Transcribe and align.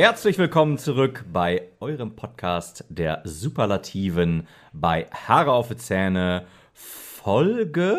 Herzlich 0.00 0.38
willkommen 0.38 0.78
zurück 0.78 1.24
bei 1.32 1.62
eurem 1.80 2.14
Podcast 2.14 2.84
der 2.88 3.20
Superlativen 3.24 4.46
bei 4.72 5.08
Haare 5.26 5.50
auf 5.50 5.70
die 5.70 5.76
Zähne 5.76 6.44
Folge 6.72 7.98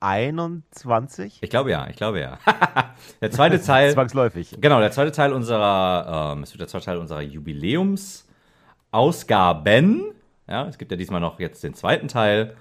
21? 0.00 1.38
Ich 1.40 1.48
glaube 1.48 1.70
ja, 1.70 1.88
ich 1.88 1.96
glaube 1.96 2.20
ja. 2.20 2.38
der 3.22 3.30
zweite 3.30 3.62
Teil. 3.62 3.92
Zwangsläufig. 3.94 4.58
Genau, 4.60 4.78
der 4.78 4.90
zweite 4.90 5.10
Teil 5.10 5.32
unserer, 5.32 6.34
ähm, 6.34 6.42
es 6.42 6.52
wird 6.52 6.60
der 6.60 6.68
zweite 6.68 6.84
Teil 6.84 6.98
unserer 6.98 7.22
Jubiläumsausgaben. 7.22 10.12
Ja, 10.46 10.66
es 10.66 10.76
gibt 10.76 10.90
ja 10.90 10.98
diesmal 10.98 11.22
noch 11.22 11.40
jetzt 11.40 11.64
den 11.64 11.72
zweiten 11.72 12.08
Teil. 12.08 12.54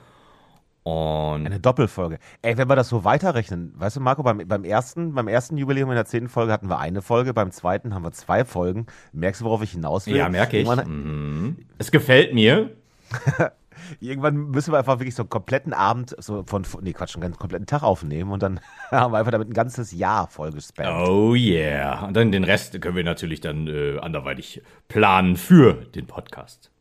Und 0.84 1.46
Eine 1.46 1.62
Doppelfolge. 1.62 2.20
Ey, 2.42 2.58
wenn 2.58 2.68
wir 2.68 2.76
das 2.76 2.90
so 2.90 3.06
weiterrechnen, 3.06 3.74
weißt 3.78 3.96
du, 3.96 4.00
Marco, 4.02 4.22
beim, 4.22 4.46
beim, 4.46 4.66
ersten, 4.66 5.14
beim 5.14 5.30
ersten 5.30 5.58
Jubiläum 5.58 5.90
in 5.90 5.96
der 5.96 6.06
zehnten 6.06 6.30
Folge 6.30 6.52
hatten 6.52 6.68
wir 6.70 6.80
eine 6.80 7.02
Folge, 7.02 7.34
beim 7.34 7.52
zweiten 7.52 7.94
haben 7.94 8.04
wir 8.04 8.12
zwei 8.12 8.44
Folgen. 8.44 8.88
Merkst 9.14 9.42
du, 9.42 9.46
worauf 9.46 9.64
ich 9.64 9.72
hinaus 9.72 10.08
will? 10.08 10.18
ja, 10.18 10.28
merke 10.28 10.58
ich. 10.58 10.68
Mhm. 10.68 11.58
Es 11.78 11.90
gefällt 11.90 12.34
mir. 12.34 12.72
irgendwann 14.00 14.50
müssen 14.52 14.74
wir 14.74 14.78
einfach 14.78 15.00
wirklich 15.00 15.16
so 15.16 15.24
einen 15.24 15.30
kompletten 15.30 15.74
Abend, 15.74 16.16
so 16.20 16.44
von, 16.46 16.66
nee, 16.82 16.94
Quatsch, 16.94 17.16
einen 17.16 17.22
ganz 17.22 17.38
kompletten 17.38 17.66
Tag 17.68 17.84
aufnehmen 17.84 18.32
und 18.32 18.44
dann 18.44 18.60
haben 18.92 19.14
wir 19.14 19.20
einfach 19.20 19.32
damit 19.32 19.50
ein 19.50 19.54
ganzes 19.54 19.92
Jahr 19.92 20.28
vollgespammt. 20.28 21.08
Oh 21.08 21.34
yeah. 21.34 22.06
Und 22.06 22.16
dann 22.16 22.32
den 22.32 22.44
Rest 22.44 22.80
können 22.82 22.96
wir 22.96 23.04
natürlich 23.04 23.42
dann 23.42 23.68
äh, 23.68 24.00
anderweitig 24.00 24.62
planen 24.88 25.38
für 25.38 25.74
den 25.74 26.08
Podcast. 26.08 26.73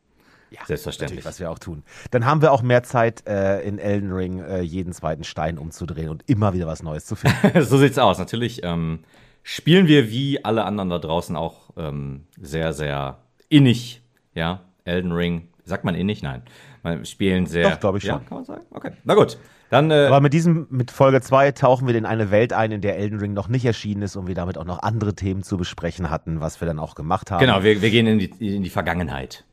Ja, 0.53 0.59
Selbstverständlich. 0.67 1.25
Was 1.25 1.39
wir 1.39 1.49
auch 1.49 1.57
tun. 1.57 1.83
Dann 2.11 2.25
haben 2.25 2.41
wir 2.43 2.51
auch 2.51 2.61
mehr 2.61 2.83
Zeit, 2.83 3.27
äh, 3.27 3.61
in 3.61 3.79
Elden 3.79 4.11
Ring 4.11 4.39
äh, 4.39 4.61
jeden 4.61 4.93
zweiten 4.93 5.23
Stein 5.23 5.57
umzudrehen 5.57 6.09
und 6.09 6.23
immer 6.29 6.53
wieder 6.53 6.67
was 6.67 6.83
Neues 6.83 7.05
zu 7.05 7.15
finden. 7.15 7.61
so 7.63 7.77
sieht's 7.79 7.97
aus. 7.97 8.19
Natürlich 8.19 8.61
ähm, 8.63 8.99
spielen 9.41 9.87
wir 9.87 10.11
wie 10.11 10.45
alle 10.45 10.63
anderen 10.65 10.89
da 10.91 10.99
draußen 10.99 11.35
auch 11.35 11.71
ähm, 11.75 12.25
sehr, 12.39 12.73
sehr 12.73 13.17
innig. 13.49 14.03
Ja, 14.35 14.61
Elden 14.85 15.11
Ring. 15.11 15.47
Sagt 15.65 15.85
man 15.85 15.95
innig? 15.95 16.21
Nein. 16.21 16.43
Wir 16.83 17.03
spielen 17.05 17.45
sehr. 17.47 17.71
Doch, 17.71 17.79
glaub 17.79 17.95
ich 17.95 18.03
Ja, 18.03 18.15
schon. 18.15 18.25
kann 18.25 18.37
man 18.37 18.45
sagen? 18.45 18.65
Okay. 18.71 18.91
Na 19.05 19.15
gut. 19.15 19.37
Dann. 19.69 19.89
Äh, 19.89 20.05
Aber 20.05 20.21
mit 20.21 20.33
diesem, 20.33 20.67
mit 20.69 20.91
Folge 20.91 21.21
2 21.21 21.53
tauchen 21.53 21.87
wir 21.87 21.95
in 21.95 22.05
eine 22.05 22.29
Welt 22.29 22.53
ein, 22.53 22.71
in 22.71 22.81
der 22.81 22.97
Elden 22.97 23.17
Ring 23.19 23.33
noch 23.33 23.47
nicht 23.47 23.65
erschienen 23.65 24.03
ist 24.03 24.15
und 24.17 24.27
wir 24.27 24.35
damit 24.35 24.57
auch 24.59 24.65
noch 24.65 24.83
andere 24.83 25.15
Themen 25.15 25.41
zu 25.41 25.57
besprechen 25.57 26.11
hatten, 26.11 26.41
was 26.41 26.61
wir 26.61 26.67
dann 26.67 26.77
auch 26.79 26.93
gemacht 26.93 27.31
haben. 27.31 27.39
genau, 27.39 27.63
wir, 27.63 27.81
wir 27.81 27.89
gehen 27.89 28.05
in 28.05 28.19
die, 28.19 28.55
in 28.55 28.61
die 28.61 28.69
Vergangenheit. 28.69 29.45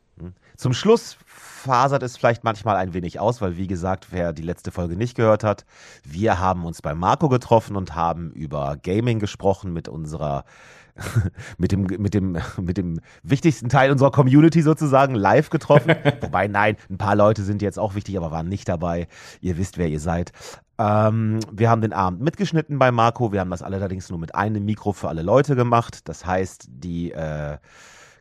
Zum 0.61 0.75
Schluss 0.75 1.17
fasert 1.25 2.03
es 2.03 2.19
vielleicht 2.19 2.45
manchmal 2.45 2.77
ein 2.77 2.93
wenig 2.93 3.19
aus, 3.19 3.41
weil 3.41 3.57
wie 3.57 3.67
gesagt, 3.67 4.09
wer 4.11 4.35
die 4.35 4.43
letzte 4.43 4.71
Folge 4.71 4.95
nicht 4.95 5.17
gehört 5.17 5.43
hat, 5.43 5.65
wir 6.05 6.39
haben 6.39 6.67
uns 6.67 6.83
bei 6.83 6.95
Marco 6.95 7.31
getroffen 7.31 7.77
und 7.77 7.95
haben 7.95 8.31
über 8.33 8.77
Gaming 8.83 9.21
gesprochen 9.21 9.73
mit 9.73 9.89
unserer 9.89 10.45
mit 11.57 11.73
dem, 11.73 11.85
mit 11.85 12.13
dem, 12.13 12.37
mit 12.61 12.77
dem 12.77 13.01
wichtigsten 13.23 13.71
Teil 13.71 13.91
unserer 13.91 14.11
Community 14.11 14.61
sozusagen 14.61 15.15
live 15.15 15.49
getroffen. 15.49 15.95
Wobei, 16.21 16.47
nein, 16.47 16.77
ein 16.91 16.99
paar 16.99 17.17
Leute 17.17 17.43
sind 17.43 17.63
jetzt 17.63 17.79
auch 17.79 17.95
wichtig, 17.95 18.19
aber 18.19 18.31
waren 18.31 18.51
nicht 18.51 18.69
dabei. 18.69 19.09
Ihr 19.41 19.57
wisst, 19.57 19.79
wer 19.79 19.89
ihr 19.89 20.01
seid. 20.01 20.33
Ähm, 20.77 21.41
wir 21.51 21.71
haben 21.71 21.81
den 21.81 21.95
Abend 21.95 22.21
mitgeschnitten 22.21 22.79
bei 22.79 22.91
Marco. 22.91 23.33
Wir 23.33 23.41
haben 23.41 23.51
das 23.51 23.63
allerdings 23.63 24.11
nur 24.11 24.19
mit 24.19 24.35
einem 24.35 24.67
Mikro 24.67 24.93
für 24.93 25.09
alle 25.09 25.23
Leute 25.23 25.57
gemacht. 25.57 26.07
Das 26.07 26.27
heißt, 26.27 26.67
die 26.69 27.13
äh, 27.13 27.57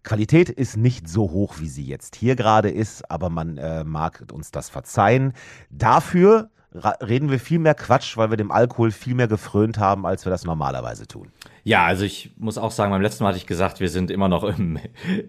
Qualität 0.04 0.50
ist 0.50 0.78
nicht 0.78 1.08
so 1.08 1.32
hoch, 1.32 1.56
wie 1.60 1.70
sie 1.70 1.86
jetzt 1.86 2.16
hier 2.16 2.36
gerade 2.36 2.70
ist, 2.70 3.10
aber 3.10 3.30
man 3.30 3.58
äh, 3.58 3.84
mag 3.84 4.24
uns 4.32 4.52
das 4.52 4.70
verzeihen. 4.70 5.34
Dafür 5.70 6.50
reden 6.74 7.32
wir 7.32 7.40
viel 7.40 7.60
mehr 7.60 7.74
Quatsch, 7.74 8.16
weil 8.16 8.30
wir 8.30 8.38
dem 8.38 8.52
Alkohol 8.52 8.92
viel 8.92 9.16
mehr 9.16 9.28
gefrönt 9.28 9.80
haben, 9.80 10.06
als 10.06 10.26
wir 10.26 10.30
das 10.30 10.46
normalerweise 10.46 11.08
tun. 11.08 11.32
Ja, 11.64 11.86
also 11.86 12.06
ich 12.06 12.32
muss 12.38 12.58
auch 12.58 12.72
sagen, 12.72 12.92
beim 12.92 13.02
letzten 13.02 13.24
Mal 13.24 13.30
hatte 13.30 13.40
ich 13.40 13.48
gesagt, 13.48 13.80
wir 13.80 13.90
sind 13.90 14.12
immer 14.12 14.28
noch 14.28 14.44
im, 14.44 14.80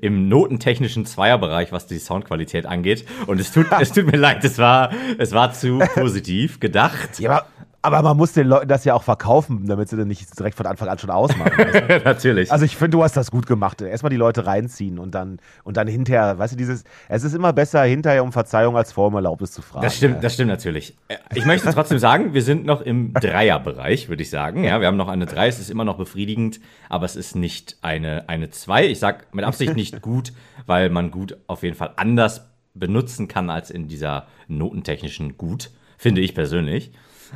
im 0.01 0.29
notentechnischen 0.29 1.07
Zweierbereich, 1.07 1.73
was 1.73 1.87
die 1.87 1.99
Soundqualität 1.99 2.67
angeht. 2.67 3.07
Und 3.27 3.41
es 3.41 3.53
tut, 3.53 3.67
es 3.81 3.93
tut 3.93 4.07
mir 4.07 4.19
leid, 4.19 4.45
es 4.45 4.59
war, 4.59 4.91
es 5.19 5.33
war 5.33 5.53
zu 5.53 5.79
positiv 5.95 6.61
gedacht. 6.61 7.19
Ja, 7.19 7.31
aber, 7.31 7.47
aber 7.83 8.03
man 8.03 8.17
muss 8.17 8.33
den 8.33 8.47
Leuten 8.47 8.69
das 8.69 8.85
ja 8.85 8.95
auch 8.95 9.03
verkaufen, 9.03 9.67
damit 9.67 9.89
sie 9.89 9.97
dann 9.97 10.09
nicht 10.09 10.39
direkt 10.39 10.57
von 10.57 10.67
Anfang 10.67 10.89
an 10.89 10.99
schon 10.99 11.11
ausmachen. 11.11 11.53
weißt 11.57 11.91
du? 11.91 11.99
Natürlich. 12.05 12.53
Also 12.53 12.65
ich 12.65 12.77
finde, 12.77 12.91
du 12.91 13.03
hast 13.03 13.17
das 13.17 13.31
gut 13.31 13.47
gemacht. 13.47 13.81
Erstmal 13.81 14.11
die 14.11 14.17
Leute 14.17 14.45
reinziehen 14.47 14.99
und 14.99 15.15
dann 15.15 15.39
und 15.65 15.77
dann 15.77 15.89
hinterher, 15.89 16.39
weißt 16.39 16.53
du, 16.53 16.57
dieses, 16.59 16.85
es 17.09 17.25
ist 17.25 17.35
immer 17.35 17.53
besser, 17.53 17.83
hinterher 17.85 18.23
um 18.23 18.33
Verzeihung 18.33 18.77
als 18.77 18.93
vor 18.93 19.07
um 19.09 19.15
Erlaubnis 19.15 19.53
zu 19.53 19.63
fragen. 19.63 19.83
Das 19.85 19.97
stimmt, 19.97 20.23
das 20.23 20.35
stimmt 20.35 20.49
natürlich. 20.51 20.95
Äh, 21.09 21.17
Ich 21.35 21.47
möchte 21.47 21.73
trotzdem 21.73 21.99
sagen, 21.99 22.35
wir 22.35 22.43
sind 22.43 22.67
noch 22.67 22.81
im 22.83 23.15
Dreierbereich, 23.15 24.09
würde 24.09 24.23
ich 24.23 24.31
sagen. 24.31 24.65
Ja, 24.65 24.81
wir 24.81 24.87
haben 24.87 24.97
noch 24.97 25.09
eine 25.09 25.27
Drei, 25.27 25.49
es 25.49 25.59
ist 25.59 25.71
immer 25.71 25.85
noch 25.85 25.97
befriedigend, 25.97 26.61
aber 26.89 27.07
es 27.07 27.17
ist 27.17 27.35
nicht 27.37 27.79
eine, 27.83 28.29
eine 28.29 28.51
Zwei. 28.51 28.87
Ich 28.87 28.99
sage 28.99 29.25
mit 29.33 29.45
Absicht 29.45 29.75
nicht 29.75 30.03
gut, 30.03 30.33
weil 30.67 30.91
man 30.91 31.11
gut 31.11 31.37
auf 31.47 31.63
jeden 31.63 31.77
Fall 31.77 31.93
anders 31.97 32.47
benutzen 32.75 33.27
kann 33.27 33.51
als 33.51 33.71
in 33.71 33.89
dieser 33.89 34.27
notentechnischen 34.49 35.37
Gut, 35.37 35.71
finde 36.01 36.23
ich 36.23 36.35
persönlich. 36.35 36.93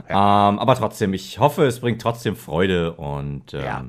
Ähm, 0.09 0.17
aber 0.17 0.75
trotzdem, 0.75 1.15
ich 1.15 1.39
hoffe, 1.39 1.65
es 1.67 1.81
bringt 1.81 2.03
trotzdem 2.03 2.35
Freude 2.35 2.95
und 2.95 3.55
ähm, 3.55 3.61
Ja. 3.61 3.85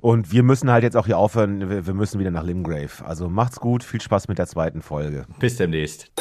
Und 0.00 0.30
wir 0.30 0.44
müssen 0.44 0.70
halt 0.70 0.84
jetzt 0.84 0.96
auch 0.96 1.06
hier 1.06 1.18
aufhören. 1.18 1.84
Wir 1.84 1.94
müssen 1.94 2.20
wieder 2.20 2.30
nach 2.30 2.44
Limgrave. 2.44 3.04
Also 3.04 3.28
macht's 3.28 3.58
gut, 3.58 3.82
viel 3.82 4.00
Spaß 4.00 4.28
mit 4.28 4.38
der 4.38 4.46
zweiten 4.46 4.82
Folge. 4.82 5.26
bis 5.40 5.56
demnächst. 5.56 6.12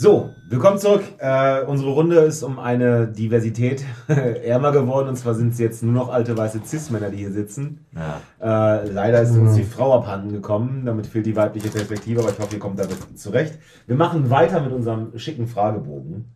So, 0.00 0.32
willkommen 0.48 0.78
zurück. 0.78 1.02
Äh, 1.18 1.64
unsere 1.64 1.90
Runde 1.90 2.18
ist 2.18 2.44
um 2.44 2.60
eine 2.60 3.08
Diversität 3.08 3.84
ärmer 4.06 4.70
geworden. 4.70 5.08
Und 5.08 5.16
zwar 5.16 5.34
sind 5.34 5.54
es 5.54 5.58
jetzt 5.58 5.82
nur 5.82 5.92
noch 5.92 6.08
alte 6.08 6.36
weiße 6.36 6.60
Cis-Männer, 6.64 7.10
die 7.10 7.16
hier 7.16 7.32
sitzen. 7.32 7.84
Ja. 7.96 8.20
Äh, 8.40 8.88
leider 8.90 9.20
ist 9.22 9.32
uns 9.32 9.56
die 9.56 9.64
Frau 9.64 9.92
abhanden 9.92 10.30
gekommen. 10.30 10.86
Damit 10.86 11.08
fehlt 11.08 11.26
die 11.26 11.34
weibliche 11.34 11.70
Perspektive, 11.70 12.20
aber 12.20 12.30
ich 12.30 12.38
hoffe, 12.38 12.54
ihr 12.54 12.60
kommt 12.60 12.78
damit 12.78 13.18
zurecht. 13.18 13.58
Wir 13.88 13.96
machen 13.96 14.30
weiter 14.30 14.60
mit 14.60 14.70
unserem 14.70 15.18
schicken 15.18 15.48
Fragebogen. 15.48 16.26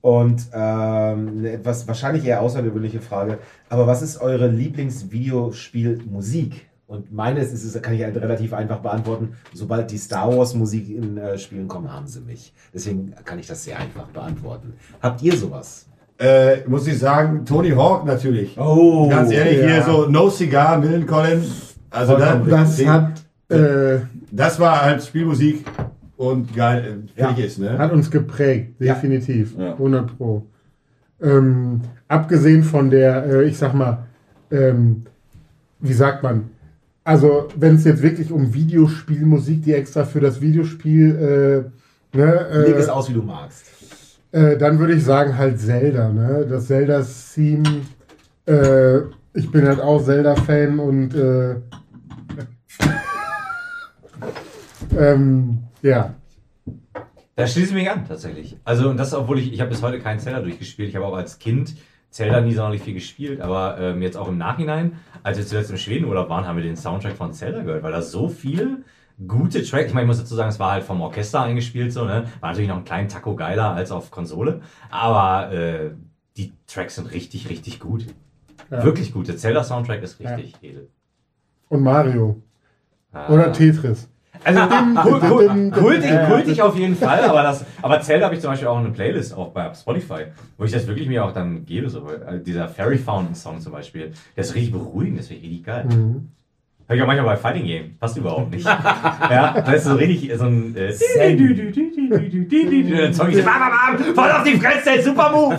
Und 0.00 0.48
ähm, 0.52 1.38
eine 1.38 1.52
etwas 1.52 1.86
wahrscheinlich 1.86 2.24
eher 2.24 2.40
außergewöhnliche 2.40 3.00
Frage. 3.00 3.38
Aber 3.68 3.86
was 3.86 4.02
ist 4.02 4.20
eure 4.20 4.48
Lieblingsvideospielmusik? 4.48 6.66
Und 6.86 7.12
meines 7.12 7.52
ist 7.52 7.64
es, 7.64 7.80
kann 7.82 7.94
ich 7.94 8.04
halt 8.04 8.16
relativ 8.16 8.52
einfach 8.52 8.78
beantworten. 8.78 9.32
Sobald 9.52 9.90
die 9.90 9.98
Star 9.98 10.34
Wars 10.36 10.54
Musik 10.54 10.88
in 10.88 11.18
äh, 11.18 11.36
Spielen 11.36 11.66
kommen, 11.66 11.92
haben 11.92 12.06
sie 12.06 12.20
mich. 12.20 12.52
Deswegen 12.72 13.12
kann 13.24 13.38
ich 13.40 13.46
das 13.48 13.64
sehr 13.64 13.78
einfach 13.78 14.06
beantworten. 14.06 14.74
Habt 15.02 15.20
ihr 15.22 15.36
sowas? 15.36 15.86
Äh, 16.18 16.58
muss 16.68 16.86
ich 16.86 16.98
sagen, 16.98 17.44
Tony 17.44 17.70
Hawk 17.70 18.06
natürlich. 18.06 18.56
Oh, 18.58 19.08
Ganz 19.08 19.32
ehrlich, 19.32 19.60
ja. 19.60 19.66
hier 19.66 19.82
so 19.82 20.06
No 20.08 20.30
Cigar, 20.30 20.78
Millencolin. 20.78 21.42
Also 21.90 22.16
das, 22.16 22.46
Das 22.48 22.86
hat, 22.86 23.12
äh, 23.48 23.98
das 24.30 24.60
war 24.60 24.82
halt 24.82 25.02
Spielmusik 25.02 25.64
und 26.16 26.54
geil, 26.54 27.02
äh, 27.16 27.20
Ja. 27.20 27.26
fertig 27.28 27.46
ist, 27.46 27.58
ne? 27.58 27.76
hat 27.78 27.92
uns 27.92 28.10
geprägt, 28.10 28.80
definitiv. 28.80 29.54
Ja. 29.58 29.72
100 29.72 30.16
Pro. 30.16 30.46
Ähm, 31.20 31.80
abgesehen 32.08 32.62
von 32.62 32.90
der, 32.90 33.26
äh, 33.26 33.44
ich 33.44 33.58
sag 33.58 33.74
mal, 33.74 34.04
ähm, 34.50 35.04
wie 35.80 35.92
sagt 35.92 36.22
man, 36.22 36.50
also 37.06 37.46
wenn 37.54 37.76
es 37.76 37.84
jetzt 37.84 38.02
wirklich 38.02 38.32
um 38.32 38.52
Videospielmusik, 38.52 39.62
die 39.62 39.74
extra 39.74 40.04
für 40.04 40.18
das 40.18 40.40
Videospiel, 40.40 41.70
äh, 42.12 42.16
ne, 42.16 42.64
Leg 42.66 42.74
es 42.76 42.88
äh, 42.88 42.90
aus, 42.90 43.08
wie 43.08 43.14
du 43.14 43.22
magst. 43.22 43.64
äh, 44.32 44.56
dann 44.56 44.80
würde 44.80 44.94
ich 44.94 45.04
sagen 45.04 45.38
halt 45.38 45.60
Zelda, 45.60 46.08
ne? 46.08 46.44
Das 46.50 46.66
Zelda-Theme, 46.66 47.82
äh, 48.46 48.98
ich 49.34 49.48
bin 49.52 49.68
halt 49.68 49.80
auch 49.80 50.02
Zelda-Fan 50.02 50.80
und 50.80 51.14
äh, 51.14 51.54
ähm, 54.98 55.58
ja. 55.82 56.12
Da 57.36 57.46
schließe 57.46 57.68
ich 57.68 57.74
mich 57.74 57.88
an, 57.88 58.04
tatsächlich. 58.08 58.56
Also, 58.64 58.90
und 58.90 58.96
das, 58.96 59.14
obwohl 59.14 59.38
ich, 59.38 59.52
ich 59.52 59.60
habe 59.60 59.70
bis 59.70 59.80
heute 59.80 60.00
keinen 60.00 60.18
Zelda 60.18 60.40
durchgespielt. 60.40 60.88
Ich 60.88 60.96
habe 60.96 61.06
auch 61.06 61.14
als 61.14 61.38
Kind 61.38 61.76
Zelda 62.10 62.40
nie 62.40 62.54
sonderlich 62.54 62.82
viel 62.82 62.94
gespielt, 62.94 63.40
aber 63.40 63.78
ähm, 63.78 64.00
jetzt 64.00 64.16
auch 64.16 64.28
im 64.28 64.38
Nachhinein, 64.38 64.98
als 65.22 65.38
wir 65.38 65.46
zuletzt 65.46 65.70
im 65.70 65.76
Schwedenurlaub 65.76 66.28
waren, 66.28 66.46
haben 66.46 66.56
wir 66.56 66.64
den 66.64 66.76
Soundtrack 66.76 67.14
von 67.14 67.32
Zelda 67.32 67.62
gehört, 67.62 67.82
weil 67.82 67.92
da 67.92 68.00
so 68.00 68.28
viel 68.28 68.84
gute 69.26 69.62
Tracks, 69.62 69.88
ich 69.88 69.94
meine, 69.94 70.04
ich 70.04 70.08
muss 70.08 70.18
dazu 70.18 70.34
sagen, 70.34 70.48
es 70.48 70.58
war 70.58 70.72
halt 70.72 70.84
vom 70.84 71.00
Orchester 71.00 71.42
eingespielt, 71.42 71.92
so, 71.92 72.04
ne? 72.04 72.24
War 72.40 72.50
natürlich 72.50 72.68
noch 72.68 72.76
einen 72.76 72.84
kleinen 72.84 73.08
Taco 73.08 73.34
geiler 73.34 73.72
als 73.72 73.90
auf 73.90 74.10
Konsole, 74.10 74.60
aber 74.90 75.52
äh, 75.52 75.90
die 76.36 76.52
Tracks 76.66 76.96
sind 76.96 77.12
richtig, 77.12 77.48
richtig 77.48 77.80
gut. 77.80 78.06
Ja. 78.70 78.84
Wirklich 78.84 79.12
gut. 79.12 79.28
Der 79.28 79.36
Zelda-Soundtrack 79.36 80.02
ist 80.02 80.20
richtig 80.20 80.54
edel. 80.62 80.88
Und 81.68 81.82
Mario. 81.82 82.42
Ah. 83.12 83.32
Oder 83.32 83.52
Tetris. 83.52 84.08
Also 84.44 84.60
dim, 84.60 85.70
kultig, 85.70 86.10
kultig 86.28 86.62
auf 86.62 86.76
jeden 86.76 86.96
Fall, 86.96 87.24
aber 87.24 87.42
das, 87.42 87.64
aber 87.82 88.00
Zelda 88.00 88.26
habe 88.26 88.34
ich 88.34 88.40
zum 88.40 88.50
Beispiel 88.50 88.68
auch 88.68 88.78
eine 88.78 88.90
Playlist 88.90 89.36
auch 89.36 89.48
bei 89.48 89.72
Spotify, 89.74 90.26
wo 90.58 90.64
ich 90.64 90.72
das 90.72 90.86
wirklich 90.86 91.08
mir 91.08 91.24
auch 91.24 91.32
dann 91.32 91.64
gebe, 91.64 91.88
so 91.88 92.08
äh, 92.08 92.40
dieser 92.40 92.68
Fairy 92.68 92.98
Fountain 92.98 93.34
Song 93.34 93.60
zum 93.60 93.72
Beispiel, 93.72 94.12
der 94.36 94.44
ist 94.44 94.54
richtig 94.54 94.72
beruhigend, 94.72 95.18
das 95.18 95.28
finde 95.28 95.42
ich 95.42 95.48
richtig 95.48 95.66
geil. 95.66 95.86
Mhm. 95.86 96.28
Hab 96.88 96.94
ich 96.94 97.02
auch 97.02 97.06
manchmal 97.08 97.34
bei 97.34 97.36
Fighting 97.36 97.66
Game. 97.66 97.96
Passt 97.98 98.16
überhaupt 98.16 98.52
nicht. 98.52 98.64
ja, 98.64 99.60
weißt 99.66 99.86
du, 99.86 99.90
so 99.90 99.96
richtig 99.96 100.32
so 100.36 100.44
ein. 100.44 100.76
Äh, 100.76 100.92
dann 102.96 103.12
zeug 103.12 103.34
ich 103.34 103.44
bam, 103.44 103.58
bam, 103.58 103.98
bam, 103.98 104.14
voll 104.14 104.30
auf 104.30 104.44
die 104.44 104.56
Fresse, 104.56 105.02
super 105.02 105.32
Move! 105.32 105.58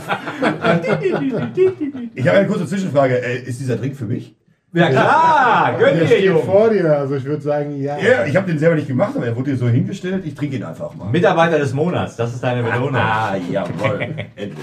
Ich 2.16 2.26
habe 2.26 2.38
eine 2.38 2.48
kurze 2.48 2.66
Zwischenfrage. 2.66 3.22
Äh, 3.22 3.42
ist 3.42 3.60
dieser 3.60 3.76
Drink 3.76 3.98
für 3.98 4.06
mich? 4.06 4.36
Ja 4.74 4.90
klar, 4.90 5.78
gönn 5.80 5.98
dir, 5.98 6.06
steht 6.06 6.26
Junge. 6.26 6.42
vor 6.44 6.70
dir, 6.70 6.98
also 7.00 7.16
ich 7.16 7.24
würde 7.24 7.42
sagen, 7.42 7.82
ja. 7.82 7.98
Ja, 7.98 8.26
ich 8.26 8.36
habe 8.36 8.48
den 8.48 8.60
selber 8.60 8.76
nicht 8.76 8.88
gemacht, 8.88 9.14
aber 9.16 9.26
er 9.26 9.36
wurde 9.36 9.52
hier 9.52 9.58
so 9.58 9.68
hingestellt. 9.70 10.26
Ich 10.26 10.36
trinke 10.36 10.58
ihn 10.58 10.64
einfach 10.64 10.94
mal. 10.94 11.10
Mitarbeiter 11.10 11.58
des 11.58 11.74
Monats, 11.74 12.16
das 12.18 12.34
ist 12.34 12.44
deine 12.44 12.64
Belohnung. 12.64 12.96
Ah, 12.96 13.36
jawohl. 13.50 14.02
Endlich. 14.36 14.58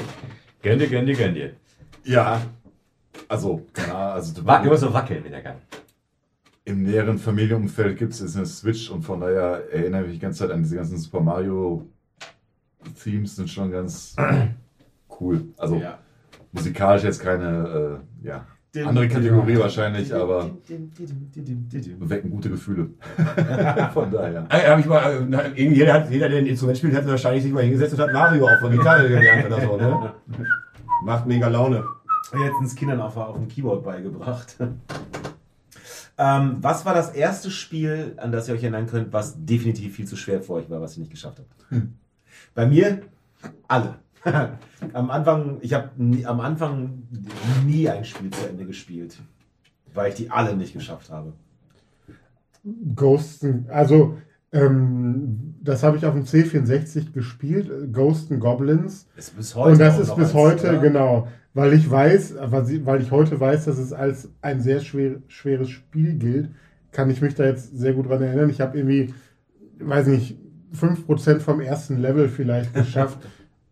Gönn 0.63 0.79
dir, 0.79 0.89
gönn 0.89 1.07
dir, 1.07 1.15
gönn 1.17 1.35
dir. 1.35 1.51
Ja. 2.05 2.41
Also, 3.29 3.63
ja, 3.89 4.13
also 4.13 4.35
du, 4.41 4.47
Wa- 4.47 4.59
Du 4.63 4.69
musst 4.69 4.83
so 4.83 4.93
wackeln 4.93 5.23
mit 5.23 5.33
der 5.33 5.41
Gang. 5.43 5.57
im 6.67 6.83
näheren 6.83 7.19
Familienumfeld 7.19 7.97
gibt 7.99 8.13
es 8.13 8.37
eine 8.37 8.45
Switch 8.47 8.91
und 8.91 9.03
von 9.03 9.21
daher 9.21 9.63
erinnere 9.73 10.03
ich 10.03 10.07
mich 10.09 10.17
die 10.17 10.23
ganze 10.23 10.41
Zeit 10.41 10.51
an 10.51 10.63
diese 10.63 10.77
ganzen 10.77 10.99
Super 10.99 11.21
Mario 11.21 11.87
Themes, 13.03 13.37
sind 13.37 13.49
schon 13.49 13.71
ganz 13.73 14.15
cool. 15.21 15.45
Also 15.57 15.77
Ja. 15.77 15.99
musikalisch 16.53 17.05
jetzt 17.05 17.23
keine, 17.23 18.01
äh, 18.23 18.27
ja, 18.29 18.47
andere 18.83 19.09
Kategorie 19.09 19.59
wahrscheinlich, 19.59 20.13
aber 20.15 20.51
wecken 22.01 22.31
gute 22.31 22.51
Gefühle. 22.51 22.91
von 23.93 24.11
daher. 24.11 24.47
Äh, 24.51 24.69
hab 24.69 24.79
ich 24.79 24.87
mal, 24.87 25.29
äh, 25.57 25.69
jeder, 25.69 25.93
hat, 25.95 26.11
jeder, 26.11 26.29
der 26.29 26.39
ein 26.39 26.47
Instrument 26.47 26.79
spielt, 26.79 26.95
hat 26.95 27.07
wahrscheinlich 27.07 27.43
sich 27.45 27.53
mal 27.53 27.63
hingesetzt 27.63 27.95
und 27.95 28.01
hat 28.01 28.13
Mario 28.13 28.47
auf 28.47 28.61
der 28.61 28.71
Gitarre 28.71 29.09
gelernt 29.09 29.47
oder 29.47 29.61
so, 29.61 29.77
ne? 29.77 30.13
Macht 31.05 31.27
mega 31.27 31.49
Laune. 31.49 31.85
Jetzt 32.33 32.57
uns 32.59 32.75
Kindern 32.75 33.01
auf, 33.01 33.17
auf 33.17 33.37
dem 33.37 33.47
Keyboard 33.47 33.85
beigebracht. 33.85 34.57
ähm, 36.19 36.57
was 36.61 36.85
war 36.85 36.95
das 36.95 37.11
erste 37.11 37.51
Spiel, 37.51 38.15
an 38.17 38.33
das 38.33 38.49
ihr 38.49 38.55
euch 38.55 38.63
erinnern 38.63 38.87
könnt, 38.87 39.13
was 39.13 39.35
definitiv 39.45 39.95
viel 39.95 40.07
zu 40.07 40.17
schwer 40.17 40.43
für 40.43 40.55
euch 40.55 40.71
war, 40.71 40.81
was 40.81 40.97
ihr 40.97 41.01
nicht 41.01 41.11
geschafft 41.11 41.39
habt? 41.39 41.83
Bei 42.55 42.67
mir 42.67 43.03
alle. 43.69 43.97
am 44.93 45.11
Anfang, 45.11 45.59
ich 45.61 45.75
habe 45.75 45.91
am 46.25 46.41
Anfang 46.41 47.03
nie 47.67 47.89
ein 47.89 48.05
Spiel 48.05 48.31
zu 48.31 48.49
Ende 48.49 48.65
gespielt, 48.65 49.19
weil 49.93 50.11
ich 50.11 50.17
die 50.17 50.31
alle 50.31 50.57
nicht 50.57 50.73
geschafft 50.73 51.11
habe. 51.11 51.33
Ghosts, 52.95 53.47
also 53.69 54.17
ähm, 54.53 55.55
das 55.63 55.83
habe 55.83 55.97
ich 55.97 56.07
auf 56.07 56.15
dem 56.15 56.25
C64 56.25 57.13
gespielt, 57.13 57.69
äh, 57.69 57.89
Ghosts 57.89 58.31
and 58.31 58.41
Goblins. 58.41 59.07
Ist 59.17 59.37
bis 59.37 59.55
heute 59.55 59.73
Und 59.73 59.81
das 59.81 59.99
ist 59.99 60.15
bis 60.15 60.33
heute, 60.33 60.67
ja. 60.69 60.77
genau, 60.77 61.29
weil 61.55 61.73
ich 61.73 61.91
weiß, 61.91 62.37
weil 62.39 63.03
ich 63.03 63.11
heute 63.11 63.39
weiß, 63.39 63.65
dass 63.65 63.79
es 63.79 63.93
als 63.93 64.31
ein 64.41 64.61
sehr 64.61 64.81
schwer, 64.81 65.17
schweres 65.27 65.71
Spiel 65.71 66.15
gilt, 66.15 66.51
kann 66.93 67.11
ich 67.11 67.21
mich 67.21 67.35
da 67.35 67.45
jetzt 67.45 67.77
sehr 67.77 67.93
gut 67.93 68.09
dran 68.09 68.23
erinnern. 68.23 68.49
Ich 68.49 68.61
habe 68.61 68.79
irgendwie, 68.79 69.13
weiß 69.81 70.07
nicht, 70.07 70.39
5% 70.75 71.41
vom 71.41 71.61
ersten 71.61 71.99
Level 71.99 72.29
vielleicht 72.29 72.75
geschafft, 72.75 73.19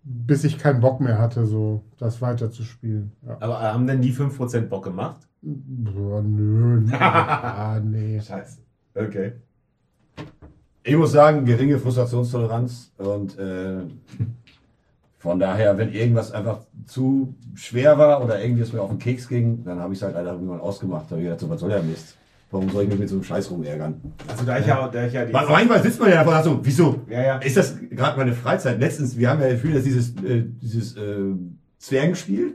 bis 0.04 0.44
ich 0.44 0.58
keinen 0.58 0.80
Bock 0.80 1.00
mehr 1.00 1.18
hatte, 1.18 1.46
so 1.46 1.84
das 1.98 2.20
weiter 2.20 2.50
zu 2.50 2.64
spielen. 2.64 3.12
Ja. 3.26 3.36
Aber 3.40 3.60
haben 3.60 3.86
denn 3.86 4.02
die 4.02 4.12
5% 4.12 4.62
Bock 4.62 4.84
gemacht? 4.84 5.28
Boah, 5.42 6.22
nö, 6.22 6.80
nee. 6.80 6.92
ah, 6.98 7.80
nee. 7.82 8.20
Scheiße. 8.20 8.58
Okay. 8.94 9.32
Ich 10.84 10.96
muss 10.96 11.12
sagen, 11.12 11.44
geringe 11.44 11.78
Frustrationstoleranz 11.78 12.92
und 12.98 13.38
äh, 13.38 13.82
von 15.18 15.38
daher, 15.38 15.78
wenn 15.78 15.92
irgendwas 15.92 16.32
einfach 16.32 16.58
zu 16.86 17.34
schwer 17.54 17.96
war 17.96 18.24
oder 18.24 18.42
irgendwie 18.42 18.62
es 18.62 18.72
mir 18.72 18.82
auf 18.82 18.90
den 18.90 18.98
Keks 18.98 19.28
ging, 19.28 19.62
dann 19.64 19.78
habe 19.78 19.92
ich 19.92 20.00
es 20.00 20.04
halt 20.04 20.16
leider 20.16 20.32
irgendwann 20.32 20.60
ausgemacht. 20.60 21.06
Da 21.06 21.10
habe 21.12 21.20
ich 21.20 21.26
gedacht, 21.26 21.40
so, 21.40 21.48
was 21.48 21.60
soll 21.60 21.70
der 21.70 21.82
Mist? 21.84 22.16
Warum 22.52 22.68
soll 22.70 22.82
ich 22.84 22.90
mich 22.90 22.98
mit 22.98 23.08
so 23.08 23.14
einem 23.16 23.24
Scheiß 23.24 23.50
rumärgern? 23.50 24.00
Also 24.28 24.44
da 24.44 24.58
ich 24.58 24.66
ja, 24.66 24.86
da 24.86 25.06
ich 25.06 25.12
ja 25.14 25.24
die 25.24 25.32
Man- 25.32 25.48
Manchmal 25.48 25.82
sitzt 25.82 25.98
man 25.98 26.10
ja 26.10 26.20
einfach 26.20 26.44
so, 26.44 26.60
wieso? 26.62 27.00
Ja, 27.08 27.22
ja. 27.22 27.38
Ist 27.38 27.56
das 27.56 27.76
gerade 27.90 28.18
meine 28.18 28.34
Freizeit? 28.34 28.78
Letztens, 28.78 29.16
wir 29.16 29.30
haben 29.30 29.40
ja 29.40 29.56
viel, 29.56 29.72
dass 29.72 29.84
dieses, 29.84 30.10
äh, 30.22 30.44
dieses 30.60 30.94
äh, 30.96 31.00
Zwergenspiel. 31.78 32.54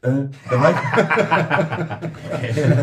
Äh, 0.00 0.10
da 0.50 0.60
war 0.60 0.70
ich, 0.70 0.76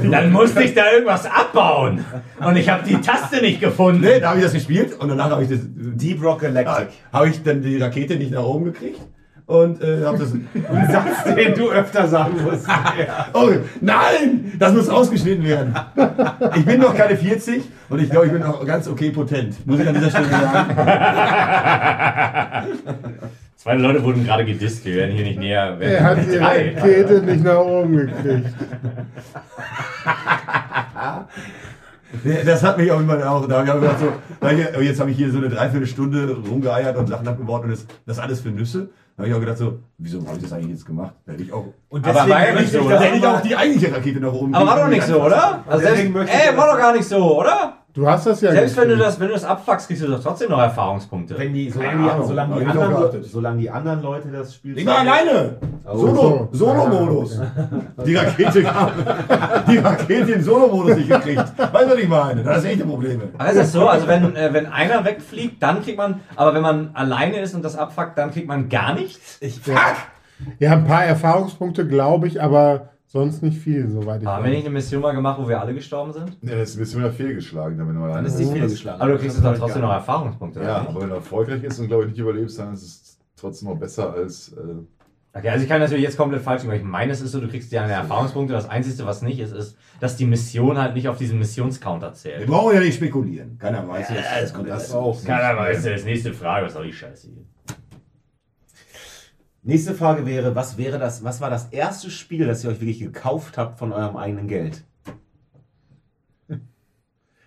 Dann 0.12 0.31
musste 0.31 0.64
ich 0.64 0.74
da 0.74 0.92
irgendwas 0.92 1.26
abbauen. 1.26 2.06
Und 2.40 2.56
ich 2.56 2.70
habe 2.70 2.88
die 2.88 2.96
Taste 3.02 3.42
nicht 3.42 3.60
gefunden. 3.60 4.02
nee, 4.02 4.20
da 4.20 4.30
habe 4.30 4.38
ich 4.38 4.44
das 4.46 4.54
gespielt 4.54 4.98
und 5.00 5.10
danach 5.10 5.31
habe 5.31 5.44
ich 5.44 5.50
das, 5.50 5.60
Deep 5.64 6.24
Rock 6.24 6.44
ja, 6.44 6.50
Galactic. 6.52 6.90
habe 7.12 7.30
ich 7.30 7.44
dann 7.44 7.62
die 7.62 7.78
Rakete 7.78 8.16
nicht 8.16 8.31
nach 8.31 8.44
oben 8.44 8.66
gekriegt 8.66 9.00
und 9.50 9.81
äh, 9.81 10.06
habe 10.06 10.19
das. 10.19 10.31
Ein 10.72 10.92
Satz, 10.92 11.24
den 11.36 11.56
du 11.56 11.72
öfter 11.72 12.07
sagen 12.07 12.36
musst. 12.44 12.68
ja. 12.68 13.28
Oh, 13.34 13.50
nein, 13.81 14.54
das 14.60 14.74
muss 14.74 14.92
rausgeschnitten 14.92 15.44
werden. 15.44 15.75
Ich 16.56 16.66
bin 16.66 16.80
noch 16.80 16.96
keine 16.96 17.18
40 17.18 17.63
und 17.90 18.00
ich 18.00 18.12
glaube, 18.12 18.28
ich 18.28 18.31
bin 18.31 18.42
noch 18.42 18.63
ganz 18.66 18.88
okay 18.88 19.10
potent. 19.10 19.66
Muss 19.66 19.80
ich 19.80 19.88
an 19.88 19.96
dieser 19.96 20.12
Stelle 20.12 20.30
sagen. 20.30 20.75
Zwei 23.56 23.74
Leute 23.75 24.04
wurden 24.04 24.24
gerade 24.24 24.46
gedisst, 24.46 24.86
wir 24.86 24.96
werden 24.96 25.16
hier 25.16 25.25
nicht 25.25 25.40
näher. 25.40 25.75
Er 25.80 26.04
hat 26.04 26.19
die. 26.31 26.38
Rakete 26.38 27.22
nicht 27.24 27.44
nach 27.44 27.57
oben 27.57 27.98
gekriegt. 27.98 28.54
Das 32.45 32.63
hat 32.63 32.78
mich 32.78 32.92
auch 32.92 33.00
immer 33.00 33.30
auch. 33.30 33.48
Da 33.48 33.66
hab 33.66 33.84
ich 33.84 33.90
so, 34.00 34.13
hier, 34.50 34.84
jetzt 34.84 35.00
habe 35.00 35.10
ich 35.12 35.18
hier 35.18 35.31
so 35.31 35.40
eine 35.40 35.50
Dreiviertelstunde 35.50 36.38
rumgeeiert 36.48 36.98
und 36.98 37.07
Sachen 37.07 37.28
abgebaut 37.28 37.63
und 37.63 37.72
das, 37.72 37.86
das 38.06 38.19
alles 38.19 38.42
für 38.42 38.50
Nüsse. 38.50 38.90
Da 39.19 39.24
habe 39.24 39.31
ich 39.31 39.36
auch 39.36 39.42
gedacht, 39.42 39.57
so, 39.57 39.80
wieso 39.98 40.25
habe 40.25 40.38
ich 40.38 40.44
das 40.44 40.54
eigentlich 40.54 40.69
jetzt 40.69 40.86
gemacht? 40.86 41.13
Da 41.25 41.33
hätte 41.33 41.44
ich 41.44 41.51
auch. 41.51 41.66
Und 41.89 42.07
Aber 42.07 42.30
war 42.30 42.54
nicht 42.54 42.71
so? 42.71 42.88
Da 42.88 43.01
hätte 43.01 43.18
ich 43.18 43.27
auch 43.27 43.42
die 43.42 43.54
eigentliche 43.54 43.94
Rakete 43.94 44.21
nach 44.21 44.31
oben 44.31 44.56
Aber 44.56 44.66
war 44.66 44.80
doch 44.80 44.88
nicht 44.88 45.04
so, 45.04 45.21
oder? 45.21 45.62
Also 45.68 45.86
deswegen 45.86 46.13
selbst, 46.13 46.13
möchte 46.13 46.38
ich 46.38 46.50
ey, 46.51 46.57
war 46.57 46.68
doch 46.71 46.77
gar 46.77 46.94
nicht 46.94 47.04
so, 47.04 47.38
oder? 47.38 47.74
Du 47.94 48.08
hast 48.08 48.28
das 48.28 48.42
ja 48.42 48.52
Selbst 48.52 48.78
wenn 48.78 48.90
du 48.90 48.98
das, 48.98 49.20
wenn 49.20 49.28
du 49.28 49.34
das 49.34 49.44
abfuckst, 49.44 49.88
kriegst 49.88 50.04
du 50.04 50.08
doch 50.08 50.22
trotzdem 50.22 50.52
noch 50.52 50.60
Erfahrungspunkte. 50.60 51.38
Wenn 51.38 51.54
die, 51.54 51.72
solange, 51.72 52.04
die, 52.04 52.28
solange, 52.28 52.60
die 52.60 52.66
anderen, 52.66 52.90
geachtet. 52.92 53.26
solange 53.26 53.62
die 53.62 53.70
anderen 53.70 54.02
Leute 54.04 54.28
das 54.30 54.54
Spiel 54.54 54.78
Ich 54.78 54.86
war 54.86 55.00
alleine! 55.00 55.58
Solo, 55.92 56.50
so. 56.52 56.66
Solo-Modus. 56.66 57.42
Die 58.06 58.16
Rakete, 58.16 58.62
die 59.68 59.78
Rakete 59.78 60.32
im 60.34 60.42
Solo-Modus 60.42 60.98
nicht 60.98 61.10
gekriegt. 61.10 61.40
Weißt 61.58 61.86
du, 61.86 61.90
was 61.90 61.98
ich 61.98 62.08
meine? 62.08 62.44
Das 62.44 62.60
ist 62.60 62.66
echte 62.66 62.86
Probleme. 62.86 63.24
Aber 63.38 63.50
ist 63.50 63.58
es 63.58 63.72
so, 63.72 63.88
also 63.88 64.08
wenn, 64.08 64.36
äh, 64.36 64.54
wenn 64.54 64.68
einer 64.68 65.04
wegfliegt, 65.04 65.62
dann 65.64 65.82
kriegt 65.82 65.98
man, 65.98 66.22
aber 66.36 66.54
wenn 66.54 66.62
man 66.62 66.92
alleine 66.94 67.40
ist 67.40 67.56
und 67.56 67.66
das 67.66 67.76
abfuckt, 67.76 68.18
dann 68.18 68.30
kriegt 68.32 68.48
man 68.48 68.70
gar 68.70 68.94
nichts? 68.94 69.38
Ich, 69.42 69.60
Ja, 70.60 70.74
ein 70.74 70.86
paar 70.86 71.06
Erfahrungspunkte, 71.06 71.88
glaube 71.88 72.28
ich, 72.28 72.42
aber 72.42 72.90
sonst 73.10 73.44
nicht 73.44 73.58
viel, 73.60 73.90
soweit 73.90 74.22
ich 74.22 74.28
Haben 74.28 74.44
wir 74.46 74.50
nicht 74.52 74.60
weiß. 74.60 74.66
eine 74.68 74.74
Mission 74.74 75.02
mal 75.02 75.12
gemacht, 75.14 75.40
wo 75.42 75.50
wir 75.50 75.60
alle 75.60 75.74
gestorben 75.74 76.14
sind? 76.14 76.38
Ja, 76.42 76.56
das 76.56 76.70
ist 76.70 76.76
ein 76.76 76.80
bisschen 76.80 77.00
wieder 77.02 77.12
fehlgeschlagen, 77.12 77.78
dann, 77.78 77.88
wenn 77.88 77.96
du 77.96 78.02
mal 78.02 78.14
dann 78.14 78.26
ist 78.26 78.38
die 78.40 78.46
fehlgeschlagen. 78.46 79.02
Aber 79.02 79.12
du 79.12 79.18
kriegst 79.18 79.44
dann 79.44 79.56
trotzdem 79.56 79.82
noch 79.82 79.92
Erfahrungspunkte. 79.92 80.62
Ja, 80.64 80.78
aber 80.88 81.02
wenn 81.02 81.10
du 81.10 81.16
erfolgreich 81.16 81.64
ist 81.64 81.80
und 81.80 81.88
glaube 81.88 82.04
ich 82.06 82.12
nicht 82.12 82.19
überlebst, 82.19 82.57
dann 82.60 82.74
ist 82.74 82.83
es 82.83 83.19
trotzdem 83.36 83.69
noch 83.69 83.78
besser 83.78 84.14
als. 84.14 84.54
Äh, 84.54 84.83
Okay, 85.31 85.50
also 85.50 85.62
ich 85.62 85.69
kann 85.69 85.80
natürlich 85.80 86.04
jetzt 86.04 86.18
komplett 86.18 86.42
falsch 86.42 86.64
machen. 86.64 86.78
Ich 86.78 86.83
meine, 86.83 87.12
es 87.12 87.22
ist 87.22 87.33
so, 87.33 87.40
du 87.40 87.48
kriegst 87.48 87.72
ja 87.72 87.83
eine 87.83 87.94
Erfahrungspunkte. 87.94 88.52
Das 88.52 88.68
Einzige, 88.68 89.06
was 89.06 89.22
nicht 89.22 89.40
ist, 89.40 89.54
ist, 89.54 89.78
dass 90.00 90.18
die 90.18 90.26
Mission 90.26 90.80
halt 90.80 90.95
nicht 90.95 91.07
auf 91.07 91.19
diesen 91.19 91.38
Missionscounter 91.38 92.07
Wir 92.07 92.14
zählt. 92.16 92.48
brauchen 92.48 92.74
ja 92.74 92.80
nicht 92.80 92.95
spekulieren. 92.95 93.56
Keiner 93.60 93.88
weiß 93.88 94.10
Ja, 94.10 94.57
gut, 94.57 94.68
das 94.68 94.88
das 94.88 94.95
auch. 94.95 95.24
Keiner 95.24 95.56
weiß, 95.56 95.83
das 95.83 96.00
ist 96.00 96.06
nächste 96.06 96.33
Frage, 96.33 96.66
was 96.66 96.74
soll 96.74 96.88
die 96.88 96.94
Scheiße 96.94 97.28
hier? 97.28 97.44
Nächste 99.61 99.94
Frage 99.94 100.25
wäre, 100.25 100.56
was 100.56 100.78
wäre 100.78 100.99
das, 100.99 101.23
was 101.23 101.42
war 101.42 101.49
das 101.49 101.68
erste 101.71 102.09
Spiel, 102.09 102.45
das 102.47 102.63
ihr 102.63 102.69
euch 102.69 102.80
wirklich 102.80 102.99
gekauft 102.99 103.57
habt 103.57 103.78
von 103.78 103.92
eurem 103.92 104.16
eigenen 104.16 104.47
Geld? 104.47 104.85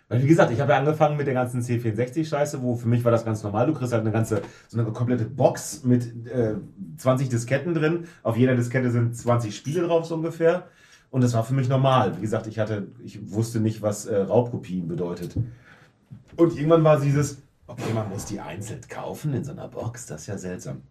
Weil 0.08 0.22
wie 0.22 0.26
gesagt, 0.26 0.52
ich 0.52 0.60
habe 0.60 0.72
ja 0.72 0.78
angefangen 0.78 1.16
mit 1.16 1.26
der 1.26 1.32
ganzen 1.34 1.62
C64-Scheiße, 1.62 2.60
wo 2.60 2.74
für 2.76 2.88
mich 2.88 3.02
war 3.04 3.12
das 3.12 3.24
ganz 3.24 3.42
normal. 3.42 3.66
Du 3.66 3.72
kriegst 3.72 3.94
halt 3.94 4.02
eine 4.02 4.12
ganze, 4.12 4.42
so 4.68 4.78
eine 4.78 4.92
komplette 4.92 5.24
Box 5.24 5.84
mit 5.84 6.26
äh, 6.26 6.56
20 6.98 7.30
Disketten 7.30 7.72
drin. 7.72 8.04
Auf 8.22 8.36
jeder 8.36 8.56
Diskette 8.56 8.90
sind 8.90 9.16
20 9.16 9.56
Spiele 9.56 9.86
drauf 9.86 10.04
so 10.04 10.14
ungefähr. 10.16 10.68
Und 11.10 11.24
das 11.24 11.32
war 11.32 11.44
für 11.44 11.54
mich 11.54 11.68
normal. 11.68 12.16
Wie 12.18 12.22
gesagt, 12.22 12.46
ich 12.46 12.58
hatte, 12.58 12.88
ich 13.02 13.32
wusste 13.32 13.60
nicht, 13.60 13.80
was 13.80 14.04
äh, 14.04 14.16
Raubkopien 14.16 14.86
bedeutet. 14.86 15.34
Und 16.36 16.56
irgendwann 16.56 16.84
war 16.84 17.00
dieses, 17.00 17.42
okay, 17.66 17.92
man 17.94 18.08
muss 18.10 18.26
die 18.26 18.40
einzeln 18.40 18.80
kaufen 18.88 19.32
in 19.34 19.44
so 19.44 19.52
einer 19.52 19.68
Box, 19.68 20.06
das 20.06 20.22
ist 20.22 20.26
ja 20.26 20.38
seltsam. 20.38 20.82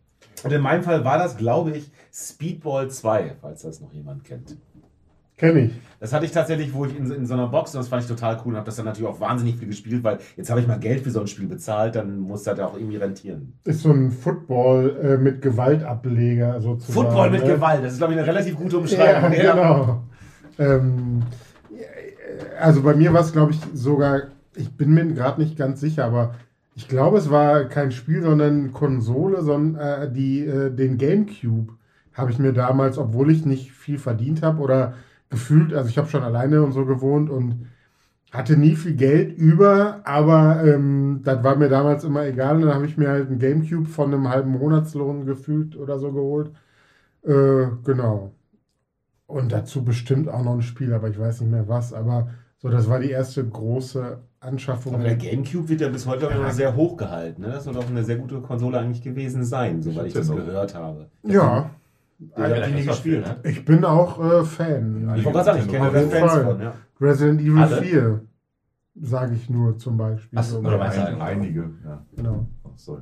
Und 0.43 0.51
in 0.51 0.61
meinem 0.61 0.83
Fall 0.83 1.05
war 1.05 1.17
das, 1.17 1.37
glaube 1.37 1.71
ich, 1.71 1.91
Speedball 2.13 2.89
2, 2.89 3.35
falls 3.41 3.61
das 3.61 3.79
noch 3.79 3.93
jemand 3.93 4.23
kennt. 4.23 4.57
Kenn 5.37 5.57
ich. 5.57 5.71
Das 5.99 6.13
hatte 6.13 6.25
ich 6.25 6.31
tatsächlich, 6.31 6.71
wo 6.71 6.85
ich 6.85 6.95
in, 6.95 7.09
in 7.11 7.25
so 7.25 7.33
einer 7.33 7.47
Box, 7.47 7.73
und 7.73 7.79
das 7.79 7.87
fand 7.87 8.03
ich 8.03 8.07
total 8.07 8.37
cool 8.45 8.51
und 8.51 8.57
habe 8.57 8.65
das 8.65 8.75
dann 8.75 8.85
natürlich 8.85 9.09
auch 9.09 9.19
wahnsinnig 9.19 9.57
viel 9.57 9.67
gespielt, 9.67 10.03
weil 10.03 10.19
jetzt 10.37 10.51
habe 10.51 10.59
ich 10.59 10.67
mal 10.67 10.77
Geld 10.79 11.01
für 11.01 11.09
so 11.09 11.19
ein 11.19 11.25
Spiel 11.27 11.47
bezahlt, 11.47 11.95
dann 11.95 12.19
muss 12.19 12.43
das 12.43 12.59
ja 12.59 12.67
auch 12.67 12.75
irgendwie 12.75 12.97
rentieren. 12.97 13.53
Ist 13.63 13.81
so 13.81 13.91
ein 13.91 14.11
Football 14.11 14.99
äh, 15.01 15.17
mit 15.17 15.41
Gewaltableger 15.41 16.61
sozusagen. 16.61 16.93
Football 17.07 17.31
mit 17.31 17.43
ne? 17.43 17.53
Gewalt, 17.55 17.83
das 17.83 17.93
ist, 17.93 17.97
glaube 17.97 18.13
ich, 18.13 18.19
eine 18.19 18.27
relativ 18.27 18.55
gute 18.55 18.75
Ja, 18.75 18.81
Umschreibung. 18.81 19.31
genau. 19.31 20.03
Ähm, 20.59 21.23
also 22.59 22.83
bei 22.83 22.93
mir 22.93 23.11
war 23.11 23.21
es, 23.21 23.31
glaube 23.31 23.53
ich, 23.53 23.59
sogar, 23.73 24.23
ich 24.55 24.71
bin 24.77 24.91
mir 24.91 25.05
gerade 25.07 25.41
nicht 25.41 25.57
ganz 25.57 25.79
sicher, 25.79 26.05
aber 26.05 26.35
ich 26.81 26.87
glaube, 26.87 27.19
es 27.19 27.29
war 27.29 27.65
kein 27.65 27.91
Spiel, 27.91 28.23
sondern 28.23 28.73
Konsole, 28.73 29.43
sondern 29.43 29.75
äh, 29.75 30.11
die, 30.11 30.43
äh, 30.43 30.71
den 30.71 30.97
Gamecube 30.97 31.73
habe 32.13 32.31
ich 32.31 32.39
mir 32.39 32.53
damals, 32.53 32.97
obwohl 32.97 33.31
ich 33.31 33.45
nicht 33.45 33.71
viel 33.71 33.99
verdient 33.99 34.41
habe 34.41 34.59
oder 34.61 34.95
gefühlt, 35.29 35.75
also 35.75 35.89
ich 35.89 35.99
habe 35.99 36.09
schon 36.09 36.23
alleine 36.23 36.63
und 36.63 36.71
so 36.71 36.85
gewohnt 36.85 37.29
und 37.29 37.67
hatte 38.31 38.57
nie 38.57 38.75
viel 38.75 38.95
Geld 38.95 39.37
über, 39.37 40.01
aber 40.05 40.63
ähm, 40.65 41.21
das 41.23 41.43
war 41.43 41.55
mir 41.55 41.69
damals 41.69 42.03
immer 42.03 42.25
egal. 42.25 42.55
Und 42.55 42.63
dann 42.63 42.73
habe 42.73 42.87
ich 42.87 42.97
mir 42.97 43.09
halt 43.09 43.27
einen 43.27 43.39
Gamecube 43.39 43.87
von 43.87 44.11
einem 44.11 44.29
halben 44.29 44.51
Monatslohn 44.51 45.25
gefühlt 45.27 45.77
oder 45.77 45.99
so 45.99 46.11
geholt. 46.11 46.51
Äh, 47.23 47.67
genau. 47.83 48.31
Und 49.27 49.51
dazu 49.51 49.85
bestimmt 49.85 50.29
auch 50.29 50.43
noch 50.43 50.53
ein 50.53 50.63
Spiel, 50.63 50.93
aber 50.93 51.09
ich 51.09 51.19
weiß 51.19 51.41
nicht 51.41 51.51
mehr 51.51 51.67
was. 51.67 51.93
Aber 51.93 52.29
so, 52.57 52.69
das 52.69 52.89
war 52.89 52.99
die 52.99 53.11
erste 53.11 53.47
große 53.47 54.19
Anschaffung. 54.41 54.95
Aber 54.95 55.03
der 55.03 55.15
Gamecube 55.15 55.69
wird 55.69 55.81
ja 55.81 55.87
bis 55.89 56.05
heute 56.07 56.27
auch 56.27 56.31
immer 56.35 56.51
sehr 56.51 56.75
hoch 56.75 56.97
gehalten. 56.97 57.43
Ne? 57.43 57.49
Das 57.49 57.63
soll 57.63 57.73
doch 57.75 57.87
eine 57.87 58.03
sehr 58.03 58.17
gute 58.17 58.41
Konsole 58.41 58.79
eigentlich 58.79 59.01
gewesen 59.03 59.43
sein, 59.45 59.81
soweit 59.81 60.07
ich 60.07 60.13
das 60.13 60.25
Stimmt. 60.25 60.45
gehört 60.47 60.73
habe. 60.75 61.09
Ja, 61.23 61.69
Ich 62.19 62.37
habe 62.37 62.61
die 62.67 62.73
nie 62.73 62.85
gespielt. 62.85 63.25
ne? 63.25 63.37
ich 63.49 63.63
bin 63.63 63.85
auch 63.85 64.19
äh, 64.19 64.43
Fan. 64.43 65.01
Ich 65.15 65.23
wollte 65.23 65.31
gerade 65.31 65.45
sagen, 65.45 65.59
ich 65.63 65.67
kenne 65.69 65.91
Fans 65.91 66.13
Fall. 66.31 66.43
von. 66.45 66.61
Ja. 66.61 66.73
Resident 66.99 67.41
Evil 67.41 67.57
Alle? 67.59 67.81
4, 67.81 68.21
sage 69.01 69.35
ich 69.35 69.49
nur 69.49 69.77
zum 69.77 69.97
Beispiel. 69.97 70.37
Ach 70.39 70.43
so, 70.43 70.59
So, 70.61 70.67
oder 70.67 70.77
meinst 70.77 70.97
du- 70.97 71.05
Ein, 71.05 71.21
einige, 71.21 71.69
ja. 71.85 72.03
genau. 72.15 72.47
Oh. 72.63 72.97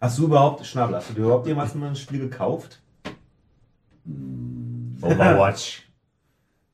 Hast 0.00 0.18
du 0.18 0.24
überhaupt, 0.26 0.64
Schnabel, 0.64 0.94
hast 0.96 1.10
du 1.10 1.14
dir 1.14 1.22
überhaupt 1.22 1.46
jemals 1.48 1.74
mal 1.74 1.88
ein 1.88 1.96
Spiel 1.96 2.20
gekauft? 2.20 2.80
Overwatch. 5.02 5.90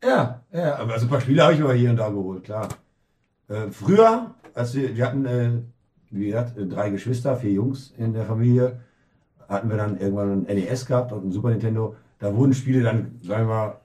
Ja, 0.03 0.43
ja, 0.53 0.77
aber 0.79 0.93
also 0.93 1.07
ein 1.07 1.09
paar 1.09 1.21
Spiele 1.23 1.43
habe 1.43 1.55
ich 1.55 1.63
aber 1.63 1.73
hier 1.75 1.89
und 1.91 1.97
da 1.97 2.11
geholt, 2.11 2.45
klar. 2.45 2.69
Äh, 3.49 3.71
früher, 3.71 4.35
als 4.55 4.75
wir, 4.75 4.97
wir 4.97 5.07
hatten, 5.07 5.27
äh, 5.27 5.51
wie 6.11 6.27
gesagt, 6.27 6.57
äh, 6.57 6.67
drei 6.67 6.91
Geschwister, 6.91 7.37
vier 7.37 7.53
Jungs 7.53 7.93
in 7.99 8.13
der 8.15 8.25
Familie, 8.25 8.81
hatten 9.49 9.69
wir 9.69 9.77
dann 9.77 9.99
irgendwann 9.99 10.47
ein 10.47 10.57
NES 10.57 10.87
gehabt 10.87 11.13
und 11.13 11.27
ein 11.27 11.33
Super 11.33 11.51
Nintendo. 11.51 11.97
Da 12.19 12.35
wurden 12.35 12.55
Spiele 12.55 12.83
dann, 12.83 13.19
sagen 13.23 13.49
wir 13.49 13.55
mal, 13.55 13.81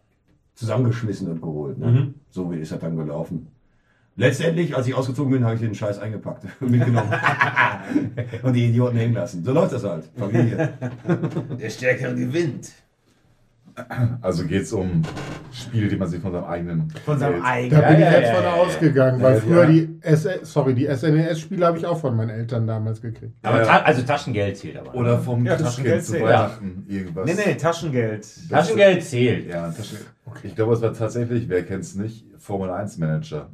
zusammengeschmissen 0.56 1.30
und 1.30 1.42
geholt. 1.42 1.78
Ne? 1.78 1.88
Mhm. 1.88 2.14
So 2.30 2.52
ist 2.52 2.72
das 2.72 2.80
dann 2.80 2.96
gelaufen. 2.96 3.48
Letztendlich, 4.16 4.76
als 4.76 4.88
ich 4.88 4.94
ausgezogen 4.94 5.32
bin, 5.32 5.46
habe 5.46 5.56
ich 5.56 5.62
den 5.62 5.74
Scheiß 5.74 6.00
eingepackt 6.00 6.46
und 6.60 6.72
mitgenommen. 6.72 7.14
und 8.44 8.54
die 8.54 8.68
Idioten 8.68 8.98
hängen 8.98 9.14
lassen. 9.14 9.44
So 9.44 9.54
läuft 9.54 9.74
das 9.74 9.84
halt. 9.84 10.06
Familie. 10.18 10.74
Der 11.60 11.70
Stärkere 11.70 12.16
gewinnt. 12.16 12.72
Also 14.22 14.46
geht 14.46 14.64
es 14.64 14.74
um 14.74 15.02
Spiele, 15.52 15.88
die 15.88 15.96
man 15.96 16.08
sich 16.08 16.22
von 16.22 16.32
seinem 16.32 16.46
eigenen. 16.46 16.94
Von 17.06 17.18
seinem 17.18 17.42
eigenen. 17.42 17.82
Da 17.82 17.90
bin 17.90 18.00
ja, 18.00 18.08
ich 18.08 18.16
jetzt 18.18 18.28
ja, 18.30 18.36
von 18.36 18.44
ja, 18.44 18.54
ausgegangen, 18.54 19.22
weil 19.22 19.36
Ja, 19.36 19.42
früher 19.42 19.66
die, 19.66 20.00
S 20.02 20.28
sorry, 20.44 20.74
die 20.76 20.86
SNES-Spiele 20.88 21.66
habe 21.66 21.78
ich 21.78 21.86
auch 21.86 22.00
von 22.00 22.16
meinen 22.16 22.30
Eltern 22.30 22.68
damals 22.68 23.02
gekriegt. 23.02 23.34
Aber 23.44 23.60
Ja. 23.60 23.66
ta 23.66 23.78
also 23.84 24.02
Taschengeld 24.04 24.58
zählt 24.58 24.78
aber. 24.78 24.94
Oder 24.96 25.18
vom 25.20 25.46
Ja, 25.46 25.56
Taschengeld 25.56 26.04
zu 26.06 26.14
zählt. 26.14 26.24
Weihnachten 26.24 26.86
irgendwas. 26.88 27.26
Nee, 27.26 27.34
nee, 27.46 27.56
Taschengeld. 27.56 28.28
Taschengeld 28.50 29.04
zählt. 29.04 29.48
Ja, 29.50 29.70
Taschengeld. 29.70 30.08
Ich 30.44 30.56
glaube, 30.56 30.74
es 30.74 30.82
war 30.82 30.94
tatsächlich, 30.94 31.50
wer 31.50 31.64
kennt 31.64 31.84
es 31.84 31.96
nicht, 31.96 32.26
Formel 32.38 32.70
1 32.70 32.98
Manager. 32.98 33.50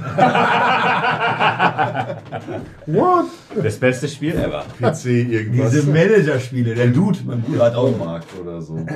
What? 2.86 3.26
Das 3.62 3.78
beste 3.78 4.08
Spiel 4.08 4.34
ever. 4.34 4.64
PC 4.78 5.06
irgendwas. 5.06 5.70
Diese 5.72 5.90
Managerspiele, 5.90 6.74
der 6.74 6.86
Dude, 6.88 7.18
mein 7.26 7.42
Bruder 7.42 7.64
hat 7.66 7.74
auch 7.74 7.84
gemacht. 7.90 7.98
Baumarkt 8.00 8.28
oder 8.40 8.60
so. 8.62 8.76
Der 8.76 8.86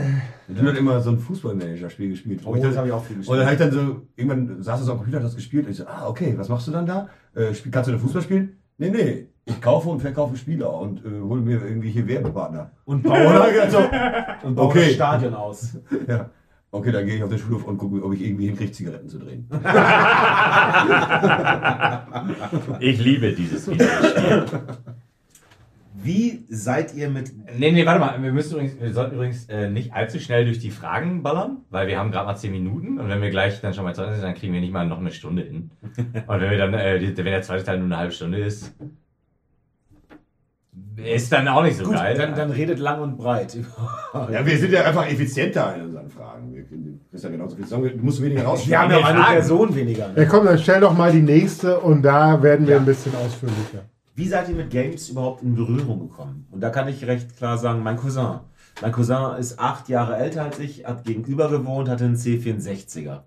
Dude 0.49 0.71
hat 0.71 0.79
immer 0.79 1.01
so 1.01 1.11
ein 1.11 1.19
Fußballmanager-Spiel 1.19 2.11
gespielt. 2.11 2.41
Oh, 2.45 2.55
das 2.55 2.77
habe 2.77 2.87
ich 2.89 2.93
auch 2.93 3.05
viel 3.05 3.17
Und 3.17 3.27
dann 3.27 3.47
gespielt. 3.47 3.47
habe 3.47 3.55
ich 3.55 3.61
dann 3.61 3.73
so, 3.73 4.03
irgendwann 4.17 4.63
saß 4.63 4.81
er 4.81 4.85
so 4.87 4.93
am 4.93 4.99
Computer, 4.99 5.19
hat 5.19 5.27
das 5.27 5.37
gespielt. 5.37 5.67
Und 5.67 5.73
ich 5.73 5.79
so, 5.79 5.87
ah, 5.87 6.07
okay, 6.09 6.35
was 6.37 6.49
machst 6.49 6.67
du 6.69 6.73
dann 6.73 6.87
da? 6.87 7.09
Äh, 7.35 7.53
kannst 7.71 7.89
du 7.89 7.93
denn 7.93 8.01
Fußball 8.01 8.23
spielen? 8.23 8.57
Nee, 8.79 8.91
nee, 8.91 9.29
ich 9.45 9.61
kaufe 9.61 9.89
und 9.89 10.01
verkaufe 10.01 10.37
Spieler 10.37 10.73
und 10.81 11.05
äh, 11.05 11.21
hole 11.23 11.41
mir 11.41 11.63
irgendwelche 11.63 12.07
Werbepartner. 12.09 12.71
Und 12.85 13.03
baue, 13.05 13.17
ich 13.49 13.55
gedacht 13.55 13.71
so, 13.71 13.79
und 14.47 14.55
baue 14.57 14.67
Okay. 14.67 14.87
das 14.87 14.95
Stadion 14.95 15.35
aus. 15.35 15.77
ja, 16.09 16.31
okay, 16.75 16.93
dann 16.93 17.07
gehe 17.07 17.17
ich 17.17 17.23
auf 17.23 17.31
den 17.31 17.39
Schulhof 17.39 17.65
und 17.65 17.79
gucke, 17.79 18.05
ob 18.05 18.13
ich 18.15 18.23
irgendwie 18.23 18.47
hinkriege, 18.47 18.73
Zigaretten 18.73 19.09
zu 19.09 19.19
drehen. 19.19 19.49
Ich 22.81 22.99
liebe 22.99 23.33
dieses 23.33 23.71
Videospiel. 23.71 24.45
Wie 26.03 26.45
seid 26.49 26.95
ihr 26.95 27.09
mit. 27.09 27.33
Nee, 27.59 27.73
nee, 27.73 27.87
warte 27.87 28.01
mal. 28.01 28.23
Wir, 28.23 28.33
müssen 28.33 28.55
übrigens, 28.55 28.81
wir 28.81 28.93
sollten 28.93 29.15
übrigens 29.15 29.49
äh, 29.49 29.71
nicht 29.71 29.95
allzu 29.95 30.19
schnell 30.19 30.45
durch 30.45 30.59
die 30.59 30.71
Fragen 30.71 31.23
ballern, 31.23 31.59
weil 31.71 31.87
wir 31.87 31.99
haben 31.99 32.11
gerade 32.11 32.27
mal 32.27 32.37
10 32.37 32.53
Minuten 32.53 32.99
und 32.99 33.09
wenn 33.09 33.23
wir 33.23 33.31
gleich 33.31 33.61
dann 33.61 33.73
schon 33.73 33.85
mal 33.85 33.95
zu 33.95 34.03
Ende 34.03 34.17
sind, 34.17 34.25
dann 34.25 34.35
kriegen 34.35 34.53
wir 34.53 34.61
nicht 34.61 34.73
mal 34.73 34.87
noch 34.87 34.99
eine 34.99 35.13
Stunde 35.13 35.43
hin. 35.43 35.71
Und 36.27 36.41
wenn 36.41 36.51
wir 36.51 36.59
dann, 36.59 36.75
äh, 36.75 37.17
wenn 37.17 37.25
der 37.25 37.43
zweite 37.43 37.65
Teil 37.65 37.79
nur 37.79 37.87
eine 37.87 37.97
halbe 37.97 38.13
Stunde 38.13 38.39
ist, 38.39 38.75
ist 40.97 41.33
dann 41.33 41.49
auch 41.49 41.63
nicht 41.63 41.77
so 41.77 41.85
Gut, 41.85 41.95
geil. 41.95 42.17
dann, 42.17 42.35
dann 42.35 42.51
redet 42.51 42.79
lang 42.79 43.01
und 43.03 43.17
breit. 43.17 43.57
Ja, 44.31 44.47
wir 44.47 44.57
sind 44.59 44.73
ja 44.73 44.85
einfach 44.85 45.07
effizienter 45.11 45.75
in 45.77 45.87
unseren 45.87 46.09
Fragen. 46.09 46.55
Wir 46.55 46.63
kriegst 47.11 47.25
ja 47.25 47.31
genauso 47.31 47.57
viel 47.57 47.67
sagen, 47.67 47.83
du 47.97 48.05
musst 48.05 48.23
weniger 48.23 48.43
Wir 48.43 48.47
rausschneiden. 48.49 48.83
haben 48.83 48.91
ja 48.93 48.99
auch 48.99 49.05
eine 49.05 49.19
Fragen. 49.21 49.33
Person 49.35 49.75
weniger. 49.75 50.07
Ja, 50.09 50.13
Ne? 50.23 50.27
komm, 50.29 50.45
dann 50.47 50.59
stell 50.59 50.81
doch 50.81 50.97
mal 50.97 51.11
die 51.11 51.23
nächste 51.23 51.81
und 51.81 52.03
da 52.03 52.41
werden 52.43 52.67
wir 52.69 52.77
ein 52.77 52.85
bisschen 52.85 53.13
ausführlicher. 53.17 53.83
Wie 54.15 54.29
seid 54.29 54.49
ihr 54.49 54.55
mit 54.55 54.71
Games 54.71 55.09
überhaupt 55.09 55.43
in 55.43 55.57
Berührung 55.57 55.99
gekommen? 56.09 56.47
Und 56.53 56.61
da 56.61 56.71
kann 56.71 56.87
ich 56.87 57.05
recht 57.07 57.37
klar 57.37 57.59
sagen, 57.59 57.83
mein 57.83 57.97
Cousin. 57.97 58.39
Mein 58.81 58.93
Cousin 58.93 59.37
ist 59.39 59.59
acht 59.59 59.89
Jahre 59.89 60.17
älter 60.17 60.43
als 60.45 60.61
ich, 60.61 60.85
hat 60.87 61.05
gegenüber 61.05 61.49
gewohnt, 61.51 61.89
hatte 61.89 62.05
einen 62.05 62.15
C64er. 62.17 63.23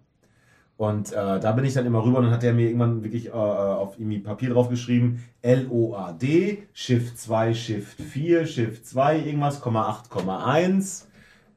Und 0.77 1.11
äh, 1.11 1.39
da 1.39 1.51
bin 1.53 1.65
ich 1.65 1.73
dann 1.73 1.87
immer 1.87 2.03
rüber 2.03 2.19
und 2.19 2.25
dann 2.25 2.33
hat 2.33 2.43
er 2.43 2.53
mir 2.53 2.67
irgendwann 2.67 3.03
wirklich 3.03 3.27
äh, 3.27 3.31
auf 3.31 3.97
irgendwie 3.97 4.19
Papier 4.19 4.51
drauf 4.51 4.69
geschrieben, 4.69 5.23
L-O-A-D, 5.41 6.67
Shift 6.71 7.17
2, 7.17 7.53
Shift 7.55 7.99
4, 7.99 8.45
Shift 8.45 8.85
2, 8.85 9.17
irgendwas, 9.17 9.59
Komma 9.59 9.89
8,1, 10.11 11.05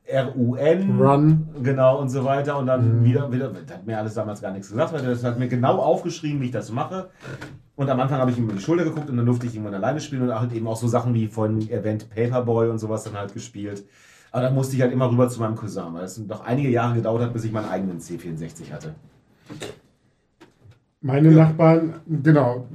R-U-N, 0.06 0.98
Run. 0.98 1.48
genau 1.62 2.00
und 2.00 2.08
so 2.08 2.24
weiter. 2.24 2.56
Und 2.58 2.66
dann 2.66 3.00
Mhm. 3.00 3.04
wieder, 3.04 3.30
wieder, 3.30 3.48
das 3.50 3.76
hat 3.76 3.86
mir 3.86 3.98
alles 3.98 4.14
damals 4.14 4.40
gar 4.40 4.52
nichts 4.52 4.70
gesagt, 4.70 4.92
weil 4.94 5.02
das 5.02 5.22
hat 5.22 5.38
mir 5.38 5.48
genau 5.48 5.76
aufgeschrieben, 5.78 6.40
wie 6.40 6.46
ich 6.46 6.50
das 6.50 6.72
mache. 6.72 7.10
Und 7.76 7.88
am 7.88 8.00
Anfang 8.00 8.18
habe 8.20 8.30
ich 8.30 8.38
ihm 8.38 8.44
über 8.44 8.54
die 8.54 8.60
Schulter 8.60 8.84
geguckt 8.84 9.08
und 9.10 9.16
dann 9.18 9.26
durfte 9.26 9.46
ich 9.46 9.54
irgendwann 9.54 9.74
alleine 9.74 10.00
spielen 10.00 10.22
und 10.22 10.34
halt 10.38 10.52
eben 10.52 10.66
auch 10.66 10.76
so 10.76 10.88
Sachen 10.88 11.14
wie 11.14 11.26
vorhin 11.28 11.68
erwähnt 11.70 12.08
Paperboy 12.10 12.68
und 12.68 12.78
sowas 12.78 13.04
dann 13.04 13.14
halt 13.18 13.32
gespielt. 13.34 13.84
Aber 14.32 14.42
dann 14.42 14.54
musste 14.54 14.76
ich 14.76 14.82
halt 14.82 14.92
immer 14.92 15.10
rüber 15.10 15.28
zu 15.28 15.40
meinem 15.40 15.56
Cousin, 15.56 15.92
weil 15.92 16.04
es 16.04 16.20
doch 16.26 16.44
einige 16.44 16.68
Jahre 16.70 16.94
gedauert 16.94 17.22
hat, 17.22 17.32
bis 17.32 17.44
ich 17.44 17.52
meinen 17.52 17.68
eigenen 17.68 18.00
C64 18.00 18.70
hatte. 18.72 18.94
Meine 21.02 21.30
Nachbarn, 21.30 21.94
genau, 22.22 22.66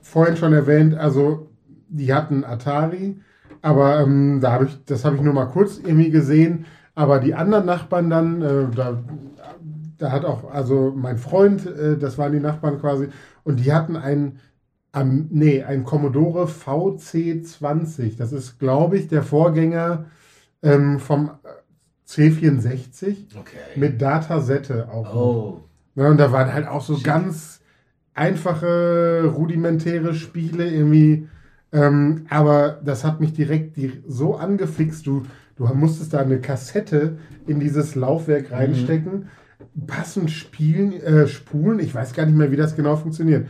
vorhin 0.00 0.36
schon 0.36 0.52
erwähnt, 0.54 0.94
also 0.94 1.48
die 1.88 2.12
hatten 2.14 2.42
Atari, 2.44 3.20
aber 3.60 4.00
ähm, 4.00 4.40
da 4.40 4.52
habe 4.52 4.64
ich, 4.66 4.84
das 4.84 5.04
habe 5.04 5.16
ich 5.16 5.22
nur 5.22 5.34
mal 5.34 5.46
kurz 5.46 5.78
irgendwie 5.78 6.10
gesehen. 6.10 6.66
Aber 6.94 7.18
die 7.18 7.34
anderen 7.34 7.66
Nachbarn 7.66 8.08
dann, 8.08 8.42
äh, 8.42 8.66
da, 8.74 9.02
da 9.98 10.12
hat 10.12 10.24
auch, 10.24 10.50
also 10.52 10.92
mein 10.96 11.18
Freund, 11.18 11.66
äh, 11.66 11.98
das 11.98 12.18
waren 12.18 12.32
die 12.32 12.40
Nachbarn 12.40 12.78
quasi, 12.80 13.08
und 13.42 13.60
die 13.60 13.72
hatten 13.72 13.96
ein, 13.96 14.38
am, 14.92 15.26
nee, 15.30 15.62
ein 15.62 15.84
Commodore 15.84 16.46
VC20. 16.46 18.16
Das 18.16 18.32
ist, 18.32 18.58
glaube 18.58 18.96
ich, 18.96 19.08
der 19.08 19.22
Vorgänger 19.22 20.06
ähm, 20.62 20.98
vom 21.00 21.30
C64 22.06 23.36
Okay. 23.38 23.56
mit 23.76 24.00
Datasette 24.00 24.88
auch. 24.90 25.14
oh. 25.14 25.60
Ja, 25.96 26.08
und 26.08 26.18
da 26.18 26.32
waren 26.32 26.52
halt 26.52 26.66
auch 26.66 26.82
so 26.82 26.98
ganz 27.02 27.60
einfache, 28.14 29.32
rudimentäre 29.34 30.14
Spiele 30.14 30.68
irgendwie. 30.68 31.28
Ähm, 31.72 32.26
aber 32.30 32.80
das 32.84 33.04
hat 33.04 33.20
mich 33.20 33.32
direkt 33.32 33.76
die, 33.76 33.92
so 34.06 34.36
angefixt. 34.36 35.06
Du, 35.06 35.24
du 35.56 35.66
musstest 35.74 36.14
da 36.14 36.20
eine 36.20 36.40
Kassette 36.40 37.18
in 37.46 37.60
dieses 37.60 37.94
Laufwerk 37.94 38.52
reinstecken, 38.52 39.28
passend 39.86 40.30
spielen, 40.30 40.92
äh, 40.92 41.26
spulen. 41.26 41.80
Ich 41.80 41.94
weiß 41.94 42.12
gar 42.12 42.26
nicht 42.26 42.36
mehr, 42.36 42.52
wie 42.52 42.56
das 42.56 42.76
genau 42.76 42.96
funktioniert. 42.96 43.46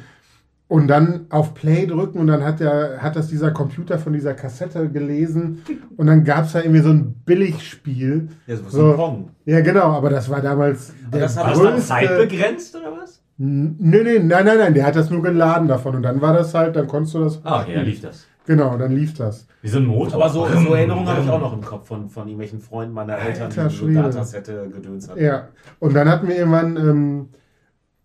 Und 0.75 0.89
dann 0.89 1.27
auf 1.31 1.55
Play 1.55 1.87
drücken 1.87 2.19
und 2.19 2.27
dann 2.27 2.43
hat, 2.43 2.59
der, 2.59 2.99
hat 3.01 3.15
das 3.15 3.29
dieser 3.29 3.53
Computer 3.53 3.97
von 3.97 4.13
dieser 4.13 4.35
Kassette 4.35 4.89
gelesen. 4.89 5.63
Und 5.97 6.09
dann 6.09 6.25
gab 6.25 6.47
es 6.47 6.53
da 6.53 6.61
irgendwie 6.63 6.81
so 6.81 6.89
ein 6.91 7.15
Billigspiel. 7.25 8.29
Ja, 8.49 8.57
so, 8.57 8.69
So. 8.69 8.91
ein 8.91 8.97
Pong. 8.97 9.29
Ja, 9.45 9.61
genau, 9.61 9.93
aber 9.93 10.11
das 10.11 10.29
war 10.29 10.41
damals 10.41 10.93
der 11.13 11.21
das 11.21 11.37
hat- 11.37 11.45
War 11.45 11.51
das 11.53 11.63
dann 11.63 11.73
größte... 11.75 11.89
zeitbegrenzt 11.89 12.75
oder 12.75 12.91
was? 13.01 13.23
Nee, 13.37 14.03
nee, 14.03 14.19
nein, 14.19 14.45
nein, 14.47 14.59
nein, 14.59 14.75
der 14.75 14.87
hat 14.87 14.97
das 14.97 15.11
nur 15.11 15.23
geladen 15.23 15.69
davon 15.69 15.95
und 15.95 16.03
dann 16.03 16.21
war 16.21 16.33
das 16.35 16.53
halt, 16.55 16.75
dann 16.75 16.89
konntest 16.89 17.15
du 17.15 17.21
das. 17.21 17.41
Ah, 17.45 17.63
okay, 17.63 17.75
dann 17.77 17.85
lief 17.85 18.01
das. 18.01 18.27
Genau, 18.47 18.77
dann 18.77 18.93
lief 18.93 19.15
das. 19.15 19.47
Wie 19.63 19.69
so 19.69 19.79
ein 19.79 19.87
Motor. 19.87 20.15
Aber 20.15 20.29
so, 20.29 20.45
so 20.47 20.75
Erinnerungen 20.75 21.07
habe 21.09 21.23
ich 21.23 21.31
auch 21.31 21.41
noch 21.41 21.53
im 21.53 21.61
Kopf 21.63 21.87
von, 21.87 22.09
von 22.09 22.25
irgendwelchen 22.27 22.59
Freunden 22.61 22.95
meiner 22.95 23.17
Eltern, 23.17 23.45
Alter 23.45 23.69
die 23.69 23.75
so. 23.77 23.89
Datasette 23.89 24.69
gedöns 24.75 25.09
hatten. 25.09 25.23
Ja, 25.23 25.49
und 25.79 25.95
dann 25.95 26.09
hatten 26.09 26.27
wir 26.27 26.37
irgendwann 26.37 26.77
ähm, 26.77 27.29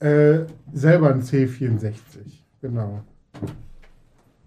äh, 0.08 0.46
selber 0.72 1.10
ein 1.10 1.22
C64. 1.24 2.39
Genau. 2.62 3.02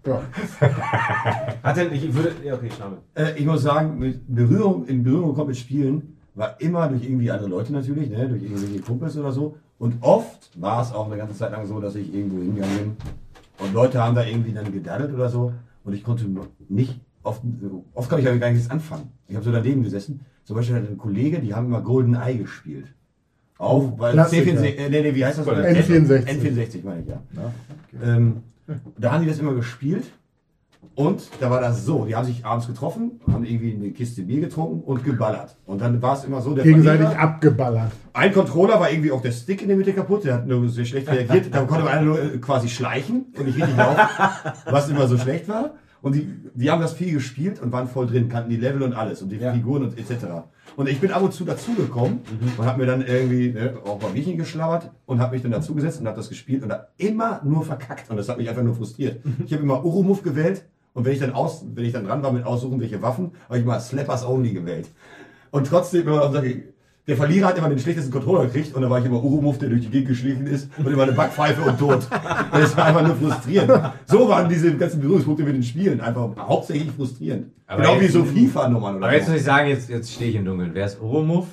Ja. 0.05 0.21
Hat 1.63 1.77
denn, 1.77 1.93
ich 1.93 2.13
würde, 2.13 2.33
ja, 2.43 2.55
okay, 2.55 2.69
schade. 2.77 2.97
Äh, 3.15 3.39
ich 3.39 3.45
muss 3.45 3.61
sagen, 3.61 3.97
mit 3.99 4.21
Berührung, 4.27 4.85
in 4.85 5.03
Berührung 5.03 5.29
gekommen 5.29 5.49
mit 5.49 5.57
Spielen 5.57 6.17
war 6.35 6.59
immer 6.59 6.87
durch 6.87 7.03
irgendwie 7.03 7.31
andere 7.31 7.49
Leute 7.49 7.71
natürlich, 7.73 8.09
ne? 8.09 8.27
durch 8.27 8.43
irgendwelche 8.43 8.81
Kumpels 8.81 9.17
oder 9.17 9.31
so. 9.31 9.55
Und 9.79 9.95
oft 10.01 10.49
war 10.59 10.81
es 10.81 10.93
auch 10.93 11.07
eine 11.07 11.17
ganze 11.17 11.35
Zeit 11.35 11.51
lang 11.51 11.65
so, 11.65 11.79
dass 11.79 11.95
ich 11.95 12.13
irgendwo 12.13 12.37
hingegangen 12.37 12.77
bin 12.77 12.97
und 13.59 13.73
Leute 13.73 14.01
haben 14.01 14.15
da 14.15 14.23
irgendwie 14.25 14.51
dann 14.53 14.71
gedaddelt 14.71 15.13
oder 15.13 15.29
so 15.29 15.53
und 15.83 15.93
ich 15.93 16.03
konnte 16.03 16.25
nicht, 16.69 16.99
oft, 17.23 17.41
oft 17.93 18.09
kann 18.09 18.19
ich 18.19 18.27
aber 18.27 18.37
gar 18.37 18.51
nichts 18.51 18.69
anfangen. 18.69 19.11
Ich 19.27 19.35
habe 19.35 19.45
so 19.45 19.51
daneben 19.51 19.83
gesessen. 19.83 20.21
Zum 20.43 20.55
Beispiel 20.55 20.75
hatte 20.75 20.87
ein 20.87 20.97
Kollege, 20.97 21.39
die 21.39 21.53
haben 21.53 21.67
immer 21.67 21.81
Golden 21.81 22.15
Eye 22.15 22.37
gespielt. 22.37 22.87
Auf, 23.57 23.97
weil 23.99 24.13
Klassiker. 24.13 24.51
C64, 24.51 24.63
äh, 24.77 24.89
nee, 24.89 25.01
nee, 25.01 25.15
wie 25.15 25.25
heißt 25.25 25.39
das? 25.39 25.47
N64. 25.47 26.25
N64 26.25 26.83
meine 26.83 27.01
ich, 27.01 27.07
ja. 27.07 27.21
Ähm, 28.03 28.43
da 28.97 29.11
haben 29.13 29.23
die 29.23 29.29
das 29.29 29.39
immer 29.39 29.53
gespielt 29.53 30.05
und 30.95 31.29
da 31.39 31.49
war 31.49 31.61
das 31.61 31.85
so, 31.85 32.05
die 32.05 32.15
haben 32.15 32.25
sich 32.25 32.45
abends 32.45 32.67
getroffen, 32.67 33.19
haben 33.31 33.45
irgendwie 33.45 33.73
eine 33.75 33.91
Kiste 33.91 34.21
Bier 34.23 34.41
getrunken 34.41 34.81
und 34.83 35.03
geballert. 35.03 35.55
Und 35.65 35.81
dann 35.81 36.01
war 36.01 36.17
es 36.17 36.23
immer 36.25 36.41
so, 36.41 36.53
der 36.53 36.63
Gegenseitig 36.63 37.07
Verlierer- 37.07 37.19
abgeballert. 37.19 37.91
ein 38.13 38.33
Controller 38.33 38.79
war 38.79 38.91
irgendwie 38.91 39.11
auch 39.11 39.21
der 39.21 39.31
Stick 39.31 39.61
in 39.61 39.69
der 39.69 39.77
Mitte 39.77 39.93
kaputt, 39.93 40.23
der 40.25 40.35
hat 40.35 40.47
nur 40.47 40.67
sehr 40.69 40.85
schlecht 40.85 41.07
reagiert. 41.09 41.47
Da 41.53 41.63
konnte 41.63 41.85
man 41.85 42.05
nur 42.05 42.21
äh, 42.21 42.37
quasi 42.37 42.67
schleichen 42.69 43.25
und 43.37 43.45
nicht 43.45 43.57
richtig 43.57 43.77
laufen, 43.77 44.01
was 44.69 44.89
immer 44.89 45.07
so 45.07 45.17
schlecht 45.17 45.47
war. 45.47 45.71
Und 46.01 46.15
die, 46.15 46.27
die 46.53 46.69
haben 46.69 46.81
das 46.81 46.93
viel 46.93 47.13
gespielt 47.13 47.61
und 47.61 47.71
waren 47.71 47.87
voll 47.87 48.07
drin, 48.07 48.27
kannten 48.27 48.49
die 48.49 48.57
Level 48.57 48.83
und 48.83 48.93
alles 48.93 49.21
und 49.21 49.29
die 49.29 49.37
Ja. 49.37 49.53
Figuren 49.53 49.83
und 49.83 49.97
etc. 49.97 50.25
Und 50.75 50.89
ich 50.89 50.99
bin 50.99 51.11
ab 51.11 51.21
und 51.21 51.33
zu 51.33 51.45
dazugekommen 51.45 52.21
und 52.57 52.65
habe 52.65 52.79
mir 52.79 52.87
dann 52.87 53.05
irgendwie 53.05 53.51
ne, 53.51 53.77
auch 53.85 54.01
mal 54.01 54.11
Bierchen 54.11 54.37
geschlabbert 54.37 54.91
und 55.05 55.19
habe 55.19 55.33
mich 55.33 55.43
dann 55.43 55.51
dazugesetzt 55.51 55.99
und 55.99 56.07
habe 56.07 56.17
das 56.17 56.29
gespielt 56.29 56.63
und 56.63 56.69
da 56.69 56.87
immer 56.97 57.41
nur 57.43 57.63
verkackt 57.63 58.09
und 58.09 58.17
das 58.17 58.27
hat 58.29 58.37
mich 58.37 58.49
einfach 58.49 58.63
nur 58.63 58.75
frustriert. 58.75 59.21
Ich 59.45 59.53
habe 59.53 59.63
immer 59.63 59.83
Urumuf 59.85 60.23
gewählt 60.23 60.65
und 60.93 61.05
wenn 61.05 61.13
ich 61.13 61.19
dann 61.19 61.33
aus, 61.33 61.63
wenn 61.73 61.85
ich 61.85 61.93
dann 61.93 62.05
dran 62.05 62.23
war 62.23 62.31
mit 62.31 62.45
aussuchen, 62.45 62.79
welche 62.79 63.01
Waffen, 63.01 63.31
habe 63.47 63.59
ich 63.59 63.65
mal 63.65 63.79
Slappers 63.79 64.25
Only 64.25 64.53
gewählt. 64.53 64.89
Und 65.51 65.67
trotzdem 65.67 66.07
immer 66.07 66.31
sag 66.31 66.45
ich, 66.45 66.63
der 67.05 67.17
Verlierer 67.17 67.47
hat 67.49 67.57
immer 67.57 67.67
den 67.69 67.79
schlechtesten 67.79 68.11
Controller 68.11 68.45
gekriegt 68.45 68.73
und 68.75 68.81
da 68.81 68.89
war 68.89 68.99
ich 68.99 69.05
immer 69.05 69.21
Urumuf, 69.21 69.57
der 69.57 69.69
durch 69.69 69.81
die 69.81 69.89
Gegend 69.89 70.07
geschlichen 70.07 70.47
ist 70.47 70.69
und 70.77 70.87
immer 70.87 71.03
eine 71.03 71.11
Backpfeife 71.11 71.61
und 71.61 71.77
tot. 71.77 72.07
Und 72.51 72.61
das 72.61 72.77
war 72.77 72.85
einfach 72.85 73.05
nur 73.05 73.15
frustrierend. 73.17 73.71
So 74.05 74.29
waren 74.29 74.47
diese 74.47 74.73
ganzen 74.77 75.01
Berührungspunkte 75.01 75.43
mit 75.43 75.55
den 75.55 75.63
Spielen 75.63 75.99
einfach 75.99 76.29
hauptsächlich 76.37 76.91
frustrierend. 76.91 77.51
Aber 77.67 77.81
genau 77.81 77.99
wie 77.99 78.07
so 78.07 78.23
FIFA-Nummern 78.23 78.97
oder 78.97 79.07
Aber 79.07 79.15
jetzt 79.15 79.27
muss 79.27 79.37
ich 79.37 79.43
sagen, 79.43 79.67
jetzt, 79.67 79.89
jetzt 79.89 80.13
stehe 80.13 80.29
ich 80.29 80.35
im 80.37 80.45
Dunkeln. 80.45 80.71
Wer 80.73 80.85
ist 80.85 81.01
Urumuff? 81.01 81.47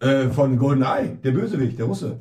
Äh, 0.00 0.28
von 0.28 0.56
GoldenEye, 0.56 1.16
der 1.24 1.32
Bösewicht, 1.32 1.78
der 1.78 1.86
Russe. 1.86 2.20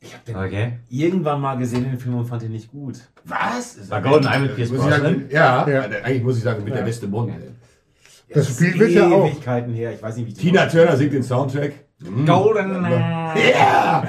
Ich 0.00 0.12
habe 0.14 0.24
den 0.26 0.36
Okay. 0.36 0.72
irgendwann 0.88 1.40
mal 1.40 1.56
gesehen, 1.56 1.84
den 1.84 1.98
Film, 1.98 2.16
und 2.16 2.26
fand 2.26 2.42
den 2.42 2.52
nicht 2.52 2.70
gut. 2.70 2.98
Was? 3.24 3.90
War 3.90 4.00
GoldenEye 4.02 4.40
mit 4.40 4.56
Pierce 4.56 4.70
Brosnan? 4.70 5.24
ja, 5.30 5.68
Ja. 5.68 5.82
eigentlich 6.02 6.22
muss 6.22 6.36
ich 6.38 6.42
sagen, 6.42 6.64
mit 6.64 6.74
der 6.74 6.82
beste 6.82 7.06
Mund. 7.06 7.32
Das 8.34 8.48
Spiel 8.48 8.78
wird 8.78 8.90
ja 8.90 9.08
auch- 9.08 9.26
Ewigkeiten 9.28 9.72
her, 9.72 9.92
ich 9.94 10.02
weiß 10.02 10.16
nicht, 10.16 10.26
wie 10.26 10.32
ich 10.32 10.38
Tina 10.38 10.66
Turner 10.66 10.96
singt 10.96 11.12
den 11.12 11.22
Soundtrack. 11.22 11.72
Golden. 12.26 12.84
Ja! 12.84 14.02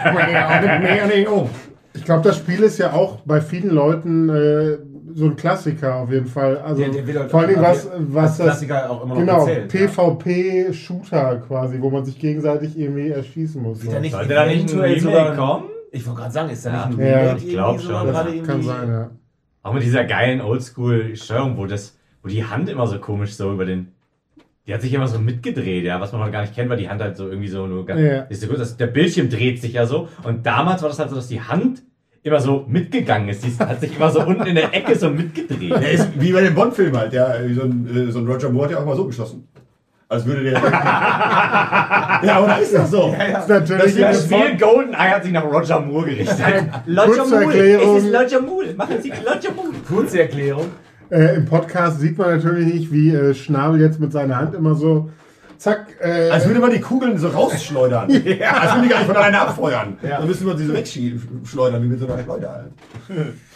Ich 1.94 2.04
glaube, 2.04 2.24
das 2.24 2.38
Spiel 2.38 2.62
ist 2.64 2.78
ja 2.78 2.92
auch 2.94 3.20
bei 3.26 3.40
vielen 3.40 3.70
Leuten 3.70 4.28
äh, 4.30 4.78
so 5.14 5.26
ein 5.26 5.36
Klassiker 5.38 5.96
auf 5.96 6.12
jeden 6.12 6.26
Fall. 6.26 6.58
Also 6.58 6.84
Der- 6.84 7.02
der 7.04 7.20
halt- 7.22 7.32
vor 7.32 7.42
allem 7.42 7.62
was, 7.62 7.88
was 7.98 8.38
das 8.38 8.46
Klassiker 8.48 8.90
auch 8.90 9.04
immer 9.04 9.14
noch 9.16 9.22
genau 9.22 9.46
gezählt, 9.46 9.74
ja. 9.74 9.88
PvP-Shooter 9.88 11.38
quasi, 11.48 11.80
wo 11.82 11.90
man 11.90 12.04
sich 12.04 12.20
gegenseitig 12.20 12.78
irgendwie 12.78 13.10
erschießen 13.10 13.62
muss. 13.62 13.82
Wird 13.84 13.94
da 13.96 14.00
nicht 14.00 14.12
Sollte 14.12 14.34
da 14.34 14.46
nicht 14.46 14.74
ein 14.74 14.80
eventuell 14.80 15.00
sogar- 15.00 15.36
kommen? 15.36 15.64
Ich 15.92 16.06
wollte 16.06 16.20
gerade 16.22 16.34
sagen, 16.34 16.50
ist 16.50 16.66
da 16.66 16.70
Ja. 16.74 16.86
nicht 16.88 17.00
ein 17.00 17.06
Ja, 17.08 17.18
Remake 17.20 17.38
ich 17.38 17.50
glaub 17.50 17.68
irgendwie 17.76 17.86
sogar 17.88 18.02
schon. 18.04 18.12
gerade 18.14 18.38
das 18.40 18.48
kann 18.48 18.62
sein, 18.62 18.90
ja. 18.90 19.10
Auch 19.64 19.74
mit 19.74 19.84
dieser 19.84 20.04
geilen 20.04 20.42
Oldschool-Steuerung, 20.42 21.58
wo 21.58 21.66
das, 21.66 21.98
wo 22.22 22.28
die 22.28 22.44
Hand 22.44 22.68
immer 22.70 22.86
so 22.88 23.00
komisch 23.00 23.36
so 23.36 23.54
über 23.54 23.64
den. 23.66 23.95
Die 24.68 24.74
hat 24.74 24.82
sich 24.82 24.94
immer 24.94 25.08
so 25.08 25.20
mitgedreht, 25.20 25.84
ja, 25.86 26.02
was 26.02 26.12
man 26.12 26.22
noch 26.22 26.32
gar 26.32 26.42
nicht 26.42 26.56
kennt, 26.56 26.70
weil 26.70 26.78
die 26.78 26.90
Hand 26.90 27.00
halt 27.02 27.16
so 27.18 27.28
irgendwie 27.28 27.48
so 27.48 27.68
nur 27.68 27.86
ganz. 27.86 28.02
Ja. 28.02 28.22
Ist 28.22 28.42
so 28.42 28.48
gut, 28.48 28.60
das, 28.60 28.78
der 28.78 28.88
Bildschirm 28.88 29.30
dreht 29.30 29.62
sich 29.62 29.74
ja 29.74 29.86
so. 29.86 30.08
Und 30.24 30.46
damals 30.46 30.82
war 30.82 30.90
das 30.90 30.98
halt 30.98 31.10
so, 31.10 31.16
dass 31.16 31.28
die 31.28 31.40
Hand 31.42 31.84
immer 32.24 32.40
so 32.40 32.66
mitgegangen 32.68 33.30
ist. 33.30 33.46
Die 33.46 33.56
hat 33.64 33.80
sich 33.80 33.96
immer 33.96 34.10
so 34.10 34.22
unten 34.22 34.48
in 34.48 34.56
der 34.56 34.74
Ecke 34.74 34.96
so 34.96 35.10
mitgedreht. 35.12 35.72
Der 35.72 35.92
ist 35.92 36.10
wie 36.20 36.34
bei 36.34 36.42
dem 36.42 36.56
Bond-Film 36.56 36.98
halt, 36.98 37.14
wie 37.14 37.54
so, 37.54 37.62
ein, 37.62 38.08
äh, 38.10 38.12
so 38.12 38.18
ein 38.20 38.26
Roger 38.28 38.50
Moore 38.50 38.66
hat 38.66 38.72
ja 38.72 38.80
auch 38.80 38.86
mal 38.86 38.96
so 38.96 39.06
geschossen. 39.06 39.48
Als 40.08 40.26
würde 40.26 40.44
der. 40.44 40.54
ja, 42.24 42.44
oder 42.44 42.60
ist 42.60 42.74
das 42.74 42.92
so? 42.92 43.14
Das 43.18 43.44
ist 43.44 43.50
natürlich 43.50 43.96
Das 43.98 44.32
ein 44.32 44.42
Spiel 44.42 44.58
GoldenEye 44.58 45.10
hat 45.12 45.24
sich 45.24 45.34
nach 45.34 45.44
Roger 45.44 45.80
Moore 45.80 46.06
gerichtet. 46.06 46.40
Roger 46.88 47.06
Kurze 47.06 47.30
Moore, 47.30 47.44
Erklärung. 47.44 47.98
es 47.98 48.04
ist 48.04 48.16
Roger 48.16 48.42
Moore. 48.42 48.74
Machen 48.76 49.02
Sie 49.02 49.12
Roger 49.12 49.52
Moore. 49.56 49.70
Kurze 49.88 50.22
Erklärung. 50.22 50.68
Äh, 51.10 51.36
Im 51.36 51.46
Podcast 51.46 52.00
sieht 52.00 52.18
man 52.18 52.38
natürlich 52.38 52.74
nicht, 52.74 52.92
wie 52.92 53.14
äh, 53.14 53.34
Schnabel 53.34 53.80
jetzt 53.80 54.00
mit 54.00 54.12
seiner 54.12 54.38
Hand 54.38 54.56
immer 54.56 54.76
so 54.76 55.10
zack. 55.58 55.96
Äh, 56.02 56.30
Als 56.30 56.48
würde 56.48 56.60
man 56.60 56.72
die 56.72 56.80
Kugeln 56.80 57.18
so 57.18 57.28
rausschleudern. 57.28 58.10
ja. 58.40 58.52
Als 58.52 58.74
würde 58.74 58.84
die 58.84 58.90
gar 58.90 58.98
nicht 59.00 59.08
von 59.08 59.16
alleine 59.16 59.42
abfeuern. 59.42 59.98
Ja. 60.02 60.18
Dann 60.20 60.28
müsste 60.28 60.46
man 60.46 60.58
sie 60.58 60.66
so 60.66 60.74
wegschleudern, 60.74 61.84
wie 61.84 61.88
mit 61.88 62.00
so 62.00 62.08
einer 62.08 62.24
Schleuder 62.24 62.52
halt. 62.52 62.72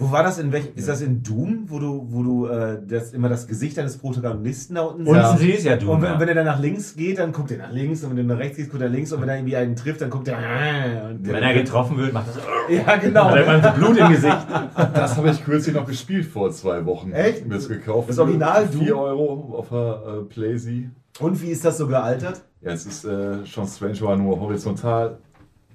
Wo 0.00 0.12
war 0.12 0.22
das 0.22 0.38
in 0.38 0.52
welchem? 0.52 0.68
Ist 0.76 0.86
das 0.86 1.00
in 1.00 1.24
Doom, 1.24 1.64
wo 1.66 1.80
du, 1.80 2.06
wo 2.08 2.22
du 2.22 2.46
äh, 2.46 2.78
das 2.86 3.12
immer 3.12 3.28
das 3.28 3.48
Gesicht 3.48 3.76
deines 3.78 3.98
Protagonisten 3.98 4.76
da 4.76 4.82
unten 4.82 5.04
Und 5.08 5.16
siehst? 5.16 5.38
sie 5.38 5.50
ist 5.50 5.64
ja 5.64 5.76
du. 5.76 5.90
Und 5.90 6.02
wenn, 6.02 6.20
wenn 6.20 6.28
er 6.28 6.34
dann 6.36 6.46
nach 6.46 6.60
links 6.60 6.94
geht, 6.94 7.18
dann 7.18 7.32
guckt 7.32 7.50
er 7.50 7.58
nach 7.58 7.72
links 7.72 8.04
und 8.04 8.10
wenn 8.10 8.16
du 8.18 8.22
nach 8.34 8.38
rechts 8.38 8.58
gehst, 8.58 8.70
guckt 8.70 8.82
er 8.82 8.88
links 8.88 9.12
und 9.12 9.20
wenn 9.20 9.28
er 9.28 9.36
irgendwie 9.38 9.56
einen 9.56 9.74
trifft, 9.74 10.00
dann 10.00 10.10
guckt 10.10 10.28
er. 10.28 10.38
äh, 10.38 11.10
Und 11.10 11.26
wenn 11.26 11.42
er 11.42 11.52
getroffen 11.52 11.96
wird, 11.96 12.12
macht 12.12 12.28
das. 12.28 12.38
ja, 12.68 12.96
genau. 12.96 13.32
Oder 13.32 13.44
man 13.44 13.60
so 13.60 13.70
Blut 13.72 13.96
im 13.98 14.08
Gesicht. 14.10 14.38
Das 14.94 15.16
habe 15.16 15.30
ich 15.30 15.44
kürzlich 15.44 15.74
noch 15.74 15.86
gespielt 15.86 16.26
vor 16.26 16.52
zwei 16.52 16.86
Wochen. 16.86 17.10
Echt? 17.10 17.44
Mir 17.46 17.56
das 17.56 17.68
gekauft. 17.68 18.08
Das 18.08 18.18
Original, 18.20 18.66
Für 18.68 18.72
du? 18.78 18.84
4 18.84 18.96
Euro 18.96 19.56
auf 19.58 19.68
der 19.70 20.02
äh, 20.06 20.22
Playsee. 20.32 20.90
Und 21.18 21.42
wie 21.42 21.50
ist 21.50 21.64
das 21.64 21.76
so 21.78 21.88
gealtert? 21.88 22.42
Ja, 22.60 22.70
es 22.70 22.86
ist 22.86 23.04
äh, 23.04 23.44
schon 23.46 23.66
strange, 23.66 24.00
weil 24.02 24.16
nur 24.18 24.38
horizontal. 24.38 25.18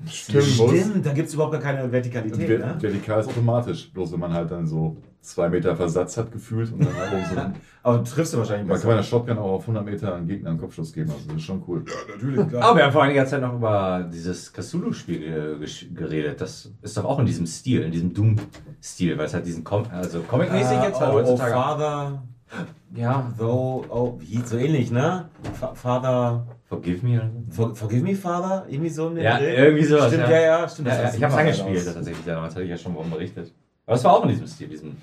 Stimmt. 0.09 0.43
Stimmt, 0.43 1.05
da 1.05 1.13
gibt 1.13 1.27
es 1.27 1.33
überhaupt 1.33 1.53
gar 1.53 1.61
keine 1.61 1.91
Vertikalität. 1.91 2.59
Ver 2.59 2.73
Ne? 2.73 2.81
Vertikal 2.81 3.19
ist 3.21 3.27
automatisch. 3.29 3.91
Bloß 3.91 4.11
wenn 4.13 4.19
man 4.19 4.33
halt 4.33 4.51
dann 4.51 4.67
so 4.67 4.97
zwei 5.21 5.49
Meter 5.49 5.75
Versatz 5.75 6.17
hat 6.17 6.31
gefühlt 6.31 6.71
und 6.73 6.85
dann 6.85 6.95
halt 6.95 7.27
so. 7.27 7.35
Aber 7.83 7.97
du 7.97 8.03
triffst 8.03 8.33
du 8.33 8.37
wahrscheinlich 8.37 8.67
Man 8.67 8.77
kann 8.77 8.89
bei 8.89 8.95
besser. 8.95 8.97
der 8.97 9.03
Shotgun 9.03 9.37
auch 9.37 9.51
auf 9.53 9.61
100 9.63 9.85
Meter 9.85 10.15
einen 10.15 10.27
Gegner 10.27 10.49
einen 10.51 10.59
Kopfschuss 10.59 10.93
geben. 10.93 11.11
Also 11.11 11.27
das 11.27 11.37
ist 11.37 11.43
schon 11.43 11.63
cool. 11.67 11.83
Natürlich, 12.09 12.47
klar. 12.49 12.63
Aber 12.63 12.77
wir 12.77 12.83
haben 12.85 12.91
vor 12.91 13.03
einiger 13.03 13.25
Zeit 13.25 13.41
noch 13.41 13.53
über 13.53 14.09
dieses 14.11 14.51
Cthulhu-Spiel 14.53 15.59
geredet. 15.93 16.41
Das 16.41 16.71
ist 16.81 16.97
doch 16.97 17.05
auch 17.05 17.19
in 17.19 17.25
diesem 17.25 17.45
Stil, 17.45 17.81
in 17.81 17.91
diesem 17.91 18.13
Doom-Stil, 18.13 19.17
weil 19.17 19.25
es 19.25 19.33
halt 19.33 19.45
diesen 19.45 19.63
Com 19.63 19.85
also 19.91 20.21
Comic-mäßig 20.21 20.81
jetzt 20.83 20.99
halt 20.99 21.11
oh, 21.11 21.15
oh, 21.15 21.19
heutzutage. 21.19 21.53
Father, 21.53 22.23
ja, 22.95 23.31
though, 23.37 23.85
oh, 23.89 24.15
wie, 24.19 24.41
so 24.41 24.57
ähnlich, 24.57 24.91
ne? 24.91 25.29
Fa- 25.53 25.73
Father, 25.73 26.45
Forgive 26.65 27.05
Me. 27.05 27.29
for, 27.49 27.75
Forgive 27.75 28.03
Me, 28.03 28.15
Father? 28.15 28.65
Irgendwie 28.69 28.89
so 28.89 29.09
in 29.09 29.15
dem 29.15 29.23
Ja, 29.23 29.37
Dreh? 29.37 29.55
irgendwie 29.55 29.83
sowas. 29.83 30.07
Stimmt, 30.07 30.29
ja, 30.29 30.39
ja, 30.41 30.67
stimmt. 30.69 30.87
Ja, 30.89 30.93
das 30.95 31.03
ja, 31.03 31.09
sah 31.11 31.17
ich 31.17 31.23
hab's 31.23 31.35
angespielt 31.35 31.85
tatsächlich, 31.93 32.25
ja, 32.25 32.35
damals 32.35 32.53
hatte 32.55 32.63
ich 32.63 32.69
ja 32.69 32.77
schon 32.77 32.93
davon 32.95 33.09
berichtet. 33.11 33.51
Aber 33.85 33.95
es 33.95 34.03
war 34.03 34.13
auch 34.13 34.23
in 34.23 34.29
diesem 34.29 34.47
Stil, 34.47 34.67
diesem, 34.69 34.95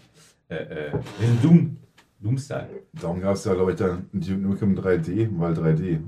äh, 0.49 0.55
äh, 0.57 0.91
diesem 1.21 1.43
Doom, 1.43 1.77
Doom-Style. 2.21 2.69
Darum 3.01 3.21
gab 3.21 3.35
es 3.35 3.45
ja, 3.45 3.55
glaube 3.55 3.73
ich, 3.73 3.79
dann 3.79 4.07
Duke 4.13 4.33
Nukem 4.39 4.75
3D, 4.79 5.29
weil 5.39 5.53
3D 5.55 6.01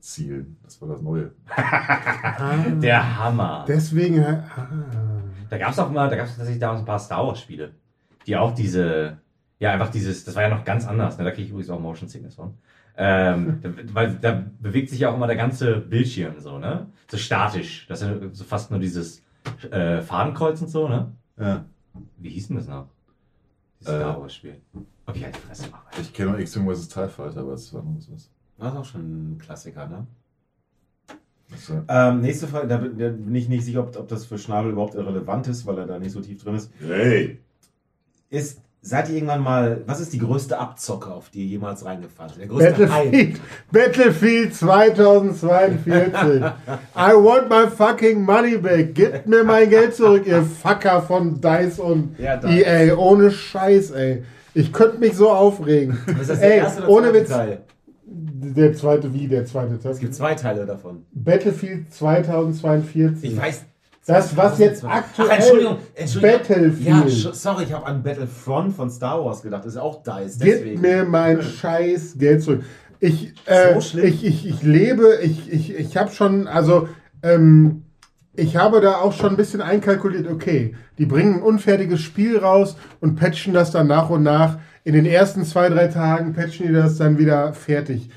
zielen. 0.00 0.56
Das 0.64 0.80
war 0.82 0.88
das 0.88 1.00
Neue. 1.02 1.30
Der 2.80 3.18
Hammer. 3.18 3.64
Deswegen. 3.66 4.18
äh, 4.18 4.42
Ah. 4.56 4.66
Da 5.50 5.58
gab 5.58 5.70
es 5.70 5.78
auch 5.78 5.90
mal, 5.90 6.08
da 6.08 6.16
gab 6.16 6.26
es 6.26 6.32
tatsächlich 6.36 6.60
damals 6.60 6.80
ein 6.80 6.86
paar 6.86 6.98
Star 6.98 7.26
Wars 7.26 7.40
Spiele, 7.40 7.72
die 8.26 8.36
auch 8.36 8.54
diese, 8.54 9.18
ja 9.62 9.72
einfach 9.72 9.90
dieses, 9.90 10.24
das 10.24 10.34
war 10.34 10.42
ja 10.42 10.48
noch 10.48 10.64
ganz 10.64 10.86
anders, 10.86 11.18
ne? 11.18 11.24
da 11.24 11.30
kriege 11.30 11.44
ich 11.44 11.50
übrigens 11.50 11.70
auch 11.70 11.80
Motion 11.80 12.08
Sickness 12.08 12.34
von. 12.34 12.54
Ähm, 12.96 13.60
da, 13.62 13.70
weil 13.94 14.14
da 14.16 14.44
bewegt 14.60 14.90
sich 14.90 15.00
ja 15.00 15.10
auch 15.10 15.14
immer 15.14 15.28
der 15.28 15.36
ganze 15.36 15.76
Bildschirm 15.76 16.38
so, 16.40 16.58
ne? 16.58 16.86
So 17.10 17.16
statisch. 17.16 17.86
Das 17.88 18.02
ist 18.02 18.08
ja 18.08 18.16
so 18.32 18.44
fast 18.44 18.70
nur 18.70 18.80
dieses 18.80 19.22
äh, 19.70 20.00
Fadenkreuz 20.02 20.60
und 20.60 20.68
so, 20.68 20.88
ne? 20.88 21.12
Ja. 21.38 21.64
Wie 22.18 22.30
hieß 22.30 22.48
denn 22.48 22.56
das 22.56 22.68
noch? 22.68 22.88
Dieses 23.80 23.94
Äh. 23.94 23.98
Star 23.98 24.20
Wars 24.20 24.34
Spiel. 24.34 24.60
Okay, 25.06 25.24
halt 25.24 25.36
die 25.36 25.40
Fresse 25.40 25.68
mach 25.70 25.86
weiter. 25.86 26.00
Ich 26.00 26.12
kenne 26.12 26.32
noch 26.32 26.38
X-Wing 26.38 26.68
vs. 26.70 26.88
TIE 26.88 27.08
Fighter, 27.08 27.40
aber 27.40 27.52
es 27.54 27.72
war 27.72 27.82
noch 27.82 27.96
was. 27.96 28.30
Das 28.58 28.72
ist 28.72 28.78
auch 28.78 28.84
schon 28.84 29.32
ein 29.32 29.38
Klassiker, 29.38 29.86
ne? 29.86 30.06
Äh, 31.08 31.82
Ähm, 31.88 32.20
nächste 32.20 32.48
Frage, 32.48 32.66
da 32.66 32.78
bin 32.78 32.98
da 32.98 33.08
bin 33.10 33.34
ich 33.34 33.48
nicht 33.48 33.64
sicher, 33.64 33.80
ob, 33.80 33.96
ob 33.96 34.08
das 34.08 34.26
für 34.26 34.38
Schnabel 34.38 34.72
überhaupt 34.72 34.94
relevant 34.96 35.46
ist, 35.48 35.66
weil 35.66 35.78
er 35.78 35.86
da 35.86 35.98
nicht 35.98 36.12
so 36.12 36.20
tief 36.20 36.42
drin 36.42 36.54
ist. 36.56 36.70
Hey! 36.80 37.38
ist. 38.30 38.60
Seid 38.84 39.08
ihr 39.10 39.14
irgendwann 39.14 39.42
mal, 39.44 39.82
was 39.86 40.00
ist 40.00 40.12
die 40.12 40.18
größte 40.18 40.58
Abzocke, 40.58 41.08
auf 41.12 41.30
die 41.30 41.42
ihr 41.44 41.46
jemals 41.50 41.84
reingefallen 41.84 42.32
seid? 42.36 42.48
Battlefield, 42.48 43.40
Battlefield 43.70 44.54
2042. 44.56 46.42
I 46.42 47.12
want 47.14 47.48
my 47.48 47.68
fucking 47.70 48.20
money 48.22 48.58
back. 48.58 48.92
Gebt 48.96 49.28
mir 49.28 49.44
mein 49.44 49.70
Geld 49.70 49.94
zurück, 49.94 50.26
ihr 50.26 50.42
Fucker 50.42 51.00
von 51.00 51.40
DICE 51.40 51.78
und 51.78 52.18
Ja, 52.18 52.36
DICE. 52.36 52.64
EA. 52.66 52.96
Ohne 52.96 53.30
Scheiß, 53.30 53.92
ey. 53.92 54.24
Ich 54.52 54.72
könnte 54.72 54.98
mich 54.98 55.14
so 55.14 55.30
aufregen. 55.30 55.96
Ist 56.20 56.30
das 56.30 56.40
Ey, 56.40 56.58
erste 56.58 56.82
oder 56.82 56.90
ohne 56.90 57.14
Witz. 57.14 57.28
Teil? 57.28 57.62
Der 58.04 58.74
zweite, 58.74 59.14
wie 59.14 59.28
der 59.28 59.46
zweite 59.46 59.78
Teil? 59.78 59.92
Es 59.92 60.00
gibt 60.00 60.14
zwei 60.16 60.34
Teile 60.34 60.66
davon. 60.66 61.06
Battlefield 61.12 61.94
2042. 61.94 63.30
Ich 63.32 63.36
weiß. 63.40 63.64
Das, 64.04 64.36
was 64.36 64.58
jetzt 64.58 64.84
aktuell. 64.84 65.28
Ach, 65.30 65.36
Entschuldigung, 65.36 65.78
Entschuldigung. 65.94 66.38
Battlefield. 66.38 67.24
Ja, 67.24 67.32
sorry, 67.34 67.64
ich 67.64 67.72
habe 67.72 67.86
an 67.86 68.02
Battlefront 68.02 68.74
von 68.74 68.90
Star 68.90 69.24
Wars 69.24 69.42
gedacht. 69.42 69.64
Das 69.64 69.74
ist 69.74 69.80
auch 69.80 70.02
DICE. 70.02 70.38
Gib 70.40 70.80
mir 70.80 71.04
mein 71.04 71.40
scheiß 71.40 72.16
Geld 72.18 72.42
zurück. 72.42 72.64
Ich, 72.98 73.32
äh, 73.46 73.80
So 73.80 73.98
ich, 73.98 74.24
ich, 74.24 74.46
ich 74.48 74.62
lebe, 74.62 75.18
ich, 75.22 75.52
ich, 75.52 75.74
ich 75.74 75.96
habe 75.96 76.10
schon, 76.10 76.48
also, 76.48 76.88
ähm, 77.22 77.84
ich 78.34 78.56
habe 78.56 78.80
da 78.80 78.96
auch 78.96 79.12
schon 79.12 79.30
ein 79.30 79.36
bisschen 79.36 79.60
einkalkuliert, 79.60 80.28
okay, 80.28 80.74
die 80.98 81.06
bringen 81.06 81.34
ein 81.36 81.42
unfertiges 81.42 82.00
Spiel 82.00 82.38
raus 82.38 82.76
und 83.00 83.16
patchen 83.16 83.52
das 83.54 83.70
dann 83.70 83.86
nach 83.86 84.08
und 84.10 84.22
nach. 84.22 84.58
In 84.84 84.94
den 84.94 85.06
ersten 85.06 85.44
zwei, 85.44 85.68
drei 85.68 85.88
Tagen 85.88 86.32
patchen 86.32 86.66
die 86.66 86.72
das 86.72 86.96
dann 86.96 87.18
wieder 87.18 87.52
fertig. 87.52 88.08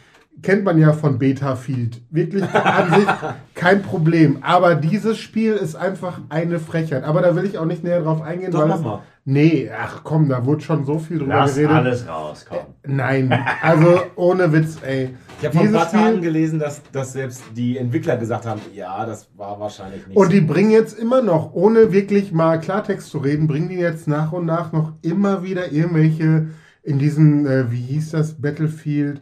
Kennt 0.41 0.63
man 0.63 0.77
ja 0.77 0.93
von 0.93 1.17
Betafield. 1.19 2.01
Wirklich 2.11 2.43
an 2.43 2.93
sich 2.99 3.07
kein 3.55 3.81
Problem. 3.81 4.37
Aber 4.41 4.75
dieses 4.75 5.17
Spiel 5.17 5.53
ist 5.53 5.75
einfach 5.75 6.19
eine 6.29 6.59
Frechheit. 6.59 7.03
Aber 7.03 7.21
da 7.21 7.35
will 7.35 7.45
ich 7.45 7.57
auch 7.57 7.65
nicht 7.65 7.83
näher 7.83 8.01
drauf 8.01 8.21
eingehen, 8.21 8.51
Doch, 8.51 8.59
weil 8.61 8.67
mach 8.67 8.75
es, 8.77 8.81
mal. 8.83 9.01
Nee, 9.27 9.71
ach 9.75 10.01
komm, 10.03 10.29
da 10.29 10.45
wurde 10.45 10.61
schon 10.61 10.85
so 10.85 10.99
viel 10.99 11.17
drüber 11.17 11.33
Lass 11.33 11.55
geredet. 11.55 11.71
alles 11.75 12.07
raus, 12.07 12.45
komm. 12.47 12.59
Nein, 12.85 13.33
also 13.63 13.99
ohne 14.15 14.53
Witz, 14.53 14.77
ey. 14.85 15.09
Ich 15.39 15.45
habe 15.45 15.53
vor 15.57 15.61
ein 15.63 15.67
Dieses 15.69 15.81
paar 15.83 15.91
Tagen 15.91 16.07
Spiel- 16.17 16.21
gelesen, 16.21 16.59
dass, 16.59 16.81
dass 16.91 17.13
selbst 17.13 17.41
die 17.57 17.77
Entwickler 17.79 18.17
gesagt 18.17 18.45
haben, 18.45 18.61
ja, 18.75 19.03
das 19.05 19.27
war 19.35 19.59
wahrscheinlich 19.59 20.05
nicht 20.05 20.15
Und 20.15 20.31
die 20.31 20.41
so. 20.41 20.45
bringen 20.45 20.69
jetzt 20.69 20.99
immer 20.99 21.23
noch, 21.23 21.53
ohne 21.55 21.91
wirklich 21.91 22.33
mal 22.33 22.59
Klartext 22.59 23.09
zu 23.09 23.17
reden, 23.17 23.47
bringen 23.47 23.67
die 23.69 23.75
jetzt 23.79 24.07
nach 24.07 24.31
und 24.31 24.45
nach 24.45 24.71
noch 24.71 24.93
immer 25.01 25.41
wieder 25.43 25.71
irgendwelche 25.71 26.49
in 26.83 26.99
diesen, 26.99 27.47
äh, 27.47 27.71
wie 27.71 27.81
hieß 27.81 28.11
das, 28.11 28.39
Battlefield, 28.39 29.21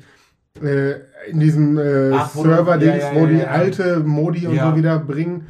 äh, 0.62 0.96
in 1.30 1.39
diesen 1.39 1.78
äh, 1.78 2.12
Ach, 2.13 2.30
wo 2.36 2.44
du- 2.44 2.50
Server-Dings, 2.50 3.04
ja, 3.04 3.13
ja, 3.13 3.16
wo 3.16 3.26
ja, 3.26 3.28
die 3.32 3.38
ja. 3.39 3.48
alte 3.48 4.00
Modi 4.02 4.48
und 4.48 4.56
Ja. 4.56 4.70
so 4.72 4.78
wieder 4.78 5.00
bringen. 5.00 5.48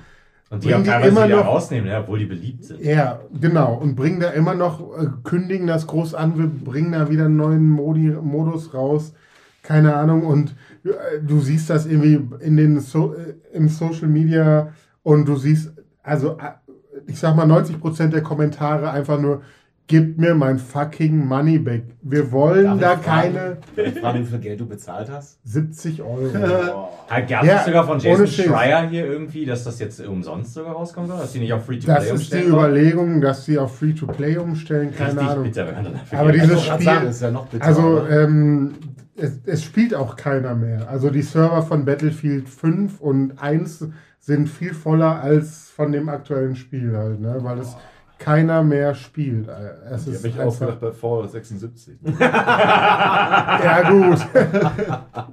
Und 0.49 0.63
die 0.63 0.67
Bringen 0.67 0.81
auch 0.81 0.83
die 0.83 0.89
teilweise 0.89 1.09
immer 1.09 1.25
wieder 1.27 1.37
noch- 1.37 1.47
rausnehmen, 1.47 1.89
ja, 1.89 1.99
obwohl 2.01 2.19
die 2.19 2.25
beliebt 2.25 2.63
sind. 2.63 2.81
Ja, 2.81 3.19
genau. 3.39 3.73
Und 3.75 3.95
bringen 3.95 4.19
da 4.19 4.29
immer 4.29 4.53
noch, 4.53 4.79
äh, 4.97 5.07
kündigen 5.23 5.67
das 5.67 5.87
groß 5.87 6.13
an, 6.13 6.37
wir 6.37 6.47
bringen 6.47 6.91
da 6.93 7.09
wieder 7.09 7.25
einen 7.25 7.37
neuen 7.37 7.69
Modi, 7.69 8.09
Modus 8.21 8.73
raus. 8.73 9.13
Keine 9.63 9.95
Ahnung. 9.95 10.25
Und 10.25 10.55
äh, 10.85 10.89
du 11.21 11.39
siehst 11.39 11.69
das 11.69 11.85
irgendwie 11.85 12.21
in 12.41 12.55
den 12.57 12.79
so 12.79 13.15
im 13.51 13.67
Social 13.67 14.07
Media 14.07 14.69
und 15.03 15.27
du 15.27 15.35
siehst, 15.35 15.71
also 16.03 16.37
ich 17.07 17.17
sag 17.19 17.35
mal, 17.35 17.45
90% 17.47 18.07
der 18.11 18.21
Kommentare 18.21 18.91
einfach 18.91 19.19
nur, 19.19 19.41
gib 19.87 20.17
mir 20.17 20.33
mein 20.33 20.57
fucking 20.59 21.25
Money 21.25 21.59
back. 21.59 21.83
Wir 22.01 22.31
wollen 22.31 22.79
Darf 22.79 22.79
da 22.79 22.93
ich 22.95 22.99
fragen? 23.05 23.33
keine 23.75 23.87
ich 23.89 23.99
fragen, 23.99 24.19
wie 24.21 24.25
viel 24.25 24.39
Geld 24.39 24.59
du 24.59 24.65
bezahlt 24.67 25.09
hast? 25.11 25.39
70 25.43 26.01
Euro. 26.01 26.29
Gab 27.09 27.43
es 27.43 27.47
Ja, 27.47 27.63
sogar 27.63 27.85
von 27.85 27.99
Jason. 27.99 28.27
Schreier 28.27 28.87
hier 28.89 29.05
irgendwie, 29.05 29.45
dass 29.45 29.63
das 29.65 29.79
jetzt 29.79 29.99
umsonst 30.05 30.53
sogar 30.53 30.73
rauskommt, 30.73 31.09
oder? 31.09 31.19
Dass 31.19 31.33
die 31.33 31.39
nicht 31.39 31.53
auf 31.53 31.65
Free-to-Play 31.65 31.93
Das 31.95 32.03
ist 32.05 32.11
die 32.11 32.13
umstellen? 32.37 32.47
Überlegung, 32.49 33.21
dass 33.21 33.45
sie 33.45 33.57
auf 33.59 33.77
Free-to-Play 33.77 34.37
umstellen, 34.37 34.91
keine 34.95 35.11
Richtig 35.11 35.27
Ahnung. 35.29 35.43
bitter, 35.43 35.67
Aber 36.11 36.31
dieses 36.31 36.63
Spiel- 36.63 36.81
sagen, 36.85 37.07
ist 37.07 37.21
ja 37.21 37.31
noch 37.31 37.45
bitter, 37.47 37.65
Also 37.65 38.05
ähm, 38.09 38.73
es, 39.15 39.39
es 39.45 39.63
spielt 39.63 39.93
auch 39.93 40.15
keiner 40.15 40.55
mehr. 40.55 40.89
Also 40.89 41.09
die 41.09 41.21
Server 41.21 41.61
von 41.61 41.85
Battlefield 41.85 42.49
5 42.49 42.99
und 42.99 43.39
1 43.41 43.87
sind 44.19 44.47
viel 44.47 44.73
voller 44.73 45.21
als 45.21 45.69
von 45.69 45.91
dem 45.91 46.07
aktuellen 46.09 46.55
Spiel 46.55 46.95
halt, 46.97 47.19
ne? 47.19 47.37
weil 47.41 47.59
es 47.59 47.75
keiner 48.23 48.63
mehr 48.63 48.95
spielt. 48.95 49.47
Es 49.47 50.07
Ich 50.07 50.13
ist 50.13 50.19
habe 50.19 50.27
mich 50.27 50.35
einfach, 50.35 50.45
ausgedacht 50.47 50.79
bei 50.79 50.91
Fallout 50.91 51.31
76. 51.31 51.97
ja 52.19 53.89
gut. 53.89 54.19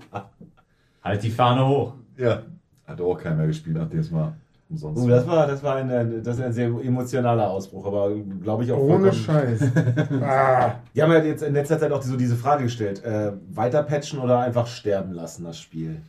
Halt 1.02 1.22
die 1.22 1.30
Fahne 1.30 1.66
hoch. 1.66 1.94
ja. 2.16 2.42
Hat 2.86 3.00
auch 3.00 3.16
keiner 3.16 3.36
mehr 3.36 3.46
gespielt, 3.46 3.76
nachdem 3.76 4.00
es 4.00 4.10
mal 4.10 4.32
umsonst 4.68 5.00
Uh, 5.00 5.08
das 5.08 5.24
war, 5.26 5.46
das 5.46 5.62
war 5.62 5.76
ein, 5.76 6.22
das 6.24 6.38
ist 6.38 6.42
ein 6.42 6.52
sehr 6.52 6.66
emotionaler 6.66 7.48
Ausbruch, 7.48 7.86
aber 7.86 8.10
glaube 8.42 8.64
ich 8.64 8.72
auch 8.72 8.78
Ohne 8.78 9.12
Scheiß. 9.12 9.60
Ah, 10.22 10.74
Die 10.94 11.00
haben 11.02 11.12
ja 11.12 11.22
jetzt 11.22 11.44
in 11.44 11.54
letzter 11.54 11.78
Zeit 11.78 11.92
auch 11.92 12.02
so 12.02 12.16
diese 12.16 12.34
Frage 12.34 12.64
gestellt: 12.64 13.04
äh, 13.04 13.32
weiter 13.52 13.84
patchen 13.84 14.18
oder 14.18 14.40
einfach 14.40 14.66
sterben 14.66 15.12
lassen, 15.12 15.44
das 15.44 15.60
Spiel? 15.60 16.00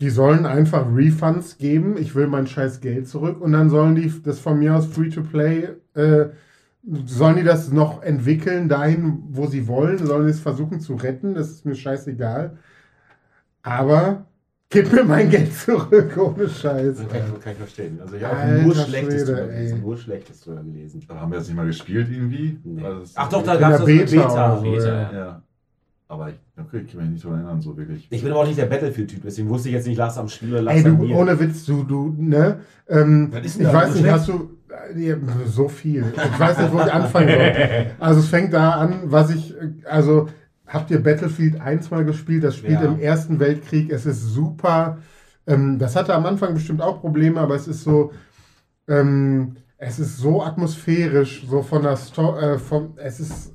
Die 0.00 0.10
sollen 0.10 0.46
einfach 0.46 0.86
Refunds 0.94 1.58
geben. 1.58 1.96
Ich 1.98 2.14
will 2.14 2.26
mein 2.26 2.46
scheiß 2.46 2.80
Geld 2.80 3.06
zurück 3.08 3.40
und 3.40 3.52
dann 3.52 3.68
sollen 3.70 3.94
die 3.94 4.12
das 4.22 4.38
von 4.38 4.58
mir 4.58 4.74
aus 4.76 4.86
Free-to-Play 4.86 5.68
äh, 5.94 6.26
sollen 7.04 7.36
die 7.36 7.42
das 7.44 7.70
noch 7.70 8.02
entwickeln 8.02 8.68
dahin, 8.70 9.22
wo 9.28 9.46
sie 9.46 9.68
wollen? 9.68 9.98
Sollen 9.98 10.24
die 10.24 10.30
es 10.30 10.40
versuchen 10.40 10.80
zu 10.80 10.94
retten? 10.94 11.34
Das 11.34 11.50
ist 11.50 11.66
mir 11.66 11.74
scheißegal. 11.74 12.56
Aber 13.62 14.24
gib 14.70 14.90
mir 14.92 15.04
mein 15.04 15.28
Geld 15.28 15.52
zurück, 15.54 16.16
ohne 16.16 16.48
Scheiß. 16.48 16.96
Das 16.96 17.08
kann 17.08 17.20
ich, 17.36 17.40
kann 17.42 17.52
ich 17.52 17.58
verstehen. 17.58 17.98
Also 18.00 18.16
ich 18.16 18.24
habe 18.24 18.62
nur 18.62 18.74
Schlechtes 18.74 19.24
drüber 19.26 19.46
gelesen. 19.46 19.80
Nur 19.82 19.96
Schlechtes 19.98 20.40
drüber 20.40 20.62
gelesen. 20.62 21.04
Da 21.06 21.20
haben 21.20 21.30
wir 21.32 21.38
jetzt 21.38 21.48
nicht 21.48 21.56
mal 21.56 21.66
gespielt 21.66 22.08
irgendwie. 22.10 22.58
Nee. 22.64 22.82
Das- 22.82 23.12
Ach 23.14 23.28
doch, 23.28 23.42
da 23.42 23.56
gab 23.56 23.72
es 23.74 23.84
Beta 23.84 24.10
Beta. 24.10 24.54
Beta, 24.62 25.12
ja. 25.12 25.42
Aber 26.10 26.28
ich, 26.28 26.34
okay, 26.58 26.82
ich 26.84 26.90
kann 26.92 27.02
mich 27.02 27.10
nicht 27.12 27.24
daran 27.24 27.38
erinnern, 27.38 27.60
so 27.60 27.76
wirklich. 27.76 28.08
Ich 28.10 28.22
bin 28.22 28.32
aber 28.32 28.40
auch 28.40 28.46
nicht 28.46 28.58
der 28.58 28.66
Battlefield-Typ, 28.66 29.22
deswegen 29.22 29.48
wusste 29.48 29.68
ich 29.68 29.74
jetzt 29.76 29.86
nicht, 29.86 29.96
lag's 29.96 30.18
am 30.18 30.28
Spiel 30.28 30.50
oder 30.52 30.62
lag's 30.62 30.78
Ey, 30.78 30.82
du, 30.84 30.96
mir. 30.96 31.14
ohne 31.16 31.38
Witz, 31.38 31.64
du, 31.66 31.84
du, 31.84 32.14
ne? 32.18 32.60
Ähm, 32.88 33.30
ich 33.44 33.44
weiß 33.44 33.54
so 33.54 33.62
nicht, 33.92 33.98
schlecht? 34.00 34.12
hast 34.14 34.28
du. 34.28 34.50
äh, 34.96 35.14
So 35.46 35.68
viel. 35.68 36.04
Ich 36.32 36.40
weiß 36.40 36.58
nicht, 36.58 36.72
wo 36.72 36.80
ich 36.80 36.92
anfangen 36.92 37.28
soll. 37.28 37.86
Also, 38.00 38.20
es 38.20 38.26
fängt 38.26 38.52
da 38.52 38.70
an, 38.72 39.02
was 39.04 39.30
ich. 39.30 39.54
äh, 39.56 39.68
Also, 39.88 40.28
habt 40.66 40.90
ihr 40.90 41.00
Battlefield 41.00 41.60
1 41.60 41.90
mal 41.92 42.04
gespielt? 42.04 42.42
Das 42.42 42.56
spielt 42.56 42.80
Ja. 42.80 42.86
im 42.86 42.98
Ersten 42.98 43.38
Weltkrieg. 43.38 43.92
Es 43.92 44.04
ist 44.04 44.20
super. 44.22 44.98
Ähm, 45.46 45.78
das 45.78 45.94
hatte 45.94 46.12
am 46.14 46.26
Anfang 46.26 46.54
bestimmt 46.54 46.82
auch 46.82 47.00
Probleme, 47.00 47.38
aber 47.40 47.54
es 47.54 47.68
ist 47.68 47.84
so. 47.84 48.10
Ähm, 48.88 49.56
es 49.78 49.98
ist 49.98 50.18
so 50.18 50.42
atmosphärisch, 50.42 51.46
so 51.48 51.62
von 51.62 51.82
der 51.82 51.96
Story. 51.96 52.44
Äh, 52.44 52.58
vom, 52.58 52.94
es 52.96 53.20
ist 53.20 53.54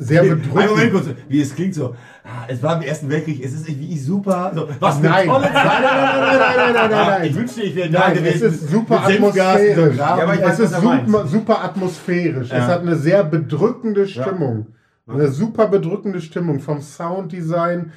sehr 0.00 0.22
Einen 0.22 0.48
Moment 0.48 0.70
bedrückend. 0.70 0.92
kurz, 0.92 1.06
wie 1.28 1.40
es 1.40 1.54
klingt 1.54 1.74
so. 1.74 1.94
ah, 2.24 2.44
Es 2.48 2.62
war 2.62 2.76
im 2.76 2.82
Ersten 2.82 3.10
Weltkrieg, 3.10 3.44
es 3.44 3.52
ist 3.52 3.66
wie 3.66 3.98
super. 3.98 4.52
So, 4.54 4.68
was 4.80 5.00
Nein. 5.00 5.26
Nein, 5.26 5.40
nein, 5.42 5.52
nein, 5.52 5.52
nein, 5.52 6.38
nein, 6.38 6.56
nein, 6.56 6.74
nein, 6.74 6.90
nein. 6.90 7.24
Ich 7.24 7.34
wünschte, 7.34 7.62
ich 7.62 7.74
wäre 7.74 7.90
da 7.90 8.10
gewesen. 8.10 8.46
es 8.48 8.54
ist 8.62 8.70
super 8.70 9.04
atmosphärisch. 9.06 9.96
Ja, 9.96 10.34
es 10.34 10.58
ist 10.60 10.72
er 10.72 10.80
super, 10.80 11.26
super 11.26 11.64
atmosphärisch. 11.64 12.48
Ja. 12.50 12.58
Es 12.58 12.64
hat 12.64 12.80
eine 12.82 12.96
sehr 12.96 13.24
bedrückende 13.24 14.06
Stimmung. 14.06 14.68
Eine 15.06 15.28
super 15.28 15.68
bedrückende 15.68 16.20
Stimmung 16.20 16.60
vom 16.60 16.80
Sounddesign, 16.82 17.92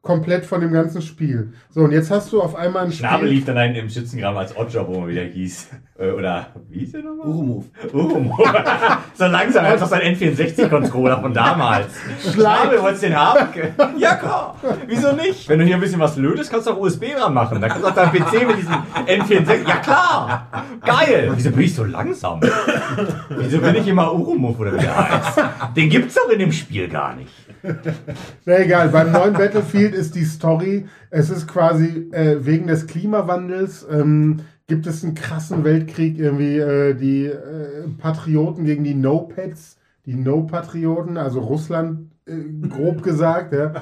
komplett 0.00 0.44
von 0.46 0.60
dem 0.60 0.72
ganzen 0.72 1.02
Spiel. 1.02 1.52
So, 1.70 1.80
und 1.82 1.90
jetzt 1.92 2.10
hast 2.10 2.32
du 2.32 2.40
auf 2.40 2.54
einmal 2.56 2.84
ein 2.86 2.92
Schnabel 2.92 3.26
Spiel. 3.26 3.36
lief 3.38 3.44
dann 3.46 3.58
einen 3.58 3.74
im 3.74 3.88
Schützengraben 3.88 4.38
als 4.38 4.56
Oddjob, 4.56 4.88
wo 4.88 5.00
man 5.00 5.08
wieder 5.08 5.22
hieß. 5.22 5.68
Äh, 6.02 6.10
Oder, 6.10 6.46
wie 6.68 6.80
hieß 6.80 6.92
der 6.92 7.02
nochmal? 7.02 7.28
Urumov. 7.28 7.64
Urumo. 7.92 8.36
so 9.14 9.26
langsam, 9.26 9.64
einfach 9.64 9.86
sein 9.86 10.16
N64-Controller 10.16 11.20
von 11.20 11.32
damals. 11.32 11.94
Schnabel, 12.32 12.82
wolltest 12.82 13.04
du 13.04 13.08
den 13.08 13.16
haben? 13.16 13.48
Ja, 13.98 14.16
klar. 14.16 14.56
Wieso 14.88 15.12
nicht? 15.12 15.48
Wenn 15.48 15.60
du 15.60 15.64
hier 15.64 15.76
ein 15.76 15.80
bisschen 15.80 16.00
was 16.00 16.16
lötest, 16.16 16.50
kannst 16.50 16.66
du 16.66 16.72
auch 16.72 16.78
USB 16.78 17.14
dran 17.16 17.32
machen. 17.32 17.60
Dann 17.60 17.70
kannst 17.70 17.84
du 17.84 17.88
auch 17.88 17.94
dein 17.94 18.10
PC 18.10 18.46
mit 18.48 18.58
diesem 18.58 18.74
N64. 19.06 19.68
Ja, 19.68 19.76
klar. 19.76 20.48
Geil. 20.84 21.30
Wieso 21.36 21.50
bin 21.52 21.60
ich 21.60 21.74
so 21.74 21.84
langsam? 21.84 22.40
Wieso 23.28 23.58
bin 23.58 23.76
ich 23.76 23.86
immer 23.86 24.12
Urumov 24.12 24.58
oder 24.58 24.74
wie 24.74 24.78
der 24.78 24.96
heißt? 24.96 25.40
Den 25.76 25.88
gibt's 25.88 26.14
doch 26.14 26.28
in 26.30 26.40
dem 26.40 26.52
Spiel 26.52 26.88
gar 26.88 27.14
nicht. 27.14 27.32
Na 28.44 28.58
egal, 28.58 28.88
beim 28.88 29.12
neuen 29.12 29.34
Battlefield 29.34 29.94
ist 29.94 30.16
die 30.16 30.24
Story, 30.24 30.88
es 31.10 31.30
ist 31.30 31.46
quasi 31.46 32.08
äh, 32.10 32.44
wegen 32.44 32.66
des 32.66 32.88
Klimawandels, 32.88 33.86
ähm, 33.88 34.40
gibt 34.72 34.86
es 34.86 35.04
einen 35.04 35.14
krassen 35.14 35.64
Weltkrieg, 35.64 36.18
irgendwie 36.18 36.56
äh, 36.56 36.94
die 36.94 37.26
äh, 37.26 37.86
Patrioten 37.98 38.64
gegen 38.64 38.84
die 38.84 38.94
No-Pets, 38.94 39.76
die 40.06 40.14
No-Patrioten, 40.14 41.18
also 41.18 41.40
Russland, 41.40 42.10
äh, 42.26 42.68
grob 42.70 43.02
gesagt, 43.08 43.52
ja. 43.52 43.74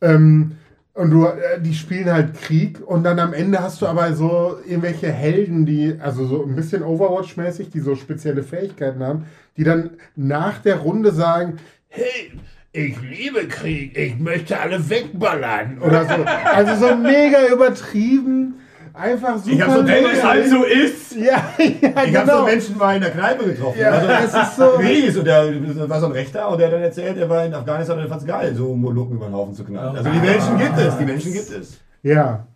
Ähm, 0.00 0.52
und 0.94 1.10
du, 1.10 1.26
äh, 1.26 1.60
die 1.60 1.74
spielen 1.74 2.12
halt 2.12 2.34
Krieg 2.34 2.80
und 2.86 3.02
dann 3.02 3.18
am 3.18 3.32
Ende 3.32 3.58
hast 3.58 3.82
du 3.82 3.86
aber 3.86 4.14
so 4.14 4.58
irgendwelche 4.64 5.10
Helden, 5.10 5.66
die, 5.66 5.96
also 5.98 6.24
so 6.24 6.44
ein 6.44 6.54
bisschen 6.54 6.84
Overwatch-mäßig, 6.84 7.70
die 7.70 7.80
so 7.80 7.96
spezielle 7.96 8.44
Fähigkeiten 8.44 9.02
haben, 9.02 9.24
die 9.56 9.64
dann 9.64 9.90
nach 10.14 10.58
der 10.58 10.76
Runde 10.76 11.10
sagen, 11.10 11.56
hey, 11.88 12.30
ich 12.70 12.96
liebe 13.02 13.48
Krieg, 13.48 13.98
ich 13.98 14.20
möchte 14.20 14.60
alle 14.60 14.88
wegballern 14.88 15.78
oder 15.80 16.04
so. 16.04 16.24
Also 16.54 16.86
so 16.86 16.94
mega 16.94 17.48
übertrieben, 17.52 18.54
einfach 18.96 19.38
super. 19.38 19.50
Ich 19.54 19.62
hab 19.62 19.70
so 19.76 19.86
Wenn 19.86 20.04
es 20.06 20.24
halt 20.24 20.48
so 20.48 20.64
ist. 20.64 21.14
Ja, 21.16 21.22
ja, 21.58 22.04
Ich 22.04 22.16
habe 22.16 22.26
so 22.30 22.32
genau. 22.32 22.44
Menschen 22.44 22.78
mal 22.78 22.96
in 22.96 23.02
der 23.02 23.10
Kneipe 23.10 23.44
getroffen. 23.44 23.78
Ja, 23.78 23.90
also, 23.90 24.08
es 24.38 24.48
ist 24.48 24.56
so. 24.56 24.70
Really, 24.76 25.10
so 25.10 25.22
der 25.22 25.50
das 25.52 25.88
war 25.88 26.00
so 26.00 26.06
ein 26.06 26.12
Rechter 26.12 26.48
und 26.50 26.58
der 26.58 26.66
hat 26.68 26.74
dann 26.74 26.82
erzählt, 26.82 27.16
er 27.16 27.28
war 27.28 27.44
in 27.44 27.54
Afghanistan 27.54 27.96
und 27.98 28.04
er 28.04 28.08
fand's 28.08 28.26
geil, 28.26 28.54
so 28.54 28.74
Moloken 28.74 29.16
über 29.16 29.26
den 29.26 29.34
Haufen 29.34 29.54
zu 29.54 29.64
knallen. 29.64 29.96
Also 29.96 30.10
die 30.10 30.18
Menschen 30.18 30.58
gibt 30.58 30.78
es, 30.78 30.98
die 30.98 31.04
Menschen 31.04 31.32
gibt 31.32 31.50
es. 31.50 31.80
Ja, 32.02 32.46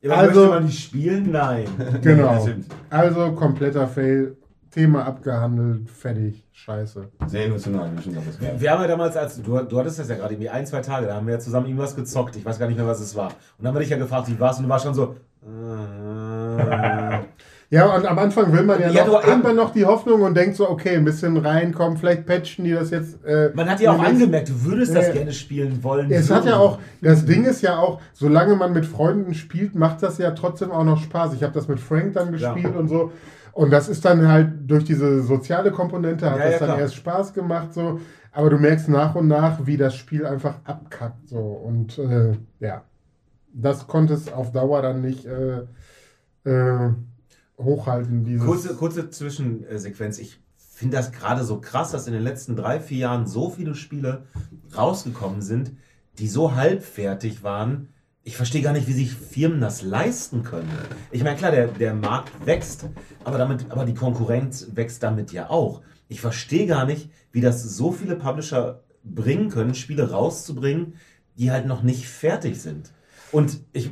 Ja, 0.00 0.14
Also- 0.14 0.46
man 0.48 0.66
die 0.66 0.72
spielen? 0.72 1.30
Nein. 1.32 1.64
genau. 2.02 2.34
das. 2.34 2.48
Also 2.90 3.32
kompletter 3.32 3.86
Fail. 3.88 4.36
Thema 4.70 5.06
abgehandelt, 5.06 5.88
fertig, 5.88 6.44
scheiße. 6.52 7.08
Sehr 7.28 7.46
emotional, 7.46 7.88
schon 8.04 8.14
das 8.14 8.38
war. 8.42 8.60
Wir 8.60 8.70
haben 8.70 8.82
ja 8.82 8.88
damals, 8.88 9.16
als 9.16 9.40
du, 9.40 9.58
du 9.62 9.78
hattest 9.78 9.98
das 9.98 10.10
ja 10.10 10.16
gerade 10.16 10.34
irgendwie 10.34 10.50
ein, 10.50 10.66
zwei 10.66 10.82
Tage, 10.82 11.06
da 11.06 11.14
haben 11.14 11.26
wir 11.26 11.32
ja 11.32 11.40
zusammen 11.40 11.64
irgendwas 11.64 11.96
gezockt. 11.96 12.36
Ich 12.36 12.44
weiß 12.44 12.58
gar 12.58 12.66
nicht 12.66 12.76
mehr, 12.76 12.86
was 12.86 13.00
es 13.00 13.16
war. 13.16 13.28
Und 13.28 13.34
dann 13.60 13.68
haben 13.68 13.76
wir 13.76 13.80
dich 13.80 13.88
ja 13.88 13.96
gefragt, 13.96 14.28
wie 14.28 14.38
war's? 14.38 14.58
Und 14.58 14.64
du 14.64 14.68
warst 14.68 14.84
schon 14.84 14.92
so. 14.92 15.16
Äh, 15.46 17.18
Ja, 17.68 17.96
und 17.96 18.06
am 18.06 18.16
Anfang 18.20 18.52
will 18.52 18.62
man 18.62 18.80
ja, 18.80 18.90
Ja, 18.90 19.04
noch, 19.06 19.24
hat 19.24 19.42
man 19.42 19.56
noch 19.56 19.72
die 19.72 19.84
Hoffnung 19.84 20.22
und 20.22 20.36
denkt 20.36 20.54
so, 20.54 20.70
okay, 20.70 20.94
ein 20.96 21.04
bisschen 21.04 21.36
reinkommen, 21.36 21.96
vielleicht 21.98 22.24
patchen 22.24 22.64
die 22.64 22.70
das 22.72 22.90
jetzt. 22.90 23.24
Äh, 23.24 23.50
Man 23.54 23.68
hat 23.68 23.80
ja 23.80 23.90
auch 23.92 23.98
angemerkt, 24.02 24.50
du 24.50 24.64
würdest 24.64 24.94
das 24.94 25.08
Ja. 25.08 25.14
gerne 25.14 25.32
spielen 25.32 25.82
wollen. 25.82 26.08
Es 26.12 26.30
hat 26.30 26.44
würden. 26.44 26.48
ja 26.50 26.56
auch, 26.58 26.78
das 27.02 27.24
Ding 27.24 27.44
ist 27.44 27.62
ja 27.62 27.76
auch, 27.78 28.00
solange 28.12 28.54
man 28.54 28.72
mit 28.72 28.86
Freunden 28.86 29.34
spielt, 29.34 29.74
macht 29.74 30.00
das 30.04 30.18
ja 30.18 30.30
trotzdem 30.30 30.70
auch 30.70 30.84
noch 30.84 31.02
Spaß. 31.02 31.34
Ich 31.34 31.42
habe 31.42 31.52
das 31.54 31.66
mit 31.66 31.80
Frank 31.80 32.12
dann 32.14 32.30
gespielt 32.30 32.76
und 32.76 32.86
so. 32.88 33.10
Und 33.52 33.70
das 33.72 33.88
ist 33.88 34.04
dann 34.04 34.28
halt 34.28 34.48
durch 34.66 34.84
diese 34.84 35.22
soziale 35.22 35.72
Komponente 35.72 36.30
hat 36.30 36.38
Ja, 36.38 36.44
das 36.44 36.52
ja, 36.52 36.58
dann 36.60 36.68
klar. 36.68 36.78
erst 36.80 36.94
Spaß 36.94 37.32
gemacht 37.34 37.74
so. 37.74 37.98
Aber 38.30 38.50
du 38.50 38.58
merkst 38.58 38.88
nach 38.90 39.14
und 39.16 39.26
nach, 39.28 39.66
wie 39.66 39.76
das 39.78 39.96
Spiel 39.96 40.24
einfach 40.24 40.56
abkackt 40.64 41.28
so. 41.30 41.38
Und 41.38 41.98
äh, 41.98 42.32
ja, 42.60 42.82
das 43.56 43.86
konnte 43.86 44.14
es 44.14 44.32
auf 44.32 44.52
Dauer 44.52 44.82
dann 44.82 45.00
nicht 45.00 45.24
äh, 45.24 45.62
äh, 46.44 46.92
hochhalten. 47.58 48.38
Kurze, 48.38 48.74
kurze 48.74 49.10
Zwischensequenz. 49.10 50.18
Ich 50.18 50.38
finde 50.56 50.98
das 50.98 51.10
gerade 51.10 51.42
so 51.42 51.60
krass, 51.60 51.90
dass 51.90 52.06
in 52.06 52.12
den 52.12 52.22
letzten 52.22 52.54
drei, 52.54 52.80
vier 52.80 52.98
Jahren 52.98 53.26
so 53.26 53.48
viele 53.48 53.74
Spiele 53.74 54.26
rausgekommen 54.76 55.40
sind, 55.40 55.72
die 56.18 56.28
so 56.28 56.54
halbfertig 56.54 57.42
waren. 57.42 57.88
Ich 58.22 58.36
verstehe 58.36 58.60
gar 58.60 58.72
nicht, 58.72 58.88
wie 58.88 58.92
sich 58.92 59.14
Firmen 59.14 59.60
das 59.60 59.82
leisten 59.82 60.42
können. 60.42 60.70
Ich 61.10 61.24
meine, 61.24 61.36
klar, 61.36 61.50
der, 61.50 61.68
der 61.68 61.94
Markt 61.94 62.32
wächst, 62.44 62.86
aber, 63.24 63.38
damit, 63.38 63.70
aber 63.70 63.86
die 63.86 63.94
Konkurrenz 63.94 64.68
wächst 64.74 65.02
damit 65.02 65.32
ja 65.32 65.48
auch. 65.48 65.80
Ich 66.08 66.20
verstehe 66.20 66.66
gar 66.66 66.84
nicht, 66.84 67.10
wie 67.32 67.40
das 67.40 67.62
so 67.62 67.92
viele 67.92 68.16
Publisher 68.16 68.82
bringen 69.02 69.48
können, 69.48 69.74
Spiele 69.74 70.10
rauszubringen, 70.10 70.94
die 71.38 71.50
halt 71.50 71.66
noch 71.66 71.82
nicht 71.82 72.08
fertig 72.08 72.60
sind. 72.60 72.92
Und 73.32 73.60
ich, 73.72 73.90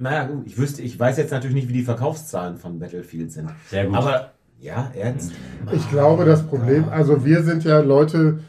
naja, 0.00 0.26
gut, 0.26 0.46
ich 0.46 0.58
wüsste, 0.58 0.82
ich 0.82 0.98
weiß 0.98 1.16
jetzt 1.16 1.30
natürlich 1.30 1.54
nicht, 1.54 1.68
wie 1.68 1.72
die 1.74 1.82
Verkaufszahlen 1.82 2.56
von 2.56 2.78
Battlefield 2.78 3.32
sind. 3.32 3.50
Sehr 3.70 3.86
gut. 3.86 3.96
Aber 3.96 4.32
ja, 4.60 4.90
ernst. 4.94 5.32
Ich 5.72 5.90
glaube, 5.90 6.24
das 6.24 6.46
Problem, 6.46 6.88
also 6.88 7.24
wir 7.24 7.42
sind 7.42 7.64
ja 7.64 7.80
Leute, 7.80 8.40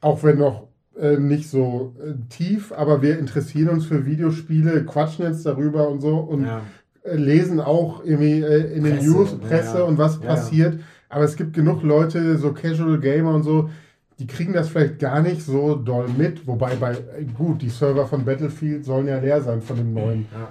auch 0.00 0.22
wenn 0.22 0.38
noch 0.38 0.68
äh, 0.98 1.16
nicht 1.16 1.48
so 1.50 1.94
äh, 2.00 2.12
tief, 2.28 2.72
aber 2.72 3.02
wir 3.02 3.18
interessieren 3.18 3.70
uns 3.70 3.86
für 3.86 4.06
Videospiele, 4.06 4.84
quatschen 4.84 5.24
jetzt 5.24 5.44
darüber 5.46 5.88
und 5.88 6.00
so 6.00 6.16
und 6.18 6.44
Ja. 6.44 6.60
äh, 7.02 7.16
lesen 7.16 7.60
auch 7.60 8.04
irgendwie 8.04 8.40
in 8.40 8.84
den 8.84 9.04
News, 9.04 9.32
ja, 9.32 9.48
Presse 9.48 9.78
ja. 9.78 9.84
und 9.84 9.98
was 9.98 10.20
Ja, 10.20 10.26
passiert. 10.26 10.80
Aber 11.08 11.24
es 11.24 11.36
gibt 11.36 11.54
genug 11.54 11.82
Leute, 11.82 12.38
so 12.38 12.52
Casual 12.52 12.98
Gamer 12.98 13.34
und 13.34 13.42
so, 13.42 13.68
die 14.18 14.26
kriegen 14.26 14.52
das 14.52 14.68
vielleicht 14.68 14.98
gar 14.98 15.20
nicht 15.20 15.42
so 15.42 15.74
doll 15.74 16.08
mit. 16.08 16.46
Wobei 16.46 16.76
bei, 16.76 16.96
gut, 17.36 17.62
die 17.62 17.70
Server 17.70 18.06
von 18.06 18.24
Battlefield 18.24 18.84
sollen 18.84 19.08
ja 19.08 19.18
leer 19.18 19.40
sein 19.40 19.62
von 19.62 19.76
dem 19.76 19.94
neuen. 19.94 20.26
Ja. 20.32 20.48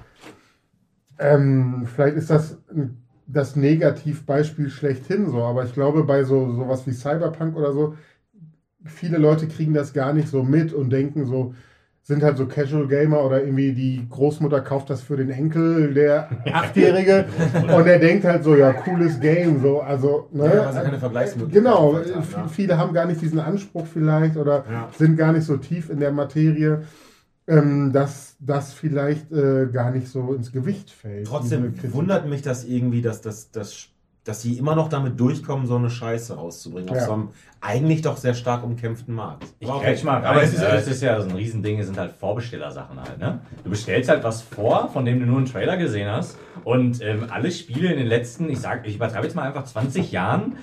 Ähm, 1.19 1.85
vielleicht 1.85 2.17
ist 2.17 2.29
das 2.29 2.57
das 3.27 3.55
Negativbeispiel 3.55 4.69
schlechthin 4.69 5.29
so, 5.29 5.43
aber 5.43 5.63
ich 5.63 5.73
glaube, 5.73 6.03
bei 6.03 6.23
so 6.23 6.51
sowas 6.51 6.85
wie 6.85 6.91
Cyberpunk 6.91 7.55
oder 7.55 7.71
so, 7.71 7.95
viele 8.83 9.17
Leute 9.17 9.47
kriegen 9.47 9.73
das 9.73 9.93
gar 9.93 10.13
nicht 10.13 10.27
so 10.27 10.43
mit 10.43 10.73
und 10.73 10.89
denken 10.89 11.25
so, 11.25 11.53
sind 12.03 12.23
halt 12.23 12.35
so 12.37 12.47
Casual 12.47 12.87
Gamer 12.87 13.23
oder 13.23 13.41
irgendwie 13.43 13.73
die 13.73 14.05
Großmutter 14.09 14.61
kauft 14.61 14.89
das 14.89 15.01
für 15.01 15.17
den 15.17 15.29
Enkel, 15.29 15.93
der 15.93 16.29
Achtjährige, 16.51 17.25
und 17.75 17.85
der 17.85 17.99
denkt 17.99 18.25
halt 18.25 18.43
so, 18.43 18.55
ja, 18.55 18.73
cooles 18.73 19.19
Game, 19.19 19.61
so, 19.61 19.81
also, 19.81 20.27
ne? 20.31 20.45
Ja, 20.45 20.71
sie 20.73 20.79
keine 20.79 20.97
Vergleichsmöglichkeiten 20.97 21.63
Genau, 21.63 21.95
haben, 21.95 22.25
ja. 22.33 22.47
viele 22.47 22.77
haben 22.77 22.93
gar 22.93 23.05
nicht 23.05 23.21
diesen 23.21 23.39
Anspruch 23.39 23.85
vielleicht 23.85 24.35
oder 24.35 24.65
Ja. 24.69 24.89
sind 24.97 25.15
gar 25.15 25.31
nicht 25.31 25.45
so 25.45 25.57
tief 25.57 25.89
in 25.91 25.99
der 25.99 26.11
Materie, 26.11 26.81
ähm, 27.47 27.91
dass 27.93 28.35
das 28.39 28.73
vielleicht 28.73 29.31
äh, 29.31 29.67
gar 29.71 29.91
nicht 29.91 30.07
so 30.07 30.33
ins 30.33 30.51
Gewicht 30.51 30.89
fällt. 30.89 31.27
Trotzdem 31.27 31.73
wundert 31.93 32.27
mich 32.27 32.41
das 32.41 32.63
irgendwie, 32.65 33.01
dass, 33.03 33.21
dass, 33.21 33.51
dass, 33.51 33.87
dass 34.23 34.41
sie 34.41 34.57
immer 34.57 34.75
noch 34.75 34.89
damit 34.89 35.19
durchkommen, 35.19 35.67
so 35.67 35.75
eine 35.75 35.89
Scheiße 35.89 36.33
rauszubringen. 36.35 36.89
Auf 36.89 36.97
Ja. 36.97 37.05
so 37.05 37.13
einem 37.13 37.27
eigentlich 37.61 38.01
doch 38.01 38.17
sehr 38.17 38.33
stark 38.33 38.63
umkämpften 38.63 39.13
Markt. 39.13 39.45
Ich 39.59 39.69
Aber 39.69 39.81
grätsch 39.81 40.03
mal 40.03 40.15
rein. 40.15 40.25
Aber 40.25 40.41
es 40.43 40.53
ist- 40.53 40.61
äh, 40.63 40.75
es 40.75 40.87
ist 40.87 41.01
ja 41.03 41.21
so 41.21 41.29
ein 41.29 41.35
Riesending, 41.35 41.79
es 41.79 41.85
sind 41.85 41.97
halt 41.97 42.11
Vorbestellersachen 42.11 42.99
halt, 42.99 43.19
ne? 43.19 43.39
Du 43.63 43.69
bestellst 43.69 44.09
halt 44.09 44.23
was 44.23 44.41
vor, 44.41 44.89
von 44.91 45.05
dem 45.05 45.19
du 45.19 45.25
nur 45.27 45.37
einen 45.37 45.45
Trailer 45.45 45.77
gesehen 45.77 46.09
hast. 46.09 46.37
Und 46.63 47.01
ähm, 47.01 47.27
alle 47.29 47.51
Spiele 47.51 47.91
in 47.91 47.97
den 47.99 48.07
letzten, 48.07 48.49
ich 48.49 48.59
sag, 48.59 48.85
ich 48.87 48.95
übertreibe 48.95 49.25
jetzt 49.25 49.35
mal 49.35 49.43
einfach 49.43 49.63
20 49.63 50.11
Jahren, 50.11 50.57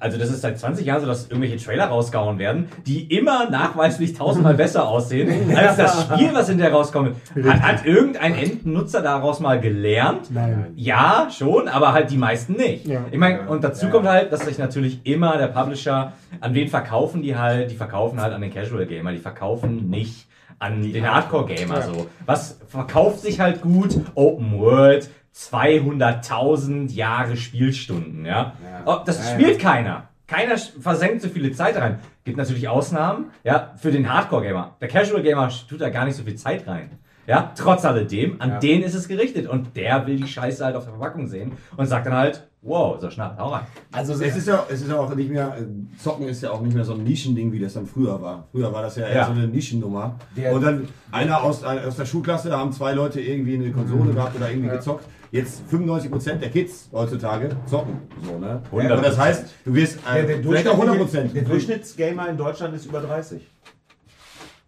also 0.00 0.18
das 0.18 0.30
ist 0.30 0.40
seit 0.40 0.58
20 0.58 0.84
Jahren 0.86 1.00
so, 1.00 1.06
dass 1.06 1.28
irgendwelche 1.28 1.56
Trailer 1.64 1.86
rausgehauen 1.86 2.38
werden, 2.38 2.68
die 2.86 3.02
immer 3.16 3.48
nachweislich 3.48 4.14
tausendmal 4.14 4.54
besser 4.54 4.88
aussehen 4.88 5.50
als 5.56 5.76
das 5.76 6.02
Spiel, 6.02 6.30
was 6.32 6.48
hinterher 6.48 6.72
rauskommt. 6.72 7.16
Hat, 7.46 7.62
hat 7.62 7.86
irgendein 7.86 8.34
Endnutzer 8.34 9.00
daraus 9.02 9.40
mal 9.40 9.60
gelernt? 9.60 10.30
Nein. 10.30 10.72
Ja, 10.76 11.28
schon, 11.30 11.68
aber 11.68 11.92
halt 11.92 12.10
die 12.10 12.16
meisten 12.16 12.54
nicht. 12.54 12.86
Ja. 12.86 13.04
Ich 13.10 13.18
meine, 13.18 13.48
und 13.48 13.62
dazu 13.62 13.86
Ja. 13.86 13.92
kommt 13.92 14.08
halt, 14.08 14.32
dass 14.32 14.44
sich 14.44 14.58
natürlich 14.58 15.00
immer 15.04 15.36
der 15.38 15.48
Publisher, 15.48 16.12
an 16.40 16.54
wen 16.54 16.68
verkaufen 16.68 17.22
die 17.22 17.36
halt? 17.36 17.70
Die 17.70 17.76
verkaufen 17.76 18.20
halt 18.20 18.32
an 18.34 18.40
den 18.40 18.52
Casual 18.52 18.86
Gamer, 18.86 19.12
die 19.12 19.18
verkaufen 19.18 19.88
nicht 19.88 20.26
an 20.60 20.82
den 20.92 21.08
Hardcore 21.08 21.46
Gamer 21.46 21.76
Ja. 21.76 21.82
so. 21.82 22.06
Was 22.26 22.58
verkauft 22.66 23.20
sich 23.20 23.38
halt 23.38 23.60
gut? 23.62 23.96
Open 24.16 24.58
World, 24.58 25.08
200.000 25.34 26.92
Jahre 26.92 27.36
Spielstunden, 27.36 28.24
ja. 28.24 28.52
Ja. 28.62 28.82
Oh, 28.86 28.96
das 29.04 29.18
Ja, 29.18 29.34
spielt 29.34 29.58
keiner. 29.60 30.04
Keiner 30.26 30.54
sch- 30.54 30.80
versenkt 30.80 31.22
so 31.22 31.28
viele 31.28 31.52
Zeit 31.52 31.76
rein. 31.76 32.00
Gibt 32.24 32.36
natürlich 32.36 32.68
Ausnahmen, 32.68 33.26
ja, 33.44 33.72
für 33.76 33.90
den 33.90 34.12
Hardcore 34.12 34.42
Gamer. 34.42 34.76
Der 34.80 34.88
Casual 34.88 35.22
Gamer 35.22 35.48
tut 35.68 35.80
da 35.80 35.88
gar 35.88 36.04
nicht 36.04 36.16
so 36.16 36.22
viel 36.22 36.34
Zeit 36.34 36.66
rein. 36.66 36.90
Ja, 37.26 37.52
trotz 37.54 37.84
alledem, 37.84 38.36
an 38.40 38.50
Ja. 38.52 38.58
den 38.58 38.82
ist 38.82 38.94
es 38.94 39.06
gerichtet 39.08 39.46
und 39.48 39.76
der 39.76 40.06
will 40.06 40.16
die 40.16 40.26
Scheiße 40.26 40.64
halt 40.64 40.76
auf 40.76 40.84
der 40.84 40.94
Verpackung 40.94 41.26
sehen 41.26 41.52
und 41.76 41.84
sagt 41.86 42.06
dann 42.06 42.14
halt, 42.14 42.46
wow, 42.62 42.98
so 42.98 43.10
schnapp, 43.10 43.38
hau 43.38 43.48
rein. 43.50 43.66
Also 43.92 44.14
Es 44.14 44.34
ist 44.36 44.48
ja, 44.48 44.64
es 44.70 44.80
ist 44.80 44.88
ja 44.90 44.96
auch 44.98 45.14
nicht 45.14 45.30
mehr, 45.30 45.54
äh, 45.58 45.64
Zocken 46.02 46.26
ist 46.26 46.42
ja 46.42 46.50
auch 46.50 46.60
nicht 46.62 46.74
mehr 46.74 46.84
so 46.84 46.94
ein 46.94 47.04
Nischending, 47.04 47.52
wie 47.52 47.58
das 47.60 47.74
dann 47.74 47.86
früher 47.86 48.20
war. 48.22 48.44
Früher 48.50 48.72
war 48.72 48.80
das 48.82 48.96
ja 48.96 49.06
eher 49.06 49.16
Ja. 49.16 49.26
so 49.26 49.32
eine 49.32 49.46
Nischennummer. 49.46 50.14
Der- 50.36 50.54
und 50.54 50.62
dann 50.62 50.88
einer 51.12 51.42
aus, 51.42 51.62
aus 51.64 51.96
der 51.96 52.06
Schulklasse, 52.06 52.48
da 52.48 52.58
haben 52.58 52.72
zwei 52.72 52.92
Leute 52.92 53.20
irgendwie 53.20 53.54
eine 53.56 53.72
Konsole 53.72 54.12
gehabt 54.14 54.34
oder 54.36 54.50
irgendwie 54.50 54.70
gezockt. 54.70 55.04
Jetzt 55.30 55.62
95% 55.70 56.36
der 56.36 56.50
Kids 56.50 56.88
heutzutage 56.92 57.50
zocken. 57.66 58.00
So, 58.24 58.38
ne? 58.38 58.62
100%. 58.72 58.96
Und 58.96 59.04
das 59.04 59.18
heißt, 59.18 59.44
du 59.64 59.74
wirst 59.74 59.98
der, 60.06 60.22
äh, 60.22 60.26
der, 60.26 60.38
vielleicht 60.38 60.68
auch 60.68 60.78
Durchschnittliche- 60.78 61.20
100%. 61.28 61.34
der 61.34 61.42
Durchschnittsgamer 61.42 62.28
in 62.30 62.36
Deutschland 62.36 62.74
ist 62.74 62.86
über 62.86 63.00
30. 63.00 63.46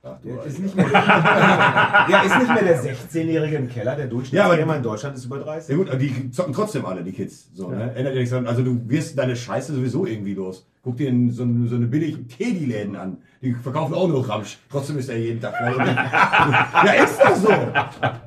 Ach, 0.03 0.19
du 0.23 0.29
Der 0.31 0.45
ist 0.47 0.59
nicht 0.59 0.75
mehr, 0.75 0.87
ja, 0.93 2.23
ist 2.25 2.39
nicht 2.39 2.55
mehr 2.55 2.63
der 2.65 2.83
16-Jährige 2.83 3.57
im 3.57 3.69
Keller. 3.69 3.97
Der 3.97 4.07
Ja, 4.07 4.11
Durchschnittsgamer 4.11 4.63
aber- 4.63 4.77
in 4.77 4.83
Deutschland 4.83 5.17
ist 5.17 5.27
über 5.27 5.39
30. 5.41 5.69
Ja 5.71 5.77
gut, 5.77 5.89
aber 5.91 5.99
die 5.99 6.31
zocken 6.31 6.55
trotzdem 6.55 6.87
alle, 6.87 7.05
die 7.05 7.13
Kids. 7.13 7.51
So, 7.53 7.69
ne? 7.69 7.93
Ändert 7.95 8.15
ja 8.15 8.21
nichts 8.21 8.31
daran. 8.31 8.47
Also 8.47 8.63
du 8.63 8.81
wirst 8.89 9.19
deine 9.19 9.37
Scheiße 9.37 9.75
sowieso 9.75 10.07
irgendwie 10.07 10.33
los. 10.33 10.67
Guck 10.83 10.97
dir 10.97 11.09
in 11.11 11.31
so, 11.31 11.43
eine- 11.43 11.69
so 11.69 11.77
eine 11.77 11.87
billigen 11.87 12.27
Teddy-Läden 12.29 12.97
an. 12.97 13.19
Die 13.43 13.53
verkaufen 13.53 13.93
auch 13.95 14.09
nur 14.09 14.27
Ramsch. 14.27 14.59
Trotzdem 14.71 14.97
ist 14.99 15.11
er 15.11 15.19
jeden 15.19 15.41
Tag 15.41 15.55
voll. 15.59 15.77
ja, 15.87 16.93
ist 17.05 17.21
doch 17.21 17.37
so. 17.37 17.53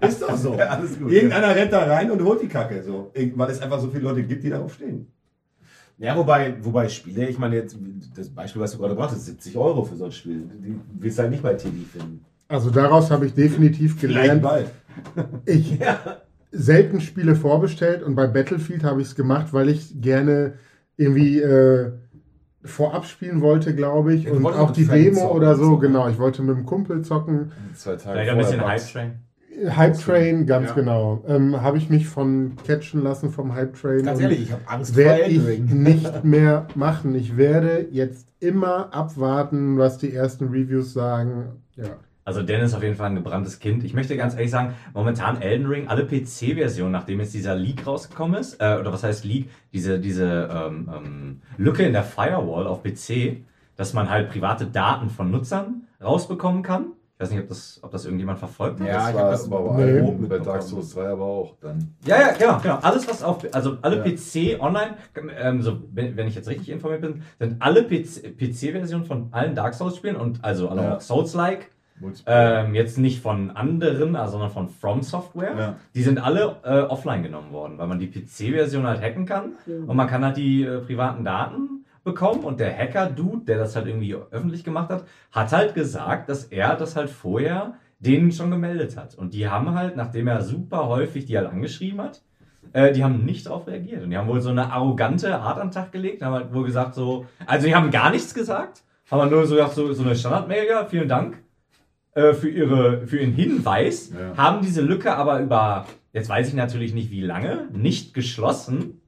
Ist 0.07 0.21
doch 0.21 0.37
so. 0.37 0.53
Ja, 0.55 0.65
alles 0.65 0.99
gut, 0.99 1.11
Irgendeiner 1.11 1.55
rennt 1.55 1.73
da 1.73 1.83
rein 1.85 2.11
und 2.11 2.23
holt 2.23 2.41
die 2.43 2.47
Kacke. 2.47 2.83
So. 2.83 3.11
Weil 3.35 3.49
es 3.49 3.59
einfach 3.61 3.79
so 3.79 3.89
viele 3.89 4.03
Leute 4.03 4.21
gibt, 4.23 4.43
die 4.43 4.51
darauf 4.51 4.75
stehen. 4.75 5.07
Ja, 5.97 6.17
wobei, 6.17 6.55
wobei 6.61 6.89
Spiele, 6.89 7.27
ich 7.29 7.37
meine 7.37 7.55
jetzt, 7.55 7.77
das 8.15 8.29
Beispiel, 8.29 8.61
was 8.61 8.71
du 8.71 8.77
gerade 8.79 8.93
gebracht 8.93 9.11
hast, 9.11 9.25
70 9.25 9.55
Euro 9.57 9.83
für 9.83 9.95
so 9.95 10.05
ein 10.05 10.11
Spiel. 10.11 10.49
Die 10.53 10.79
willst 10.99 11.17
du 11.17 11.21
halt 11.21 11.31
nicht 11.31 11.43
bei 11.43 11.53
TV 11.53 11.75
finden. 11.91 12.25
Also 12.47 12.69
daraus 12.69 13.09
habe 13.09 13.25
ich 13.25 13.33
definitiv 13.33 13.99
gelernt, 13.99 14.41
bald. 14.41 14.67
ich 15.45 15.79
selten 16.51 17.01
Spiele 17.01 17.35
vorbestellt 17.35 18.03
und 18.03 18.15
bei 18.15 18.27
Battlefield 18.27 18.83
habe 18.83 19.01
ich 19.01 19.07
es 19.07 19.15
gemacht, 19.15 19.53
weil 19.53 19.69
ich 19.69 19.99
gerne 20.01 20.53
irgendwie 20.97 21.39
äh, 21.39 21.93
vorab 22.63 23.05
spielen 23.05 23.41
wollte, 23.41 23.75
glaube 23.75 24.13
ich. 24.13 24.25
Ja, 24.25 24.33
und 24.33 24.45
auch 24.45 24.71
die 24.71 24.85
Demo 24.85 25.19
zocken 25.19 25.35
oder 25.35 25.55
so, 25.55 25.77
genau. 25.77 26.07
Ich 26.09 26.19
wollte 26.19 26.41
mit 26.43 26.55
dem 26.55 26.65
Kumpel 26.65 27.01
zocken. 27.01 27.51
Zwei 27.75 27.95
Tage 27.95 28.19
Vielleicht 28.19 28.31
ein 28.31 28.37
bisschen 28.37 28.59
vorher 28.59 28.79
Hype. 28.79 28.91
Train. 28.91 29.11
Hype 29.75 29.97
Train, 29.99 30.45
ganz 30.45 30.69
Ja. 30.69 30.75
genau. 30.75 31.23
Ähm, 31.27 31.61
habe 31.61 31.77
ich 31.77 31.89
mich 31.89 32.07
von 32.07 32.53
catchen 32.65 33.01
lassen 33.03 33.29
vom 33.29 33.53
Hype 33.53 33.73
Train. 33.79 34.03
Ganz 34.05 34.17
und 34.17 34.23
ehrlich, 34.23 34.43
ich 34.43 34.51
habe 34.51 34.61
Angst 34.67 34.93
vor 34.93 35.03
werde 35.03 35.23
Elden 35.23 35.41
ich 35.41 35.47
Ring. 35.71 35.83
nicht 35.83 36.23
mehr 36.23 36.67
machen. 36.75 37.15
Ich 37.15 37.37
werde 37.37 37.87
jetzt 37.91 38.27
immer 38.39 38.93
abwarten, 38.93 39.77
was 39.77 39.97
die 39.97 40.13
ersten 40.13 40.45
Reviews 40.49 40.93
sagen. 40.93 41.61
Ja. 41.75 41.85
Also 42.25 42.41
Dennis 42.41 42.69
ist 42.71 42.75
auf 42.77 42.83
jeden 42.83 42.95
Fall 42.95 43.09
ein 43.09 43.15
gebranntes 43.15 43.59
Kind. 43.59 43.83
Ich 43.83 43.93
möchte 43.93 44.15
ganz 44.15 44.33
ehrlich 44.33 44.49
sagen, 44.51 44.73
momentan 44.93 45.41
Elden 45.41 45.67
Ring, 45.67 45.87
alle 45.89 46.05
PC-Versionen, 46.05 46.91
nachdem 46.93 47.19
jetzt 47.19 47.33
dieser 47.33 47.53
Leak 47.55 47.85
rausgekommen 47.85 48.39
ist, 48.39 48.61
äh, 48.61 48.77
oder 48.79 48.93
was 48.93 49.03
heißt 49.03 49.25
Leak, 49.25 49.49
diese, 49.73 49.99
diese 49.99 50.49
ähm, 50.49 50.89
ähm, 50.95 51.41
Lücke 51.57 51.83
in 51.83 51.91
der 51.91 52.03
Firewall 52.03 52.65
auf 52.65 52.81
PC, 52.81 53.43
dass 53.75 53.93
man 53.93 54.09
halt 54.09 54.29
private 54.29 54.65
Daten 54.67 55.09
von 55.09 55.31
Nutzern 55.31 55.83
rausbekommen 56.01 56.63
kann. 56.63 56.85
Ich 57.23 57.29
weiß 57.29 57.35
nicht, 57.35 57.43
ob 57.43 57.47
das, 57.47 57.79
ob 57.81 57.91
das 57.91 58.03
irgendjemand 58.03 58.37
verfolgt 58.39 58.81
hat. 58.81 58.87
Ja, 58.87 58.93
das 58.97 59.09
ich 59.09 59.15
war 59.15 59.23
hab 59.23 59.31
das 59.31 59.45
aber 59.45 59.73
bei, 59.73 60.27
bei 60.27 60.39
Dark. 60.39 60.61
Souls 60.61 60.93
3 60.93 61.07
aber 61.07 61.23
auch 61.23 61.55
dann. 61.61 61.95
Ja, 62.05 62.19
ja, 62.19 62.31
genau, 62.33 62.59
genau. 62.61 62.79
Alles, 62.81 63.07
was 63.07 63.23
auf, 63.23 63.45
also 63.53 63.77
alle 63.81 63.97
Ja. 63.97 64.03
PC 64.03 64.61
online, 64.61 64.95
ähm, 65.39 65.61
so, 65.61 65.77
wenn, 65.93 66.17
wenn 66.17 66.27
ich 66.27 66.35
jetzt 66.35 66.49
richtig 66.49 66.69
informiert 66.69 67.01
bin, 67.01 67.21
sind 67.39 67.61
alle 67.61 67.83
PC-Versionen 67.83 69.05
von 69.05 69.29
allen 69.31 69.55
Dark 69.55 69.73
Souls-Spielen 69.73 70.17
und 70.17 70.43
also 70.43 70.67
alle 70.67 70.81
Ja. 70.83 70.95
auch 70.97 71.01
Souls-like, 71.01 71.69
ähm, 72.25 72.75
jetzt 72.75 72.97
nicht 72.97 73.21
von 73.21 73.51
anderen, 73.51 74.17
also 74.17 74.33
sondern 74.33 74.49
von 74.49 74.67
From 74.67 75.01
Software. 75.01 75.55
Ja. 75.57 75.75
Die 75.95 76.03
sind 76.03 76.21
alle 76.21 76.57
äh, 76.65 76.81
offline 76.81 77.23
genommen 77.23 77.53
worden, 77.53 77.77
weil 77.77 77.87
man 77.87 77.99
die 77.99 78.07
PC-Version 78.07 78.85
halt 78.85 79.01
hacken 79.01 79.25
kann 79.25 79.53
und 79.65 79.95
man 79.95 80.07
kann 80.07 80.25
halt 80.25 80.35
die 80.35 80.63
äh, 80.65 80.79
privaten 80.79 81.23
Daten 81.23 81.82
bekommen 82.03 82.43
und 82.43 82.59
der 82.59 82.77
Hacker-Dude, 82.77 83.45
der 83.45 83.57
das 83.57 83.75
halt 83.75 83.87
irgendwie 83.87 84.15
öffentlich 84.31 84.63
gemacht 84.63 84.89
hat, 84.89 85.05
hat 85.31 85.51
halt 85.51 85.73
gesagt, 85.73 86.29
dass 86.29 86.45
er 86.45 86.75
das 86.75 86.95
halt 86.95 87.09
vorher 87.09 87.75
denen 87.99 88.31
schon 88.31 88.51
gemeldet 88.51 88.97
hat. 88.97 89.15
Und 89.15 89.33
die 89.33 89.47
haben 89.47 89.73
halt, 89.73 89.95
nachdem 89.95 90.27
er 90.27 90.41
super 90.41 90.87
häufig 90.89 91.25
die 91.25 91.37
halt 91.37 91.47
angeschrieben 91.47 92.01
hat, 92.01 92.21
Äh, 92.71 92.91
die 92.93 93.03
haben 93.03 93.23
nicht 93.25 93.45
darauf 93.45 93.67
reagiert. 93.67 94.03
Und 94.03 94.09
die 94.09 94.17
haben 94.17 94.27
wohl 94.27 94.41
so 94.41 94.49
eine 94.49 94.71
arrogante 94.71 95.37
Art 95.37 95.59
an 95.59 95.67
den 95.67 95.73
Tag 95.73 95.91
gelegt. 95.91 96.21
Haben 96.23 96.33
halt 96.33 96.53
wohl 96.53 96.63
gesagt 96.65 96.95
so, 96.95 97.25
also 97.45 97.67
die 97.67 97.75
haben 97.75 97.91
gar 97.91 98.09
nichts 98.09 98.33
gesagt, 98.33 98.83
haben 99.11 99.19
halt 99.21 99.31
nur 99.31 99.45
so 99.45 99.55
gesagt, 99.55 99.73
so, 99.75 99.91
so 99.93 100.01
eine 100.03 100.15
Standardmail, 100.15 100.65
ja, 100.67 100.85
vielen 100.85 101.07
Dank 101.09 101.37
äh, 102.15 102.33
für, 102.33 102.49
ihre, 102.49 103.05
für 103.05 103.17
ihren 103.19 103.33
Hinweis, 103.33 104.11
Ja. 104.11 104.35
haben 104.37 104.61
diese 104.63 104.81
Lücke 104.81 105.13
aber 105.15 105.39
über, 105.41 105.85
jetzt 106.13 106.29
weiß 106.29 106.47
ich 106.47 106.53
natürlich 106.55 106.93
nicht 106.95 107.11
wie 107.11 107.21
lange, 107.21 107.67
nicht 107.73 108.13
geschlossen. 108.15 109.01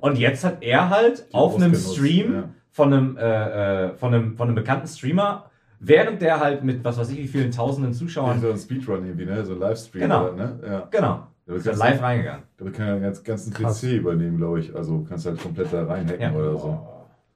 Und 0.00 0.18
jetzt 0.18 0.44
hat 0.44 0.58
er 0.62 0.90
halt 0.90 1.26
auf 1.32 1.56
einem 1.56 1.74
Stream 1.74 2.34
ja. 2.34 2.44
von, 2.70 2.92
einem, 2.92 3.16
äh, 3.16 3.86
äh, 3.86 3.94
von, 3.96 4.14
einem, 4.14 4.36
von 4.36 4.48
einem 4.48 4.54
bekannten 4.54 4.86
Streamer, 4.86 5.50
während 5.80 6.22
der 6.22 6.40
halt 6.40 6.64
mit 6.64 6.84
was 6.84 6.98
weiß 6.98 7.10
ich 7.10 7.18
wie 7.18 7.28
vielen 7.28 7.50
tausenden 7.50 7.92
Zuschauern, 7.92 8.40
So 8.40 8.50
ein 8.50 8.58
Speedrun 8.58 9.04
irgendwie, 9.04 9.26
ne? 9.26 9.44
So 9.44 9.54
ein 9.54 9.60
Livestream. 9.60 10.02
Genau. 10.02 10.24
Oder, 10.28 10.32
ne? 10.34 10.58
Ja. 10.66 10.88
genau, 10.90 11.26
Da 11.46 11.54
ist 11.54 11.66
er 11.66 11.72
kannst 11.72 11.84
live 11.84 12.02
reingegangen. 12.02 12.42
Da 12.58 12.70
kann 12.70 12.86
er 12.86 12.94
den 12.94 13.02
ganz- 13.02 13.22
ganzen 13.24 13.52
Krass. 13.52 13.80
PC 13.80 13.92
übernehmen, 13.98 14.36
glaube 14.38 14.60
ich. 14.60 14.74
Also 14.74 15.04
kannst 15.08 15.26
halt 15.26 15.40
komplett 15.42 15.72
da 15.72 15.84
reinhacken 15.84 16.20
Ja. 16.20 16.32
oder 16.32 16.56
so. 16.58 16.86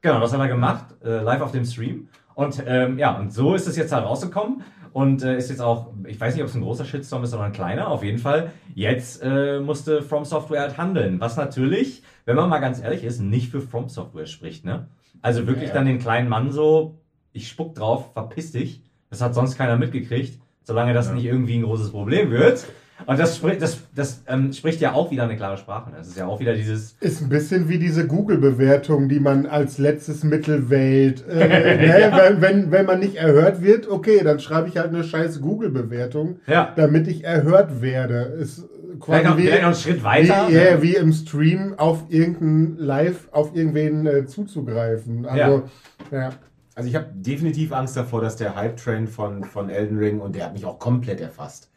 Genau, 0.03 0.21
das 0.21 0.33
hat 0.33 0.41
er 0.41 0.49
gemacht, 0.49 0.85
äh, 1.05 1.23
live 1.23 1.41
auf 1.41 1.53
dem 1.53 1.65
Stream. 1.65 2.09
Und 2.35 2.63
ähm, 2.67 2.99
ja, 2.99 3.17
und 3.19 3.33
so 3.33 3.55
ist 3.55 3.67
es 3.69 3.77
jetzt 3.77 3.93
halt 3.93 4.05
rausgekommen. 4.05 4.63
Und 4.93 5.23
äh, 5.23 5.39
ist 5.39 5.49
jetzt 5.49 5.63
auch, 5.63 5.93
ich 6.07 6.21
weiß 6.21 6.35
nicht, 6.35 6.43
ob 6.43 6.51
es 6.51 6.55
ein 6.55 6.61
großer 6.61 6.85
Shitstorm 6.85 7.25
ist 7.25 7.33
oder 7.33 7.45
ein 7.45 7.53
kleiner, 7.53 7.89
auf 7.89 8.03
jeden 8.05 8.19
Fall. 8.19 8.51
Jetzt 8.75 9.23
äh, 9.23 9.59
musste 9.61 10.03
From 10.03 10.27
Software 10.27 10.61
halt 10.61 10.77
handeln. 10.77 11.19
Was 11.19 11.37
natürlich, 11.39 12.03
wenn 12.27 12.37
man 12.37 12.51
mal 12.51 12.59
ganz 12.59 12.79
ehrlich 12.83 13.03
ist, 13.05 13.21
nicht 13.21 13.51
für 13.51 13.63
From 13.63 13.89
Software 13.89 14.27
spricht, 14.27 14.67
ne? 14.67 14.89
Also 15.23 15.47
wirklich 15.47 15.71
dann 15.71 15.87
den 15.87 15.99
kleinen 15.99 16.29
Mann 16.29 16.51
so, 16.51 16.99
ich 17.33 17.49
spuck 17.49 17.75
drauf, 17.75 18.13
verpiss 18.13 18.53
dich. 18.53 18.83
Das 19.09 19.23
hat 19.23 19.35
sonst 19.35 19.57
keiner 19.57 19.77
mitgekriegt, 19.77 20.39
solange 20.65 20.93
das 20.93 21.09
Ja. 21.09 21.15
nicht 21.15 21.25
irgendwie 21.25 21.57
ein 21.57 21.63
großes 21.63 21.91
Problem 21.91 22.31
wird. 22.31 22.67
Und 23.07 23.19
das, 23.19 23.37
spricht, 23.37 23.61
das, 23.63 23.79
das 23.95 24.23
ähm, 24.27 24.53
spricht 24.53 24.81
ja 24.81 24.93
auch 24.93 25.11
wieder 25.11 25.25
eine 25.25 25.37
klare 25.37 25.57
Sprache. 25.57 25.91
ne? 25.91 25.97
Das 25.99 26.09
ist 26.09 26.17
ja 26.17 26.27
auch 26.27 26.41
wieder 26.41 26.55
dieses, 26.55 26.97
Ist 27.01 27.23
ein 27.23 27.29
bisschen 27.29 27.69
wie 27.69 27.79
diese 27.79 28.07
Google-Bewertung, 28.07 29.09
die 29.09 29.21
man 29.21 29.47
als 29.47 29.79
letztes 29.79 30.25
Mittel 30.25 30.71
wählt. 30.71 31.25
Äh, 31.29 31.35
ne, 31.77 32.01
Ja. 32.01 32.17
wenn, 32.17 32.41
wenn, 32.41 32.71
wenn 32.71 32.87
man 32.87 33.01
nicht 33.01 33.17
erhört 33.17 33.63
wird, 33.63 33.89
okay, 33.89 34.21
dann 34.23 34.41
schreibe 34.41 34.69
ich 34.69 34.77
halt 34.77 34.89
eine 34.89 35.05
scheiß 35.05 35.41
Google-Bewertung, 35.41 36.37
ja, 36.47 36.73
damit 36.77 37.09
ich 37.09 37.25
erhört 37.25 37.81
werde. 37.83 38.15
Ist 38.39 38.69
quasi 39.01 39.25
noch, 39.25 39.39
wie, 39.39 39.51
einen 39.51 39.75
Schritt 39.75 40.05
weiter. 40.05 40.47
wie, 40.49 40.53
ne? 40.55 40.71
ja, 40.71 40.83
wie 40.83 40.97
im 40.97 41.13
Stream 41.13 41.75
auf 41.79 42.05
irgendein 42.09 42.77
Live, 42.79 43.29
auf 43.33 43.55
irgendwen 43.55 44.07
äh, 44.07 44.27
zuzugreifen. 44.27 45.27
Also, 45.27 45.65
ja. 46.11 46.31
Also 46.75 46.89
ich 46.89 46.95
habe 46.95 47.07
definitiv 47.15 47.73
Angst 47.73 47.97
davor, 47.97 48.23
dass 48.23 48.37
der 48.37 48.55
Hype-Train 48.57 49.07
von, 49.07 49.45
von 49.45 49.69
Elden 49.69 49.99
Ring, 49.99 50.21
und 50.21 50.35
der 50.37 50.47
hat 50.47 50.55
mich 50.55 50.65
auch 50.65 50.79
komplett 50.79 51.21
erfasst, 51.21 51.71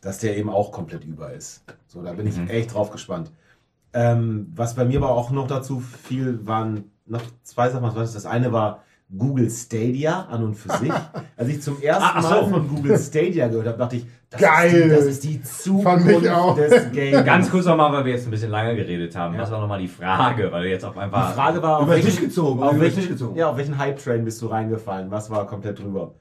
dass 0.00 0.18
der 0.18 0.36
eben 0.36 0.48
auch 0.50 0.72
komplett 0.72 1.04
über 1.04 1.32
ist. 1.32 1.62
So, 1.86 2.02
da 2.02 2.12
bin 2.12 2.26
ich 2.26 2.36
Mhm. 2.36 2.48
echt 2.48 2.74
drauf 2.74 2.90
gespannt. 2.90 3.30
Ähm, 3.92 4.52
was 4.54 4.74
bei 4.76 4.84
mir 4.84 4.98
aber 4.98 5.10
auch 5.10 5.30
noch 5.30 5.46
dazu 5.48 5.80
fiel, 5.80 6.40
waren 6.46 6.90
noch 7.06 7.22
zwei 7.42 7.68
Sachen. 7.70 7.82
Was 7.82 7.94
das? 7.94 8.12
Das 8.14 8.26
eine 8.26 8.52
war 8.52 8.84
Google 9.16 9.50
Stadia 9.50 10.26
an 10.30 10.44
und 10.44 10.54
für 10.54 10.70
sich. 10.76 10.92
Als 11.36 11.48
ich 11.48 11.60
zum 11.60 11.82
ersten 11.82 12.04
Ah, 12.04 12.22
so. 12.22 12.28
Mal 12.28 12.44
von 12.48 12.68
Google 12.68 12.96
Stadia 12.96 13.48
gehört 13.48 13.66
habe, 13.66 13.78
dachte 13.78 13.96
ich, 13.96 14.06
das 14.30 14.40
Geil. 14.40 14.72
ist 14.72 14.84
die, 14.84 14.88
das 14.90 15.04
ist 15.06 15.24
die 15.24 15.34
ich 15.38 15.44
Zukunft 15.44 16.06
des 16.56 16.92
Games. 16.92 17.24
Ganz 17.24 17.50
kurz 17.50 17.66
nochmal, 17.66 17.92
weil 17.92 18.04
wir 18.04 18.12
jetzt 18.12 18.28
ein 18.28 18.30
bisschen 18.30 18.52
lange 18.52 18.76
geredet 18.76 19.16
haben. 19.16 19.34
Ja. 19.34 19.40
Was 19.42 19.50
war 19.50 19.60
nochmal 19.60 19.80
die 19.80 19.88
Frage? 19.88 20.52
Weil 20.52 20.62
du 20.62 20.70
jetzt 20.70 20.84
auf 20.84 20.96
einfach. 20.96 21.30
Die 21.30 21.34
Frage 21.34 21.60
war, 21.60 21.80
auf 21.80 21.88
welchen- 21.88 22.20
gezogen, 22.20 22.62
Auf 22.62 22.78
welchen, 22.78 23.08
gezogen. 23.08 23.36
ja, 23.36 23.50
auf 23.50 23.56
welchen 23.56 23.76
Hype-Train 23.76 24.24
bist 24.24 24.40
du 24.40 24.46
reingefallen? 24.46 25.10
Was 25.10 25.28
war 25.30 25.44
komplett 25.48 25.80
drüber? 25.80 26.12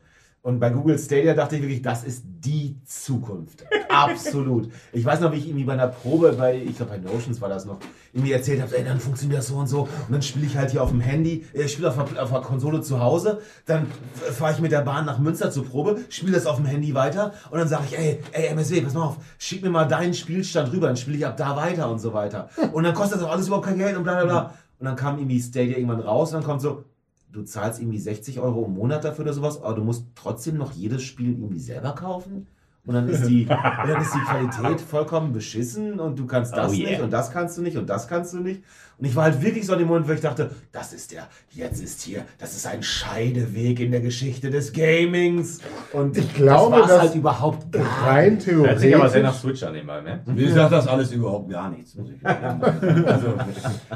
Und 0.42 0.60
bei 0.60 0.70
Google 0.70 0.98
Stadia 0.98 1.34
dachte 1.34 1.58
ich 1.58 1.62
wirklich, 1.62 1.82
das 1.82 2.06
ist 2.06 2.24
die 2.26 2.78
Zukunft. 2.86 3.66
Absolut. 3.90 4.72
Ich 4.94 5.04
weiß 5.04 5.20
noch, 5.20 5.34
wie 5.34 5.38
ich 5.38 5.48
irgendwie 5.48 5.66
bei 5.66 5.74
einer 5.74 5.88
Probe, 5.88 6.32
bei, 6.32 6.56
ich 6.56 6.78
glaube 6.78 6.94
bei 6.94 6.98
Notions 6.98 7.42
war 7.42 7.50
das 7.50 7.66
noch, 7.66 7.78
irgendwie 8.14 8.32
erzählt 8.32 8.62
habe, 8.62 8.78
ey, 8.78 8.86
dann 8.86 9.02
funktioniert 9.02 9.40
das 9.40 9.48
so 9.48 9.56
und 9.58 9.68
so. 9.68 9.82
Und 9.82 10.12
dann 10.12 10.22
spiele 10.22 10.46
ich 10.46 10.56
halt 10.56 10.72
hier 10.72 10.82
auf 10.82 10.92
dem 10.92 11.02
Handy, 11.02 11.46
äh, 11.54 11.64
ich 11.64 11.74
spiele 11.74 11.90
auf, 11.90 11.98
auf 11.98 12.32
der 12.32 12.40
Konsole 12.40 12.82
zu 12.82 13.02
Hause, 13.02 13.42
dann 13.66 13.88
fahre 14.32 14.54
ich 14.54 14.60
mit 14.60 14.72
der 14.72 14.82
Bahn 14.82 15.06
nach 15.06 15.20
Münster 15.20 15.52
zur 15.52 15.66
Probe, 15.66 16.00
spiele 16.08 16.32
das 16.32 16.46
auf 16.46 16.56
dem 16.56 16.66
Handy 16.66 16.94
weiter 16.94 17.34
und 17.52 17.60
dann 17.60 17.68
sage 17.68 17.84
ich, 17.90 17.98
ey, 17.98 18.20
ey, 18.32 18.48
MSW, 18.48 18.80
pass 18.82 18.94
mal 18.94 19.04
auf, 19.04 19.18
schick 19.38 19.62
mir 19.62 19.70
mal 19.70 19.86
deinen 19.86 20.14
Spielstand 20.14 20.72
rüber, 20.72 20.88
dann 20.88 20.98
spiele 20.98 21.18
ich 21.18 21.26
ab 21.26 21.36
da 21.36 21.58
weiter 21.58 21.92
und 21.92 22.00
so 22.00 22.14
weiter. 22.14 22.50
Und 22.72 22.86
dann 22.86 22.94
kostet 22.94 23.20
das 23.20 23.28
auch 23.28 23.32
alles 23.32 23.48
überhaupt 23.48 23.66
kein 23.66 23.78
Geld 23.78 23.98
und 23.98 24.04
bla 24.04 24.16
bla 24.16 24.26
bla. 24.26 24.54
Und 24.80 24.86
dann 24.86 24.96
kam 24.96 25.18
irgendwie 25.18 25.42
Stadia 25.42 25.76
irgendwann 25.76 26.00
raus 26.00 26.30
und 26.30 26.36
dann 26.36 26.46
kommt 26.46 26.62
so, 26.62 26.86
du 27.32 27.44
zahlst 27.44 27.80
irgendwie 27.80 28.00
60 28.00 28.40
Euro 28.40 28.66
im 28.66 28.74
Monat 28.74 29.04
dafür 29.04 29.26
oder 29.26 29.34
sowas, 29.34 29.62
aber 29.62 29.76
du 29.76 29.84
musst 29.84 30.06
trotzdem 30.16 30.58
noch 30.58 30.72
jedes 30.72 31.04
Spiel 31.04 31.32
irgendwie 31.32 31.60
selber 31.60 31.94
kaufen. 31.94 32.48
Und 32.86 32.96
dann 32.96 33.08
ist 33.08 33.28
die, 33.28 33.46
dann 33.46 34.02
ist 34.02 34.14
die 34.16 34.20
Qualität 34.20 34.82
vollkommen 34.82 35.32
beschissen 35.32 36.00
und 36.00 36.18
du 36.18 36.26
kannst 36.26 36.56
das 36.56 36.72
Oh 36.72 36.76
yeah. 36.76 36.92
nicht 36.92 37.02
und 37.02 37.14
das 37.14 37.32
kannst 37.32 37.58
du 37.58 37.62
nicht 37.62 37.78
und 37.78 37.88
das 37.90 38.08
kannst 38.08 38.34
du 38.34 38.40
nicht. 38.40 38.64
Und 39.00 39.06
ich 39.06 39.16
war 39.16 39.24
halt 39.24 39.42
wirklich 39.42 39.66
so 39.66 39.72
an 39.74 39.80
dem 39.80 39.88
Moment, 39.88 40.10
wo 40.10 40.12
ich 40.12 40.20
dachte, 40.20 40.52
das 40.74 40.92
ist 40.92 41.14
der, 41.14 41.28
jetzt 41.52 41.82
ist 41.82 42.02
hier, 42.02 42.26
das 42.38 42.54
ist 42.56 42.68
ein 42.68 42.84
Scheideweg 42.84 43.80
in 43.80 43.92
der 43.92 44.02
Geschichte 44.02 44.50
des 44.50 44.74
Gamings. 44.74 45.60
Und 45.94 46.18
Ich 46.18 46.34
glaube, 46.34 46.80
das 46.80 46.88
dass 46.90 47.02
halt 47.02 47.16
überhaupt 47.16 47.72
gar 47.72 47.86
Rein 48.06 48.34
nicht. 48.36 48.48
Hört 48.48 48.80
sich 48.80 48.94
aber 48.96 49.08
sehr 49.10 49.24
nach 49.24 49.40
theoretisch, 49.40 49.60
Switch 49.60 49.64
an, 49.64 49.74
nebenbei, 49.74 50.02
ne? 50.02 50.20
Mir 50.26 50.52
sagt 50.54 50.74
das 50.74 50.88
alles 50.88 51.12
überhaupt 51.14 51.50
gar 51.50 51.70
nichts. 51.70 51.96
Muss 51.96 52.10
ich 52.10 52.22
sagen. 52.22 52.62
also, 53.06 53.34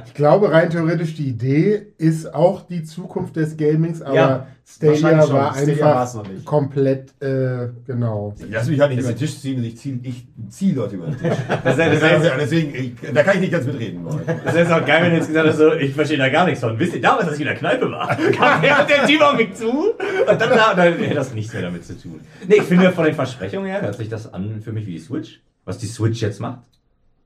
ich 0.06 0.14
glaube 0.14 0.50
rein 0.52 0.70
theoretisch, 0.70 1.16
die 1.16 1.28
Idee 1.28 1.88
ist 1.98 2.34
auch 2.34 2.62
die 2.62 2.84
Zukunft 2.84 3.36
des 3.36 3.58
Gamings, 3.58 4.02
aber 4.02 4.16
Ja, 4.16 4.48
Stadia 4.66 5.18
war 5.30 5.54
Stadia 5.54 5.74
einfach 5.74 5.86
war's 5.96 6.14
noch 6.16 6.28
nicht. 6.28 6.46
komplett, 6.46 7.22
äh, 7.22 7.68
genau. 7.86 8.34
ich 8.40 8.46
lass 8.50 8.70
mich 8.70 8.80
halt 8.80 8.92
nicht 8.92 9.02
über 9.02 9.10
den 9.12 9.18
Tisch 9.18 9.38
ziehen 9.40 9.58
und 9.58 9.66
ich 9.66 9.78
ziehe 9.78 10.00
ich 10.04 10.26
zieh 10.50 10.72
Leute 10.72 10.96
über 10.96 11.08
den 11.08 11.18
Tisch. 11.18 11.38
Das 11.64 11.74
ist, 11.78 11.80
das, 11.80 11.94
ist, 11.96 12.26
Ja, 12.26 12.38
Deswegen, 12.40 12.74
ich, 12.74 12.94
da 13.14 13.24
kann 13.24 13.36
ich 13.36 13.42
nicht 13.42 13.52
ganz 13.52 13.66
mitreden. 13.66 14.04
Leute. 14.06 14.24
das 14.46 14.56
ist 14.56 14.72
auch 14.72 14.86
geil, 14.86 14.93
wenn 15.02 15.12
du 15.12 15.18
jetzt 15.18 15.28
gesagt 15.28 15.48
hast, 15.48 15.58
so, 15.58 15.74
ich 15.74 15.94
verstehe 15.94 16.18
da 16.18 16.30
gar 16.30 16.46
nichts 16.46 16.60
von. 16.60 16.78
Wisst 16.78 16.94
ihr 16.94 17.02
damals, 17.02 17.26
als 17.28 17.36
ich 17.36 17.42
in 17.42 17.48
der 17.48 17.56
Kneipe 17.56 17.90
war? 17.92 18.16
Kam 18.32 18.62
der, 18.62 18.84
der 18.86 19.06
Typ 19.06 19.22
auf 19.22 19.36
mich 19.36 19.54
zu 19.54 19.92
und 19.92 19.98
dann, 20.28 20.40
dann 20.40 20.78
hat 20.78 21.16
das 21.16 21.34
nichts 21.34 21.54
mehr 21.54 21.62
damit 21.64 21.86
zu 21.86 21.98
tun. 22.00 22.20
Nee, 22.48 22.56
ich 22.58 22.64
finde, 22.64 22.92
von 22.92 23.06
den 23.06 23.16
Versprechungen 23.16 23.68
her 23.68 23.82
hört 23.82 23.96
sich 23.96 24.10
das 24.10 24.34
an 24.34 24.62
für 24.62 24.72
mich 24.72 24.86
wie 24.86 24.94
die 24.94 25.00
Switch. 25.00 25.42
Was 25.66 25.78
die 25.78 25.88
Switch 25.88 26.22
jetzt 26.22 26.40
macht. 26.40 26.60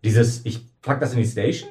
Dieses, 0.04 0.46
ich 0.46 0.62
pack 0.82 1.00
das 1.00 1.14
in 1.14 1.20
die 1.20 1.26
Station, 1.26 1.70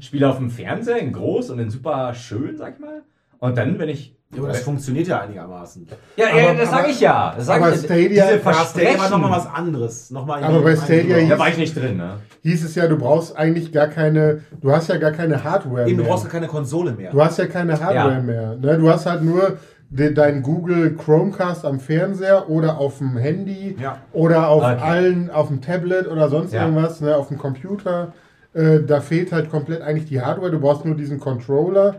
spiele 0.00 0.28
auf 0.28 0.38
dem 0.38 0.50
Fernseher 0.50 0.98
in 0.98 1.12
groß 1.12 1.50
und 1.50 1.58
in 1.58 1.70
super 1.70 2.12
schön, 2.14 2.56
sag 2.56 2.74
ich 2.74 2.80
mal. 2.80 3.02
Und 3.42 3.58
dann, 3.58 3.76
wenn 3.80 3.88
ich. 3.88 4.14
Ja, 4.34 4.38
aber 4.38 4.48
das 4.48 4.60
funktioniert 4.60 5.08
ja 5.08 5.20
einigermaßen. 5.20 5.86
Ja, 6.16 6.26
ja, 6.34 6.48
Aber- 6.50 6.58
das 6.58 6.70
sag 6.70 6.78
aber- 6.78 6.88
ich 6.88 7.00
ja. 7.00 7.34
Das 7.36 7.44
sag 7.46 7.56
aber 7.60 7.74
ich, 7.74 7.80
Stadia- 7.80 8.08
diese 8.08 8.14
Ja, 8.20 8.24
Ja, 8.24 8.30
Stadia 8.38 8.44
war 8.46 8.54
Versprechen. 8.54 9.10
nochmal 9.10 9.30
was 9.32 9.46
anderes. 9.46 10.10
Noch 10.10 10.24
mal 10.24 10.42
Aber 10.44 10.62
bei 10.62 10.76
Stadia 10.76 11.28
Da 11.28 11.38
war 11.38 11.48
ich 11.48 11.58
nicht 11.58 11.76
drin, 11.76 11.96
ne? 11.98 12.14
Hieß 12.42 12.64
es 12.64 12.74
ja, 12.76 12.86
du 12.86 12.96
brauchst 12.96 13.36
eigentlich 13.36 13.72
gar 13.72 13.88
keine, 13.88 14.40
du 14.60 14.70
hast 14.72 14.88
ja 14.88 14.96
gar 14.96 15.10
keine 15.10 15.42
Hardware 15.44 15.86
Eben, 15.86 15.98
du 15.98 16.02
mehr. 16.04 16.10
brauchst 16.12 16.24
ja 16.24 16.30
keine 16.30 16.46
Konsole 16.46 16.92
mehr. 16.92 17.10
Du 17.10 17.22
hast 17.22 17.38
ja 17.38 17.46
keine 17.46 17.72
Hardware 17.78 18.14
Ja. 18.14 18.20
mehr. 18.20 18.56
Ne? 18.56 18.78
Du 18.78 18.88
hast 18.88 19.04
halt 19.04 19.22
nur 19.22 19.58
de, 19.90 20.14
dein 20.14 20.42
Google 20.42 20.96
Chromecast 20.96 21.66
am 21.66 21.78
Fernseher 21.78 22.48
oder 22.48 22.78
auf 22.78 22.98
dem 22.98 23.18
Handy 23.18 23.76
Ja. 23.82 23.98
oder 24.14 24.48
auf 24.48 24.62
Okay. 24.62 24.78
allen, 24.80 25.30
auf 25.30 25.48
dem 25.48 25.60
Tablet 25.60 26.08
oder 26.08 26.30
sonst 26.30 26.54
Ja. 26.54 26.62
irgendwas, 26.64 27.02
ne? 27.02 27.16
auf 27.16 27.28
dem 27.28 27.36
Computer. 27.36 28.14
Äh, 28.54 28.80
da 28.86 29.00
fehlt 29.02 29.30
halt 29.32 29.50
komplett 29.50 29.82
eigentlich 29.82 30.08
die 30.08 30.22
Hardware. 30.22 30.50
Du 30.50 30.58
brauchst 30.60 30.86
nur 30.86 30.94
diesen 30.94 31.20
Controller 31.20 31.96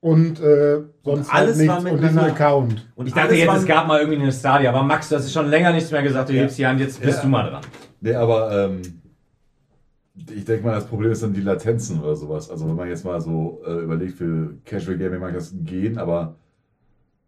und 0.00 0.40
äh, 0.40 0.80
sonst 1.04 1.32
alles 1.32 1.58
halt 1.58 1.68
war 1.68 1.76
nichts 1.82 1.90
und 1.92 2.00
diesen 2.00 2.14
miteinander- 2.14 2.32
Account. 2.32 2.92
Und 2.94 3.06
Ich 3.06 3.12
dachte 3.12 3.28
alles 3.28 3.38
jetzt, 3.38 3.56
es 3.56 3.66
gab 3.66 3.86
mal 3.86 4.00
irgendwie 4.00 4.20
eine 4.22 4.32
Stadia, 4.32 4.70
aber 4.70 4.82
Max, 4.82 5.08
du 5.10 5.16
hast 5.16 5.32
schon 5.32 5.48
länger 5.48 5.72
nichts 5.72 5.90
mehr 5.90 6.02
gesagt, 6.02 6.28
du 6.30 6.32
Ja. 6.34 6.42
hebst 6.42 6.58
die 6.58 6.66
Hand, 6.66 6.80
jetzt 6.80 7.00
bist 7.02 7.18
Ja. 7.18 7.22
du 7.22 7.28
mal 7.28 7.50
dran. 7.50 7.60
Nee, 8.00 8.14
aber 8.14 8.50
ähm, 8.66 8.82
ich 10.34 10.44
denke 10.44 10.64
mal, 10.66 10.74
das 10.74 10.86
Problem 10.86 11.10
ist 11.12 11.22
dann 11.22 11.32
die 11.32 11.40
Latenzen 11.42 12.00
oder 12.02 12.14
sowas. 12.16 12.50
Also 12.50 12.66
wenn 12.68 12.76
man 12.76 12.88
jetzt 12.88 13.04
mal 13.04 13.20
so 13.20 13.62
äh, 13.66 13.72
überlegt, 13.82 14.14
für 14.18 14.54
Casual 14.64 14.96
Gaming 14.98 15.20
mag 15.20 15.34
das 15.34 15.54
gehen, 15.64 15.98
aber 15.98 16.34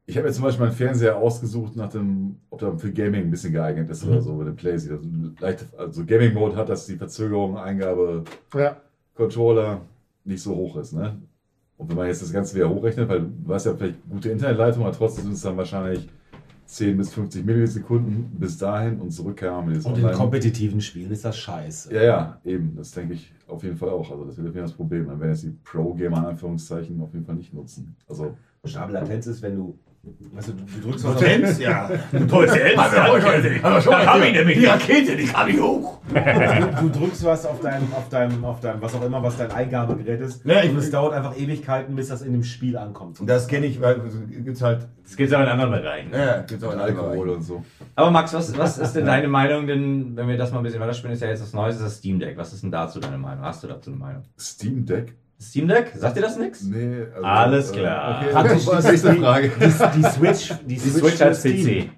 ich 0.06 0.16
habe 0.16 0.26
jetzt 0.26 0.36
zum 0.36 0.44
Beispiel 0.44 0.66
meinen 0.66 0.74
Fernseher 0.74 1.16
ausgesucht, 1.16 1.76
nach 1.76 1.88
dem, 1.90 2.36
ob 2.50 2.58
der 2.58 2.76
für 2.78 2.90
Gaming 2.92 3.22
ein 3.22 3.30
bisschen 3.30 3.52
geeignet 3.52 3.88
ist 3.90 4.04
oder 4.06 4.20
so, 4.20 4.38
wenn 4.38 4.46
der 4.46 4.52
Play 4.52 4.76
sieht. 4.76 4.90
Also, 4.92 5.04
leicht, 5.38 5.66
also 5.78 6.04
Gaming 6.04 6.34
Mode 6.34 6.56
hat, 6.56 6.68
dass 6.68 6.86
die 6.86 6.96
Verzögerung, 6.96 7.56
Eingabe, 7.56 8.24
Ja. 8.54 8.76
Controller 9.14 9.82
nicht 10.24 10.42
so 10.42 10.54
hoch 10.54 10.76
ist. 10.76 10.92
Ne? 10.92 11.16
Und 11.82 11.88
wenn 11.90 11.96
man 11.96 12.06
jetzt 12.06 12.22
das 12.22 12.32
Ganze 12.32 12.54
wieder 12.54 12.70
hochrechnet, 12.70 13.08
weil 13.08 13.22
du 13.22 13.52
hast 13.52 13.66
ja 13.66 13.74
vielleicht 13.74 14.08
gute 14.08 14.30
Internetleitung, 14.30 14.84
aber 14.84 14.92
trotzdem 14.92 15.24
sind 15.24 15.32
es 15.32 15.42
dann 15.42 15.56
wahrscheinlich 15.56 16.08
10 16.66 16.96
bis 16.96 17.12
50 17.12 17.44
Millisekunden 17.44 18.30
bis 18.38 18.56
dahin 18.56 19.00
und 19.00 19.10
zurück 19.10 19.38
kam 19.38 19.66
mit 19.66 19.84
Und 19.84 19.98
in 19.98 20.12
kompetitiven 20.12 20.80
Spielen 20.80 21.10
ist 21.10 21.24
das 21.24 21.36
scheiße. 21.36 21.92
Ja, 21.92 22.02
ja, 22.02 22.40
eben. 22.44 22.76
Das 22.76 22.92
denke 22.92 23.14
ich 23.14 23.32
auf 23.48 23.64
jeden 23.64 23.76
Fall 23.76 23.88
auch. 23.90 24.08
Also 24.08 24.24
das 24.24 24.36
wird 24.36 24.48
auf 24.48 24.54
jeden 24.54 24.66
Fall 24.66 24.70
das 24.70 24.72
Problem. 24.72 25.08
Dann 25.08 25.18
werden 25.18 25.32
jetzt 25.32 25.42
die 25.42 25.56
Pro-Gamer 25.64 26.18
in 26.18 26.24
Anführungszeichen 26.24 27.00
auf 27.00 27.12
jeden 27.12 27.26
Fall 27.26 27.34
nicht 27.34 27.52
nutzen. 27.52 27.96
Also 28.08 28.36
Latenz 28.62 29.26
ist, 29.26 29.42
wenn 29.42 29.56
du, 29.56 29.76
weißt 30.32 30.48
du, 30.48 30.52
drückst 30.82 31.04
was 31.04 31.14
Potenz, 31.14 31.58
ja. 31.58 31.90
Potenz, 32.28 32.78
Aber 33.62 33.80
schon 33.80 33.92
mal, 33.92 34.44
die 34.54 34.64
Rakete, 34.66 35.16
die 35.16 35.24
kam 35.24 35.46
nicht 35.48 35.60
hoch. 35.60 35.98
auf, 35.98 36.80
du, 36.80 36.88
du 36.88 36.98
drückst 36.98 37.24
was 37.24 37.46
auf 37.46 37.60
deinem, 37.60 37.92
auf 37.94 38.08
deinem, 38.08 38.44
auf 38.44 38.60
deinem, 38.60 38.82
was 38.82 38.94
auch 38.94 39.04
immer, 39.04 39.22
was 39.22 39.36
dein 39.36 39.50
Eingabegerät 39.50 40.20
ist. 40.20 40.44
Ja, 40.44 40.62
ich- 40.62 40.70
und 40.70 40.76
es 40.78 40.90
dauert 40.90 41.14
einfach 41.14 41.36
Ewigkeiten, 41.38 41.94
bis 41.96 42.08
das 42.08 42.22
in 42.22 42.32
dem 42.32 42.44
Spiel 42.44 42.76
ankommt. 42.76 43.18
Das 43.24 43.48
kenne 43.48 43.66
ich, 43.66 43.80
weil 43.80 44.00
es 44.06 44.14
gibt's 44.44 44.62
halt, 44.62 44.88
Das 45.04 45.16
geht 45.16 45.32
aber 45.32 45.44
in 45.44 45.50
anderen 45.50 45.70
Bereichen. 45.70 46.10
ja, 46.12 46.42
gibt's 46.42 46.64
auch 46.64 46.72
in 46.72 46.80
Alkohol 46.80 47.30
und 47.30 47.42
so. 47.42 47.64
Aber 47.94 48.10
Max, 48.10 48.32
was, 48.34 48.56
was 48.58 48.78
ist 48.78 48.92
denn 48.94 49.06
deine 49.06 49.28
Meinung? 49.28 49.66
Denn 49.66 50.16
wenn 50.16 50.28
wir 50.28 50.36
das 50.36 50.50
mal 50.52 50.58
ein 50.58 50.64
bisschen 50.64 50.80
weiterspielen, 50.80 51.14
ist 51.14 51.22
ja 51.22 51.28
jetzt 51.28 51.42
das 51.42 51.52
Neueste, 51.52 51.82
das 51.84 51.96
Steam 51.98 52.18
Deck. 52.18 52.36
Was 52.36 52.52
ist 52.52 52.62
denn 52.62 52.70
dazu 52.70 52.98
deine 53.00 53.16
Meinung? 53.18 53.22
Meinung? 53.22 53.44
Hast 53.44 53.62
du 53.62 53.68
dazu 53.68 53.90
eine 53.90 53.98
Meinung? 53.98 54.22
Steam 54.38 54.84
Deck? 54.84 55.14
Steam 55.42 55.68
Deck? 55.68 55.92
Sagt 55.96 56.16
dir 56.16 56.22
das 56.22 56.38
nichts? 56.38 56.62
Nee. 56.62 57.02
also, 57.14 57.24
Alles 57.26 57.70
äh, 57.70 57.76
klar. 57.78 58.20
Okay, 58.22 58.32
Praktisch 58.32 58.64
die- 58.66 58.94
ist 58.94 59.04
die 59.08 59.16
Frage? 59.20 59.48
Die, 59.50 59.64
die 59.98 60.02
Switch, 60.04 60.54
die 60.64 60.74
Die 60.74 60.78
Switch, 60.78 61.14
Switch 61.16 61.20
als. 61.22 61.42
PC. 61.42 61.90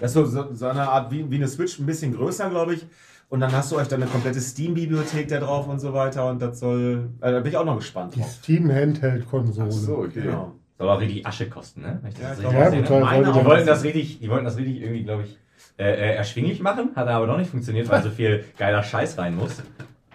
Das 0.00 0.10
ist 0.10 0.14
so, 0.14 0.24
so, 0.24 0.54
so 0.54 0.66
eine 0.68 0.88
Art 0.88 1.10
wie, 1.10 1.28
wie 1.30 1.36
eine 1.36 1.48
Switch, 1.48 1.78
ein 1.78 1.86
bisschen 1.86 2.14
größer, 2.14 2.48
glaube 2.50 2.74
ich. 2.74 2.86
Und 3.30 3.40
dann 3.40 3.52
hast 3.52 3.72
du 3.72 3.76
euch 3.76 3.88
dann 3.88 4.00
eine 4.02 4.10
komplette 4.10 4.40
Steam-Bibliothek 4.40 5.28
da 5.28 5.38
drauf 5.40 5.68
und 5.68 5.80
so 5.80 5.92
weiter. 5.92 6.28
Und 6.30 6.40
das 6.40 6.60
soll. 6.60 7.10
Also 7.20 7.36
da 7.36 7.40
bin 7.42 7.50
ich 7.52 7.58
auch 7.58 7.64
noch 7.64 7.76
gespannt 7.76 8.14
Die 8.14 8.20
drauf. 8.20 8.30
Steam 8.30 8.70
Handheld-Konsole. 8.72 9.68
Ach 9.68 9.72
so, 9.72 9.98
okay. 9.98 10.22
Genau. 10.22 10.52
Soll 10.78 10.88
auch 10.88 11.00
richtig 11.00 11.26
Asche 11.26 11.48
kosten, 11.48 11.80
ne? 11.82 12.00
Ich 12.08 12.18
Ja, 12.18 12.34
total 12.34 12.70
sollte 12.70 13.38
Die 13.40 13.44
wollten 13.44 13.66
das- 13.66 13.82
richtig, 13.82 14.20
die 14.20 14.30
wollten 14.30 14.44
das 14.44 14.56
richtig 14.56 14.80
irgendwie, 14.80 15.02
glaube 15.02 15.24
ich, 15.24 15.36
äh, 15.76 15.84
äh, 15.92 16.14
erschwinglich 16.14 16.60
machen, 16.60 16.90
hat 16.94 17.08
aber 17.08 17.26
doch 17.26 17.36
nicht 17.36 17.50
funktioniert, 17.50 17.88
weil 17.88 18.02
so 18.02 18.10
viel 18.10 18.44
geiler 18.56 18.82
Scheiß 18.82 19.18
rein 19.18 19.34
muss. 19.36 19.56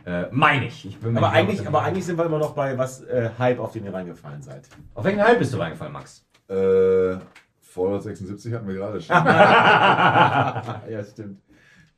Äh, 0.05 0.25
meine 0.31 0.67
ich. 0.67 0.85
ich 0.85 0.97
Aber 1.05 1.31
eigentlich, 1.31 1.65
aber 1.65 1.81
eigentlich 1.83 2.05
sind 2.05 2.17
wir 2.17 2.25
immer 2.25 2.39
noch 2.39 2.53
bei 2.53 2.77
was 2.77 3.01
äh, 3.03 3.29
Hype, 3.39 3.59
auf 3.59 3.71
den 3.71 3.85
ihr 3.85 3.93
reingefallen 3.93 4.41
seid. 4.41 4.67
Auf 4.93 5.05
welchen 5.05 5.21
Hype 5.21 5.39
bist 5.39 5.53
du 5.53 5.57
reingefallen, 5.57 5.93
Max? 5.93 6.25
Äh, 6.49 7.15
Fallout 7.61 8.03
76 8.03 8.53
hatten 8.53 8.67
wir 8.67 8.75
gerade 8.75 9.01
schon. 9.01 9.15
ja, 10.91 11.03
stimmt. 11.03 11.39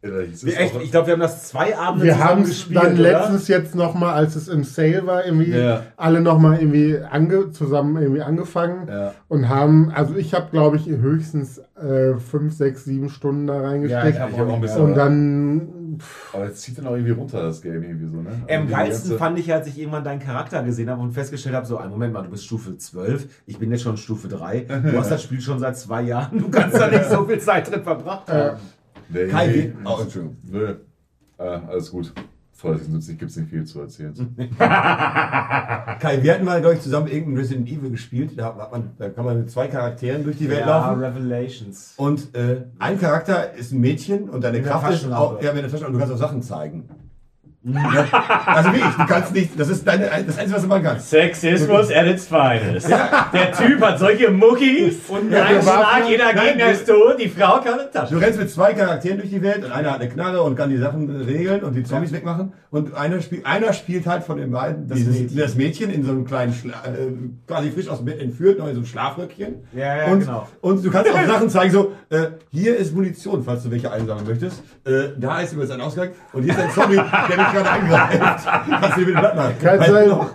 Wir, 0.06 0.60
echt, 0.60 0.76
ich 0.82 0.92
glaube, 0.92 1.08
wir 1.08 1.14
haben 1.14 1.20
das 1.22 1.48
zwei 1.48 1.78
Abende 1.78 2.06
Wir 2.06 2.24
haben 2.24 2.44
es 2.44 2.50
gespielt, 2.50 2.84
dann 2.84 2.94
oder? 2.94 3.02
letztens 3.02 3.48
jetzt 3.48 3.76
nochmal, 3.76 4.14
als 4.14 4.36
es 4.36 4.48
im 4.48 4.64
Sale 4.64 5.06
war, 5.08 5.26
irgendwie 5.26 5.52
Ja. 5.52 5.84
alle 5.98 6.22
nochmal 6.22 6.60
irgendwie 6.60 6.98
ange, 7.00 7.52
zusammen 7.52 7.98
irgendwie 8.02 8.22
angefangen 8.22 8.88
Ja. 8.88 9.14
und 9.28 9.50
haben, 9.50 9.92
also 9.94 10.16
ich 10.16 10.34
habe 10.34 10.48
glaube 10.52 10.78
ich 10.78 10.88
höchstens 10.88 11.60
äh, 11.82 12.16
fünf, 12.16 12.54
sechs, 12.56 12.86
sieben 12.86 13.10
Stunden 13.10 13.48
da 13.48 13.56
Ja, 13.56 13.62
reingesteckt 13.62 14.20
hab 14.20 14.32
Ich 14.32 14.40
hab 14.40 14.48
auch 14.50 14.54
ein 14.56 14.62
bisschen. 14.62 14.82
und 14.82 14.96
dann 14.96 15.98
pff, 16.00 16.36
Aber 16.36 16.46
jetzt 16.46 16.62
zieht 16.62 16.78
dann 16.78 16.88
auch 16.88 16.94
irgendwie 16.94 17.12
runter, 17.12 17.42
das 17.42 17.62
Game 17.62 17.84
irgendwie 17.84 18.08
so, 18.08 18.18
ne? 18.22 18.30
Am 18.48 18.62
Also 18.64 18.74
geilsten 18.76 19.18
fand 19.18 19.40
ich, 19.40 19.52
als 19.54 19.68
ich 19.68 19.80
irgendwann 19.80 20.04
deinen 20.04 20.20
Charakter 20.20 20.62
gesehen 20.64 20.90
habe 20.90 21.02
und 21.02 21.12
festgestellt 21.12 21.56
habe, 21.56 21.66
so, 21.66 21.78
ein 21.78 21.90
Moment 21.90 22.14
mal, 22.14 22.22
du 22.24 22.30
bist 22.30 22.46
Stufe 22.46 22.78
12, 22.78 23.28
ich 23.46 23.58
bin 23.60 23.72
jetzt 23.72 23.82
schon 23.84 23.98
Stufe 23.98 24.28
3, 24.28 24.62
du 24.92 24.98
hast 24.98 25.12
das 25.12 25.24
Spiel 25.24 25.42
schon 25.42 25.60
seit 25.60 25.78
zwei 25.78 26.02
Jahren, 26.04 26.38
du 26.40 26.50
kannst 26.50 26.78
da 26.80 26.88
nicht 26.88 27.06
so 27.10 27.26
viel 27.28 27.40
Zeit 27.40 27.70
drin 27.72 27.84
verbracht 27.84 28.30
haben. 28.30 28.58
Nee, 29.10 29.28
Kai, 29.28 29.48
nee, 29.48 29.74
oh, 29.86 29.98
Entschuldigung. 30.02 30.38
Nö. 30.50 30.76
Ah, 31.38 31.62
alles 31.68 31.92
gut. 31.92 32.14
Fallout 32.54 32.80
76 32.80 33.20
gibt 33.20 33.32
es 33.32 33.38
nicht 33.38 33.50
viel 33.50 33.66
zu 33.66 33.82
erzählen. 33.82 34.14
Kai, 34.58 36.20
wir 36.24 36.34
hatten 36.34 36.46
mal, 36.46 36.62
glaube 36.62 36.76
ich, 36.76 36.82
zusammen 36.82 37.08
irgendein 37.08 37.38
Resident 37.38 37.68
Evil 37.68 37.90
gespielt. 37.92 38.32
Da, 38.38 38.70
man, 38.72 38.92
da 38.98 39.10
kann 39.10 39.26
man 39.26 39.40
mit 39.40 39.52
zwei 39.52 39.68
Charakteren 39.68 40.24
durch 40.24 40.38
die 40.38 40.50
Welt 40.50 40.62
Ja, 40.62 40.88
laufen. 40.88 41.02
Revelations. 41.04 41.96
Und 41.98 42.34
äh, 42.34 42.64
ein 42.80 42.98
Charakter 42.98 43.54
ist 43.54 43.74
ein 43.74 43.82
Mädchen 43.82 44.30
und 44.30 44.42
deine 44.44 44.62
Kraft 44.62 44.90
ist 44.94 45.12
auch, 45.12 45.42
ja, 45.42 45.52
mit 45.52 45.64
der 45.64 45.70
Taschenlampe 45.70 45.88
und 45.88 45.94
du 45.94 46.00
kannst 46.00 46.14
auch 46.14 46.28
Sachen 46.28 46.42
zeigen. 46.42 46.88
Ja, 47.68 48.06
also 48.46 48.72
wirklich, 48.74 48.94
du 48.96 49.06
kannst 49.08 49.34
nicht, 49.34 49.60
das 49.60 49.70
ist 49.70 49.88
deine, 49.88 50.04
das 50.06 50.38
Einzige, 50.38 50.54
was 50.56 50.62
du 50.62 50.68
machen 50.68 50.84
kannst. 50.84 51.10
Sexismus 51.10 51.92
at 51.92 52.06
its 52.06 52.28
finest. 52.28 52.88
Der 52.90 53.52
Typ 53.54 53.82
hat 53.82 53.98
solche 53.98 54.30
Muckis 54.30 54.98
und 55.08 55.32
Ja, 55.32 55.46
ein 55.46 55.62
Schlag, 55.64 56.08
jeder 56.08 56.32
Gegner 56.34 56.66
du- 56.66 56.72
ist 56.72 56.88
tot, 56.88 57.16
die 57.20 57.28
Frau 57.28 57.60
kann 57.62 57.74
eine 57.80 57.86
Du 57.86 57.92
Tasche. 57.92 58.22
rennst 58.22 58.38
mit 58.40 58.52
zwei 58.52 58.74
Charakteren 58.76 59.18
durch 59.18 59.32
die 59.32 59.42
Welt 59.42 59.66
und 59.66 59.72
einer 59.72 59.92
hat 59.94 60.00
eine 60.02 60.10
Knarre 60.10 60.44
und 60.44 60.56
kann 60.56 60.70
die 60.70 60.78
Sachen 60.78 61.10
regeln 61.24 61.64
und 61.64 61.74
die 61.74 61.84
Zombies 61.84 62.12
wegmachen. 62.12 62.54
Und 62.70 62.94
einer, 62.94 63.22
spiel, 63.22 63.42
einer 63.46 63.72
spielt 63.74 64.06
halt 64.06 64.24
von 64.24 64.38
den 64.38 64.52
beiden 64.52 64.88
Das 64.88 64.98
dieses, 64.98 65.18
Mädchen. 65.22 65.38
das 65.38 65.56
Mädchen 65.56 65.90
in 65.90 66.04
so 66.04 66.12
einem 66.12 66.26
kleinen, 66.26 66.54
Schla 66.54 66.74
äh, 66.86 67.08
quasi 67.48 67.72
frisch 67.72 67.88
aus 67.88 67.98
dem 68.00 68.06
Bett 68.06 68.20
entführt, 68.22 68.60
noch 68.60 68.68
in 68.68 68.74
so 68.74 68.80
einem 68.82 68.86
Schlafröckchen. 68.86 69.56
Ja, 69.74 69.98
ja, 69.98 70.06
und, 70.12 70.20
genau. 70.20 70.48
Und 70.62 70.86
du 70.86 70.92
kannst 70.92 71.10
auch 71.12 71.26
Sachen 71.28 71.50
zeigen, 71.50 71.72
so, 71.72 71.94
äh, 72.10 72.26
hier 72.52 72.76
ist 72.78 72.94
Munition, 72.94 73.44
falls 73.44 73.64
du 73.64 73.72
welche 73.72 73.92
einsammeln 73.92 74.28
möchtest. 74.28 74.62
Äh, 74.86 75.10
da 75.18 75.40
ist 75.40 75.54
übrigens 75.54 75.72
ein 75.74 75.82
Ausgang 75.82 76.10
und 76.34 76.44
hier 76.44 76.52
ist 76.54 76.60
ein 76.60 76.70
Zombie, 76.72 76.96
der 76.98 77.38
dich 77.38 77.55
gerade 77.56 77.70
angreift. 77.70 78.48
Kannst 78.70 78.98
du 78.98 79.00
dir 79.02 79.06
bitte 79.08 79.20
Blatt 79.20 79.36
machen. 79.36 79.56
Kann 79.62 79.80
Halt 79.80 79.92
sein. 79.92 80.08
noch. 80.10 80.30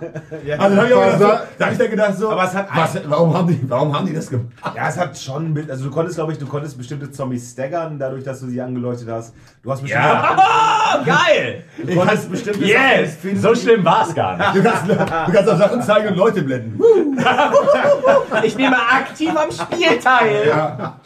Also 0.57 0.75
da 0.75 0.81
habe 0.81 0.87
ich, 0.87 0.93
auch 0.93 1.03
gedacht, 1.03 1.19
so, 1.19 1.27
da 1.57 1.65
hab 1.65 1.71
ich 1.71 1.77
dann 1.77 1.89
gedacht 1.89 2.17
so, 2.17 2.31
Aber 2.31 2.43
es 2.43 2.53
hat 2.53 2.67
was, 2.75 3.09
warum, 3.09 3.33
haben 3.37 3.47
die, 3.47 3.69
warum 3.69 3.95
haben 3.95 4.05
die 4.05 4.13
das 4.13 4.29
gemacht? 4.29 4.47
Ja, 4.75 4.89
es 4.89 4.97
hat 4.97 5.17
schon, 5.17 5.53
mit, 5.53 5.69
also 5.69 5.85
du 5.85 5.91
konntest, 5.91 6.17
glaube 6.17 6.31
ich, 6.33 6.37
du 6.37 6.45
konntest 6.47 6.77
bestimmte 6.77 7.11
Zombies 7.11 7.51
staggern, 7.51 7.97
dadurch, 7.99 8.23
dass 8.23 8.39
du 8.41 8.47
sie 8.47 8.61
angeleuchtet 8.61 9.09
hast. 9.09 9.33
Du 9.63 9.71
hast 9.71 9.81
bestimmte, 9.81 10.05
Ja, 10.07 11.01
geil! 11.05 11.63
du 11.77 11.95
konntest 11.95 12.31
bestimmte 12.31 12.65
Yes! 12.65 13.21
Sachen. 13.21 13.39
So 13.39 13.55
schlimm 13.55 13.85
war 13.85 14.07
es 14.07 14.13
gar 14.15 14.37
nicht. 14.37 14.55
Du 14.55 14.63
kannst, 14.63 14.89
du 14.89 14.95
kannst 15.31 15.49
auch 15.49 15.57
Sachen 15.57 15.81
zeigen 15.81 16.09
und 16.09 16.17
Leute 16.17 16.41
blenden. 16.41 16.79
Ich 18.43 18.55
nehme 18.57 18.75
aktiv 18.77 19.29
am 19.35 19.51
Spiel 19.51 19.99
teil. 19.99 20.47
Ja. 20.47 20.99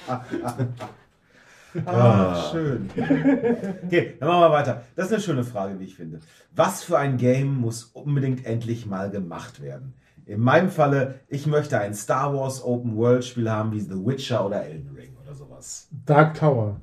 Ah, 1.85 2.49
schön. 2.51 2.89
Okay, 3.85 4.15
dann 4.19 4.29
machen 4.29 4.41
wir 4.41 4.51
weiter. 4.51 4.83
Das 4.95 5.07
ist 5.07 5.13
eine 5.13 5.21
schöne 5.21 5.43
Frage, 5.43 5.79
wie 5.79 5.85
ich 5.85 5.95
finde. 5.95 6.19
Was 6.55 6.83
für 6.83 6.97
ein 6.97 7.17
Game 7.17 7.55
muss 7.55 7.83
unbedingt 7.83 8.45
endlich 8.45 8.85
mal 8.85 9.09
gemacht 9.09 9.61
werden? 9.61 9.93
In 10.25 10.39
meinem 10.39 10.69
Falle, 10.69 11.19
ich 11.27 11.45
möchte 11.45 11.79
ein 11.79 11.93
Star 11.93 12.33
Wars 12.33 12.63
Open 12.63 12.95
World 12.95 13.23
Spiel 13.23 13.49
haben 13.49 13.71
wie 13.73 13.79
The 13.79 13.93
Witcher 13.93 14.45
oder 14.45 14.63
Elden 14.65 14.95
Ring 14.95 15.15
oder 15.23 15.35
sowas. 15.35 15.87
Dark 16.05 16.35
Tower. 16.39 16.79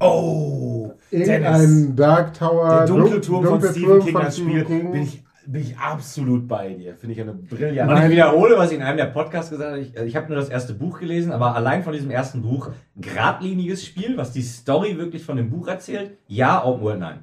Oh, 0.00 0.92
Dennis. 1.12 1.28
Irgendein 1.28 1.96
Dark 1.96 2.34
Tower. 2.34 2.78
Der 2.78 2.86
dunkle 2.86 3.20
Turm 3.20 3.44
von 3.44 3.62
Stephen 3.62 4.00
King 4.00 4.12
von 4.12 4.22
als 4.22 4.38
Spiel 4.38 4.64
King. 4.64 4.92
bin 4.92 5.02
ich, 5.02 5.22
bin 5.50 5.62
ich 5.62 5.76
absolut 5.78 6.46
bei 6.46 6.74
dir. 6.74 6.94
Finde 6.94 7.14
ich 7.14 7.20
eine 7.20 7.32
brillante. 7.32 7.94
Und 7.94 8.02
ich 8.04 8.10
wiederhole, 8.10 8.56
was 8.56 8.70
ich 8.70 8.78
in 8.78 8.82
einem 8.82 8.96
der 8.98 9.06
Podcasts 9.06 9.50
gesagt 9.50 9.70
habe. 9.72 9.80
Ich, 9.80 9.94
ich 9.96 10.16
habe 10.16 10.28
nur 10.28 10.36
das 10.36 10.48
erste 10.48 10.74
Buch 10.74 11.00
gelesen, 11.00 11.32
aber 11.32 11.54
allein 11.54 11.82
von 11.82 11.92
diesem 11.92 12.10
ersten 12.10 12.42
Buch, 12.42 12.70
geradliniges 12.96 13.84
Spiel, 13.84 14.16
was 14.16 14.32
die 14.32 14.42
Story 14.42 14.96
wirklich 14.96 15.24
von 15.24 15.36
dem 15.36 15.50
Buch 15.50 15.66
erzählt. 15.68 16.12
Ja, 16.28 16.64
Open 16.64 16.82
World, 16.82 17.00
nein. 17.00 17.18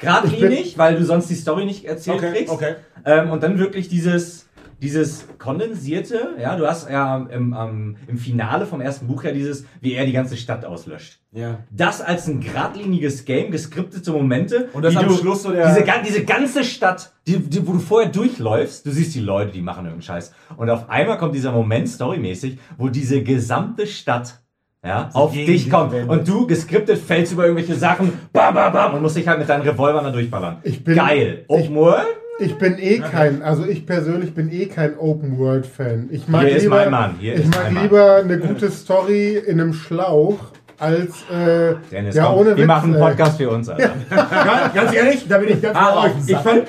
Geradlinig, 0.00 0.76
weil 0.78 0.96
du 0.96 1.04
sonst 1.04 1.28
die 1.30 1.34
Story 1.34 1.64
nicht 1.64 1.84
erzählt 1.84 2.18
Okay, 2.18 2.32
kriegst. 2.32 2.52
okay. 2.52 2.74
Ähm, 3.04 3.30
und 3.30 3.42
dann 3.42 3.58
wirklich 3.58 3.88
dieses, 3.88 4.47
dieses 4.80 5.26
kondensierte, 5.38 6.36
ja, 6.40 6.54
du 6.56 6.66
hast 6.66 6.88
ja 6.88 7.16
im, 7.16 7.52
ähm, 7.58 7.96
im 8.06 8.16
Finale 8.18 8.64
vom 8.64 8.80
ersten 8.80 9.06
Buch 9.08 9.24
ja 9.24 9.32
dieses, 9.32 9.64
wie 9.80 9.94
er 9.94 10.06
die 10.06 10.12
ganze 10.12 10.36
Stadt 10.36 10.64
auslöscht. 10.64 11.18
Ja. 11.32 11.58
Das 11.70 12.00
als 12.00 12.28
ein 12.28 12.40
geradliniges 12.40 13.24
Game, 13.24 13.50
geskriptete 13.50 14.12
Momente. 14.12 14.68
Und 14.72 14.82
das 14.84 14.96
am 14.96 15.08
du, 15.08 15.14
Schluss 15.14 15.42
so 15.42 15.50
der- 15.52 15.68
Diese, 15.74 15.84
diese 16.06 16.24
ganze 16.24 16.62
Stadt, 16.64 17.12
die, 17.26 17.38
die, 17.38 17.66
wo 17.66 17.72
du 17.72 17.80
vorher 17.80 18.10
durchläufst, 18.10 18.86
du 18.86 18.90
siehst 18.90 19.14
die 19.14 19.20
Leute, 19.20 19.50
die 19.52 19.62
machen 19.62 19.84
irgendeinen 19.84 20.02
Scheiß. 20.02 20.32
Und 20.56 20.70
auf 20.70 20.88
einmal 20.88 21.18
kommt 21.18 21.34
dieser 21.34 21.52
Moment, 21.52 21.88
storymäßig, 21.88 22.58
wo 22.76 22.88
diese 22.88 23.22
gesamte 23.22 23.86
Stadt 23.86 24.40
ja, 24.84 25.10
auf 25.12 25.32
dich 25.32 25.68
kommt. 25.70 25.90
wendet. 25.92 26.08
Und 26.08 26.28
du 26.28 26.46
geskriptet 26.46 26.98
fällst 26.98 27.32
über 27.32 27.44
irgendwelche 27.46 27.74
Sachen, 27.74 28.12
bam, 28.32 28.54
bam, 28.54 28.72
bam, 28.72 28.94
und 28.94 29.02
musst 29.02 29.16
dich 29.16 29.26
halt 29.26 29.40
mit 29.40 29.48
deinen 29.48 29.62
Revolvern 29.62 30.04
da 30.04 30.10
durchballern. 30.12 30.58
Ich 30.62 30.84
bin- 30.84 30.94
Geil. 30.94 31.44
ich- 31.48 31.50
Open 31.50 31.74
World? 31.74 32.06
Ich 32.40 32.56
bin 32.56 32.78
eh 32.78 32.98
kein, 33.00 33.42
also 33.42 33.64
ich 33.66 33.84
persönlich 33.84 34.32
bin 34.34 34.52
eh 34.52 34.66
kein 34.66 34.96
Open 34.98 35.38
World 35.38 35.66
Fan. 35.66 36.08
Ich 36.12 36.28
mag 36.28 36.42
Hier 36.46 36.56
ist 36.56 36.62
lieber, 36.62 36.76
mein 36.76 36.90
Mann, 36.90 37.14
hier 37.18 37.34
ich 37.34 37.40
ist 37.40 37.48
mag 37.54 37.64
mein 37.64 37.74
Mann. 37.74 37.82
lieber 37.82 38.14
eine 38.16 38.38
gute 38.38 38.70
Story 38.70 39.34
in 39.44 39.60
einem 39.60 39.72
Schlauch 39.72 40.38
als 40.80 41.24
äh, 41.28 41.74
Dennis, 41.90 42.14
ja 42.14 42.26
komm, 42.26 42.34
ohne 42.36 42.50
wir 42.50 42.58
Witz, 42.58 42.66
machen 42.68 42.94
einen 42.94 43.02
ey. 43.02 43.08
Podcast 43.08 43.36
für 43.38 43.50
uns, 43.50 43.68
Alter. 43.68 43.90
Ganz, 44.10 44.74
ganz 44.74 44.94
ehrlich, 44.94 45.26
da 45.28 45.38
bin 45.38 45.48
ich 45.48 45.60
ganz 45.60 45.76
Ah, 45.76 46.04
euch. 46.04 46.12
Ich 46.28 46.36
fand, 46.36 46.62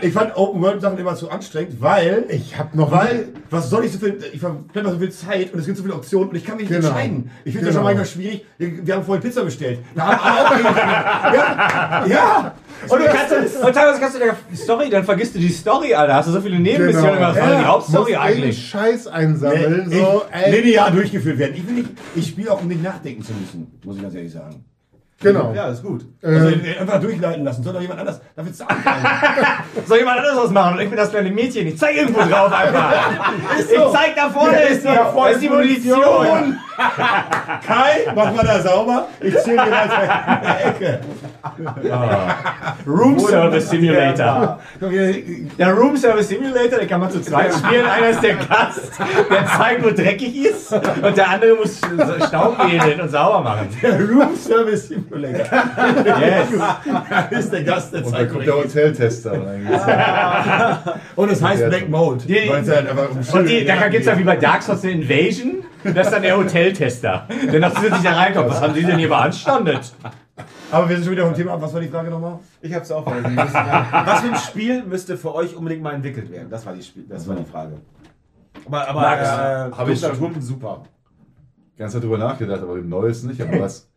ich 0.00 0.12
fand 0.12 0.36
Open 0.36 0.60
World 0.60 0.80
Sachen 0.80 0.98
immer 0.98 1.14
zu 1.14 1.30
anstrengend, 1.30 1.80
weil 1.80 2.24
Ich 2.28 2.58
habe 2.58 2.76
noch 2.76 2.90
Weil, 2.90 3.26
was 3.50 3.70
soll 3.70 3.84
ich 3.84 3.92
so 3.92 4.00
viel, 4.00 4.18
ich 4.32 4.40
verblende 4.40 4.90
so 4.90 4.98
viel 4.98 5.10
Zeit 5.12 5.52
und 5.52 5.60
es 5.60 5.66
gibt 5.66 5.76
so 5.78 5.84
viele 5.84 5.94
Optionen 5.94 6.30
und 6.30 6.34
ich 6.34 6.44
kann 6.44 6.56
mich 6.56 6.68
nicht 6.68 6.80
Genau. 6.80 6.88
entscheiden. 6.92 7.30
Ich 7.44 7.52
finde 7.52 7.66
das 7.68 7.76
Genau. 7.76 7.86
schon 7.88 7.96
manchmal 7.96 8.06
schwierig. 8.06 8.44
Wir, 8.58 8.84
wir 8.84 8.94
haben 8.96 9.04
vorhin 9.04 9.22
Pizza 9.22 9.44
bestellt. 9.44 9.78
Da 9.94 10.06
haben 10.08 10.20
alle 10.24 10.68
auch 10.68 10.76
ja, 11.32 12.06
ja. 12.08 12.54
Und 12.88 12.98
du 13.00 13.04
kannst, 13.06 13.56
und 13.64 13.72
teilweise 13.74 14.00
kannst 14.00 14.16
du 14.16 14.20
die 14.50 14.56
Story, 14.56 14.90
dann 14.90 15.04
vergisst 15.04 15.34
du 15.34 15.38
die 15.38 15.48
Story, 15.48 15.94
Alter. 15.94 16.14
Hast 16.14 16.28
du 16.28 16.32
so 16.32 16.40
viele 16.40 16.58
Nebenmissionen 16.58 17.14
Genau. 17.14 17.32
gemacht, 17.32 17.36
was 17.36 17.44
ist 17.44 17.56
die 17.56 17.62
Ja, 17.62 17.68
Hauptstory 17.68 18.16
eigentlich? 18.16 18.68
Scheiß 18.68 19.06
einsammeln. 19.08 19.84
Nee, 19.88 19.98
so, 20.00 20.22
ich, 20.28 20.42
ey, 20.46 20.60
linear 20.60 20.90
durchgeführt 20.90 21.38
werden. 21.38 21.54
Ich 21.56 21.66
will 21.66 21.74
nicht, 21.74 21.90
ich 22.14 22.26
spiele 22.28 22.52
auch, 22.52 22.60
um 22.60 22.68
nicht 22.68 22.82
nachdenken 22.82 23.22
zu 23.22 23.32
müssen, 23.32 23.78
muss 23.84 23.96
ich 23.96 24.02
ganz 24.02 24.14
ehrlich 24.14 24.32
sagen. 24.32 24.64
genau. 25.20 25.52
Ja, 25.54 25.68
ist 25.68 25.82
gut. 25.84 26.04
Also 26.22 26.48
Ähm, 26.48 26.60
äh, 26.64 26.78
einfach 26.78 27.00
durchleiten 27.00 27.44
lassen, 27.44 27.62
soll 27.62 27.72
doch 27.74 27.80
jemand 27.80 28.00
anders 28.00 28.20
dafür 28.34 28.52
zahlen. 28.52 28.76
Soll 29.86 29.98
jemand 29.98 30.18
anderes 30.18 30.36
was 30.44 30.50
machen? 30.50 30.74
Und 30.74 30.80
ich 30.82 30.88
bin 30.88 30.96
das 30.98 31.10
kleine 31.10 31.30
Mädchen. 31.30 31.66
Ich 31.68 31.78
zeig 31.78 31.96
irgendwo 31.96 32.20
drauf 32.20 32.52
einfach. 32.52 32.92
Ich 33.58 33.66
zeig 33.92 34.16
da 34.16 34.28
vorne, 34.30 34.60
ist 34.62 34.82
die, 34.82 34.88
da 34.88 35.28
ist 35.28 35.40
die 35.42 35.48
Munition. 35.48 36.58
Kai, 36.76 38.12
mach 38.14 38.32
mal 38.34 38.44
da 38.44 38.60
sauber. 38.60 39.08
Ich 39.20 39.36
zähle 39.38 39.62
dir 39.64 39.70
mal 39.70 39.84
in 39.84 40.42
der 40.42 40.66
Ecke. 40.66 41.00
Room 42.86 43.18
Service 43.18 43.68
Simulator. 43.70 44.58
Hier, 44.90 45.14
Der 45.58 45.72
Room 45.74 45.96
Service 45.96 46.28
Simulator, 46.28 46.78
den 46.78 46.88
kann 46.88 47.00
man 47.00 47.10
zu 47.10 47.20
zweit 47.20 47.52
spielen. 47.52 47.84
Einer 47.86 48.08
ist 48.10 48.22
der 48.22 48.34
Gast, 48.36 48.92
der 49.30 49.46
zeigt, 49.46 49.84
wo 49.84 49.90
dreckig 49.90 50.36
ist. 50.44 50.72
Und 50.72 51.16
der 51.16 51.28
andere 51.30 51.54
muss 51.56 51.78
Staub 52.28 52.58
wedeln 52.58 53.00
und 53.00 53.10
sauber 53.10 53.40
machen. 53.40 53.68
Der 53.82 53.98
Room 54.00 54.36
Service 54.36 54.88
Simulator. 54.88 55.46
Yes. 56.20 56.48
Das 57.30 57.40
ist 57.44 57.52
der 57.52 57.62
Gast, 57.64 57.92
der 57.92 58.00
Und 58.04 58.12
dann 58.12 58.20
zeigt 58.20 58.32
kommt 58.32 58.46
der 58.46 58.54
Hoteltester 58.56 59.32
rein. 59.32 60.78
Und 61.16 61.30
es 61.30 61.42
heißt 61.42 61.68
Black 61.68 61.88
Mode. 61.88 62.24
Die- 62.26 62.48
halt 62.50 63.34
Und 63.34 63.48
die, 63.48 63.64
da 63.64 63.88
gibt 63.88 64.02
es 64.02 64.06
ja 64.06 64.18
wie 64.18 64.24
bei 64.24 64.36
Dark 64.36 64.62
Souls 64.62 64.82
eine 64.84 64.92
Invasion. 64.92 65.64
Das 65.84 66.06
ist 66.06 66.12
dann 66.12 66.22
der 66.22 66.36
Hoteltester, 66.36 67.26
der 67.50 67.60
noch 67.60 67.74
zusätzlich 67.74 68.02
da 68.02 68.12
reinkommt. 68.12 68.50
Was 68.50 68.60
haben 68.60 68.74
Sie 68.74 68.82
denn 68.84 68.98
hier 68.98 69.08
beanstandet? 69.08 69.92
Aber 70.70 70.88
wir 70.88 70.96
sind 70.96 71.04
schon 71.04 71.12
wieder 71.12 71.26
vom 71.26 71.34
Thema 71.34 71.52
ab. 71.52 71.62
Was 71.62 71.74
war 71.74 71.80
die 71.80 71.88
Frage 71.88 72.10
nochmal? 72.10 72.38
Ich 72.60 72.72
hab's 72.74 72.90
auch 72.90 73.04
vergessen. 73.04 73.34
Was 73.54 74.20
für 74.20 74.28
ein 74.32 74.36
Spiel 74.36 74.84
müsste 74.84 75.16
für 75.16 75.34
euch 75.34 75.54
unbedingt 75.54 75.82
mal 75.82 75.92
entwickelt 75.92 76.30
werden? 76.30 76.48
Das 76.48 76.64
war 76.64 76.72
die, 76.74 76.82
Spiel 76.82 77.04
das 77.08 77.28
war 77.28 77.36
die 77.36 77.44
Frage. 77.44 77.78
Aber, 78.66 78.88
aber 78.88 79.00
Max, 79.00 79.28
äh, 79.28 79.76
hab 79.76 79.88
ich 79.88 80.00
schon- 80.00 80.40
super. 80.40 80.84
Ganz 81.76 81.92
darüber 81.94 82.16
nachgedacht, 82.18 82.62
aber 82.62 82.76
im 82.78 82.88
Neues 82.88 83.22
nicht. 83.24 83.40
Aber 83.42 83.60
was 83.60 83.88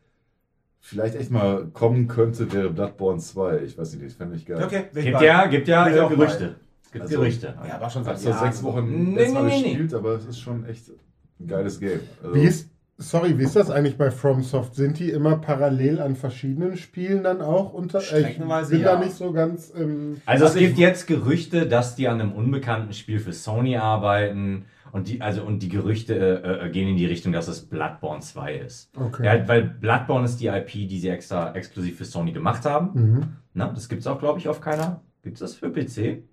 vielleicht 0.81 1.15
echt 1.15 1.31
mal 1.31 1.67
kommen 1.73 2.07
könnte, 2.07 2.51
wäre 2.51 2.69
Bloodborne 2.69 3.19
2. 3.19 3.59
Ich 3.59 3.77
weiß 3.77 3.93
nicht, 3.93 4.05
das 4.05 4.13
fände 4.13 4.35
ich 4.35 4.45
geil. 4.45 4.61
Okay, 4.63 4.85
Gibt 4.93 5.21
ja, 5.21 5.45
gibt 5.47 5.67
ja 5.67 5.87
äh, 5.87 5.99
auch 5.99 6.09
Gerüchte. 6.09 6.55
Es 6.83 6.91
gibt 6.91 7.03
Also- 7.03 7.15
Gerüchte. 7.17 7.53
Ja, 7.67 7.79
war 7.79 7.89
schon 7.89 8.01
Ich 8.01 8.07
seit 8.17 8.33
habe 8.33 8.45
sechs. 8.47 8.63
Wochen 8.63 9.13
nee, 9.13 9.27
nee, 9.29 9.41
nee. 9.41 9.61
gespielt, 9.63 9.93
aber 9.93 10.15
es 10.15 10.25
ist 10.25 10.39
schon 10.39 10.65
echt 10.65 10.91
ein 11.39 11.47
geiles 11.47 11.79
Game. 11.79 11.99
Also, 12.23 12.35
Wie 12.35 12.43
ist, 12.43 12.69
sorry, 12.97 13.37
wie 13.37 13.43
ist 13.43 13.55
das 13.55 13.69
eigentlich 13.69 13.97
bei 13.97 14.09
FromSoft? 14.11 14.75
Sind 14.75 14.99
die 14.99 15.09
immer 15.09 15.37
parallel 15.37 15.99
an 15.99 16.15
verschiedenen 16.15 16.77
Spielen 16.77 17.23
dann 17.23 17.41
auch 17.41 17.73
unter? 17.73 17.99
Ich 17.99 18.05
Streckenweise 18.07 18.71
bin 18.71 18.81
ja. 18.81 18.93
da 18.95 18.99
nicht 19.03 19.15
so 19.15 19.31
ganz. 19.33 19.73
Ähm, 19.75 20.21
Also 20.25 20.45
es 20.45 20.51
Also 20.51 20.59
ich- 20.61 20.67
gibt 20.67 20.79
jetzt 20.79 21.07
Gerüchte, 21.07 21.67
dass 21.67 21.95
die 21.95 22.07
an 22.07 22.21
einem 22.21 22.31
unbekannten 22.31 22.93
Spiel 22.93 23.19
für 23.19 23.33
Sony 23.33 23.77
arbeiten 23.77 24.65
und 24.93 25.09
die 25.09 25.19
also 25.21 25.43
und 25.43 25.59
die 25.59 25.67
Gerüchte 25.67 26.15
äh, 26.15 26.67
äh, 26.67 26.69
gehen 26.69 26.87
in 26.87 26.95
die 26.95 27.05
Richtung, 27.05 27.33
dass 27.33 27.49
es 27.49 27.65
Bloodborne 27.65 28.21
2 28.21 28.55
ist. 28.55 28.91
okay. 28.97 29.25
Ja, 29.25 29.47
weil 29.47 29.63
Bloodborne 29.63 30.23
ist 30.23 30.37
die 30.37 30.47
IP, 30.47 30.87
die 30.87 30.99
sie 30.99 31.09
extra 31.09 31.53
exklusiv 31.53 31.97
für 31.97 32.05
Sony 32.05 32.31
gemacht 32.31 32.63
haben. 32.63 32.91
Mhm. 32.93 33.23
Na, 33.53 33.67
das 33.73 33.89
gibt's 33.89 34.07
auch, 34.07 34.19
glaube 34.19 34.39
ich, 34.39 34.47
auf 34.47 34.61
keiner. 34.61 35.01
Gibt's 35.21 35.41
das 35.41 35.53
für 35.55 35.69
PC? 35.69 36.23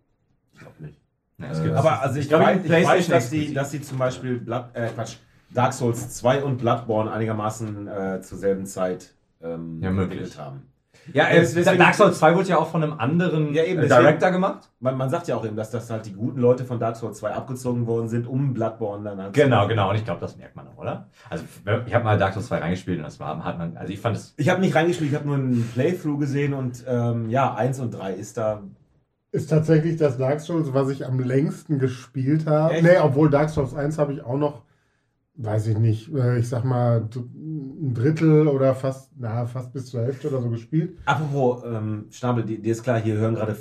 Ich 0.53 0.61
glaub 0.61 0.79
nicht. 0.79 1.01
Äh. 1.45 1.72
Aber 1.74 2.03
also 2.03 2.18
ich, 2.18 2.28
glaub, 2.28 2.43
weiß, 2.43 2.59
ich 2.61 2.66
PlayStation 2.66 2.99
weiß, 2.99 3.09
dass 3.09 3.30
die, 3.30 3.55
dass 3.55 3.70
die 3.70 3.80
zum 3.82 3.99
Beispiel 3.99 4.38
Blood, 4.38 4.66
äh, 4.74 4.88
Quatsch, 4.88 5.16
Dark 5.51 5.72
Souls 5.72 6.11
2 6.14 6.43
und 6.45 6.59
Bloodborne 6.59 7.11
einigermaßen 7.12 7.86
äh, 7.88 8.20
zur 8.22 8.38
selben 8.38 8.66
Zeit 8.66 9.12
ähm, 9.43 9.80
Ja, 9.82 9.90
entwickelt 9.90 10.38
haben. 10.38 10.62
ja, 11.12 11.26
äh, 11.28 11.40
deswegen- 11.40 11.78
Dark 11.78 11.95
Souls 11.95 12.18
2 12.20 12.34
wurde 12.36 12.49
ja 12.49 12.59
auch 12.59 12.68
von 12.70 12.82
einem 12.82 12.93
anderen 12.99 13.53
Ja, 13.53 13.64
eben, 13.64 13.80
deswegen- 13.82 14.01
Director 14.03 14.30
gemacht. 14.30 14.70
Man, 14.80 14.97
man 14.97 15.11
sagt 15.11 15.28
ja 15.28 15.36
auch 15.36 15.45
eben, 15.45 15.57
dass 15.57 15.70
das 15.70 15.90
halt 15.90 16.07
die 16.07 16.12
guten 16.14 16.40
Leute 16.40 16.64
von 16.64 16.78
Dark 16.78 16.97
Souls 16.97 17.18
2 17.18 17.32
abgezogen 17.32 17.86
worden 17.86 18.09
sind, 18.09 18.26
um 18.26 18.55
Bloodborne 18.55 19.05
dann 19.05 19.20
halt 19.20 19.34
Genau, 19.34 19.66
genau. 19.68 19.90
Und 19.90 19.97
ich 19.97 20.05
glaube, 20.05 20.20
das 20.20 20.36
merkt 20.38 20.57
man 20.57 20.68
auch, 20.68 20.78
oder? 20.78 21.09
Also 21.28 21.45
ich 21.86 21.93
habe 21.95 22.05
mal 22.05 22.16
Dark 22.16 22.32
Souls 22.34 22.47
2 22.47 22.59
reingespielt 22.59 22.99
und 22.99 23.05
das 23.05 23.20
war, 23.20 23.45
hat 23.45 23.59
man, 23.59 23.76
also 23.76 23.93
ich 23.93 24.01
fand 24.01 24.16
es 24.16 24.32
Ich 24.38 24.49
habe 24.49 24.61
nicht 24.61 24.74
reingespielt, 24.74 25.11
ich 25.11 25.16
habe 25.16 25.26
nur 25.26 25.36
einen 25.36 25.68
Playthrough 25.74 26.18
gesehen 26.20 26.55
und 26.55 26.82
ähm, 26.88 27.28
ja, 27.28 27.53
1 27.55 27.78
und 27.80 27.90
3 27.90 28.12
ist 28.14 28.38
da. 28.38 28.62
Ist 29.33 29.49
tatsächlich 29.49 29.97
das 29.97 30.18
Dark 30.18 30.41
Souls, 30.41 30.74
was 30.74 30.91
ich 30.91 31.07
am 31.07 31.18
längsten 31.18 31.78
gespielt 31.78 32.47
habe. 32.47 32.74
Echt? 32.74 32.83
Nee, 32.85 32.99
obwohl 32.99 33.30
Dark 33.30 33.49
Souls 33.49 33.74
1 33.74 33.99
habe 33.99 34.12
ich 34.12 34.22
auch 34.22 34.37
noch, 34.37 34.62
weiß 35.37 35.68
ich 35.68 35.78
nicht, 35.78 36.14
äh, 36.14 36.39
ich 36.39 36.49
sag 36.49 36.64
mal 36.64 37.09
ein 37.14 37.95
Drittel 37.95 38.47
oder 38.47 38.74
fast, 38.74 39.11
na, 39.16 39.47
fast 39.47 39.72
bis 39.72 39.87
zur 39.87 40.03
Hälfte 40.03 40.28
oder 40.28 40.43
so 40.43 40.51
gespielt. 40.51 40.99
Apropos, 41.07 41.64
ähm, 41.64 42.07
Schnabel, 42.11 42.45
dir 42.45 42.72
ist 42.72 42.83
klar, 42.83 43.01
hier 43.01 43.16
hören 43.16 43.35
gerade 43.35 43.55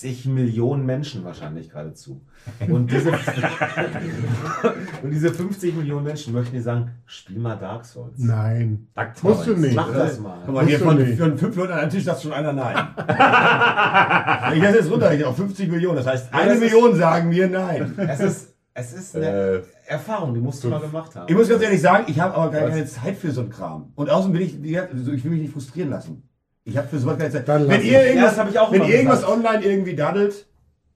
50 0.00 0.26
Millionen 0.26 0.84
Menschen 0.84 1.24
wahrscheinlich 1.24 1.70
gerade 1.70 1.94
zu. 1.94 2.20
Und 2.68 2.90
diese, 2.92 3.10
und 5.02 5.10
diese 5.10 5.32
50 5.32 5.74
Millionen 5.74 6.04
Menschen 6.04 6.34
möchten 6.34 6.54
dir 6.54 6.62
sagen, 6.62 6.90
spiel 7.06 7.38
mal 7.38 7.56
Dark 7.56 7.84
Souls. 7.86 8.18
Nein. 8.18 8.88
Dark 8.94 9.22
Musst 9.24 9.40
du 9.46 9.52
Souls. 9.52 9.58
nicht. 9.60 9.74
Mach 9.74 9.90
das 9.92 10.20
mal. 10.20 10.42
Guck 10.44 10.54
mal, 10.54 10.66
hier 10.66 10.78
von, 10.80 11.16
von 11.16 11.38
fünf 11.38 11.56
Leuten 11.56 11.72
an 11.72 11.78
einem 11.80 11.90
Tisch 11.90 12.04
sagt 12.04 12.20
schon 12.22 12.32
einer 12.34 12.52
nein. 12.52 12.76
Wenn 12.96 14.56
ich 14.58 14.62
das 14.64 14.74
jetzt 14.74 14.90
runterrechne 14.90 15.26
auf 15.28 15.36
50 15.36 15.70
Millionen, 15.70 15.96
das 15.96 16.06
heißt, 16.06 16.28
Ja, 16.32 16.38
eine 16.40 16.50
das 16.50 16.58
ist- 16.58 16.72
Million 16.72 16.94
sagen 16.96 17.28
mir 17.30 17.48
nein. 17.48 17.94
Es 17.96 18.20
ist, 18.20 18.54
es 18.74 18.92
ist 18.92 19.16
eine 19.16 19.26
äh, 19.26 19.62
Erfahrung, 19.86 20.34
die 20.34 20.40
musst 20.40 20.62
du 20.62 20.68
mal 20.68 20.80
gemacht 20.80 21.16
haben. 21.16 21.26
Ich 21.28 21.34
muss 21.34 21.48
ganz 21.48 21.62
ehrlich 21.62 21.80
sagen, 21.80 22.04
ich 22.08 22.20
habe 22.20 22.34
aber 22.34 22.50
gar 22.52 22.68
keine 22.68 22.84
Zeit 22.84 23.16
für 23.16 23.30
so 23.30 23.40
einen 23.40 23.48
Kram. 23.50 23.92
Und 23.94 24.10
außerdem 24.10 24.34
will 24.34 24.42
ich, 24.42 24.62
ich 24.62 25.24
will 25.24 25.30
mich 25.30 25.40
nicht 25.40 25.52
frustrieren 25.54 25.88
lassen. 25.88 26.25
Ich 26.66 26.76
habe 26.76 26.88
für 26.88 26.98
sowas 26.98 27.16
keine 27.16 27.30
Zeit. 27.30 27.48
Dann 27.48 27.68
Wenn 27.68 27.80
ihr 27.80 28.04
irgendwas, 28.04 28.36
Ja, 28.36 28.48
ich 28.48 28.58
auch 28.58 28.72
wenn 28.72 28.82
ihr 28.82 28.96
irgendwas 28.96 29.26
online 29.26 29.64
irgendwie 29.64 29.94
daddelt, 29.94 30.46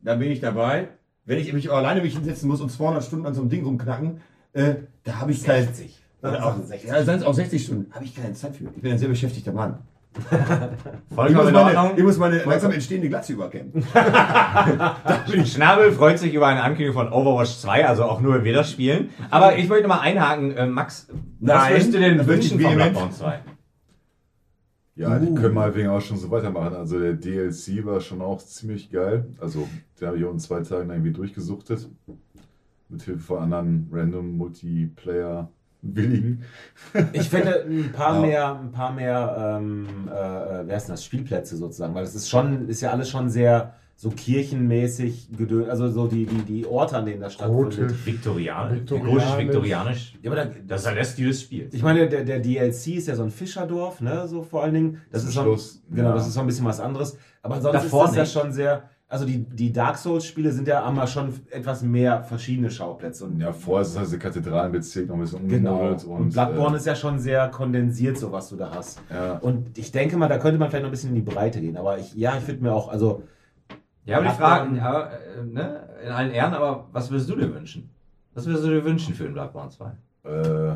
dann 0.02 0.18
bin 0.18 0.30
ich 0.30 0.40
dabei. 0.40 0.88
Wenn 1.24 1.38
ich 1.38 1.52
mich 1.52 1.70
alleine 1.70 2.02
mich 2.02 2.14
hinsetzen 2.14 2.48
muss 2.48 2.60
und 2.60 2.70
200 2.70 3.04
Stunden 3.04 3.24
an 3.24 3.34
so 3.34 3.40
einem 3.40 3.50
Ding 3.50 3.64
rumknacken, 3.64 4.20
äh, 4.52 4.74
da 5.04 5.20
habe 5.20 5.30
ich 5.30 5.44
keine 5.44 5.62
60. 5.62 5.96
Oder 6.22 6.44
auch, 6.44 6.56
60. 6.56 6.90
ja, 6.90 7.02
seien 7.04 7.20
es 7.20 7.24
auch 7.24 7.34
60 7.34 7.62
Stunden. 7.62 7.92
Habe 7.94 8.04
ich 8.04 8.16
keine 8.16 8.34
Zeit 8.34 8.56
für. 8.56 8.64
Ich 8.64 8.82
bin 8.82 8.90
ein 8.90 8.98
sehr 8.98 9.08
beschäftigter 9.08 9.52
Mann. 9.52 9.78
Ich 11.28 11.34
muss 11.34 11.46
in 11.46 11.52
meine, 11.52 11.92
ich 11.96 12.02
muss 12.02 12.18
meine 12.18 12.42
langsam 12.42 12.72
entstehende 12.72 13.08
Glatze 13.08 13.34
überkämmen. 13.34 13.84
Schnabel 15.44 15.92
freut 15.92 16.18
sich 16.18 16.34
über 16.34 16.48
eine 16.48 16.62
Ankündigung 16.62 16.94
von 16.94 17.12
Overwatch 17.12 17.58
2, 17.58 17.86
also 17.86 18.04
auch 18.04 18.20
nur, 18.20 18.34
wenn 18.34 18.44
wir 18.44 18.54
das 18.54 18.70
spielen. 18.70 19.10
Aber 19.30 19.56
ich 19.56 19.68
möchte 19.68 19.86
mal 19.86 20.00
einhaken, 20.00 20.56
äh, 20.56 20.66
Max, 20.66 21.06
was 21.38 21.56
Nein, 21.56 21.72
würdest 21.72 21.94
du 21.94 21.98
denn 21.98 22.26
wünschen 22.26 22.58
von. 22.60 22.74
Bloodborne 22.74 23.12
2? 23.12 23.38
Ja, 25.00 25.18
die 25.18 25.28
Uh. 25.30 25.34
können 25.34 25.54
meinetwegen 25.54 25.88
auch 25.88 26.00
schon 26.00 26.16
so 26.18 26.30
weitermachen. 26.30 26.74
Also 26.74 26.98
der 27.00 27.14
DLC 27.14 27.84
war 27.84 28.00
schon 28.00 28.20
auch 28.20 28.38
ziemlich 28.42 28.90
geil. 28.90 29.24
Also 29.40 29.66
den 30.00 30.06
habe 30.08 30.18
ich 30.18 30.24
auch 30.24 30.32
in 30.32 30.38
zwei 30.38 30.60
Tagen 30.60 30.90
irgendwie 30.90 31.12
durchgesuchtet. 31.12 31.88
Mit 32.88 33.02
Hilfe 33.02 33.20
von 33.20 33.38
anderen 33.38 33.88
random 33.92 34.36
Multiplayer 34.36 35.48
Willigen. 35.82 36.42
Ich 37.12 37.30
finde 37.30 37.64
ein 37.64 37.92
paar 37.92 38.16
Ja. 38.20 38.20
mehr, 38.20 38.60
ein 38.60 38.72
paar 38.72 38.92
mehr, 38.92 39.58
ähm, 39.60 39.86
äh, 40.08 40.60
äh, 40.60 40.66
wer 40.66 40.76
ist 40.76 40.86
denn 40.88 40.92
das, 40.94 41.04
Spielplätze 41.04 41.56
sozusagen, 41.56 41.94
weil 41.94 42.04
es 42.04 42.14
ist 42.14 42.28
schon, 42.28 42.68
ist 42.68 42.82
ja 42.82 42.90
alles 42.90 43.08
schon 43.08 43.30
sehr 43.30 43.74
so 44.02 44.08
kirchenmäßig 44.08 45.28
gedönt, 45.36 45.68
also 45.68 45.86
so 45.90 46.06
die, 46.06 46.24
die, 46.24 46.42
die 46.42 46.66
Orte, 46.66 46.96
an 46.96 47.04
denen 47.04 47.20
das 47.20 47.34
stattfindet. 47.34 47.76
Gotisch. 47.78 48.06
Viktorianisch. 48.06 48.78
Viktorianisch. 48.80 49.12
Gotisch, 49.24 49.38
viktorianisch. 49.38 50.14
Ja, 50.22 50.30
aber 50.30 50.44
da, 50.44 50.50
Das 50.66 50.80
ist 50.80 50.86
halt 50.86 50.96
der 50.96 51.04
Stil 51.04 51.28
des 51.28 51.42
Spiels. 51.42 51.74
ich 51.74 51.82
meine, 51.82 52.08
der, 52.08 52.24
der 52.24 52.40
DLC 52.40 52.96
ist 52.96 53.08
ja 53.08 53.14
so 53.14 53.24
ein 53.24 53.30
Fischerdorf, 53.30 54.00
ne, 54.00 54.26
so 54.26 54.42
vor 54.42 54.62
allen 54.62 54.72
Dingen. 54.72 55.00
Das 55.12 55.20
Zum 55.20 55.28
ist 55.28 55.34
schon, 55.34 55.44
Schluss, 55.44 55.82
genau, 55.90 56.08
ja. 56.08 56.14
das 56.14 56.26
ist 56.28 56.32
so 56.32 56.40
ein 56.40 56.46
bisschen 56.46 56.64
was 56.64 56.80
anderes. 56.80 57.18
Aber 57.42 57.60
sonst 57.60 57.74
Davor 57.74 58.06
ist 58.06 58.16
das 58.16 58.32
ja 58.34 58.40
schon 58.40 58.52
sehr, 58.52 58.84
also 59.06 59.26
die, 59.26 59.38
die 59.44 59.70
Dark 59.70 59.98
Souls 59.98 60.24
Spiele 60.24 60.50
sind 60.50 60.66
ja 60.66 60.82
einmal 60.82 61.06
schon 61.06 61.34
etwas 61.50 61.82
mehr 61.82 62.22
verschiedene 62.22 62.70
Schauplätze 62.70 63.26
und 63.26 63.38
Ja, 63.38 63.52
vorher 63.52 63.82
ist 63.82 63.90
es 63.90 63.96
also 63.98 64.16
Kathedralenbezirk 64.16 65.08
noch 65.08 65.16
ein 65.16 65.20
bisschen 65.20 65.46
Genau. 65.46 65.72
umgemodelt. 65.74 66.04
Und, 66.04 66.32
Bloodborne 66.32 66.76
äh, 66.76 66.78
ist 66.78 66.86
ja 66.86 66.94
schon 66.94 67.18
sehr 67.18 67.48
kondensiert, 67.48 68.16
so 68.16 68.32
was 68.32 68.48
du 68.48 68.56
da 68.56 68.70
hast. 68.74 69.02
ja. 69.10 69.34
Und 69.40 69.76
ich 69.76 69.92
denke 69.92 70.16
mal, 70.16 70.28
da 70.28 70.38
könnte 70.38 70.58
man 70.58 70.70
vielleicht 70.70 70.84
noch 70.84 70.88
ein 70.88 70.92
bisschen 70.92 71.10
in 71.10 71.16
die 71.16 71.30
Breite 71.30 71.60
gehen. 71.60 71.76
Aber 71.76 71.98
ich, 71.98 72.14
ja, 72.14 72.32
ich 72.38 72.46
würde 72.48 72.62
mir 72.62 72.72
auch, 72.72 72.88
also 72.88 73.24
Ja, 74.06 74.16
aber 74.18 74.26
die 74.26 74.32
Bloodborne- 74.32 74.80
Frage, 74.80 74.82
aber, 74.82 75.10
äh, 75.12 75.44
ne, 75.44 75.88
in 76.04 76.10
allen 76.10 76.30
Ehren, 76.32 76.54
aber 76.54 76.88
was 76.92 77.10
würdest 77.10 77.28
du 77.30 77.36
dir 77.36 77.54
wünschen? 77.54 77.90
Was 78.34 78.46
würdest 78.46 78.64
du 78.64 78.70
dir 78.70 78.84
wünschen 78.84 79.14
für 79.14 79.24
den 79.24 79.32
Bloodborne 79.34 79.70
2? 79.70 79.92
Äh, 80.24 80.68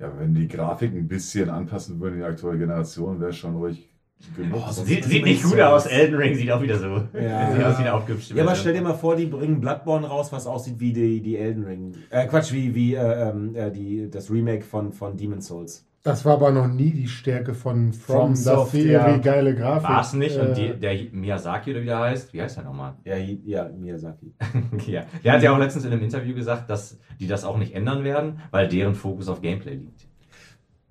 ja, 0.00 0.12
wenn 0.18 0.34
die 0.34 0.48
Grafik 0.48 0.92
ein 0.94 1.08
bisschen 1.08 1.50
anpassen 1.50 2.00
würden 2.00 2.14
in 2.14 2.20
die 2.20 2.26
aktuelle 2.26 2.58
Generation, 2.58 3.20
wäre 3.20 3.32
schon 3.32 3.56
ruhig 3.56 3.88
genug. 4.36 4.62
Oh, 4.66 4.70
Sieht, 4.70 5.04
sieht 5.04 5.24
nicht 5.24 5.42
gut 5.42 5.60
aus. 5.60 5.86
Elden 5.86 6.16
Ring 6.16 6.34
sieht 6.34 6.50
auch 6.50 6.62
wieder 6.62 6.78
so. 6.78 7.02
Ja. 7.18 7.52
sieht 7.52 7.64
aus 7.64 7.78
wie 7.78 7.82
eine 7.82 7.94
aufgehübschte 7.94 8.34
Ja, 8.34 8.44
aber 8.44 8.54
stell 8.54 8.72
dir 8.74 8.82
mal 8.82 8.94
vor, 8.94 9.16
die 9.16 9.26
bringen 9.26 9.60
Bloodborne 9.60 10.06
raus, 10.06 10.32
was 10.32 10.46
aussieht 10.46 10.78
wie 10.78 10.92
die, 10.92 11.20
die 11.20 11.36
Elden 11.36 11.64
Ring. 11.64 11.94
Äh, 12.10 12.26
Quatsch, 12.26 12.52
wie, 12.52 12.74
wie 12.74 12.94
äh, 12.94 13.30
ähm, 13.30 13.54
äh, 13.54 13.70
die, 13.70 14.08
das 14.10 14.30
Remake 14.30 14.62
von, 14.64 14.92
von 14.92 15.16
Demon's 15.16 15.46
Souls. 15.46 15.84
Das 16.08 16.24
war 16.24 16.34
aber 16.34 16.50
noch 16.50 16.66
nie 16.68 16.90
die 16.90 17.06
Stärke 17.08 17.54
von 17.54 17.92
From, 17.92 18.30
dass 18.30 18.44
Soft, 18.44 18.72
sie 18.72 18.90
ja. 18.90 19.06
irgendwie 19.06 19.28
geile 19.28 19.54
Grafik. 19.54 19.88
War 19.88 20.00
es 20.00 20.12
nicht? 20.14 20.36
äh, 20.36 20.40
Und 20.40 20.56
die, 20.56 20.72
der 20.74 20.94
Miyazaki 21.12 21.70
oder 21.72 21.82
wie 21.82 21.86
der 21.86 21.98
heißt, 21.98 22.32
wie 22.32 22.40
heißt 22.42 22.56
der 22.56 22.64
nochmal? 22.64 22.94
Ja, 23.04 23.16
ja 23.16 23.68
Miyazaki. 23.68 24.32
ja. 24.86 25.04
Der 25.24 25.32
hat 25.34 25.42
ja 25.42 25.52
auch 25.52 25.58
letztens 25.58 25.84
in 25.84 25.92
einem 25.92 26.02
Interview 26.02 26.34
gesagt, 26.34 26.68
dass 26.70 26.98
die 27.20 27.26
das 27.26 27.44
auch 27.44 27.58
nicht 27.58 27.74
ändern 27.74 28.04
werden, 28.04 28.40
weil 28.50 28.68
deren 28.68 28.94
Fokus 28.94 29.28
auf 29.28 29.40
Gameplay 29.42 29.74
liegt. 29.74 30.06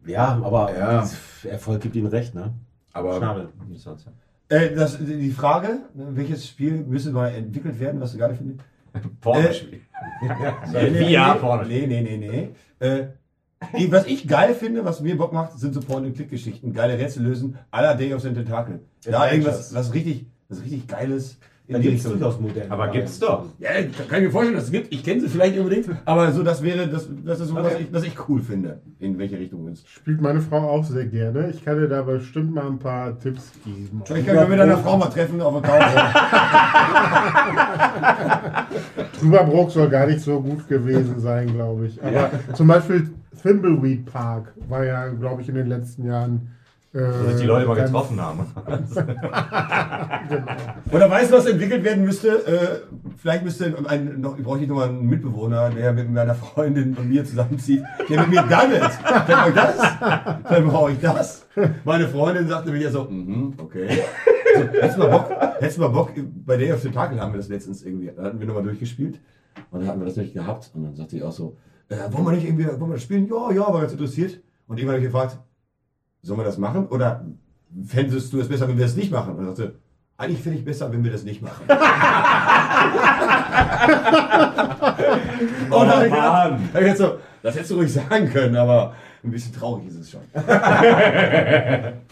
Ja, 0.06 0.40
aber 0.44 0.72
Ja. 0.78 1.10
Erfolg 1.50 1.82
gibt 1.82 1.96
ihnen 1.96 2.08
recht, 2.08 2.34
ne? 2.36 2.54
Aber 2.94 3.18
Schnabel. 3.18 3.50
Äh, 4.50 4.74
das, 4.74 4.98
die 5.00 5.32
Frage, 5.32 5.80
ne, 5.94 6.08
welches 6.12 6.48
Spiel 6.48 6.84
müsste 6.88 7.12
mal 7.12 7.28
entwickelt 7.30 7.80
werden, 7.80 8.00
was 8.00 8.14
du 8.14 8.18
geil 8.18 8.34
findest? 8.38 8.62
Pornospiel. 9.22 9.82
Nee, 10.72 11.16
VR-Porno. 11.16 11.64
nee, 11.66 11.86
nee, 11.88 12.02
nee, 12.02 12.18
nee. 12.18 12.50
Äh, 12.80 13.00
ich- 13.02 13.08
was 13.90 14.06
ich 14.06 14.28
geil 14.28 14.54
finde, 14.54 14.86
was 14.86 15.02
mir 15.02 15.18
Bock 15.18 15.34
macht, 15.34 15.58
sind 15.60 15.74
so 15.74 15.82
Point-and-Click-Geschichten. 15.82 16.74
Geile 16.74 16.98
Rätsel 16.98 17.24
lösen, 17.24 17.58
la 17.72 17.94
Day 17.94 18.14
of 18.14 18.22
the 18.22 18.34
Tentacle. 18.34 18.80
Da 19.04 19.22
Adventures. 19.24 19.32
irgendwas, 19.32 19.74
was 19.74 19.94
richtig, 19.94 20.26
was 20.50 20.62
richtig 20.62 20.88
Geiles 20.88 21.38
in 21.68 21.82
die 21.82 21.90
gibt 21.90 22.00
es 22.00 22.06
Richtung. 22.06 22.20
durchaus 22.22 22.40
moderne. 22.40 22.72
Aber 22.72 22.88
gibt's 22.88 23.20
doch. 23.20 23.46
Ja, 23.60 23.72
kann 24.08 24.20
ich 24.20 24.28
mir 24.28 24.32
vorstellen, 24.32 24.56
dass 24.56 24.66
es 24.66 24.72
gibt. 24.72 24.94
Ich 24.94 25.04
kenne 25.04 25.20
sie 25.20 25.28
vielleicht 25.28 25.54
nicht 25.54 25.62
unbedingt, 25.62 25.90
aber 26.06 26.32
so, 26.32 26.42
das 26.42 26.64
wäre, 26.64 26.88
das, 26.88 27.10
das 27.26 27.42
ist 27.42 27.50
so, 27.50 27.56
was, 27.56 27.78
ich, 27.80 27.92
was 27.92 28.04
ich 28.04 28.14
cool 28.30 28.42
finde, 28.42 28.80
in 29.00 29.18
welche 29.20 29.38
Richtung 29.38 29.68
es. 29.68 29.84
Spielt 29.86 30.22
meine 30.22 30.40
Frau 30.40 30.70
auch 30.70 30.86
sehr 30.86 31.06
gerne. 31.06 31.50
Ich 31.50 31.66
kann 31.66 31.78
dir 31.78 31.90
da 31.90 32.04
bestimmt 32.04 32.54
mal 32.54 32.68
ein 32.68 32.80
paar 32.80 33.20
Tipps 33.20 33.52
geben. 33.66 34.02
Vielleicht 34.06 34.28
können 34.28 34.40
wir 34.40 34.48
mit 34.48 34.60
einer 34.62 34.78
Frau 34.78 34.98
mal 34.98 35.10
treffen 35.10 35.42
auf 35.42 35.62
der 35.62 35.70
Couch. 35.70 35.84
Trüberbrook 39.20 39.72
soll 39.72 39.90
gar 39.90 40.08
nicht 40.08 40.22
so 40.22 40.40
gut 40.40 40.68
gewesen 40.70 41.20
sein, 41.20 41.54
glaube 41.54 41.88
ich. 41.88 42.02
Aber 42.02 42.32
zum 42.54 42.68
Beispiel 42.68 43.10
Thimbleweed 43.42 44.06
Park 44.06 44.54
war 44.70 44.86
ja, 44.86 45.08
glaube 45.10 45.42
ich, 45.42 45.50
in 45.50 45.56
den 45.56 45.68
letzten 45.68 46.06
Jahren 46.06 46.52
Wo 46.98 47.30
sich 47.30 47.42
die 47.42 47.46
Leute 47.46 47.68
mal 47.68 47.76
getroffen 47.76 48.20
haben. 48.20 48.40
Oder 50.92 51.10
weißt 51.10 51.32
du, 51.32 51.38
was 51.38 51.46
entwickelt 51.46 51.84
werden 51.84 52.04
müsste? 52.04 52.46
Äh, 52.46 52.80
vielleicht 53.18 53.44
müsste 53.44 53.76
ein, 53.86 54.20
noch, 54.20 54.36
brauche 54.38 54.60
ich 54.60 54.68
noch 54.68 54.78
mal 54.78 54.90
einen 54.90 55.08
Mitbewohner, 55.08 55.70
der 55.70 55.94
mit 55.94 56.12
meiner 56.12 56.34
Freundin 56.34 56.96
und 56.96 57.10
mir 57.10 57.24
zusammenzieht, 57.24 57.84
der 58.10 58.22
mit 58.22 58.30
mir 58.30 58.42
daddelt. 58.44 58.90
Dann 59.28 59.28
brauche 59.28 59.50
ich 59.50 59.56
das. 59.56 59.78
Dann 60.50 60.68
brauche 60.68 60.92
ich 60.92 61.00
das. 61.00 61.46
Meine 61.86 62.08
Freundin 62.08 62.48
sagte 62.48 62.72
mir 62.72 62.82
ja 62.82 62.90
so, 62.90 63.04
mhm, 63.04 63.54
okay. 63.58 64.02
So, 64.56 64.62
hättest 64.62 64.98
du 64.98 65.02
mal 65.02 65.10
Bock, 65.10 65.30
hättest 65.60 65.78
du 65.78 65.82
mal 65.82 65.90
Bock, 65.90 66.12
bei 66.46 66.58
Day 66.58 66.72
of 66.72 66.82
the 66.82 66.88
Tentacle 66.88 67.20
haben 67.20 67.34
wir 67.34 67.38
das 67.38 67.50
letztens 67.50 67.84
irgendwie, 67.84 68.12
da 68.16 68.24
hatten 68.24 68.40
wir 68.40 68.48
nochmal 68.48 68.64
durchgespielt 68.64 69.20
und 69.72 69.82
dann 69.82 69.90
hatten 69.90 70.00
wir 70.00 70.08
das 70.08 70.16
nicht 70.16 70.34
gehabt 70.34 70.72
und 70.74 70.84
dann 70.84 70.96
sagte 70.96 71.18
ich 71.18 71.24
auch 71.24 71.32
so, 71.32 71.58
äh, 71.90 71.96
wollen 72.12 72.26
wir 72.26 72.32
nicht 72.32 72.46
irgendwie, 72.46 72.66
wollen 72.66 72.90
wir 72.90 72.96
das 72.96 73.04
spielen? 73.04 73.28
Ja, 73.28 73.52
ja, 73.52 73.74
war 73.74 73.82
ganz 73.82 73.94
interessiert. 73.94 74.40
Und 74.68 74.78
irgendwann 74.78 74.96
habe 74.96 75.06
ich 75.06 75.12
gefragt, 75.12 75.38
sollen 76.28 76.40
wir 76.40 76.44
das 76.46 76.58
machen? 76.58 76.88
Oder 76.88 77.26
fändest 77.86 78.32
du 78.34 78.40
es 78.40 78.50
besser, 78.50 78.68
wenn 78.68 78.78
wir 78.78 78.86
das 78.86 78.96
nicht 78.96 79.12
machen? 79.12 79.36
Und 79.36 79.46
er 79.46 79.56
sagte, 79.56 79.76
eigentlich 80.18 80.42
finde 80.42 80.60
ich 80.60 80.66
besser, 80.66 80.92
wenn 80.92 81.04
wir 81.04 81.12
das 81.12 81.24
nicht 81.24 81.42
machen. 81.42 81.66
Oh, 85.70 85.82
gedacht, 85.82 86.10
Mann. 86.10 86.70
ich 86.74 86.80
gedacht 86.80 86.98
so, 86.98 87.20
das 87.44 87.56
hättest 87.56 87.72
du 87.72 87.76
ruhig 87.76 87.94
sagen 87.94 88.30
können, 88.32 88.56
aber 88.56 88.96
ein 89.24 89.30
bisschen 89.32 89.54
traurig 89.54 89.88
ist 89.88 89.96
es 89.96 90.12
schon. 90.12 90.22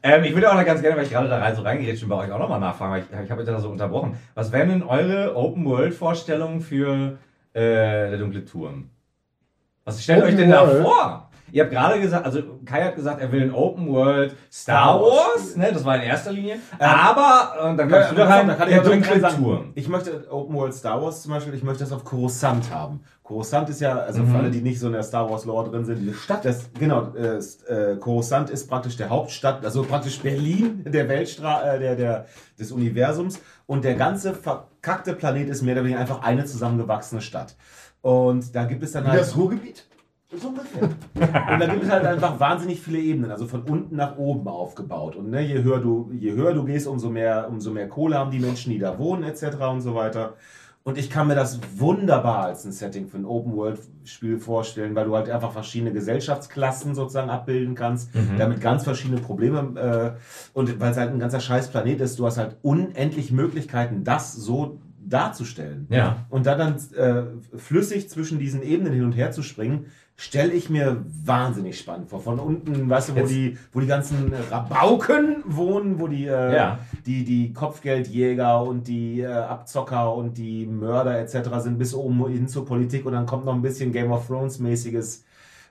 Ähm, 0.00 0.22
ich 0.22 0.32
würde 0.32 0.48
auch 0.48 0.54
noch 0.54 0.64
ganz 0.64 0.80
gerne, 0.80 0.96
weil 0.96 1.04
ich 1.04 1.10
gerade 1.10 1.28
da 1.28 1.38
rein 1.38 1.56
so 1.56 1.62
reingeredet 1.62 1.98
bin, 1.98 2.08
bei 2.08 2.14
euch 2.16 2.30
auch 2.30 2.38
nochmal 2.38 2.60
nachfragen, 2.60 2.92
weil 2.92 3.00
ich, 3.00 3.24
ich 3.24 3.30
habe 3.30 3.40
euch 3.40 3.46
da 3.48 3.58
so 3.58 3.68
unterbrochen. 3.68 4.16
Was 4.34 4.52
wären 4.52 4.68
denn 4.68 4.82
eure 4.84 5.34
Open-World-Vorstellungen 5.34 6.60
für 6.60 7.18
äh, 7.52 7.60
der 8.10 8.18
dunkle 8.18 8.44
Turm? 8.44 8.90
Was 9.84 10.00
stellt 10.00 10.20
Open 10.20 10.30
euch 10.30 10.36
denn 10.36 10.50
da 10.50 10.68
World? 10.68 10.82
vor? 10.84 11.27
Ihr 11.52 11.62
habt 11.62 11.72
gerade 11.72 12.00
gesagt, 12.00 12.24
also 12.26 12.40
Kai 12.64 12.84
hat 12.84 12.96
gesagt, 12.96 13.20
er 13.20 13.32
will 13.32 13.42
ein 13.42 13.52
Open 13.54 13.88
World 13.88 14.34
Star 14.52 15.00
Wars, 15.00 15.56
ne, 15.56 15.70
das 15.72 15.84
war 15.84 15.96
in 15.96 16.02
erster 16.02 16.32
Linie. 16.32 16.56
Aber, 16.78 17.68
und 17.70 17.76
dann 17.76 17.90
kommst 17.90 18.10
du 18.12 18.14
da 18.16 18.26
rein, 18.26 18.46
kann 18.48 18.68
ich 18.68 18.74
der 18.74 18.82
dunkle 18.84 19.20
Turm. 19.22 19.72
Ich 19.74 19.88
möchte 19.88 20.26
Open 20.30 20.54
World 20.54 20.74
Star 20.74 21.02
Wars 21.02 21.22
zum 21.22 21.32
Beispiel, 21.32 21.54
ich 21.54 21.62
möchte 21.62 21.84
das 21.84 21.92
auf 21.92 22.04
Coruscant 22.04 22.70
haben. 22.72 23.00
Coruscant 23.22 23.68
ist 23.68 23.80
ja, 23.80 23.96
also 23.98 24.22
Mhm. 24.22 24.30
für 24.32 24.38
alle, 24.38 24.50
die 24.50 24.62
nicht 24.62 24.80
so 24.80 24.86
in 24.86 24.94
der 24.94 25.02
Star 25.02 25.28
Wars 25.30 25.44
Lore 25.44 25.70
drin 25.70 25.84
sind, 25.84 25.98
die 26.00 26.14
Stadt. 26.14 26.44
Das, 26.44 26.70
genau, 26.78 27.12
äh, 27.14 27.36
ist, 27.38 27.62
äh, 27.68 27.96
Coruscant 28.00 28.48
ist 28.48 28.68
praktisch 28.68 28.96
der 28.96 29.10
Hauptstadt, 29.10 29.62
also 29.64 29.82
praktisch 29.82 30.18
Berlin 30.20 30.82
der 30.86 31.08
Weltstra 31.08 31.74
äh, 31.74 31.78
der, 31.78 31.96
der, 31.96 32.26
des 32.58 32.72
Universums. 32.72 33.40
Und 33.66 33.84
der 33.84 33.94
ganze 33.96 34.32
verkackte 34.32 35.12
Planet 35.12 35.48
ist 35.50 35.60
mehr 35.62 35.74
oder 35.74 35.84
weniger 35.84 36.00
einfach 36.00 36.22
eine 36.22 36.46
zusammengewachsene 36.46 37.20
Stadt. 37.20 37.54
Und 38.00 38.54
da 38.54 38.64
gibt 38.64 38.82
es 38.82 38.92
dann 38.92 39.06
halt. 39.06 39.20
das 39.20 39.36
Ruhrgebiet? 39.36 39.84
So 40.36 40.48
ungefähr. 40.48 40.82
Und 40.82 41.60
da 41.60 41.66
gibt 41.66 41.84
es 41.84 41.90
halt 41.90 42.04
einfach 42.04 42.38
wahnsinnig 42.38 42.80
viele 42.80 42.98
Ebenen, 42.98 43.30
also 43.30 43.46
von 43.46 43.62
unten 43.62 43.96
nach 43.96 44.18
oben 44.18 44.46
aufgebaut. 44.46 45.16
Und 45.16 45.30
ne, 45.30 45.40
je, 45.40 45.62
höher 45.62 45.80
du, 45.80 46.10
je 46.12 46.32
höher 46.32 46.52
du 46.52 46.64
gehst, 46.64 46.86
umso 46.86 47.08
mehr, 47.08 47.48
umso 47.48 47.70
mehr 47.70 47.88
Kohle 47.88 48.18
haben 48.18 48.30
die 48.30 48.38
Menschen, 48.38 48.70
die 48.70 48.78
da 48.78 48.98
wohnen, 48.98 49.22
etc. 49.22 49.56
und 49.70 49.80
so 49.80 49.94
weiter. 49.94 50.34
Und 50.84 50.96
ich 50.96 51.10
kann 51.10 51.28
mir 51.28 51.34
das 51.34 51.60
wunderbar 51.76 52.44
als 52.44 52.64
ein 52.64 52.72
Setting 52.72 53.08
für 53.08 53.18
ein 53.18 53.26
Open-World-Spiel 53.26 54.38
vorstellen, 54.38 54.94
weil 54.94 55.06
du 55.06 55.16
halt 55.16 55.28
einfach 55.28 55.52
verschiedene 55.52 55.92
Gesellschaftsklassen 55.92 56.94
sozusagen 56.94 57.28
abbilden 57.28 57.74
kannst, 57.74 58.10
damit 58.38 58.62
ganz 58.62 58.84
verschiedene 58.84 59.20
Probleme 59.20 60.16
äh, 60.16 60.58
und 60.58 60.80
weil 60.80 60.92
es 60.92 60.96
halt 60.96 61.10
ein 61.10 61.18
ganzer 61.18 61.40
scheiß 61.40 61.68
Planet 61.68 62.00
ist, 62.00 62.18
du 62.18 62.24
hast 62.24 62.38
halt 62.38 62.56
unendlich 62.62 63.32
Möglichkeiten, 63.32 64.02
das 64.02 64.32
so 64.32 64.78
darzustellen. 65.04 65.86
Ja. 65.90 66.24
Und 66.30 66.46
da 66.46 66.54
dann 66.54 66.76
äh, 66.96 67.24
flüssig 67.58 68.08
zwischen 68.08 68.38
diesen 68.38 68.62
Ebenen 68.62 68.92
hin 68.94 69.04
und 69.04 69.12
her 69.12 69.30
zu 69.30 69.42
springen, 69.42 69.86
stelle 70.20 70.52
ich 70.52 70.68
mir 70.68 71.04
wahnsinnig 71.24 71.78
spannend 71.78 72.10
vor. 72.10 72.20
Von 72.20 72.40
unten, 72.40 72.90
weißt 72.90 73.10
du, 73.10 73.14
wo 73.14 73.18
Jetzt- 73.20 73.30
die, 73.30 73.56
wo 73.72 73.78
die 73.78 73.86
ganzen 73.86 74.32
Rabauken 74.50 75.44
wohnen, 75.46 76.00
wo 76.00 76.08
die, 76.08 76.26
äh, 76.26 76.54
Ja. 76.56 76.80
die, 77.06 77.24
die 77.24 77.52
Kopfgeldjäger 77.52 78.60
und 78.64 78.88
die 78.88 79.20
äh, 79.20 79.26
Abzocker 79.32 80.12
und 80.14 80.36
die 80.36 80.66
Mörder 80.66 81.20
etc. 81.20 81.60
sind, 81.60 81.78
bis 81.78 81.94
oben 81.94 82.26
hin 82.28 82.48
zur 82.48 82.66
Politik 82.66 83.06
und 83.06 83.12
dann 83.12 83.26
kommt 83.26 83.44
noch 83.44 83.54
ein 83.54 83.62
bisschen 83.62 83.92
Game 83.92 84.10
of 84.10 84.26
Thrones 84.26 84.58
mäßiges 84.58 85.24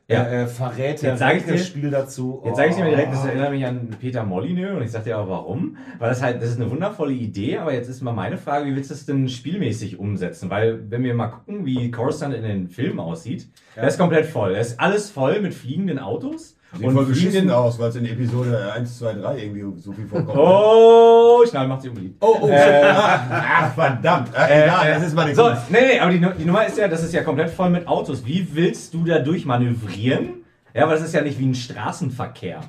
Ja. 0.10 0.24
äh, 0.24 0.44
äh, 0.44 0.48
Verräter, 0.48 1.18
Jetzt 1.18 1.48
dir- 1.50 1.58
Spiel 1.58 1.90
dazu. 1.90 2.42
Jetzt 2.46 2.56
sage 2.56 2.70
ich 2.70 2.76
dir 2.76 2.84
mal 2.84 2.92
direkt, 2.92 3.12
das 3.12 3.26
Oh. 3.26 3.28
erinnert 3.28 3.52
mich 3.52 3.66
an 3.66 3.90
Peter 4.00 4.24
Molyneux 4.24 4.78
und 4.78 4.82
ich 4.84 4.92
sag 4.92 5.04
dir 5.04 5.20
auch 5.20 5.28
warum. 5.28 5.76
Weil 6.00 6.10
das 6.10 6.22
halt, 6.22 6.42
das 6.42 6.50
ist 6.52 6.62
eine 6.62 6.72
wundervolle 6.72 7.12
Idee, 7.12 7.58
aber 7.58 7.74
jetzt 7.74 7.90
ist 7.90 8.02
mal 8.02 8.14
meine 8.14 8.38
Frage, 8.38 8.66
wie 8.68 8.76
willst 8.76 8.90
du 8.90 8.94
das 8.94 9.06
denn 9.06 9.28
spielmäßig 9.28 10.00
umsetzen? 10.00 10.50
Weil, 10.50 10.90
wenn 10.90 11.04
wir 11.04 11.14
mal 11.14 11.28
gucken, 11.28 11.66
wie 11.66 11.92
Coruscant 11.92 12.34
in 12.34 12.44
den 12.44 12.68
Filmen 12.70 13.00
aussieht, 13.02 13.48
der 13.76 13.88
ist 13.90 13.98
komplett 13.98 14.28
voll. 14.28 14.56
Er 14.56 14.62
ist 14.62 14.80
alles 14.80 15.10
voll 15.10 15.42
mit 15.42 15.54
fliegenden 15.54 16.00
Autos. 16.00 16.56
Sieht 16.76 16.92
voll 16.92 17.06
beschissen 17.06 17.50
aus, 17.50 17.80
weil 17.80 17.90
es 17.90 17.96
in 17.96 18.06
Episode 18.06 18.72
1, 18.74 19.00
2, 19.00 19.14
3 19.14 19.38
irgendwie 19.44 19.82
so 19.82 19.92
viel 19.94 20.06
vorkommt. 20.08 20.38
Oh, 20.38 21.44
Schnall 21.50 21.68
macht 21.68 21.82
sich 21.82 21.90
unbeliebt. 21.92 22.18
oh, 22.20 22.38
oh 22.42 22.50
ach, 22.54 23.22
ach, 23.32 23.74
verdammt. 23.74 24.30
Ach, 24.36 24.50
Äh, 24.50 24.64
egal, 24.66 24.88
äh, 24.88 24.94
das 24.96 25.04
ist 25.08 25.16
meine 25.16 25.34
So, 25.34 25.44
Kunst. 25.44 25.72
nee, 25.72 25.78
nee, 25.94 26.00
aber 26.00 26.12
die, 26.12 26.20
die 26.40 26.46
Nummer 26.46 26.66
ist 26.66 26.78
ja, 26.78 26.88
das 26.88 27.04
ist 27.04 27.14
ja 27.14 27.24
komplett 27.24 27.50
voll 27.52 27.70
mit 27.70 27.88
Autos. 27.88 28.26
Wie 28.26 28.48
willst 28.54 28.94
du 28.94 29.06
da 29.06 29.20
durchmanövrieren? 29.20 30.44
Ja, 30.74 30.84
aber 30.84 30.94
das 30.94 31.04
ist 31.04 31.14
ja 31.14 31.22
nicht 31.22 31.40
wie 31.40 31.46
ein 31.48 31.56
Straßenverkehr. 31.56 32.60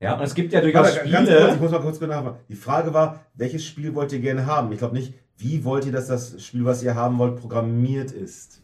Ja, 0.00 0.14
und 0.16 0.22
es 0.22 0.34
gibt 0.34 0.52
ja 0.52 0.60
durchaus 0.60 0.88
Aber 0.88 0.96
Spiele. 1.06 1.38
kurz, 1.40 1.54
ich 1.54 1.60
muss 1.60 1.70
mal 1.70 1.80
kurz 1.80 2.00
nachfragen. 2.00 2.36
Die 2.50 2.54
Frage 2.54 2.92
war, 2.92 3.20
welches 3.34 3.64
Spiel 3.64 3.94
wollt 3.94 4.12
ihr 4.12 4.20
gerne 4.20 4.44
haben? 4.44 4.70
Ich 4.72 4.78
glaube 4.78 4.94
nicht, 4.94 5.14
wie 5.38 5.64
wollt 5.64 5.86
ihr, 5.86 5.92
dass 5.92 6.06
das 6.08 6.42
Spiel, 6.44 6.64
was 6.66 6.82
ihr 6.82 6.94
haben 6.94 7.18
wollt, 7.18 7.36
programmiert 7.40 8.10
ist? 8.12 8.60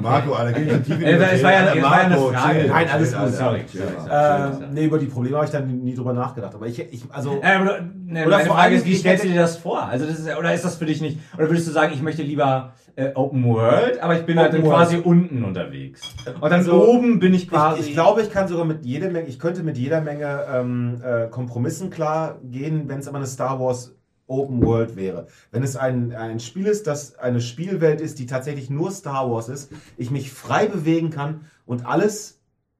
Marco, 0.00 0.32
Alter, 0.34 0.52
geh 0.58 0.64
nicht 0.64 0.72
so 0.76 0.78
tief 0.82 0.94
in 0.94 0.98
die 1.00 1.04
Äh, 1.06 1.34
es 1.34 1.42
war 1.42 1.52
ja- 1.52 1.64
es 1.74 1.82
war 1.82 1.98
ja 1.98 2.04
eine 2.04 2.10
Marco, 2.16 2.28
Frage. 2.32 2.58
chill, 2.60 2.68
Nein, 2.68 2.86
alles 2.92 3.16
gut, 3.16 3.28
sorry. 3.34 3.60
Sorry. 3.66 3.84
Alter. 4.08 4.62
Äh, 4.62 4.66
nee, 4.72 4.84
über 4.84 4.98
die 4.98 5.06
Probleme 5.06 5.36
habe 5.36 5.46
ich 5.46 5.52
dann 5.52 5.78
nie 5.80 5.94
drüber 5.94 6.12
nachgedacht. 6.12 6.54
Aber 6.54 6.66
ich, 6.66 6.78
ich 6.78 7.04
also. 7.10 7.40
Äh, 7.42 7.46
aber, 7.54 7.64
du- 7.64 7.90
ne, 8.12 8.26
Oder 8.26 8.36
meine 8.36 8.46
vor 8.46 8.56
Frage 8.56 8.68
allem, 8.68 8.76
ist, 8.78 8.86
wie 8.86 8.94
stellst 8.96 9.24
du 9.24 9.28
dir 9.28 9.40
das 9.40 9.56
vor? 9.56 9.82
Also 9.82 10.06
das 10.06 10.18
ist, 10.18 10.36
oder 10.36 10.52
ist 10.54 10.64
das 10.64 10.76
für 10.76 10.86
dich 10.86 11.00
nicht? 11.00 11.18
Oder 11.36 11.48
würdest 11.48 11.66
du 11.68 11.72
sagen, 11.72 11.92
ich 11.94 12.02
möchte 12.02 12.22
lieber 12.22 12.72
äh, 12.96 13.12
Open 13.14 13.44
World, 13.44 14.00
aber 14.02 14.16
ich 14.18 14.26
bin 14.26 14.38
halt 14.38 14.48
Open 14.50 14.62
dann 14.62 14.70
World. 14.70 14.88
quasi 14.88 14.96
unten 14.98 15.44
unterwegs. 15.44 16.00
Und 16.26 16.42
dann 16.42 16.52
Also, 16.52 16.84
oben 16.88 17.18
bin 17.20 17.32
ich 17.32 17.48
quasi. 17.48 17.80
Ich, 17.80 17.88
ich 17.88 17.92
glaube, 17.94 18.22
ich 18.22 18.30
kann 18.30 18.48
sogar 18.48 18.64
mit 18.64 18.84
jeder 18.84 19.08
Menge, 19.10 19.26
ich 19.28 19.38
könnte 19.38 19.62
mit 19.62 19.78
jeder 19.78 20.00
Menge 20.00 20.44
ähm, 20.52 21.00
äh, 21.02 21.28
Kompromissen 21.28 21.90
klar 21.90 22.38
gehen, 22.42 22.88
wenn 22.88 22.98
es 22.98 23.06
aber 23.08 23.18
eine 23.18 23.26
Star 23.26 23.60
Wars 23.60 23.94
Open 24.28 24.64
World 24.64 24.94
wäre. 24.96 25.26
Wenn 25.50 25.62
es 25.62 25.76
ein, 25.76 26.14
ein 26.14 26.38
Spiel 26.38 26.66
ist, 26.66 26.86
das 26.86 27.18
eine 27.18 27.40
Spielwelt 27.40 28.00
ist, 28.00 28.18
die 28.18 28.26
tatsächlich 28.26 28.70
nur 28.70 28.90
Star 28.90 29.30
Wars 29.30 29.48
ist, 29.48 29.72
ich 29.96 30.10
mich 30.10 30.30
frei 30.30 30.66
bewegen 30.66 31.10
kann 31.10 31.40
und 31.66 31.86
alles 31.86 32.38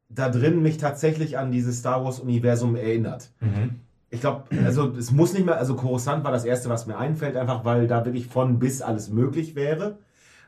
da 0.09 0.29
drin 0.29 0.63
mich 0.63 0.79
tatsächlich 0.79 1.37
an 1.39 1.51
dieses 1.51 1.81
Star 1.81 2.05
Wars 2.05 2.21
Universum 2.21 2.77
erinnert. 2.77 3.31
Mhm. 3.41 3.81
Ich 4.11 4.21
glaube, 4.21 4.45
also 4.65 4.95
es 4.97 5.11
muss 5.11 5.35
nicht 5.35 5.45
mehr, 5.45 5.59
also 5.59 5.75
Coruscant 5.75 6.25
war 6.25 6.33
das 6.33 6.47
erste, 6.47 6.71
was 6.71 6.87
mir 6.87 6.97
einfällt, 6.97 7.37
einfach 7.37 7.65
weil 7.67 7.87
da 7.87 8.07
wirklich 8.07 8.27
von 8.27 8.59
bis 8.59 8.81
alles 8.81 9.11
möglich 9.11 9.55
wäre. 9.55 9.99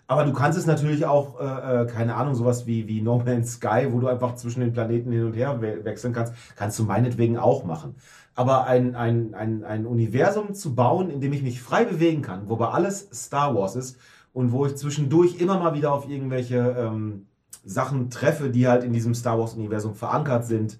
Aber 0.06 0.24
du 0.24 0.32
kannst 0.32 0.58
es 0.58 0.66
natürlich 0.66 1.06
auch, 1.06 1.40
äh, 1.40 1.82
äh, 1.82 1.86
keine 1.86 2.16
Ahnung, 2.16 2.34
sowas 2.34 2.66
wie, 2.66 2.88
wie 2.88 3.00
No 3.00 3.22
Man's 3.24 3.52
Sky, 3.52 3.86
wo 3.90 4.00
du 4.00 4.08
einfach 4.08 4.34
zwischen 4.34 4.60
den 4.60 4.72
Planeten 4.72 5.12
hin 5.12 5.24
und 5.24 5.34
her 5.34 5.60
we 5.60 5.84
wechseln 5.84 6.12
kannst, 6.12 6.32
kannst 6.56 6.76
du 6.80 6.84
meinetwegen 6.84 7.38
auch 7.38 7.64
machen. 7.64 7.94
Aber 8.40 8.66
ein, 8.66 8.94
ein, 8.94 9.34
ein, 9.34 9.64
ein 9.64 9.84
Universum 9.86 10.54
zu 10.54 10.74
bauen, 10.74 11.10
in 11.10 11.20
dem 11.20 11.32
ich 11.34 11.42
mich 11.42 11.60
frei 11.60 11.84
bewegen 11.84 12.22
kann, 12.22 12.48
wobei 12.48 12.68
alles 12.68 13.08
Star 13.12 13.54
Wars 13.54 13.76
ist 13.76 13.98
und 14.32 14.50
wo 14.52 14.64
ich 14.64 14.76
zwischendurch 14.76 15.40
immer 15.40 15.58
mal 15.58 15.74
wieder 15.74 15.92
auf 15.92 16.08
irgendwelche 16.08 16.56
ähm, 16.78 17.26
Sachen 17.64 18.08
treffe, 18.08 18.48
die 18.48 18.66
halt 18.66 18.82
in 18.84 18.92
diesem 18.94 19.14
Star 19.14 19.38
Wars-Universum 19.38 19.94
verankert 19.94 20.46
sind, 20.46 20.78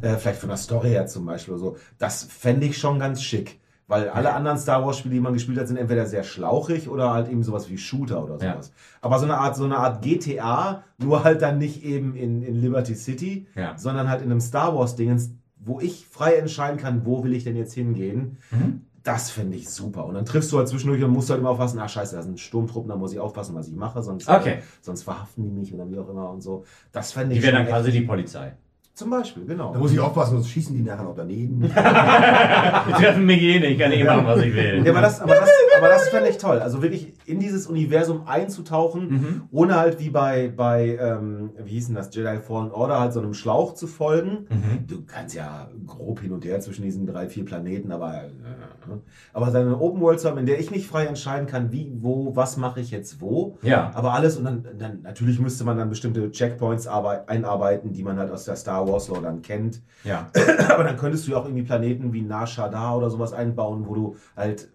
äh, 0.00 0.16
vielleicht 0.16 0.38
von 0.40 0.50
der 0.50 0.58
Story 0.58 0.90
her 0.90 1.06
zum 1.06 1.26
Beispiel 1.26 1.54
oder 1.54 1.60
so, 1.64 1.76
das 1.98 2.22
fände 2.22 2.66
ich 2.66 2.78
schon 2.78 2.98
ganz 3.00 3.22
schick. 3.22 3.58
Weil 3.88 4.08
alle 4.08 4.32
anderen 4.34 4.56
Star 4.56 4.86
Wars-Spiele, 4.86 5.14
die 5.14 5.20
man 5.20 5.32
gespielt 5.32 5.58
hat, 5.58 5.66
sind 5.66 5.76
entweder 5.76 6.06
sehr 6.06 6.22
schlauchig 6.22 6.88
oder 6.88 7.12
halt 7.12 7.28
eben 7.28 7.42
sowas 7.42 7.68
wie 7.68 7.76
Shooter 7.76 8.22
oder 8.22 8.36
Ja. 8.40 8.52
sowas. 8.52 8.72
Aber 9.00 9.18
so 9.18 9.24
eine 9.24 9.36
Art, 9.38 9.56
so 9.56 9.64
eine 9.64 9.78
Art 9.78 10.00
GTA, 10.02 10.84
nur 10.98 11.24
halt 11.24 11.42
dann 11.42 11.58
nicht 11.58 11.82
eben 11.82 12.14
in, 12.14 12.44
in 12.44 12.54
Liberty 12.54 12.94
City, 12.94 13.48
Ja. 13.56 13.76
sondern 13.76 14.08
halt 14.08 14.22
in 14.22 14.30
einem 14.30 14.40
Star 14.40 14.76
Wars-Dingens, 14.76 15.30
wo 15.64 15.80
ich 15.80 16.06
frei 16.06 16.34
entscheiden 16.34 16.78
kann, 16.78 17.04
wo 17.04 17.22
will 17.24 17.32
ich 17.34 17.44
denn 17.44 17.56
jetzt 17.56 17.74
hingehen. 17.74 18.38
Mhm. 18.50 18.82
Das 19.02 19.30
finde 19.30 19.56
ich 19.56 19.70
super. 19.70 20.04
Und 20.04 20.14
dann 20.14 20.26
triffst 20.26 20.52
du 20.52 20.58
halt 20.58 20.68
zwischendurch 20.68 21.02
und 21.02 21.10
musst 21.10 21.30
halt 21.30 21.40
immer 21.40 21.50
aufpassen, 21.50 21.78
ach 21.80 21.88
scheiße, 21.88 22.16
da 22.16 22.22
sind 22.22 22.38
Sturmtruppen, 22.38 22.88
da 22.90 22.96
muss 22.96 23.12
ich 23.12 23.18
aufpassen, 23.18 23.54
was 23.54 23.66
ich 23.68 23.74
mache, 23.74 24.02
sonst, 24.02 24.28
Okay. 24.28 24.54
äh, 24.58 24.62
sonst 24.82 25.04
verhaften 25.04 25.42
die 25.42 25.50
mich 25.50 25.72
oder 25.72 25.90
wie 25.90 25.98
auch 25.98 26.08
immer 26.08 26.30
und 26.30 26.42
so. 26.42 26.64
Das 26.92 27.12
fände 27.12 27.32
Die 27.32 27.38
ich 27.38 27.44
wären 27.46 27.54
dann 27.54 27.66
quasi 27.66 27.92
die 27.92 28.02
Polizei. 28.02 28.52
Zum 29.00 29.08
Beispiel, 29.08 29.46
genau. 29.46 29.72
Da 29.72 29.78
muss 29.78 29.92
ich 29.92 29.98
aufpassen, 29.98 30.32
sonst 30.32 30.50
schießen 30.50 30.76
die 30.76 30.82
nachher 30.82 31.04
noch 31.04 31.14
daneben. 31.16 31.62
Die 31.62 32.92
treffen 32.92 33.24
mich 33.24 33.40
eh 33.40 33.58
nicht, 33.58 33.70
ich 33.70 33.78
kann 33.78 33.92
eh 33.92 34.04
machen, 34.04 34.26
was 34.26 34.42
ich 34.42 34.54
will. 34.54 34.82
Ja, 34.84 34.92
aber 34.92 35.00
das, 35.00 35.22
aber 35.22 35.34
das, 35.36 35.48
aber 35.78 35.88
das 35.88 36.08
fände 36.10 36.28
ich 36.28 36.36
toll. 36.36 36.58
Also 36.58 36.82
wirklich 36.82 37.14
in 37.24 37.40
dieses 37.40 37.66
Universum 37.66 38.24
einzutauchen, 38.26 39.00
Mhm. 39.10 39.42
ohne 39.52 39.76
halt 39.76 39.98
wie 40.00 40.10
bei, 40.10 40.52
bei 40.54 40.98
ähm, 41.00 41.52
wie 41.64 41.70
hieß 41.70 41.86
denn 41.86 41.94
das, 41.96 42.14
Jedi 42.14 42.36
Fallen 42.40 42.70
Order, 42.72 43.00
halt 43.00 43.14
so 43.14 43.20
einem 43.20 43.32
Schlauch 43.32 43.72
zu 43.72 43.86
folgen. 43.86 44.46
Mhm. 44.50 44.86
Du 44.86 45.02
kannst 45.06 45.34
ja 45.34 45.68
grob 45.86 46.20
hin 46.20 46.32
und 46.32 46.44
her 46.44 46.60
zwischen 46.60 46.82
diesen 46.82 47.06
drei, 47.06 47.26
vier 47.26 47.46
Planeten, 47.46 47.90
aber, 47.92 48.24
äh, 48.24 48.90
aber 49.32 49.50
seine 49.50 49.80
Open 49.80 50.02
World 50.02 50.20
zu 50.20 50.28
haben, 50.28 50.36
in 50.36 50.44
der 50.46 50.60
ich 50.60 50.70
mich 50.70 50.86
frei 50.86 51.06
entscheiden 51.06 51.46
kann, 51.46 51.72
wie, 51.72 51.90
wo, 52.00 52.36
was 52.36 52.58
mache 52.58 52.80
ich 52.80 52.90
jetzt 52.90 53.22
wo. 53.22 53.56
Ja. 53.62 53.92
Aber 53.94 54.12
alles 54.12 54.36
und 54.36 54.44
dann, 54.44 54.64
dann 54.78 55.00
natürlich 55.02 55.40
müsste 55.40 55.64
man 55.64 55.78
dann 55.78 55.88
bestimmte 55.88 56.30
Checkpoints 56.30 56.86
arbeit, 56.86 57.30
einarbeiten, 57.30 57.94
die 57.94 58.02
man 58.02 58.18
halt 58.18 58.30
aus 58.30 58.44
der 58.44 58.56
Star 58.56 58.86
Wars 58.86 58.89
Lore 59.08 59.22
dann 59.22 59.42
kennt. 59.42 59.80
Ja. 60.04 60.30
Aber 60.68 60.84
dann 60.84 60.96
könntest 60.96 61.26
du 61.26 61.32
ja 61.32 61.38
auch 61.38 61.44
irgendwie 61.44 61.62
Planeten 61.62 62.12
wie 62.12 62.22
Nar 62.22 62.46
Shaddaa 62.46 62.96
oder 62.96 63.10
sowas 63.10 63.32
einbauen, 63.32 63.86
wo 63.86 63.94
du 63.94 64.16
halt 64.36 64.68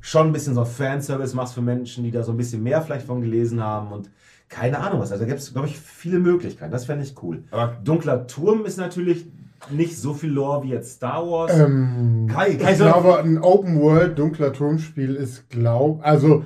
schon 0.00 0.28
ein 0.28 0.32
bisschen 0.32 0.54
so 0.54 0.64
Fanservice 0.64 1.34
machst 1.34 1.54
für 1.54 1.62
Menschen, 1.62 2.04
die 2.04 2.10
da 2.10 2.22
so 2.22 2.32
ein 2.32 2.36
bisschen 2.36 2.62
mehr 2.62 2.82
vielleicht 2.82 3.06
von 3.06 3.20
gelesen 3.20 3.62
haben 3.62 3.92
und 3.92 4.10
keine 4.48 4.78
Ahnung 4.80 5.00
was. 5.00 5.12
Also 5.12 5.24
da 5.24 5.28
gibt 5.28 5.40
es, 5.40 5.52
glaube 5.52 5.68
ich, 5.68 5.78
viele 5.78 6.18
Möglichkeiten. 6.18 6.72
Das 6.72 6.84
fände 6.84 7.04
ich 7.04 7.14
cool. 7.22 7.44
Aber 7.50 7.76
Dunkler 7.82 8.26
Turm 8.26 8.64
ist 8.66 8.76
natürlich 8.76 9.26
nicht 9.70 9.96
so 9.96 10.12
viel 10.12 10.30
Lore 10.30 10.64
wie 10.64 10.70
jetzt 10.70 10.96
Star 10.96 11.24
Wars. 11.26 11.56
Ähm, 11.58 12.28
Kai, 12.30 12.54
Kai 12.56 12.72
ich 12.72 12.78
glaube, 12.78 13.18
ein 13.18 13.38
Open 13.38 13.80
World 13.80 14.18
dunkler 14.18 14.52
Turmspiel 14.52 15.14
ist 15.14 15.48
glaub, 15.50 16.04
also 16.04 16.44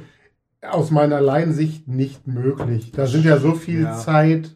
aus 0.62 0.90
meiner 0.90 1.20
Laiensicht 1.20 1.88
nicht 1.88 2.26
möglich. 2.26 2.92
Da 2.92 3.06
sind 3.06 3.24
ja 3.24 3.38
so 3.38 3.52
viel 3.52 3.82
Ja. 3.82 3.96
Zeit 3.96 4.54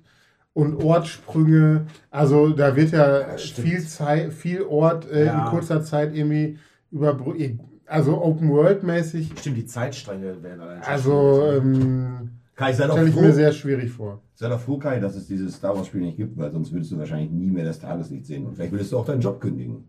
und 0.53 0.83
Ortssprünge. 0.83 1.87
Also 2.11 2.51
da 2.51 2.75
wird 2.77 2.91
ja 2.93 3.21
Ja, 3.21 3.37
viel 3.39 3.81
Zeit, 3.87 4.33
viel 4.33 4.63
Ort 4.63 5.11
äh, 5.11 5.27
Ja. 5.27 5.45
in 5.45 5.51
kurzer 5.51 5.83
Zeit 5.83 6.15
irgendwie 6.15 6.59
überbrückt. 6.91 7.61
Also 7.87 8.23
Open 8.23 8.51
World 8.51 8.83
mäßig. 8.83 9.33
Stimmt, 9.39 9.57
die 9.57 9.67
Zeitstränge 9.67 10.43
werden 10.43 10.61
allein 10.61 10.83
schon 10.83 10.93
Also 10.93 11.43
ähm, 11.57 12.31
Kai, 12.57 12.73
sei 12.73 12.87
doch 12.87 12.93
stelle 12.95 13.09
ich 13.09 13.15
froh, 13.15 13.23
mir 13.23 13.33
sehr 13.33 13.53
schwierig 13.53 13.91
vor. 13.91 14.21
sei 14.35 14.49
doch 14.49 14.61
froh, 14.61 14.77
Kai, 14.79 15.01
dass 15.01 15.17
es 15.17 15.27
dieses 15.27 15.55
Star 15.57 15.75
Wars 15.77 15.87
Spiel 15.87 16.03
nicht 16.03 16.17
gibt, 16.17 16.37
weil 16.37 16.51
sonst 16.53 16.73
würdest 16.73 16.93
du 16.93 16.99
wahrscheinlich 16.99 17.31
nie 17.31 17.51
mehr 17.51 17.65
das 17.65 17.79
Tageslicht 17.81 18.27
sehen. 18.27 18.47
Und 18.47 18.55
vielleicht 18.55 18.73
würdest 18.73 18.93
du 18.93 18.99
auch 18.99 19.07
deinen 19.07 19.21
Job 19.23 19.41
kündigen. 19.41 19.89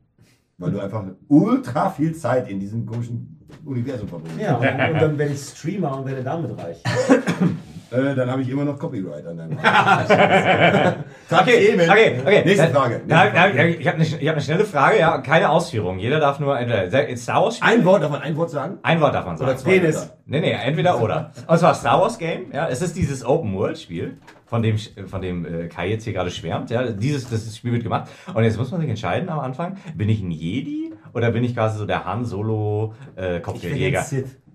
Weil 0.58 0.72
du 0.72 0.80
einfach 0.80 1.04
ultra 1.28 1.90
viel 1.90 2.14
Zeit 2.16 2.48
in 2.50 2.60
diesem 2.60 2.86
komischen 2.86 3.40
Universum 3.66 4.08
verbringst. 4.08 4.40
Ja, 4.40 4.56
und, 4.58 4.64
und 4.94 5.02
dann 5.02 5.18
werde 5.18 5.34
ich 5.34 5.40
Streamer 5.42 5.98
und 6.00 6.06
werde 6.06 6.24
damit 6.24 6.56
reich. 6.58 6.82
Äh, 7.92 8.16
dann 8.16 8.32
habe 8.32 8.42
ich 8.42 8.50
immer 8.50 8.64
noch 8.64 8.80
Copyright 8.80 9.28
an 9.28 9.38
deinem 9.38 9.58
Okay, 11.30 11.74
okay, 11.76 12.20
okay. 12.22 12.44
Nächste 12.46 12.68
Frage. 12.70 13.02
Ja, 13.08 13.26
ja, 13.26 13.48
ja, 13.48 13.66
ich 13.66 13.86
habe 13.86 13.98
eine, 13.98 14.06
hab 14.06 14.34
eine 14.34 14.42
schnelle 14.42 14.66
Frage, 14.66 15.00
ja, 15.00 15.18
keine 15.18 15.50
Ausführung. 15.50 16.00
Jeder 16.00 16.22
darf 16.22 16.40
nur 16.40 16.58
entweder 16.58 17.18
Star 17.18 17.44
Wars 17.44 17.58
spielen. 17.58 17.80
Ein 17.80 17.86
Wort, 17.86 18.04
darf 18.04 18.12
man 18.12 18.22
ein 18.22 18.38
Wort 18.38 18.50
sagen? 18.50 18.78
Ein 18.84 19.02
Wort 19.02 19.14
darf 19.14 19.26
man 19.26 19.36
Oder 19.36 19.48
sagen. 19.48 19.60
zwei 19.60 19.80
Penis. 19.80 19.96
Wörter? 19.96 20.18
Nee, 20.26 20.40
nee, 20.40 20.52
entweder 20.52 21.02
oder. 21.02 21.32
Und 21.48 21.58
zwar 21.58 21.74
Star 21.74 22.00
Wars 22.00 22.18
Game, 22.18 22.46
ja, 22.54 22.70
es 22.70 22.82
ist 22.82 22.96
dieses 22.96 23.26
Open 23.26 23.54
World 23.54 23.78
Spiel, 23.78 24.18
von 24.46 24.64
dem, 24.64 24.78
von 24.78 25.22
dem 25.22 25.46
äh, 25.46 25.68
Kai 25.68 25.90
jetzt 25.90 26.06
hier 26.06 26.14
gerade 26.14 26.32
schwärmt, 26.32 26.70
ja, 26.70 26.92
dieses, 26.92 27.30
das 27.30 27.56
Spiel 27.56 27.74
wird 27.74 27.84
gemacht. 27.84 28.10
Und 28.34 28.44
jetzt 28.44 28.58
muss 28.58 28.72
man 28.72 28.80
sich 28.80 28.90
entscheiden 28.90 29.28
am 29.30 29.40
Anfang, 29.40 29.78
bin 29.96 30.08
ich 30.08 30.22
ein 30.22 30.32
Jedi 30.32 30.94
oder 31.14 31.32
bin 31.32 31.44
ich 31.44 31.56
quasi 31.56 31.78
so 31.78 31.86
der 31.86 32.06
Han 32.06 32.24
Solo 32.24 32.94
äh, 33.16 33.42
Kopfgeldjäger? 33.42 34.06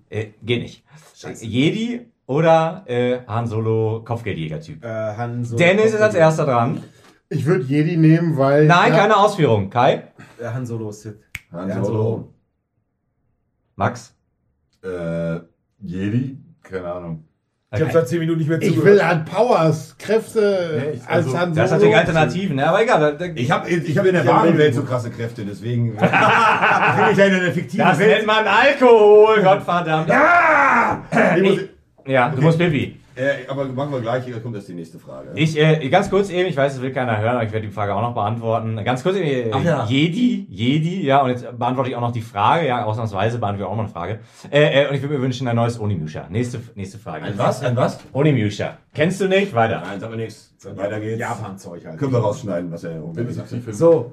Äh, 0.09 0.27
geht 0.41 0.61
nicht. 0.61 0.83
Scheiße. 1.15 1.45
Jedi 1.45 2.07
oder 2.27 2.83
äh, 2.85 3.19
Han 3.27 3.47
Solo 3.47 4.03
Kopfgeldjäger-Typ? 4.05 4.83
Äh, 4.85 4.87
Han 5.17 5.43
Solo. 5.43 5.57
Dennis 5.57 5.93
ist 5.93 6.01
als 6.01 6.13
erster 6.13 6.45
dran. 6.45 6.83
Ich 7.29 7.45
würde 7.45 7.63
Jedi 7.63 7.97
nehmen, 7.97 8.37
weil. 8.37 8.65
Nein, 8.67 8.91
ja, 8.93 8.99
keine 8.99 9.17
Ausführung. 9.17 9.69
Kai? 9.69 10.03
Äh, 10.39 10.45
Han 10.53 10.65
Solo 10.65 10.91
Sith. 10.91 11.15
Han 11.51 11.67
Ja, 11.69 11.83
Solo. 11.83 12.33
Max? 13.75 14.13
Äh, 14.83 15.39
Jedi? 15.81 16.37
Keine 16.63 16.91
Ahnung. 16.91 17.23
Ich 17.73 17.81
habe 17.81 17.91
seit 17.91 18.07
10 18.07 18.19
Minuten 18.19 18.39
nicht 18.39 18.47
mehr 18.47 18.61
Ich 18.61 18.81
will 18.81 19.03
halt 19.05 19.25
Powers, 19.25 19.95
Kräfte 19.99 20.79
Nee, 20.85 20.91
ich- 20.95 21.01
als 21.07 21.25
also, 21.25 21.37
Han 21.37 21.53
Das 21.53 21.65
ist 21.65 21.69
Solo. 21.71 21.81
natürlich 21.81 21.97
Alternativen, 21.97 22.55
ne? 22.55 22.67
aber 22.69 22.81
egal. 22.81 22.99
da- 22.99 23.11
da- 23.11 23.25
Ich 23.35 23.51
habe 23.51 23.69
ich 23.69 23.97
hab 23.97 24.05
in 24.05 24.13
der 24.13 24.25
wahren 24.25 24.57
Welt 24.57 24.73
so 24.73 24.83
krasse 24.83 25.11
Kräfte, 25.11 25.43
deswegen 25.45 25.95
bin 25.97 26.05
ich 27.11 27.17
ja 27.17 27.25
in 27.25 27.33
einer 27.35 27.51
fiktiven 27.51 27.85
Das 27.85 27.99
Welt. 27.99 28.09
nennt 28.09 28.25
man 28.27 28.47
Alkohol, 28.47 29.43
Gottverdammt. 29.43 30.07
Ja! 30.09 31.03
Ich 31.35 31.69
Ja, 32.07 32.29
du 32.29 32.41
musst 32.41 32.57
Pipi. 32.57 32.99
äh, 33.15 33.47
aber 33.47 33.65
machen 33.65 33.91
wir 33.91 34.01
gleich, 34.01 34.25
hier 34.25 34.39
kommt 34.39 34.55
jetzt 34.55 34.67
die 34.67 34.73
nächste 34.73 34.97
Frage. 34.99 35.29
Ich, 35.35 35.59
äh, 35.59 35.89
ganz 35.89 36.09
kurz 36.09 36.29
eben, 36.29 36.47
ich 36.47 36.55
weiß, 36.55 36.73
das 36.73 36.81
will 36.81 36.91
keiner 36.91 37.17
hören, 37.19 37.35
aber 37.35 37.43
ich 37.43 37.51
werde 37.51 37.67
die 37.67 37.73
Frage 37.73 37.93
auch 37.93 38.01
noch 38.01 38.13
beantworten. 38.13 38.81
Ganz 38.83 39.03
kurz, 39.03 39.17
äh, 39.17 39.51
Ach 39.51 39.63
ja. 39.63 39.85
Jedi, 39.85 40.47
Jedi, 40.49 41.05
ja, 41.05 41.21
und 41.21 41.29
jetzt 41.31 41.45
beantworte 41.57 41.89
ich 41.89 41.95
auch 41.95 42.01
noch 42.01 42.11
die 42.11 42.21
Frage, 42.21 42.67
ja, 42.67 42.85
ausnahmsweise 42.85 43.39
beantworte 43.39 43.63
ich 43.63 43.69
auch 43.69 43.75
noch 43.75 43.83
eine 43.83 43.91
Frage. 43.91 44.19
Äh, 44.49 44.83
äh, 44.83 44.89
und 44.89 44.95
ich 44.95 45.01
würde 45.01 45.15
mir 45.15 45.21
wünschen, 45.21 45.47
ein 45.47 45.55
neues 45.55 45.79
Onimusha. 45.79 46.27
Nächste, 46.29 46.59
nächste 46.75 46.97
Frage. 46.97 47.25
Ein 47.25 47.37
was? 47.37 47.61
Ein 47.61 47.75
was? 47.75 47.99
Onimusha. 48.13 48.77
Kennst 48.93 49.19
du 49.19 49.27
nicht? 49.27 49.53
Weiter. 49.53 49.83
Nein, 49.85 49.99
sag 49.99 50.09
mal 50.09 50.15
nichts. 50.15 50.53
Weiter 50.75 50.99
geht's. 50.99 51.19
Japan-Zeug 51.19 51.85
halt. 51.85 51.97
Können 51.99 52.13
wir 52.13 52.19
rausschneiden, 52.19 52.71
was 52.71 52.83
er 52.83 52.95
im 52.95 53.73
So, 53.73 54.11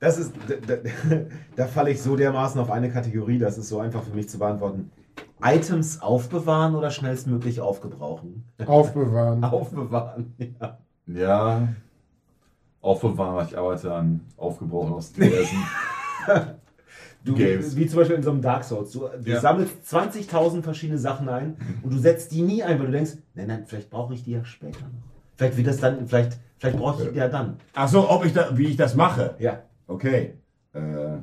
das 0.00 0.18
ist, 0.18 0.32
da, 0.48 0.74
da, 0.74 1.16
da 1.56 1.66
falle 1.66 1.90
ich 1.90 2.00
so 2.02 2.16
dermaßen 2.16 2.60
auf 2.60 2.70
eine 2.70 2.90
Kategorie, 2.90 3.38
das 3.38 3.58
ist 3.58 3.68
so 3.68 3.80
einfach 3.80 4.02
für 4.02 4.14
mich 4.14 4.28
zu 4.28 4.38
beantworten. 4.38 4.90
Items 5.42 6.00
aufbewahren 6.00 6.74
oder 6.74 6.90
schnellstmöglich 6.90 7.60
aufgebrauchen? 7.60 8.44
Aufbewahren. 8.66 9.44
Aufbewahren, 9.44 10.34
ja. 10.38 10.78
Ja. 11.06 11.68
Aufbewahren, 12.80 13.46
ich 13.48 13.56
arbeite 13.56 13.92
an 13.94 14.20
Aufgebrauchen 14.36 14.92
aus 14.94 15.12
diversen. 15.12 15.58
Du, 17.24 17.34
Games. 17.34 17.74
Wie 17.74 17.86
zum 17.86 18.00
Beispiel 18.00 18.16
in 18.16 18.22
so 18.22 18.30
einem 18.32 18.42
Dark 18.42 18.64
Souls. 18.64 18.90
Du, 18.92 19.08
du 19.08 19.30
Ja. 19.30 19.40
sammelst 19.40 19.76
20.000 19.90 20.62
verschiedene 20.62 20.98
Sachen 20.98 21.26
ein 21.30 21.56
und 21.82 21.90
du 21.90 21.98
setzt 21.98 22.32
die 22.32 22.42
nie 22.42 22.62
ein, 22.62 22.78
weil 22.78 22.86
du 22.86 22.92
denkst, 22.92 23.12
nein, 23.34 23.46
nein, 23.48 23.64
vielleicht 23.66 23.88
brauche 23.88 24.12
ich 24.12 24.24
die 24.24 24.32
ja 24.32 24.44
später 24.44 24.80
noch. 24.80 25.02
Vielleicht 25.36 25.56
wird 25.56 25.66
das 25.66 25.78
dann, 25.78 26.06
vielleicht, 26.06 26.38
vielleicht 26.58 26.76
brauche 26.76 27.02
ich 27.04 27.12
die 27.12 27.16
ja 27.18 27.28
dann. 27.28 27.56
Ach 27.72 27.88
so, 27.88 28.10
ob 28.10 28.26
ich 28.26 28.34
da, 28.34 28.54
wie 28.58 28.66
ich 28.66 28.76
das 28.76 28.94
mache. 28.94 29.36
Ja. 29.38 29.62
Okay. 29.86 30.34
Äh, 30.74 31.18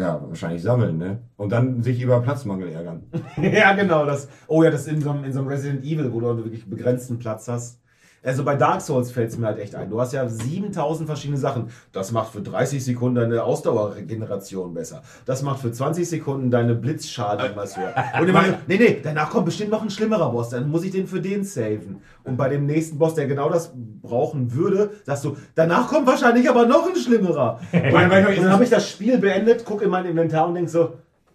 ja, 0.00 0.20
wahrscheinlich 0.26 0.62
sammeln, 0.62 0.96
ne? 0.96 1.20
Und 1.36 1.52
dann 1.52 1.82
sich 1.82 2.00
über 2.00 2.20
Platzmangel 2.22 2.70
ärgern. 2.70 3.02
ja, 3.36 3.74
genau. 3.74 4.06
Das, 4.06 4.28
oh 4.46 4.62
ja, 4.62 4.70
das 4.70 4.86
in 4.86 5.00
so, 5.00 5.10
einem, 5.10 5.24
in 5.24 5.32
so 5.32 5.40
einem 5.40 5.48
Resident 5.48 5.84
Evil, 5.84 6.12
wo 6.12 6.20
du 6.20 6.36
wirklich 6.38 6.68
begrenzten 6.68 7.18
Platz 7.18 7.48
hast. 7.48 7.80
Also 8.22 8.44
bei 8.44 8.54
Dark 8.54 8.82
Souls 8.82 9.10
fällt 9.10 9.30
es 9.30 9.38
mir 9.38 9.46
halt 9.46 9.58
echt 9.58 9.74
ein. 9.74 9.88
Du 9.88 9.98
hast 9.98 10.12
ja 10.12 10.28
7000 10.28 11.08
verschiedene 11.08 11.38
Sachen. 11.38 11.70
Das 11.92 12.12
macht 12.12 12.32
für 12.32 12.42
30 12.42 12.84
Sekunden 12.84 13.14
deine 13.14 13.42
Ausdauerregeneration 13.42 14.74
besser. 14.74 15.02
Das 15.24 15.42
macht 15.42 15.60
für 15.60 15.72
20 15.72 16.06
Sekunden 16.06 16.50
deine 16.50 16.74
Blitzschaden 16.74 17.52
was 17.54 17.78
höher. 17.78 17.94
Und 18.20 18.28
immer, 18.28 18.44
so, 18.44 18.52
nee, 18.66 18.76
nee, 18.76 19.00
danach 19.02 19.30
kommt 19.30 19.46
bestimmt 19.46 19.70
noch 19.70 19.82
ein 19.82 19.90
schlimmerer 19.90 20.30
Boss. 20.30 20.50
Dann 20.50 20.68
muss 20.68 20.84
ich 20.84 20.90
den 20.90 21.06
für 21.06 21.20
den 21.20 21.44
saven. 21.44 22.02
Und 22.22 22.36
bei 22.36 22.50
dem 22.50 22.66
nächsten 22.66 22.98
Boss, 22.98 23.14
der 23.14 23.26
genau 23.26 23.48
das 23.48 23.72
brauchen 24.02 24.52
würde, 24.52 24.90
sagst 25.06 25.24
du, 25.24 25.36
danach 25.54 25.88
kommt 25.88 26.06
wahrscheinlich 26.06 26.48
aber 26.50 26.66
noch 26.66 26.86
ein 26.88 26.96
schlimmerer. 26.96 27.60
Und 27.72 27.92
dann, 27.92 28.10
dann 28.10 28.52
habe 28.52 28.64
ich 28.64 28.70
das 28.70 28.88
Spiel 28.88 29.16
beendet, 29.18 29.64
gucke 29.64 29.84
in 29.84 29.90
mein 29.90 30.04
Inventar 30.04 30.46
und 30.46 30.54
denk 30.54 30.68
so, 30.68 30.94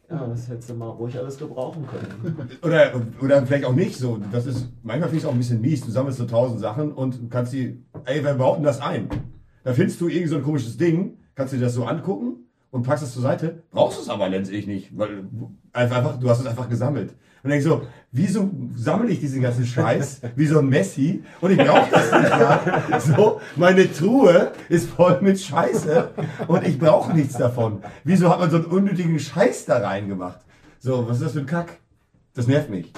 ja, 0.10 0.28
das 0.28 0.47
hättest 0.47 0.70
du 0.70 0.74
mal 0.76 0.89
ruhig 0.89 1.18
alles 1.18 1.38
gebrauchen 1.38 1.86
können. 1.88 2.49
Oder, 2.64 3.01
oder 3.22 3.45
vielleicht 3.45 3.66
auch 3.66 3.74
nicht 3.74 3.97
so. 3.97 4.20
Das 4.32 4.45
ist, 4.45 4.68
manchmal 4.84 5.10
finde 5.10 5.18
ich 5.18 5.24
es 5.24 5.30
auch 5.30 5.34
ein 5.34 5.38
bisschen 5.38 5.62
mies. 5.62 5.82
Du 5.82 5.91
sammelst 5.91 6.20
so 6.20 6.26
tausend 6.26 6.60
Sachen 6.60 6.91
und 6.91 7.30
kannst 7.32 7.53
die, 7.53 7.84
ey, 8.06 8.24
wer 8.24 8.36
baut 8.36 8.58
denn 8.58 8.64
das 8.64 8.82
ein? 8.82 9.10
Da 9.64 9.74
findest 9.74 9.99
du 10.01 10.08
irgend 10.08 10.30
so 10.30 10.36
ein 10.38 10.43
komisches 10.43 10.78
Ding, 10.78 11.18
kannst 11.34 11.53
dir 11.53 11.60
das 11.60 11.74
so 11.74 11.86
angucken 11.86 12.45
und 12.72 12.84
packst 12.84 13.03
es 13.03 13.13
zur 13.13 13.22
Seite, 13.22 13.63
brauchst 13.72 13.99
es 13.99 14.09
aber 14.09 14.30
letztlich 14.30 14.68
nicht, 14.68 14.97
weil 14.97 15.26
einfach, 15.74 16.20
du 16.20 16.30
hast 16.30 16.41
es 16.41 16.45
einfach 16.45 16.70
gesammelt. 16.70 17.13
Und 17.43 17.51
denkst 17.51 17.66
so, 17.66 17.84
wieso 18.11 18.49
sammle 18.76 19.11
ich 19.11 19.20
diesen 19.20 19.43
ganzen 19.43 19.68
Scheiß 19.68 20.22
wie 20.36 20.47
so 20.47 20.59
ein 20.59 20.68
Messi 20.68 21.24
und 21.41 21.51
ich 21.51 21.57
brauche 21.57 21.91
das 21.91 22.11
nicht 22.11 22.30
mal. 22.32 22.99
So, 22.99 23.41
meine 23.55 23.91
Truhe 23.93 24.51
ist 24.68 24.89
voll 24.89 25.22
mit 25.22 25.39
Scheiße 25.39 26.09
und 26.47 26.68
ich 26.68 26.80
brauche 26.80 27.13
nichts 27.13 27.38
davon. 27.38 27.84
Wieso 28.03 28.30
hat 28.30 28.39
man 28.39 28.49
so 28.49 28.57
einen 28.57 28.66
unnötigen 28.66 29.20
Scheiß 29.20 29.66
da 29.66 29.78
reingemacht? 29.78 30.39
So, 30.80 31.07
was 31.07 31.18
ist 31.18 31.26
das 31.26 31.32
für 31.34 31.39
ein 31.39 31.45
Kack? 31.45 31.78
Das 32.34 32.47
nervt 32.47 32.72
mich. 32.72 32.91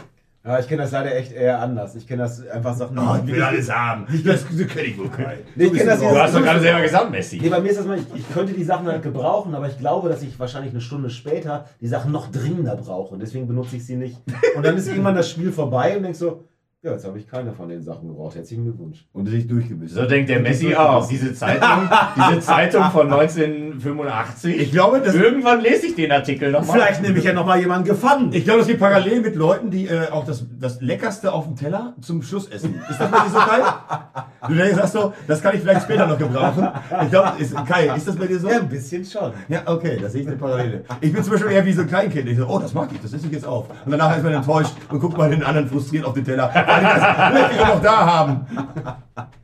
Ja, 0.47 0.59
ich 0.59 0.67
kenne 0.69 0.83
das 0.83 0.91
leider 0.91 1.13
echt 1.13 1.33
eher 1.33 1.59
anders. 1.59 1.93
Ich 1.95 2.07
kenne 2.07 2.23
das 2.23 2.47
einfach 2.47 2.73
Sachen. 2.73 2.97
Oh, 2.97 3.17
ich 3.21 3.27
will 3.27 3.43
alles 3.43 3.69
haben. 3.69 4.07
Das, 4.23 4.45
das 4.45 4.67
kenne 4.67 4.87
ich 4.87 4.97
wohl 4.97 5.09
kein. 5.09 5.39
Nee, 5.55 5.65
ich 5.65 5.73
kenn 5.73 5.85
das 5.85 5.99
Du 5.99 6.09
hast 6.09 6.33
doch 6.33 6.41
gerade 6.41 6.61
selber 6.61 6.81
gesagt, 6.81 7.11
Messi. 7.11 7.37
Nee, 7.41 7.49
bei 7.49 7.59
mir 7.59 7.69
ist 7.69 7.79
das 7.79 7.85
mal, 7.85 7.97
ich, 7.97 8.05
ich 8.15 8.33
könnte 8.33 8.53
die 8.53 8.63
Sachen 8.63 8.87
halt 8.87 9.03
gebrauchen, 9.03 9.53
aber 9.53 9.67
ich 9.67 9.77
glaube, 9.77 10.07
dass 10.07 10.21
ich 10.21 10.39
wahrscheinlich 10.39 10.71
eine 10.71 10.79
Stunde 10.79 11.09
später 11.09 11.65
die 11.81 11.87
Sachen 11.87 12.13
noch 12.13 12.31
dringender 12.31 12.77
brauche. 12.77 13.13
Und 13.13 13.19
deswegen 13.19 13.45
benutze 13.45 13.75
ich 13.75 13.85
sie 13.85 13.97
nicht. 13.97 14.17
Und 14.55 14.65
dann 14.65 14.77
ist 14.77 14.87
irgendwann 14.87 15.15
das 15.15 15.29
Spiel 15.29 15.51
vorbei 15.51 15.97
und 15.97 16.03
denkst 16.03 16.19
so, 16.19 16.45
ja, 16.83 16.91
jetzt 16.91 17.05
habe 17.07 17.17
ich 17.17 17.27
keine 17.27 17.53
von 17.53 17.69
den 17.69 17.81
Sachen 17.81 18.07
gebraucht. 18.07 18.35
Herzlichen 18.35 18.63
Glückwunsch. 18.63 19.07
Und 19.11 19.25
sich 19.25 19.47
durchgebissen. 19.47 19.97
So 19.97 20.05
denkt 20.05 20.29
der 20.29 20.39
Messi 20.39 20.75
auch. 20.75 21.07
Diese 21.07 21.33
Zeitung, 21.33 21.89
diese 22.15 22.39
Zeitung 22.39 22.83
von 22.91 23.11
1985. 23.11 24.59
Ich 24.59 24.71
glaube, 24.71 25.01
das, 25.01 25.15
Irgendwann 25.15 25.61
lese 25.61 25.87
ich 25.87 25.95
den 25.95 26.11
Artikel 26.11 26.51
nochmal. 26.51 26.77
Vielleicht 26.77 27.01
nehme 27.01 27.17
ich 27.17 27.23
ja 27.23 27.33
nochmal 27.33 27.59
jemanden 27.59 27.87
gefangen. 27.87 28.29
ich 28.31 28.43
glaube, 28.43 28.59
das 28.59 28.67
geht 28.67 28.79
parallel 28.79 29.21
mit 29.21 29.35
Leuten, 29.35 29.71
die 29.71 29.87
äh, 29.87 30.11
auch 30.11 30.23
das, 30.23 30.45
das 30.59 30.79
Leckerste 30.79 31.33
auf 31.33 31.45
dem 31.45 31.55
Teller 31.55 31.95
zum 31.99 32.21
Schluss 32.21 32.47
essen. 32.47 32.79
Ist 32.89 33.01
das 33.01 33.09
bei 33.09 33.17
dir 33.17 33.29
so, 33.31 33.39
Kai? 33.39 34.47
Du 34.47 34.53
denkst, 34.53 34.75
sagst 34.75 34.93
so, 34.93 35.13
das 35.27 35.41
kann 35.41 35.55
ich 35.55 35.61
vielleicht 35.61 35.81
später 35.81 36.05
noch 36.05 36.19
gebrauchen. 36.19 36.67
Ich 37.03 37.09
glaube, 37.09 37.33
ist, 37.39 37.55
Kai, 37.65 37.95
ist 37.95 38.07
das 38.07 38.15
bei 38.15 38.27
dir 38.27 38.39
so? 38.39 38.49
Ja, 38.49 38.59
ein 38.59 38.69
bisschen 38.69 39.03
schon. 39.03 39.33
Ja, 39.49 39.63
okay, 39.65 39.97
das 39.99 40.11
sehe 40.11 40.21
ich 40.21 40.27
eine 40.27 40.37
Parallele. 40.37 40.83
Ich 41.01 41.11
bin 41.11 41.23
zum 41.23 41.33
Beispiel 41.33 41.51
eher 41.51 41.65
wie 41.65 41.73
so 41.73 41.81
ein 41.81 41.87
Kleinkind. 41.87 42.29
Ich 42.29 42.37
so, 42.37 42.45
oh, 42.47 42.59
das 42.59 42.75
mag 42.75 42.89
ich, 42.93 43.01
das 43.01 43.13
esse 43.13 43.25
ich 43.25 43.33
jetzt 43.33 43.47
auf. 43.47 43.65
Und 43.83 43.91
danach 43.91 44.15
ist 44.15 44.23
man 44.23 44.33
enttäuscht 44.33 44.75
und 44.89 44.99
guckt 44.99 45.17
mal 45.17 45.31
den 45.31 45.41
anderen 45.41 45.67
frustriert 45.67 46.05
auf 46.05 46.13
den 46.13 46.23
Teller. 46.23 46.66
Weil 46.67 46.79
die 46.79 46.85
das 46.85 47.33
möchte 47.33 47.55
ich 47.55 47.67
noch 47.67 47.81
da 47.81 48.05
haben. 48.05 48.45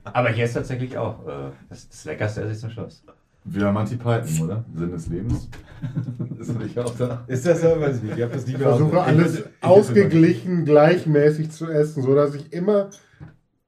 Aber 0.03 0.29
hier 0.29 0.45
ist 0.45 0.53
tatsächlich 0.53 0.97
auch 0.97 1.25
äh, 1.27 1.31
das, 1.69 1.89
das 1.89 2.05
Leckerste 2.05 2.41
esse 2.41 2.51
ich 2.53 2.59
zum 2.59 2.69
Schluss. 2.69 3.03
Wieder 3.45 3.71
Monty 3.71 3.95
Python, 3.97 4.45
oder? 4.45 4.63
Sinn 4.73 4.91
des 4.91 5.07
Lebens. 5.07 5.49
ist 6.39 6.57
nicht 6.59 6.79
auch 6.79 6.93
da? 6.97 7.23
Ist 7.27 7.45
das 7.45 7.59
so? 7.61 7.79
Weiß 7.81 7.97
ich 7.97 8.03
nicht. 8.03 8.17
Ich 8.17 8.23
habe 8.23 8.33
das 8.33 8.45
nie 8.47 8.53
Ich 8.53 8.57
versuche 8.61 9.01
alles 9.01 9.33
ich- 9.33 9.39
ich- 9.41 9.45
ausgeglichen, 9.63 10.63
gleichmäßig 10.65 11.51
zu 11.51 11.69
essen, 11.69 12.03
so 12.03 12.15
dass 12.15 12.35
ich 12.35 12.53
immer 12.53 12.89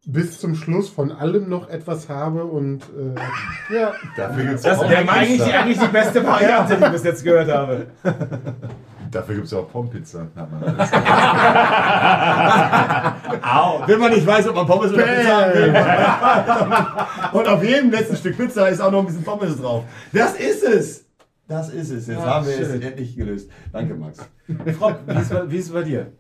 bis 0.06 0.40
zum 0.40 0.56
Schluss 0.56 0.88
von 0.88 1.12
allem 1.12 1.50
noch 1.50 1.68
etwas 1.68 2.08
habe 2.10 2.46
und 2.46 2.84
äh, 2.84 3.74
ja, 3.76 3.92
Dafür 4.16 4.44
gibt 4.44 4.56
es 4.58 4.62
Das 4.62 4.78
ist 4.78 4.84
eigentlich, 4.84 5.44
die- 5.44 5.52
eigentlich 5.52 5.80
die 5.80 5.88
beste 5.88 6.24
Variante, 6.26 6.78
die 6.78 6.84
ich 6.86 6.92
bis 6.92 7.04
jetzt 7.04 7.24
gehört 7.24 7.52
habe. 7.52 7.88
Dafür 9.16 9.36
gibt's 9.36 9.52
ja 9.52 9.60
auch 9.60 9.72
man 10.52 10.62
alles. 10.62 10.92
Wenn 13.88 14.00
man 14.00 14.12
nicht 14.12 14.28
weiß, 14.28 14.46
ob 14.50 14.56
man 14.56 14.68
Pommes 14.68 14.92
oder 14.92 15.04
Pizza 15.04 15.42
haben 15.42 15.54
will. 15.54 15.74
Und 17.40 17.48
auf 17.48 17.64
jedem 17.64 17.92
letzten 17.92 18.18
Stück 18.18 18.36
Pizza 18.38 18.68
ist 18.68 18.82
auch 18.82 18.92
noch 18.92 19.00
ein 19.00 19.06
bisschen 19.06 19.24
Pommes 19.24 19.56
drauf. 19.58 19.86
Das 20.12 20.34
ist 20.36 20.64
es. 20.64 21.06
Das 21.48 21.70
ist 21.70 21.92
es. 21.92 22.08
Jetzt 22.08 22.26
haben 22.26 22.46
wir 22.46 22.60
es 22.60 22.70
endlich 22.74 23.16
gelöst. 23.16 23.50
Danke, 23.72 23.94
Max. 23.96 24.18
Frau, 24.78 24.94
wie 25.06 25.18
ist, 25.22 25.30
bei- 25.30 25.50
wie 25.52 25.58
ist 25.58 25.66
es 25.68 25.72
bei 25.72 25.84
dir? 25.84 26.12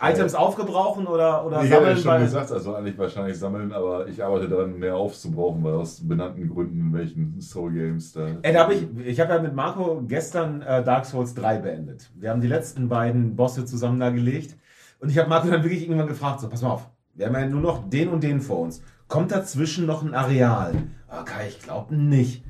Items 0.00 0.34
aufgebrauchen 0.34 1.06
oder, 1.06 1.44
oder 1.44 1.62
Ich 1.62 1.72
habe 1.72 1.86
ja 1.86 1.96
sammeln? 1.96 1.98
schon 1.98 2.20
gesagt, 2.20 2.52
also 2.52 2.74
eigentlich 2.74 2.96
wahrscheinlich 2.98 3.38
sammeln, 3.38 3.72
aber 3.72 4.06
ich 4.06 4.22
arbeite 4.22 4.48
daran, 4.48 4.78
mehr 4.78 4.96
aufzubrauchen, 4.96 5.62
weil 5.64 5.74
aus 5.74 6.06
benannten 6.06 6.48
Gründen, 6.48 6.80
in 6.80 6.92
welchen 6.92 7.40
Soul 7.40 7.72
Games 7.72 8.12
da. 8.12 8.26
Ey, 8.42 8.52
da 8.52 8.60
hab 8.64 8.70
ich 8.72 8.86
ich 9.04 9.18
habe 9.20 9.34
ja 9.34 9.42
mit 9.42 9.54
Marco 9.54 10.02
gestern 10.06 10.62
äh, 10.62 10.84
Dark 10.84 11.04
Souls 11.04 11.34
3 11.34 11.58
beendet. 11.58 12.10
Wir 12.14 12.30
haben 12.30 12.40
die 12.40 12.46
letzten 12.48 12.88
beiden 12.88 13.34
Bosse 13.34 13.64
zusammen 13.64 13.98
da 13.98 14.10
gelegt. 14.10 14.56
Und 15.00 15.10
ich 15.10 15.18
habe 15.18 15.28
Marco 15.28 15.48
dann 15.48 15.62
wirklich 15.62 15.82
irgendwann 15.82 16.08
gefragt, 16.08 16.40
so, 16.40 16.48
pass 16.48 16.62
mal 16.62 16.70
auf, 16.70 16.88
wir 17.14 17.26
haben 17.26 17.34
ja 17.34 17.46
nur 17.46 17.60
noch 17.60 17.88
den 17.88 18.08
und 18.08 18.22
den 18.22 18.40
vor 18.40 18.60
uns. 18.60 18.82
Kommt 19.08 19.32
dazwischen 19.32 19.86
noch 19.86 20.02
ein 20.02 20.14
Areal? 20.14 20.74
Okay, 21.08 21.48
ich 21.48 21.60
glaube 21.60 21.94
nicht. 21.96 22.44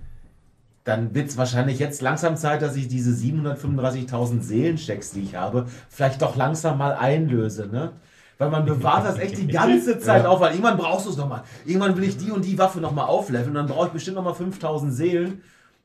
Dann 0.89 1.15
wird 1.15 1.29
es 1.29 1.37
wahrscheinlich 1.37 1.79
jetzt 1.79 2.01
langsam 2.01 2.39
Zeit, 2.39 2.63
dass 2.63 2.75
ich 2.75 2.89
diese 2.89 3.11
735.000 3.11 4.41
Seelenchecks, 4.41 5.11
die 5.11 5.21
ich 5.21 5.37
habe, 5.37 5.67
vielleicht 5.91 6.23
doch 6.23 6.35
langsam 6.35 6.79
mal 6.79 6.95
einlöse, 6.95 7.67
ne? 7.67 7.93
Weil 8.39 8.49
man 8.49 8.65
bewahrt 8.65 9.05
das 9.05 9.19
echt 9.19 9.37
die 9.37 9.47
ganze 9.53 9.99
Zeit 9.99 10.25
auf, 10.25 10.41
weil 10.41 10.53
irgendwann 10.53 10.79
brauchst 10.79 11.05
du 11.05 11.11
es 11.11 11.19
nochmal. 11.19 11.43
Irgendwann 11.67 11.95
will 11.99 12.05
ich 12.05 12.17
die 12.17 12.31
und 12.31 12.43
die 12.43 12.57
Waffe 12.59 12.81
nochmal 12.81 13.05
aufleveln 13.05 13.49
und 13.49 13.55
dann 13.57 13.67
brauche 13.67 13.89
ich 13.89 13.93
bestimmt 13.93 14.17
nochmal 14.17 14.33
5000 14.33 14.95
Seelen. 14.95 15.43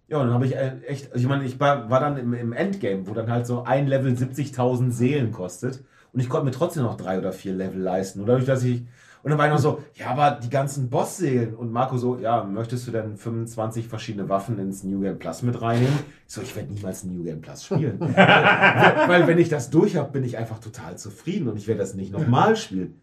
Ja, 0.08 0.20
und 0.20 0.28
dann 0.28 0.36
habe 0.36 0.46
ich 0.46 0.56
äh, 0.56 0.78
echt, 0.88 1.10
ich 1.14 1.28
meine, 1.28 1.44
ich 1.44 1.60
war, 1.60 1.90
war 1.90 2.00
dann 2.00 2.16
im, 2.16 2.34
im 2.34 2.54
Endgame, 2.54 3.06
wo 3.06 3.14
dann 3.14 3.30
halt 3.30 3.46
so 3.46 3.64
ein 3.64 3.88
Level 3.88 4.14
70.000 4.14 4.92
Seelen 4.92 5.34
kostet. 5.34 5.84
Und 6.14 6.22
ich 6.22 6.30
konnte 6.30 6.46
mir 6.46 6.52
trotzdem 6.52 6.84
noch 6.84 6.96
drei 6.96 7.18
oder 7.18 7.34
vier 7.34 7.54
Level 7.54 7.82
leisten. 7.82 8.22
Und 8.22 8.28
dadurch, 8.28 8.46
dass 8.46 8.64
ich, 8.64 8.84
und 9.24 9.30
dann 9.30 9.38
war 9.40 9.46
ich 9.46 9.54
noch 9.54 9.60
so, 9.60 9.82
ja, 9.96 10.08
aber 10.08 10.32
die 10.44 10.50
ganzen 10.50 10.90
Boss-Seelen. 10.90 11.56
Und 11.56 11.72
Marco 11.72 11.98
so, 11.98 12.18
ja, 12.20 12.44
möchtest 12.44 12.86
du 12.88 12.92
denn 12.92 13.16
25 13.16 13.88
verschiedene 13.88 14.28
Waffen 14.28 14.60
ins 14.60 14.84
New 14.84 15.00
Game 15.00 15.18
Plus 15.18 15.42
mit 15.44 15.62
reinnehmen? 15.62 15.98
Ich 16.28 16.34
so, 16.34 16.42
ich 16.42 16.54
werde 16.56 16.74
niemals 16.74 17.06
New 17.06 17.24
Game 17.24 17.40
Plus 17.40 17.64
spielen. 17.64 18.00
weil, 18.02 19.08
weil 19.08 19.28
wenn 19.28 19.38
ich 19.38 19.48
das 19.48 19.70
durch 19.70 19.96
habe, 19.96 20.12
bin 20.12 20.26
ich 20.26 20.38
einfach 20.38 20.60
total 20.60 20.98
zufrieden 20.98 21.48
und 21.48 21.56
ich 21.56 21.68
werde 21.68 21.80
das 21.80 21.94
nicht 21.94 22.12
nochmal 22.12 22.58
spielen. 22.58 23.00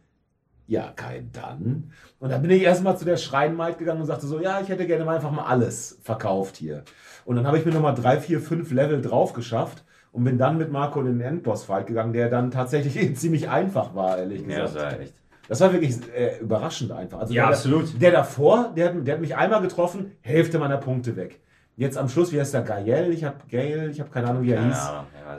Ja, 0.66 0.92
kein 0.94 1.32
dann. 1.32 1.90
Und 2.18 2.30
dann 2.30 2.42
bin 2.42 2.50
ich 2.50 2.62
erstmal 2.62 2.98
zu 2.98 3.06
der 3.06 3.16
Schreinmaid 3.16 3.78
gegangen 3.78 4.02
und 4.02 4.06
sagte 4.06 4.26
so, 4.26 4.40
ja, 4.40 4.60
ich 4.60 4.68
hätte 4.68 4.86
gerne 4.86 5.06
mal 5.06 5.16
einfach 5.16 5.32
mal 5.32 5.46
alles 5.46 5.98
verkauft 6.02 6.56
hier. 6.58 6.84
Und 7.24 7.36
dann 7.36 7.46
habe 7.46 7.58
ich 7.58 7.64
mir 7.64 7.72
nochmal 7.72 7.94
drei, 7.94 8.20
vier, 8.20 8.40
fünf 8.40 8.70
Level 8.72 9.00
drauf 9.00 9.32
geschafft 9.32 9.84
und 10.12 10.24
bin 10.24 10.36
dann 10.36 10.58
mit 10.58 10.70
Marco 10.70 11.00
in 11.00 11.06
den 11.06 11.20
Endboss-Fight 11.22 11.86
gegangen, 11.86 12.12
der 12.12 12.28
dann 12.28 12.50
tatsächlich 12.50 13.16
ziemlich 13.18 13.48
einfach 13.48 13.94
war, 13.94 14.18
ehrlich 14.18 14.46
Ja, 14.46 14.60
das 14.60 14.74
gesagt. 14.74 14.92
war 14.92 15.00
echt. 15.00 15.19
Das 15.50 15.60
war 15.60 15.72
wirklich 15.72 15.96
äh, 16.16 16.38
überraschend 16.38 16.92
einfach. 16.92 17.18
Also 17.18 17.34
Ja, 17.34 17.42
der, 17.48 17.56
absolut. 17.56 18.00
Der 18.00 18.12
davor, 18.12 18.72
der 18.76 18.90
hat, 18.94 19.06
der 19.06 19.14
hat 19.14 19.20
mich 19.20 19.36
einmal 19.36 19.60
getroffen, 19.60 20.12
Hälfte 20.20 20.60
meiner 20.60 20.76
Punkte 20.76 21.16
weg. 21.16 21.40
Jetzt 21.76 21.98
am 21.98 22.08
Schluss, 22.08 22.30
wie 22.32 22.38
heißt 22.38 22.54
der? 22.54 22.62
Gael? 22.62 23.12
Ich 23.12 23.24
habe 23.24 23.38
Gael, 23.48 23.90
ich 23.90 23.98
habe 23.98 24.10
keine 24.10 24.28
Ahnung, 24.28 24.44
wie 24.44 24.52
er 24.52 24.58
Keine 24.60 24.68
hieß. 24.68 24.90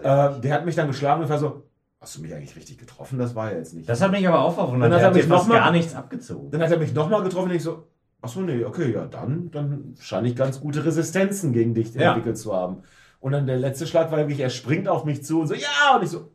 Ja, 0.03 0.28
Äh, 0.36 0.41
der 0.41 0.53
hat 0.53 0.66
mich 0.66 0.76
dann 0.76 0.88
geschlagen 0.88 1.22
und 1.24 1.30
war 1.30 1.38
so, 1.38 1.64
hast 2.01 2.18
du 2.18 2.22
mich 2.24 2.34
eigentlich 2.34 2.53
richtig 2.57 2.78
getroffen? 2.78 3.18
Das 3.20 3.36
war 3.36 3.51
ja 3.53 3.57
jetzt 3.59 3.74
nicht. 3.74 3.88
Das 3.88 4.01
hat 4.01 4.12
mich 4.12 4.28
aber 4.28 4.41
auch 4.41 4.53
verwundert. 4.53 4.91
Dann 4.91 4.93
hat 4.95 5.01
er 5.01 5.07
hat 5.07 5.16
mich 5.16 5.28
noch 5.30 5.47
mal- 5.47 5.55
gar 5.59 5.72
nichts 5.72 5.95
abgezogen. 5.95 6.51
Dann 6.51 6.62
hat 6.62 6.72
er 6.72 6.78
mich 6.78 6.93
nochmal 6.93 7.24
getroffen 7.24 7.49
und 7.49 7.55
ich 7.55 7.64
so, 7.64 7.88
ach 8.22 8.28
so, 8.28 8.41
nee, 8.41 8.66
okay, 8.66 8.91
ja, 8.91 9.05
dann, 9.05 9.49
dann 9.51 9.95
scheine 9.97 10.28
ich 10.28 10.36
ganz 10.36 10.59
gute 10.59 10.84
Resistenzen 10.84 11.53
gegen 11.53 11.74
dich 11.74 11.93
Ja. 11.95 12.09
entwickelt 12.09 12.38
zu 12.38 12.53
haben. 12.53 12.84
Und 13.22 13.32
dann 13.32 13.47
der 13.47 13.57
letzte 13.59 13.88
Schlag 13.88 14.12
war 14.12 14.18
wirklich, 14.18 14.41
er 14.41 14.49
springt 14.49 14.89
auf 14.89 15.05
mich 15.05 15.24
zu 15.24 15.39
und 15.39 15.47
so, 15.47 15.53
ja, 15.53 15.95
und 15.95 16.03
ich 16.03 16.09
so, 16.09 16.32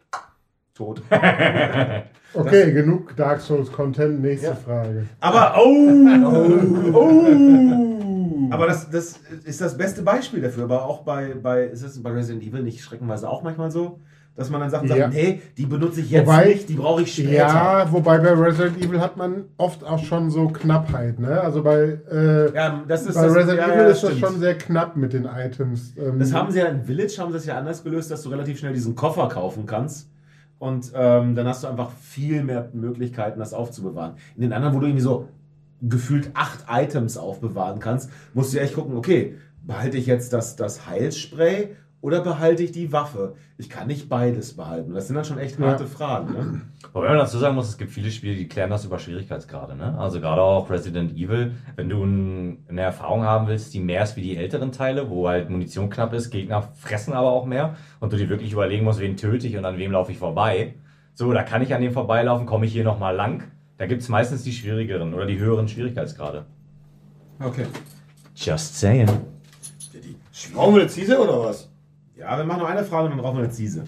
tot. 0.76 1.02
okay, 2.34 2.72
genug 2.72 3.16
Dark 3.16 3.40
Souls 3.40 3.70
Content, 3.72 4.20
nächste 4.20 4.48
Ja. 4.48 4.54
Frage. 4.54 5.06
Aber, 5.20 5.54
oh, 5.58 6.92
oh. 6.92 8.48
Aber 8.50 8.66
das, 8.66 8.90
das 8.90 9.18
ist 9.44 9.60
das 9.60 9.76
beste 9.76 10.02
Beispiel 10.02 10.40
dafür. 10.40 10.64
Aber 10.64 10.84
auch 10.84 11.02
bei, 11.02 11.34
bei, 11.40 11.64
ist 11.64 11.82
es 11.82 12.02
bei 12.02 12.10
Resident 12.10 12.44
Evil 12.44 12.62
nicht 12.62 12.80
schreckenweise 12.80 13.28
auch 13.28 13.42
manchmal 13.42 13.70
so, 13.70 13.98
dass 14.36 14.50
man 14.50 14.60
dann 14.60 14.70
Sachen 14.70 14.86
Ja. 14.88 14.96
sagt, 14.96 15.14
nee, 15.14 15.40
die 15.56 15.66
benutze 15.66 16.00
ich 16.00 16.10
jetzt 16.10 16.26
Wobei- 16.26 16.44
nicht, 16.48 16.68
die 16.68 16.74
brauche 16.74 17.02
ich 17.02 17.12
später. 17.12 17.32
Ja, 17.32 17.88
wobei 17.90 18.18
bei 18.18 18.32
Resident 18.34 18.84
Evil 18.84 19.00
hat 19.00 19.16
man 19.16 19.44
oft 19.56 19.82
auch 19.82 19.98
schon 20.04 20.30
so 20.30 20.48
Knappheit, 20.48 21.18
ne? 21.18 21.40
Also 21.40 21.62
bei, 21.62 21.98
äh, 22.10 22.54
Ja, 22.54 22.84
das 22.86 23.06
ist 23.06 23.14
bei 23.14 23.22
das, 23.26 23.34
Resident 23.34 23.58
ja, 23.58 23.66
Evil 23.72 23.82
ja, 23.84 23.88
ist 23.88 24.02
das 24.02 24.10
stimmt. 24.12 24.26
schon 24.32 24.40
sehr 24.40 24.54
knapp 24.58 24.96
mit 24.96 25.12
den 25.14 25.24
Items. 25.24 25.94
Ähm, 25.96 26.18
Das 26.18 26.32
haben 26.34 26.50
sie 26.52 26.58
ja 26.60 26.66
in 26.66 26.82
Village, 26.84 27.16
haben 27.18 27.32
sie 27.32 27.38
es 27.38 27.46
ja 27.46 27.56
anders 27.56 27.82
gelöst, 27.82 28.10
dass 28.10 28.22
du 28.22 28.28
relativ 28.28 28.58
schnell 28.58 28.74
diesen 28.74 28.94
Koffer 28.94 29.28
kaufen 29.28 29.64
kannst. 29.66 30.08
Und 30.58 30.92
ähm, 30.94 31.34
dann 31.34 31.46
hast 31.46 31.64
du 31.64 31.68
einfach 31.68 31.90
viel 31.90 32.42
mehr 32.42 32.70
Möglichkeiten, 32.72 33.38
das 33.38 33.52
aufzubewahren. 33.52 34.14
In 34.36 34.42
den 34.42 34.52
anderen, 34.52 34.74
wo 34.74 34.80
du 34.80 34.86
irgendwie 34.86 35.02
so 35.02 35.28
gefühlt 35.82 36.30
acht 36.34 36.64
Items 36.68 37.18
aufbewahren 37.18 37.80
kannst, 37.80 38.10
musst 38.32 38.52
du 38.52 38.56
ja 38.56 38.62
echt 38.62 38.74
gucken, 38.74 38.96
okay, 38.96 39.36
behalte 39.66 39.98
ich 39.98 40.06
jetzt 40.06 40.32
das, 40.32 40.56
das 40.56 40.86
Heilspray 40.86 41.76
oder 42.06 42.20
behalte 42.20 42.62
ich 42.62 42.70
die 42.70 42.92
Waffe? 42.92 43.34
Ich 43.58 43.68
kann 43.68 43.88
nicht 43.88 44.08
beides 44.08 44.56
behalten. 44.56 44.94
Das 44.94 45.08
sind 45.08 45.16
dann 45.16 45.24
schon 45.24 45.38
echt 45.38 45.58
Ja. 45.58 45.66
harte 45.66 45.88
Fragen. 45.88 46.32
Ne? 46.32 46.60
Wobei 46.92 47.08
man 47.08 47.18
dazu 47.18 47.36
sagen 47.36 47.56
muss, 47.56 47.68
es 47.68 47.78
gibt 47.78 47.90
viele 47.90 48.12
Spiele, 48.12 48.36
die 48.36 48.46
klären 48.46 48.70
das 48.70 48.84
über 48.84 49.00
Schwierigkeitsgrade. 49.00 49.74
Ne? 49.74 49.98
Also 49.98 50.20
gerade 50.20 50.40
auch 50.40 50.70
Resident 50.70 51.14
Evil, 51.16 51.50
wenn 51.74 51.88
du 51.88 52.04
ein, 52.04 52.64
eine 52.68 52.82
Erfahrung 52.82 53.24
haben 53.24 53.48
willst, 53.48 53.74
die 53.74 53.80
mehr 53.80 54.04
ist 54.04 54.14
wie 54.14 54.22
die 54.22 54.36
älteren 54.36 54.70
Teile, 54.70 55.10
wo 55.10 55.28
halt 55.28 55.50
Munition 55.50 55.90
knapp 55.90 56.12
ist, 56.12 56.30
Gegner 56.30 56.62
fressen 56.76 57.12
aber 57.12 57.32
auch 57.32 57.44
mehr 57.44 57.74
und 57.98 58.12
du 58.12 58.16
dir 58.16 58.28
wirklich 58.28 58.52
überlegen 58.52 58.84
musst, 58.84 59.00
wen 59.00 59.16
töte 59.16 59.48
ich 59.48 59.56
und 59.56 59.64
an 59.64 59.76
wem 59.76 59.90
laufe 59.90 60.12
ich 60.12 60.18
vorbei. 60.18 60.74
So, 61.12 61.32
da 61.32 61.42
kann 61.42 61.60
ich 61.62 61.74
an 61.74 61.82
dem 61.82 61.92
vorbeilaufen, 61.92 62.46
komme 62.46 62.66
ich 62.66 62.72
hier 62.72 62.84
nochmal 62.84 63.16
lang. 63.16 63.42
Da 63.78 63.86
gibt 63.88 64.02
es 64.02 64.08
meistens 64.08 64.44
die 64.44 64.52
schwierigeren 64.52 65.12
oder 65.12 65.26
die 65.26 65.40
höheren 65.40 65.66
Schwierigkeitsgrade. 65.66 66.46
Okay. 67.40 67.66
Just 68.36 68.78
saying. 68.78 69.10
Brauchen 70.54 70.74
wir 70.76 70.82
eine 70.82 70.90
Ziese 70.90 71.18
oder 71.20 71.40
was? 71.40 71.68
Ja, 72.26 72.36
wir 72.38 72.44
machen 72.44 72.60
noch 72.62 72.68
eine 72.68 72.82
Frage 72.82 73.04
und 73.04 73.10
dann 73.12 73.20
brauchen 73.20 73.36
wir 73.36 73.44
eine 73.44 73.52
Ziese. 73.52 73.84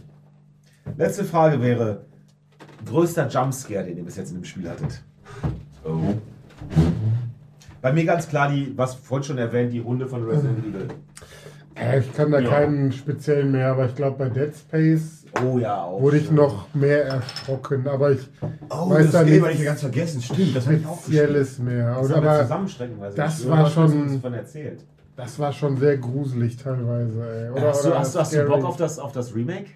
Letzte 0.96 1.24
Frage 1.24 1.60
wäre: 1.60 2.02
größter 2.86 3.26
Jumpscare, 3.26 3.84
den 3.84 3.96
ihr 3.98 4.04
bis 4.04 4.14
jetzt 4.16 4.30
in 4.30 4.36
dem 4.36 4.44
Spiel 4.44 4.68
hattet? 4.70 5.02
Oh. 5.84 6.14
Bei 7.82 7.92
mir 7.92 8.04
ganz 8.04 8.28
klar 8.28 8.48
die, 8.50 8.72
was 8.76 8.94
vorhin 8.94 9.24
schon 9.24 9.38
erwähnt, 9.38 9.72
die 9.72 9.80
Runde 9.80 10.06
von 10.06 10.24
Resident 10.24 10.58
Evil. 10.60 10.86
äh, 11.74 11.98
ich 11.98 12.12
kann 12.14 12.30
da 12.30 12.38
Ja. 12.38 12.48
keinen 12.48 12.92
speziellen 12.92 13.50
mehr, 13.50 13.72
aber 13.72 13.86
ich 13.86 13.94
glaube 13.96 14.18
bei 14.18 14.28
Dead 14.28 14.54
Space 14.54 15.24
Oh 15.44 15.58
ja, 15.58 15.82
auch. 15.82 16.00
wurde 16.00 16.18
ich 16.18 16.30
noch 16.30 16.72
mehr 16.74 17.06
erschrocken, 17.06 17.88
aber 17.88 18.12
ich 18.12 18.20
Oh, 18.70 18.88
weiß 18.90 19.04
das 19.04 19.12
da 19.12 19.18
habe 19.20 19.52
ich 19.52 19.64
ganz 19.64 19.80
vergessen. 19.80 20.22
Stimmt, 20.22 20.54
das 20.56 20.66
habe 20.66 20.76
ich 20.76 20.86
auch 20.86 20.96
gespielt. 20.98 21.24
Spezielles 21.24 21.58
mehr. 21.58 21.96
Das 22.00 22.12
aber 22.12 22.40
zusammenstrecken, 22.42 23.00
weil 23.00 23.12
das 23.14 23.40
ich 23.40 23.48
war 23.48 23.68
schon- 23.68 24.12
davon 24.14 24.34
erzählt. 24.34 24.84
Das 25.18 25.36
war 25.40 25.52
schon 25.52 25.76
sehr 25.76 25.98
gruselig 25.98 26.56
teilweise. 26.58 27.28
Ey. 27.28 27.50
Oder, 27.50 27.70
hast, 27.70 27.84
du, 27.84 27.88
oder 27.88 27.98
hast, 27.98 28.16
hast 28.16 28.32
du. 28.32 28.44
Bock 28.44 28.64
auf 28.64 28.76
das, 28.76 29.00
auf 29.00 29.10
das 29.10 29.34
Remake? 29.34 29.66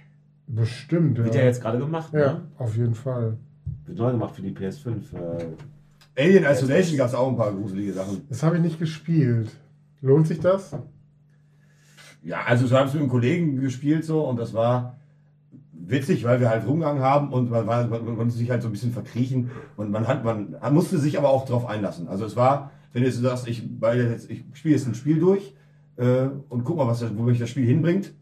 Bestimmt, 0.46 1.18
ja. 1.18 1.24
Wird 1.24 1.34
ja 1.34 1.42
jetzt 1.42 1.60
gerade 1.60 1.78
gemacht, 1.78 2.12
ja, 2.12 2.34
ne? 2.34 2.40
auf 2.58 2.76
jeden 2.76 2.94
Fall. 2.94 3.38
Wird 3.84 3.98
neu 3.98 4.12
gemacht 4.12 4.36
für 4.36 4.42
die 4.42 4.52
PS5. 4.52 5.00
Äh, 5.12 6.22
Alien 6.22 6.44
Isolation 6.44 6.96
gab 6.96 7.08
es 7.08 7.14
auch 7.14 7.28
ein 7.28 7.36
paar 7.36 7.52
gruselige 7.52 7.92
Sachen. 7.92 8.24
Das 8.28 8.44
habe 8.44 8.56
ich 8.56 8.62
nicht 8.62 8.78
gespielt. 8.78 9.50
Lohnt 10.00 10.28
sich 10.28 10.38
das? 10.38 10.76
Ja, 12.22 12.44
also 12.46 12.68
so 12.68 12.78
haben 12.78 12.86
es 12.86 12.92
mit 12.92 13.02
einem 13.02 13.10
Kollegen 13.10 13.60
gespielt 13.60 14.04
so 14.04 14.24
und 14.24 14.38
das 14.38 14.54
war 14.54 14.98
witzig, 15.72 16.22
weil 16.22 16.38
wir 16.38 16.50
halt 16.50 16.64
rumgegangen 16.68 17.02
haben 17.02 17.32
und 17.32 17.50
man, 17.50 17.66
war, 17.66 17.84
man, 17.88 18.04
man 18.04 18.16
konnte 18.16 18.32
sich 18.32 18.48
halt 18.48 18.62
so 18.62 18.68
ein 18.68 18.72
bisschen 18.72 18.92
verkriechen 18.92 19.50
und 19.76 19.90
man 19.90 20.06
hat, 20.06 20.22
man 20.22 20.54
musste 20.70 20.98
sich 20.98 21.18
aber 21.18 21.30
auch 21.30 21.46
drauf 21.46 21.66
einlassen. 21.66 22.06
Also 22.06 22.26
es 22.26 22.36
war, 22.36 22.70
wenn 22.92 23.02
du 23.02 23.08
jetzt 23.08 23.18
sagst, 23.20 23.48
ich, 23.48 23.62
jetzt, 23.82 24.30
ich 24.30 24.44
spiele 24.54 24.74
jetzt 24.74 24.86
ein 24.86 24.94
Spiel 24.94 25.18
durch 25.18 25.54
äh, 25.96 26.26
und 26.48 26.64
guck 26.64 26.76
mal, 26.76 26.86
was 26.86 27.00
das, 27.00 27.16
wo 27.16 27.22
mich 27.22 27.38
das 27.38 27.50
Spiel 27.50 27.66
hinbringt. 27.66 28.12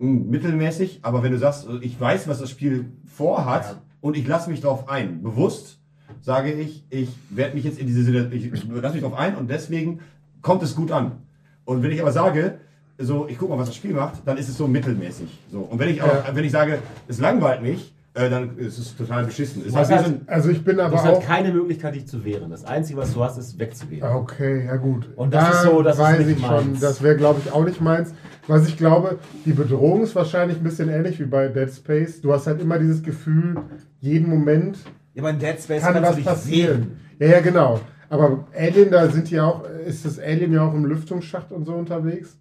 Hm, 0.00 0.28
mittelmäßig, 0.30 1.00
aber 1.02 1.22
wenn 1.22 1.32
du 1.32 1.38
sagst, 1.38 1.68
ich 1.80 1.98
weiß, 2.00 2.26
was 2.28 2.40
das 2.40 2.50
Spiel 2.50 2.86
vorhat 3.06 3.64
Ja. 3.64 3.82
und 4.00 4.16
ich 4.16 4.26
lasse 4.26 4.50
mich 4.50 4.60
drauf 4.60 4.88
ein, 4.88 5.22
bewusst 5.22 5.78
sage 6.20 6.52
ich, 6.52 6.84
ich 6.90 7.08
werde 7.30 7.54
mich 7.54 7.64
jetzt 7.64 7.78
in 7.78 7.86
diese 7.86 8.02
Situation, 8.02 8.32
ich 8.32 8.82
lasse 8.82 8.94
mich 8.94 9.02
drauf 9.02 9.14
ein 9.14 9.36
und 9.36 9.50
deswegen 9.50 10.00
kommt 10.42 10.62
es 10.62 10.74
gut 10.74 10.90
an. 10.90 11.12
Und 11.64 11.82
wenn 11.82 11.90
ich 11.90 12.00
aber 12.00 12.12
sage, 12.12 12.58
so, 12.98 13.26
ich 13.28 13.38
guck 13.38 13.48
mal, 13.50 13.58
was 13.58 13.68
das 13.68 13.76
Spiel 13.76 13.92
macht, 13.94 14.22
dann 14.26 14.36
ist 14.36 14.48
es 14.48 14.56
so 14.56 14.66
mittelmäßig. 14.68 15.28
So. 15.50 15.60
Und 15.60 15.78
wenn 15.78 15.88
ich 15.88 16.02
aber, 16.02 16.24
Ja. 16.28 16.34
wenn 16.36 16.44
ich 16.44 16.52
sage, 16.52 16.78
es 17.08 17.18
langweilt 17.18 17.62
mich, 17.62 17.92
äh, 18.14 18.30
dann 18.30 18.56
ist 18.58 18.78
es 18.78 18.96
total 18.96 19.24
beschissen. 19.24 19.62
Es 19.62 19.68
ist 19.68 19.74
Was 19.74 19.90
halt 19.90 20.06
so 20.06 20.12
Also 20.26 20.50
ich 20.50 20.64
bin 20.64 20.76
du 20.76 20.84
aber 20.84 20.96
hast 20.96 21.04
halt 21.04 21.16
auch. 21.16 21.24
keine 21.26 21.52
Möglichkeit, 21.52 21.94
dich 21.96 22.06
zu 22.06 22.24
wehren. 22.24 22.50
Das 22.50 22.64
Einzige, 22.64 22.98
was 23.00 23.12
du 23.12 23.22
hast, 23.24 23.36
ist 23.38 23.58
wegzugehen. 23.58 24.02
Okay, 24.04 24.66
ja 24.66 24.76
gut. 24.76 25.08
Und 25.16 25.34
das 25.34 25.56
ist 25.56 25.62
so, 25.64 25.82
das 25.82 25.96
ist 25.96 26.02
weiß 26.02 26.18
nicht 26.20 26.38
ich 26.38 26.46
schon. 26.46 26.68
meins. 26.68 26.80
Das 26.80 27.02
wäre, 27.02 27.16
glaube 27.16 27.40
ich, 27.44 27.50
auch 27.52 27.64
nicht 27.64 27.80
meins. 27.80 28.14
Was 28.46 28.68
ich 28.68 28.76
glaube, 28.76 29.18
die 29.44 29.52
Bedrohung 29.52 30.02
ist 30.02 30.14
wahrscheinlich 30.14 30.58
ein 30.58 30.62
bisschen 30.64 30.88
ähnlich 30.90 31.18
wie 31.18 31.24
bei 31.24 31.48
Dead 31.48 31.70
Space. 31.72 32.20
Du 32.20 32.32
hast 32.32 32.46
halt 32.46 32.60
immer 32.60 32.78
dieses 32.78 33.02
Gefühl, 33.02 33.56
jeden 34.00 34.28
Moment 34.28 34.78
Ja, 35.14 35.22
aber 35.22 35.30
in 35.30 35.38
Dead 35.38 35.60
Space 35.60 35.82
kann 35.82 35.94
kannst 35.94 36.08
was 36.10 36.10
du 36.10 36.16
dich 36.16 36.24
passieren. 36.26 36.82
sehen. 36.82 36.96
Ja, 37.18 37.26
ja, 37.36 37.40
genau. 37.40 37.80
Aber 38.10 38.46
Alien, 38.56 38.90
da 38.92 39.08
sind 39.08 39.28
die 39.30 39.40
auch, 39.40 39.64
ist 39.86 40.04
das 40.04 40.20
Alien 40.20 40.52
ja 40.52 40.62
auch 40.68 40.74
im 40.74 40.84
Lüftungsschacht 40.84 41.50
und 41.50 41.64
so 41.64 41.72
unterwegs? 41.72 42.36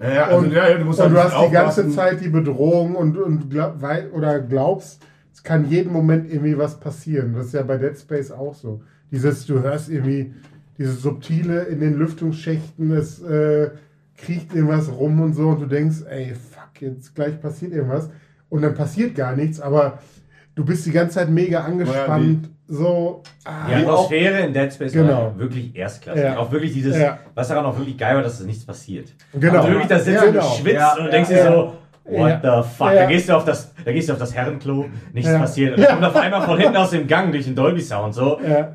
Ja, 0.00 0.12
ja, 0.12 0.24
also, 0.26 0.38
und, 0.38 0.52
ja, 0.52 0.68
ja, 0.68 0.78
du 0.78 0.84
musst 0.84 0.98
und 0.98 1.14
halt 1.14 1.14
du 1.14 1.22
hast 1.36 1.46
die 1.48 1.52
ganze. 1.52 1.88
Zeit 1.90 2.20
die 2.20 2.28
Bedrohung 2.28 2.96
und, 2.96 3.16
und 3.16 3.50
glaub, 3.50 3.76
oder 4.14 4.40
glaubst, 4.40 5.00
es 5.34 5.42
kann 5.42 5.68
jeden 5.70 5.92
Moment 5.92 6.30
irgendwie 6.30 6.56
was 6.58 6.78
passieren. 6.80 7.34
Das 7.34 7.46
ist 7.46 7.54
ja 7.54 7.62
bei 7.62 7.78
Dead 7.78 7.98
Space 7.98 8.30
auch 8.30 8.54
so. 8.54 8.82
Dieses, 9.10 9.46
du 9.46 9.60
hörst 9.62 9.88
irgendwie 9.90 10.34
dieses 10.78 11.02
Subtile 11.02 11.62
in 11.64 11.80
den 11.80 11.98
Lüftungsschächten, 11.98 12.92
es 12.92 13.22
äh, 13.22 13.70
kriecht 14.16 14.54
irgendwas 14.54 14.90
rum 14.90 15.20
und 15.20 15.34
so 15.34 15.48
und 15.50 15.60
du 15.60 15.66
denkst, 15.66 15.98
ey, 16.08 16.34
fuck, 16.34 16.80
jetzt 16.80 17.14
gleich 17.14 17.40
passiert 17.40 17.72
irgendwas. 17.72 18.10
Und 18.48 18.62
dann 18.62 18.74
passiert 18.74 19.14
gar 19.14 19.34
nichts, 19.36 19.60
aber 19.60 19.98
du 20.54 20.64
bist 20.64 20.84
die 20.86 20.90
ganze 20.92 21.14
Zeit 21.16 21.30
mega 21.30 21.60
angespannt. 21.60 22.48
so, 22.68 23.22
ah, 23.44 23.68
Die 23.68 23.74
Atmosphäre 23.74 24.40
in 24.46 24.54
Dead 24.54 24.72
Space 24.72 24.92
Genau. 24.92 25.08
war 25.24 25.38
wirklich 25.38 25.76
erstklassig. 25.76 26.22
Ja. 26.24 26.38
Auch 26.38 26.50
wirklich 26.50 26.72
dieses, 26.72 26.96
Ja. 26.96 27.18
was 27.34 27.48
daran 27.48 27.66
auch 27.66 27.76
wirklich 27.76 27.98
geil 27.98 28.14
war, 28.14 28.22
dass 28.22 28.40
nichts 28.44 28.64
passiert. 28.64 29.08
Genau. 29.38 29.56
Also 29.58 29.68
wirklich 29.68 29.88
da 29.88 29.98
sitzt 29.98 30.14
Ja, 30.16 30.20
und 30.22 30.26
du 30.28 30.32
genau. 30.40 30.54
schwitzt 30.54 30.74
Ja, 30.74 30.94
und 30.96 31.04
du 31.04 31.10
denkst 31.10 31.30
ja. 31.30 31.36
dir 31.36 31.42
so, 31.52 31.72
what 32.04 32.42
Ja. 32.42 32.62
the 32.62 32.68
fuck? 32.76 32.86
Ja. 32.88 32.94
Da 32.94 33.06
gehst 33.06 33.28
du 33.28 33.36
auf 33.36 33.44
das, 33.44 33.71
da 33.84 33.92
gehst 33.92 34.08
du 34.08 34.12
auf 34.14 34.18
das 34.18 34.34
Herrenklo, 34.34 34.86
nichts 35.12 35.30
Ja. 35.30 35.38
passiert. 35.38 35.76
Und 35.76 35.82
dann 35.84 35.90
kommt 36.00 36.04
auf 36.04 36.16
einmal 36.16 36.42
von 36.42 36.58
hinten 36.58 36.76
aus 36.76 36.90
dem 36.90 37.06
Gang 37.06 37.32
durch 37.32 37.44
den 37.44 37.54
Dolby 37.54 37.80
Sound 37.80 38.14
so, 38.14 38.38
Ja. 38.46 38.68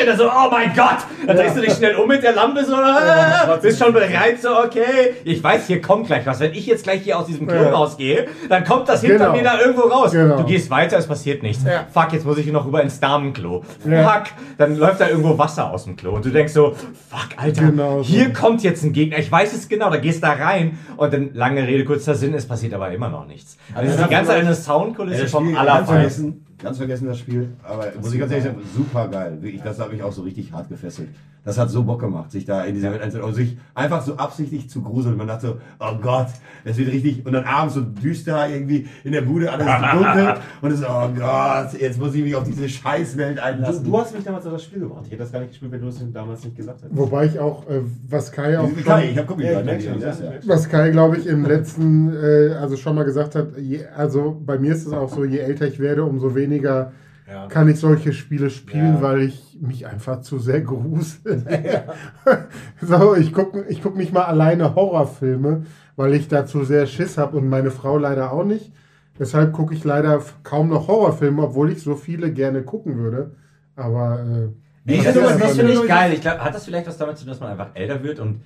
und 0.00 0.06
dann 0.06 0.16
so, 0.18 0.24
oh 0.26 0.50
mein 0.50 0.72
Gott! 0.74 0.98
Dann 1.26 1.36
drehst 1.36 1.56
du 1.56 1.60
dich 1.60 1.72
schnell 1.74 1.94
um 1.96 2.08
mit 2.08 2.22
der 2.22 2.32
Lampe 2.34 2.64
so, 2.64 2.74
ah, 2.74 3.58
bist 3.60 3.78
schon 3.82 3.92
bereit, 3.92 4.40
so, 4.42 4.58
okay. 4.58 5.14
Ich 5.24 5.42
weiß, 5.42 5.66
hier 5.66 5.80
kommt 5.80 6.06
gleich 6.06 6.26
was. 6.26 6.40
Wenn 6.40 6.52
ich 6.52 6.66
jetzt 6.66 6.84
gleich 6.84 7.02
hier 7.02 7.18
aus 7.18 7.26
diesem 7.26 7.46
Klo 7.46 7.56
Ja. 7.62 7.70
rausgehe, 7.70 8.26
dann 8.48 8.64
kommt 8.64 8.88
das 8.88 9.00
hinter 9.02 9.18
Genau. 9.26 9.32
mir 9.36 9.42
da 9.42 9.58
irgendwo 9.60 9.82
raus. 9.88 10.12
Genau. 10.12 10.36
Du 10.38 10.44
gehst 10.44 10.70
weiter, 10.70 10.98
es 10.98 11.06
passiert 11.06 11.42
nichts. 11.42 11.64
Ja. 11.64 11.86
Fuck, 11.92 12.12
jetzt 12.12 12.24
muss 12.26 12.38
ich 12.38 12.44
hier 12.44 12.52
noch 12.52 12.66
rüber 12.66 12.82
ins 12.82 13.00
Damenklo. 13.00 13.64
Ja. 13.88 14.08
Fuck, 14.08 14.24
dann 14.58 14.76
läuft 14.76 15.00
da 15.00 15.08
irgendwo 15.08 15.36
Wasser 15.38 15.70
aus 15.70 15.84
dem 15.84 15.96
Klo. 15.96 16.12
Und 16.12 16.24
du 16.24 16.30
denkst 16.30 16.52
so, 16.52 16.72
fuck, 16.72 17.28
Alter, 17.36 17.62
Genau 17.66 18.02
so. 18.02 18.08
hier 18.12 18.32
kommt 18.32 18.62
jetzt 18.62 18.82
ein 18.84 18.92
Gegner. 18.92 19.18
Ich 19.18 19.30
weiß 19.30 19.52
es 19.52 19.68
genau, 19.68 19.90
da 19.90 19.96
gehst 19.96 20.22
da 20.22 20.32
rein. 20.32 20.78
Und 20.96 21.12
dann, 21.12 21.30
lange 21.34 21.66
Rede, 21.66 21.84
kurzer 21.84 22.14
Sinn, 22.14 22.34
es 22.34 22.46
passiert 22.46 22.74
aber 22.74 22.90
immer 22.90 23.08
noch 23.08 23.26
nichts. 23.26 23.56
Also 23.74 23.90
ist 23.94 24.04
die 24.04 24.08
ganze 24.10 24.30
Zeit 24.32 24.40
eine 24.54 24.62
Soundkulisse 24.64 25.22
das 25.22 25.30
vom 25.30 25.56
Allerfeinsten. 25.56 26.32
vergessen, 26.32 26.56
ganz 26.58 26.78
vergessen 26.78 27.06
das 27.08 27.18
Spiel, 27.18 27.52
aber 27.62 27.92
muss 28.00 28.12
ich 28.12 28.20
ganz 28.20 28.32
ehrlich 28.32 28.46
sagen, 28.46 28.62
super 28.74 29.08
geil. 29.08 29.38
Wirklich, 29.40 29.62
das 29.62 29.78
hat 29.78 29.92
mich 29.92 30.02
auch 30.02 30.12
so 30.12 30.22
richtig 30.22 30.52
hart 30.52 30.68
gefesselt. 30.68 31.08
Das 31.44 31.58
hat 31.58 31.70
so 31.70 31.82
Bock 31.82 32.00
gemacht, 32.00 32.30
sich 32.32 32.44
da 32.44 32.64
in 32.64 32.74
dieser 32.74 32.90
Welt 32.90 33.02
einzusetzen 33.02 33.28
und 33.28 33.34
sich 33.34 33.58
einfach 33.74 34.02
so 34.02 34.16
absichtlich 34.16 34.70
zu 34.70 34.80
gruseln. 34.82 35.16
Man 35.16 35.26
dachte 35.26 35.46
so, 35.46 35.56
oh 35.78 35.96
Gott, 36.00 36.28
es 36.64 36.78
wird 36.78 36.90
richtig, 36.90 37.26
und 37.26 37.32
dann 37.32 37.44
abends 37.44 37.74
so 37.74 37.82
düster 37.82 38.48
irgendwie 38.48 38.86
in 39.04 39.12
der 39.12 39.22
Bude, 39.22 39.52
alles 39.52 39.66
so 39.66 39.98
dunkel 39.98 40.34
und 40.62 40.70
es 40.70 40.80
ist, 40.80 40.86
oh 40.88 41.08
Gott, 41.18 41.80
jetzt 41.80 41.98
muss 42.00 42.14
ich 42.14 42.22
mich 42.22 42.34
auf 42.34 42.44
diese 42.44 42.68
Scheißwelt 42.68 43.38
Du, 43.38 43.42
einlassen. 43.42 43.84
du 43.84 43.98
hast 43.98 44.14
mich 44.14 44.24
damals 44.24 44.46
auf 44.46 44.52
das 44.52 44.64
Spiel 44.64 44.80
gebracht. 44.80 45.02
Ich 45.04 45.10
hätte 45.12 45.22
das 45.22 45.32
gar 45.32 45.40
nicht 45.40 45.50
gespielt, 45.50 45.72
wenn 45.72 45.80
du 45.80 45.88
es 45.88 46.12
damals 46.12 46.44
nicht 46.44 46.56
gesagt 46.56 46.82
hättest. 46.82 46.98
Wobei 46.98 47.26
ich 47.26 47.38
auch, 47.38 47.68
äh, 47.68 47.80
was 48.08 48.32
Kai 48.32 48.58
auch 48.58 48.70
ich 48.76 48.86
habe 49.18 49.32
schon. 49.32 49.40
Ja, 49.40 49.50
ich 49.50 49.56
an 49.58 49.64
merk 49.66 49.78
dir, 49.80 49.90
schon, 49.90 50.00
das, 50.00 50.20
ja. 50.20 50.26
ja. 50.26 50.32
was 50.46 50.68
Kai, 50.68 50.90
glaube 50.90 51.18
ich, 51.18 51.26
im 51.26 51.44
letzten, 51.44 52.12
äh, 52.14 52.54
also 52.54 52.76
schon 52.76 52.94
mal 52.94 53.04
gesagt 53.04 53.34
hat, 53.34 53.58
je, 53.58 53.84
also 53.96 54.40
bei 54.44 54.58
mir 54.58 54.72
ist 54.72 54.86
es 54.86 54.92
auch 54.92 55.08
so, 55.10 55.24
je 55.24 55.38
älter 55.38 55.66
ich 55.66 55.78
werde, 55.78 56.04
umso 56.04 56.34
weniger 56.34 56.92
Ja. 57.26 57.46
kann 57.46 57.68
ich 57.68 57.80
solche 57.80 58.12
Spiele 58.12 58.50
spielen, 58.50 58.96
Ja. 58.96 59.02
weil 59.02 59.22
ich 59.22 59.56
mich 59.60 59.86
einfach 59.86 60.20
zu 60.20 60.38
sehr 60.38 60.60
grusel. 60.60 61.42
so, 62.82 63.14
ich 63.14 63.32
gucke 63.32 63.64
ich 63.68 63.82
guck 63.82 63.96
nicht 63.96 64.12
mal 64.12 64.24
alleine 64.24 64.74
Horrorfilme, 64.74 65.64
weil 65.96 66.14
ich 66.14 66.28
da 66.28 66.44
zu 66.46 66.64
sehr 66.64 66.86
Schiss 66.86 67.16
habe 67.18 67.38
und 67.38 67.48
meine 67.48 67.70
Frau 67.70 67.96
leider 67.98 68.32
auch 68.32 68.44
nicht. 68.44 68.72
Deshalb 69.18 69.52
gucke 69.52 69.74
ich 69.74 69.84
leider 69.84 70.20
kaum 70.42 70.68
noch 70.68 70.88
Horrorfilme, 70.88 71.42
obwohl 71.42 71.70
ich 71.70 71.82
so 71.82 71.94
viele 71.94 72.32
gerne 72.32 72.62
gucken 72.62 72.96
würde. 72.98 73.30
Aber 73.76 74.20
äh, 74.20 74.48
Nee, 74.86 75.00
das, 75.02 75.14
das 75.14 75.38
das 75.38 75.56
finde 75.56 75.72
ich 75.72 75.86
geil. 75.86 76.12
Ich 76.12 76.20
glaub, 76.20 76.38
hat 76.40 76.54
das 76.54 76.66
vielleicht 76.66 76.86
was 76.86 76.98
damit 76.98 77.16
zu 77.16 77.24
tun, 77.24 77.30
dass 77.32 77.40
man 77.40 77.50
einfach 77.52 77.68
älter 77.74 78.02
wird 78.02 78.18
und 78.20 78.42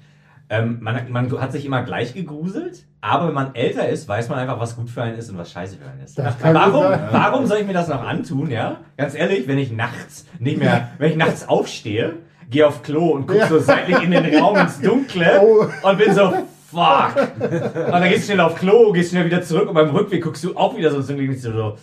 ähm, 0.51 0.79
man, 0.81 1.11
man 1.11 1.41
hat 1.41 1.53
sich 1.53 1.65
immer 1.67 1.83
gleich 1.83 2.15
gegruselt, 2.15 2.85
aber 3.01 3.29
wenn 3.29 3.35
man 3.35 3.55
älter 3.55 3.89
ist, 3.89 4.09
weiß 4.09 4.29
man 4.29 4.39
einfach, 4.39 4.59
was 4.61 4.77
gut 4.77 4.91
für 4.91 5.03
einen 5.03 5.19
ist 5.19 5.31
und 5.31 5.39
was 5.39 5.53
scheiße 5.53 5.77
für 5.77 5.89
einen 5.89 6.01
ist. 6.03 6.19
Warum, 6.19 6.85
warum 7.13 7.47
soll 7.47 7.59
ich 7.59 7.67
mir 7.67 7.73
das 7.75 7.89
noch 7.89 8.03
antun, 8.03 8.51
ja? 8.51 8.79
Ganz 8.97 9.15
ehrlich, 9.15 9.47
wenn 9.47 9.59
ich 9.59 9.71
nachts 9.73 10.27
nicht 10.39 10.59
mehr, 10.59 10.89
wenn 10.99 11.11
ich 11.11 11.17
nachts 11.17 11.49
aufstehe, 11.49 12.15
gehe 12.51 12.67
auf 12.67 12.83
Klo 12.83 13.09
und 13.11 13.27
gucke 13.27 13.41
Ja. 13.41 13.47
so 13.49 13.59
seitlich 13.59 14.03
in 14.03 14.11
den 14.11 14.35
Raum 14.43 14.57
ins 14.57 14.81
Dunkle 14.81 15.41
Oh. 15.43 15.67
und 15.89 15.99
bin 15.99 16.15
so, 16.15 16.33
fuck. 16.71 17.15
Und 17.39 17.93
dann 17.93 18.03
gehst 18.09 18.23
du 18.29 18.33
schnell 18.33 18.41
auf 18.41 18.55
Klo, 18.57 18.91
gehst 18.93 19.11
schnell 19.11 19.27
wieder 19.27 19.43
zurück 19.43 19.69
und 19.69 19.75
beim 19.75 19.91
Rückweg 19.91 20.23
guckst 20.25 20.43
du 20.45 20.57
auch 20.57 20.77
wieder 20.77 20.91
so 20.91 20.97
ins 20.99 21.07
Dunkle 21.09 21.29
und 21.29 21.39
so, 21.39 21.77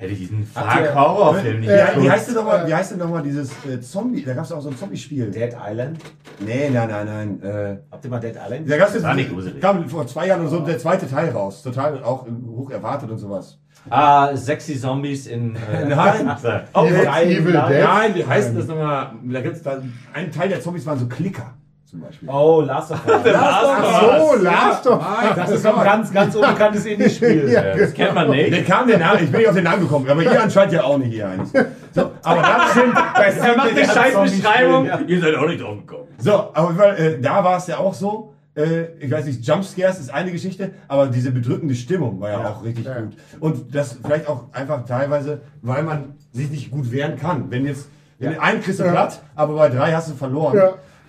hätte 0.00 0.12
ich 0.12 0.18
diesen 0.20 0.46
Habt 0.54 0.80
ihr- 0.80 0.86
fuck 0.86 0.94
Horrorfilm 0.94 1.60
nicht 1.60 1.68
geguckt. 1.68 2.02
wie 2.02 2.10
heißt 2.10 2.28
denn 2.28 2.34
nochmal, 2.34 2.66
wie 2.66 2.74
heißt 2.74 2.90
denn 2.92 2.98
noch 2.98 3.10
mal 3.10 3.22
dieses 3.22 3.50
äh, 3.66 3.80
Zombie, 3.80 4.24
da 4.24 4.34
gab 4.34 4.44
es 4.44 4.52
auch 4.52 4.60
so 4.62 4.70
ein 4.70 4.76
Zombie-Spiel. 4.76 5.30
Dead 5.30 5.54
Island? 5.70 5.98
Nee, 6.40 6.70
nein, 6.70 6.88
nein, 6.88 7.06
nein. 7.06 7.42
Äh, 7.42 7.76
Habt 7.90 8.04
ihr 8.04 8.10
mal 8.10 8.18
Dead 8.20 8.34
Island? 8.34 8.70
Da 8.70 8.76
gab's 8.78 8.94
jetzt, 8.94 9.02
War 9.02 9.14
nicht 9.14 9.30
gruselig. 9.30 9.60
kam 9.60 9.88
vor 9.88 10.06
zwei 10.06 10.26
Jahren 10.26 10.40
oder 10.40 10.50
so 10.50 10.60
der 10.60 10.78
zweite 10.78 11.08
Teil 11.08 11.28
raus. 11.30 11.62
Total 11.62 12.02
auch 12.02 12.26
hoch 12.48 12.70
erwartet 12.70 13.10
und 13.10 13.18
sowas. 13.18 13.58
Ah, 13.88 14.34
sexy 14.36 14.78
Zombies 14.78 15.26
in. 15.26 15.56
Äh, 15.56 15.84
Nein. 15.88 16.30
Oh, 16.74 16.84
Dead. 16.84 17.06
Evil 17.38 17.52
Nein, 17.54 17.68
Dead. 17.72 17.82
Nein, 17.84 18.14
wie 18.14 18.26
heißt 18.26 18.48
denn 18.48 18.56
das 18.56 18.66
nochmal? 18.66 19.12
Da 19.24 19.40
gibt's 19.40 19.62
da, 19.62 19.80
ein 20.12 20.30
Teil 20.32 20.48
der 20.48 20.60
Zombies 20.60 20.84
waren 20.86 20.98
so 20.98 21.06
Klicker 21.06 21.54
zum 21.90 22.00
Beispiel. 22.00 22.28
Oh, 22.28 22.60
Last 22.60 22.92
of 22.92 23.00
Us. 23.06 23.22
ach 23.34 24.00
so, 24.00 24.42
Last 24.42 24.86
of 24.86 25.04
Das 25.36 25.50
ist 25.50 25.64
doch 25.64 25.76
ein 25.78 25.84
ganz, 25.84 26.12
ganz 26.12 26.34
unbekanntes 26.34 26.86
Indie-Spiel. 26.86 27.48
Ja, 27.50 27.62
Äh, 27.62 27.78
das 27.78 27.92
kennt 27.94 28.14
man 28.14 28.30
Der 28.30 28.50
nicht. 28.50 28.66
kam 28.66 28.86
der 28.86 28.98
Name, 28.98 29.20
ich 29.22 29.30
bin 29.30 29.40
nicht 29.40 29.48
auf 29.48 29.54
den 29.54 29.64
Namen 29.64 29.82
gekommen, 29.82 30.08
aber 30.08 30.22
ihr 30.22 30.42
anscheinend 30.42 30.72
ja 30.74 30.84
auch 30.84 30.98
nicht 30.98 31.12
hier 31.12 31.28
eins. 31.28 31.52
So, 31.92 32.10
aber 32.22 32.42
da 32.42 32.66
stimmt, 32.70 32.94
Er 33.44 33.56
macht 33.56 33.76
die 33.76 33.84
scheiß 33.84 34.14
Beschreibung. 34.22 34.86
Ja. 34.86 35.00
Ihr 35.06 35.20
seid 35.20 35.34
auch 35.34 35.46
nicht 35.48 35.60
drauf 35.62 35.76
gekommen. 35.78 36.08
So, 36.18 36.32
aber 36.54 36.98
äh, 36.98 37.20
da 37.20 37.42
war 37.42 37.56
es 37.58 37.66
ja 37.66 37.78
auch 37.78 37.94
so. 37.94 38.34
Äh, 38.56 38.84
ich 39.00 39.10
weiß 39.10 39.24
nicht, 39.26 39.44
Jumpscares 39.46 39.98
ist 40.00 40.12
eine 40.12 40.30
Geschichte, 40.32 40.70
aber 40.88 41.06
diese 41.08 41.30
bedrückende 41.32 41.74
Stimmung 41.74 42.20
war 42.20 42.30
ja, 42.30 42.48
auch 42.50 42.64
richtig 42.64 42.84
Ja. 42.84 43.00
gut. 43.00 43.12
Und 43.40 43.74
das 43.74 43.96
vielleicht 44.04 44.28
auch 44.28 44.44
einfach 44.52 44.84
teilweise, 44.84 45.40
weil 45.62 45.82
man 45.82 46.14
sich 46.32 46.50
nicht 46.50 46.70
gut 46.70 46.90
wehren 46.92 47.16
kann. 47.16 47.50
Wenn 47.50 47.64
jetzt, 47.66 47.88
wenn 48.18 48.32
Ja. 48.34 48.40
einen 48.40 48.60
kriegst 48.60 48.80
du 48.80 48.84
Ja. 48.84 48.90
platt, 48.92 49.22
aber 49.34 49.54
bei 49.54 49.68
drei 49.68 49.92
hast 49.92 50.10
du 50.10 50.14
verloren. 50.14 50.56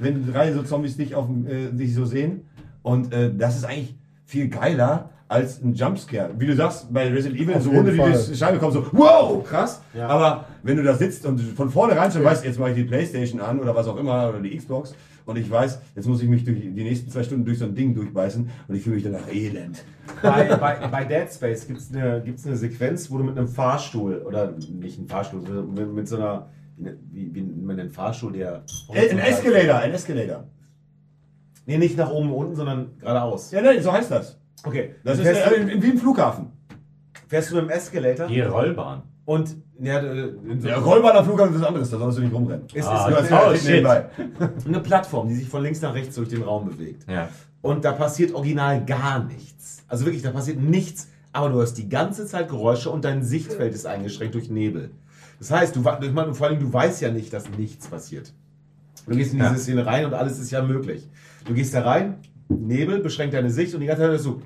Ja. 0.01 0.05
Wenn 0.05 0.31
drei 0.31 0.51
so 0.53 0.63
Zombies 0.63 0.97
dich, 0.97 1.15
auf, 1.15 1.29
äh, 1.47 1.71
dich 1.71 1.93
so 1.93 2.05
sehen. 2.05 2.41
Und 2.83 3.13
äh, 3.13 3.31
das 3.33 3.57
ist 3.57 3.65
eigentlich 3.65 3.95
viel 4.25 4.49
geiler 4.49 5.09
als 5.27 5.61
ein 5.61 5.73
Jumpscare. 5.73 6.31
Wie 6.37 6.45
du 6.45 6.55
sagst, 6.55 6.91
bei 6.93 7.07
Resident 7.09 7.39
Evil, 7.39 7.55
Auf 7.55 7.63
so 7.63 7.71
Hunde, 7.71 7.93
die 7.93 8.35
Scheibe 8.35 8.57
kommen, 8.57 8.73
so, 8.73 8.85
wow, 8.91 9.41
krass. 9.43 9.81
Ja. 9.93 10.07
Aber 10.07 10.45
wenn 10.63 10.75
du 10.75 10.83
da 10.83 10.93
sitzt 10.93 11.25
und 11.25 11.39
von 11.39 11.69
vornherein 11.69 12.11
schon 12.11 12.23
weißt, 12.23 12.43
jetzt 12.43 12.59
mache 12.59 12.71
ich 12.71 12.75
die 12.75 12.83
Playstation 12.83 13.39
an 13.39 13.59
oder 13.59 13.73
was 13.73 13.87
auch 13.87 13.97
immer, 13.97 14.29
oder 14.29 14.41
die 14.41 14.57
Xbox, 14.57 14.93
und 15.25 15.37
ich 15.37 15.49
weiß, 15.49 15.79
jetzt 15.95 16.07
muss 16.07 16.21
ich 16.21 16.27
mich 16.27 16.43
durch 16.43 16.59
die 16.59 16.83
nächsten 16.83 17.09
zwei 17.09 17.23
Stunden 17.23 17.45
durch 17.45 17.59
so 17.59 17.65
ein 17.65 17.75
Ding 17.75 17.93
durchbeißen 17.93 18.49
und 18.67 18.75
ich 18.75 18.83
fühle 18.83 18.95
mich 18.95 19.05
danach 19.05 19.31
elend. 19.31 19.83
bei, 20.21 20.55
bei, 20.55 20.87
bei 20.87 21.05
Dead 21.05 21.31
Space 21.31 21.65
gibt 21.65 21.79
es 21.79 21.93
eine, 21.93 22.21
gibt's 22.21 22.45
eine 22.45 22.57
Sequenz, 22.57 23.09
wo 23.09 23.17
du 23.17 23.23
mit 23.23 23.37
einem 23.37 23.47
Fahrstuhl, 23.47 24.23
oder 24.27 24.51
nicht 24.51 24.99
ein 24.99 25.07
Fahrstuhl, 25.07 25.41
mit, 25.41 25.93
mit 25.93 26.07
so 26.07 26.17
einer, 26.17 26.49
wie, 27.11 27.33
wie 27.33 27.41
nennt 27.41 27.63
man 27.65 27.77
den 27.77 27.89
Fahrstuhl, 27.89 28.33
der... 28.33 28.63
Äh, 28.93 29.09
Ein 29.11 29.19
Escalator, 29.19 29.75
ein 29.77 29.91
Escalator. 29.91 30.43
Nee, 31.65 31.77
nicht 31.77 31.97
nach 31.97 32.09
oben 32.09 32.29
und 32.31 32.35
unten, 32.37 32.55
sondern 32.55 32.97
geradeaus. 32.99 33.51
Ja, 33.51 33.61
nein, 33.61 33.81
so 33.81 33.91
heißt 33.91 34.11
das. 34.11 34.37
Okay, 34.63 34.95
Das 35.03 35.17
ist 35.17 35.23
fährst, 35.25 35.51
äh, 35.51 35.61
in- 35.61 35.81
wie 35.81 35.89
im 35.91 35.97
Flughafen. 35.97 36.47
fährst 37.27 37.51
du 37.51 37.55
mit 37.55 37.65
dem 37.65 37.69
Escalator 37.69 38.27
Die 38.27 38.41
Rollbahn. 38.41 39.03
und... 39.25 39.55
Ja, 39.79 39.99
äh, 39.99 40.29
so 40.59 40.67
Ja, 40.67 40.77
Rollbahn 40.77 41.17
am 41.17 41.25
Flughafen 41.25 41.55
ist 41.55 41.61
was 41.61 41.67
anderes, 41.67 41.89
da 41.89 41.97
sollst 41.97 42.17
du 42.19 42.21
nicht 42.21 42.33
rumrennen. 42.33 42.67
ist, 42.73 42.87
Ah, 42.87 43.09
ist 43.09 43.31
hast 43.31 43.47
oh, 43.47 43.55
shit. 43.55 43.65
nebenbei. 43.69 44.05
eine 44.67 44.79
Plattform, 44.79 45.27
die 45.27 45.35
sich 45.35 45.47
von 45.49 45.63
links 45.63 45.81
nach 45.81 45.93
rechts 45.95 46.15
durch 46.15 46.29
den 46.29 46.43
Raum 46.43 46.65
bewegt. 46.65 47.09
Ja. 47.09 47.29
Und 47.61 47.83
da 47.85 47.91
passiert 47.93 48.33
original 48.35 48.83
gar 48.85 49.23
nichts. 49.23 49.83
Also 49.87 50.05
wirklich, 50.05 50.21
da 50.23 50.29
passiert 50.31 50.59
nichts, 50.59 51.07
aber 51.33 51.49
du 51.49 51.61
hast 51.61 51.75
die 51.75 51.89
ganze 51.89 52.25
Zeit 52.27 52.49
Geräusche 52.49 52.89
und 52.91 53.05
dein 53.05 53.23
Sichtfeld 53.23 53.73
ist 53.73 53.85
eingeschränkt 53.87 54.35
durch 54.35 54.49
Nebel. 54.51 54.91
Das 55.41 55.49
heißt, 55.49 55.75
du, 55.75 55.79
ich 55.79 56.11
meine, 56.13 56.35
vor 56.35 56.45
allem, 56.45 56.59
du 56.59 56.71
weißt 56.71 57.01
ja 57.01 57.09
nicht, 57.09 57.33
dass 57.33 57.49
nichts 57.57 57.87
passiert. 57.87 58.31
Du 59.07 59.15
gehst 59.15 59.33
in 59.33 59.39
diese 59.39 59.51
Ja. 59.53 59.57
Szene 59.57 59.83
rein 59.87 60.05
und 60.05 60.13
alles 60.13 60.37
ist 60.37 60.51
ja 60.51 60.61
möglich. 60.61 61.09
Du 61.45 61.55
gehst 61.55 61.73
da 61.73 61.81
rein, 61.81 62.17
Nebel 62.47 62.99
beschränkt 62.99 63.33
deine 63.33 63.49
Sicht 63.49 63.73
und 63.73 63.79
die 63.81 63.87
ganze 63.87 64.03
Zeit 64.03 64.11
hörst 64.11 64.25
du. 64.27 64.41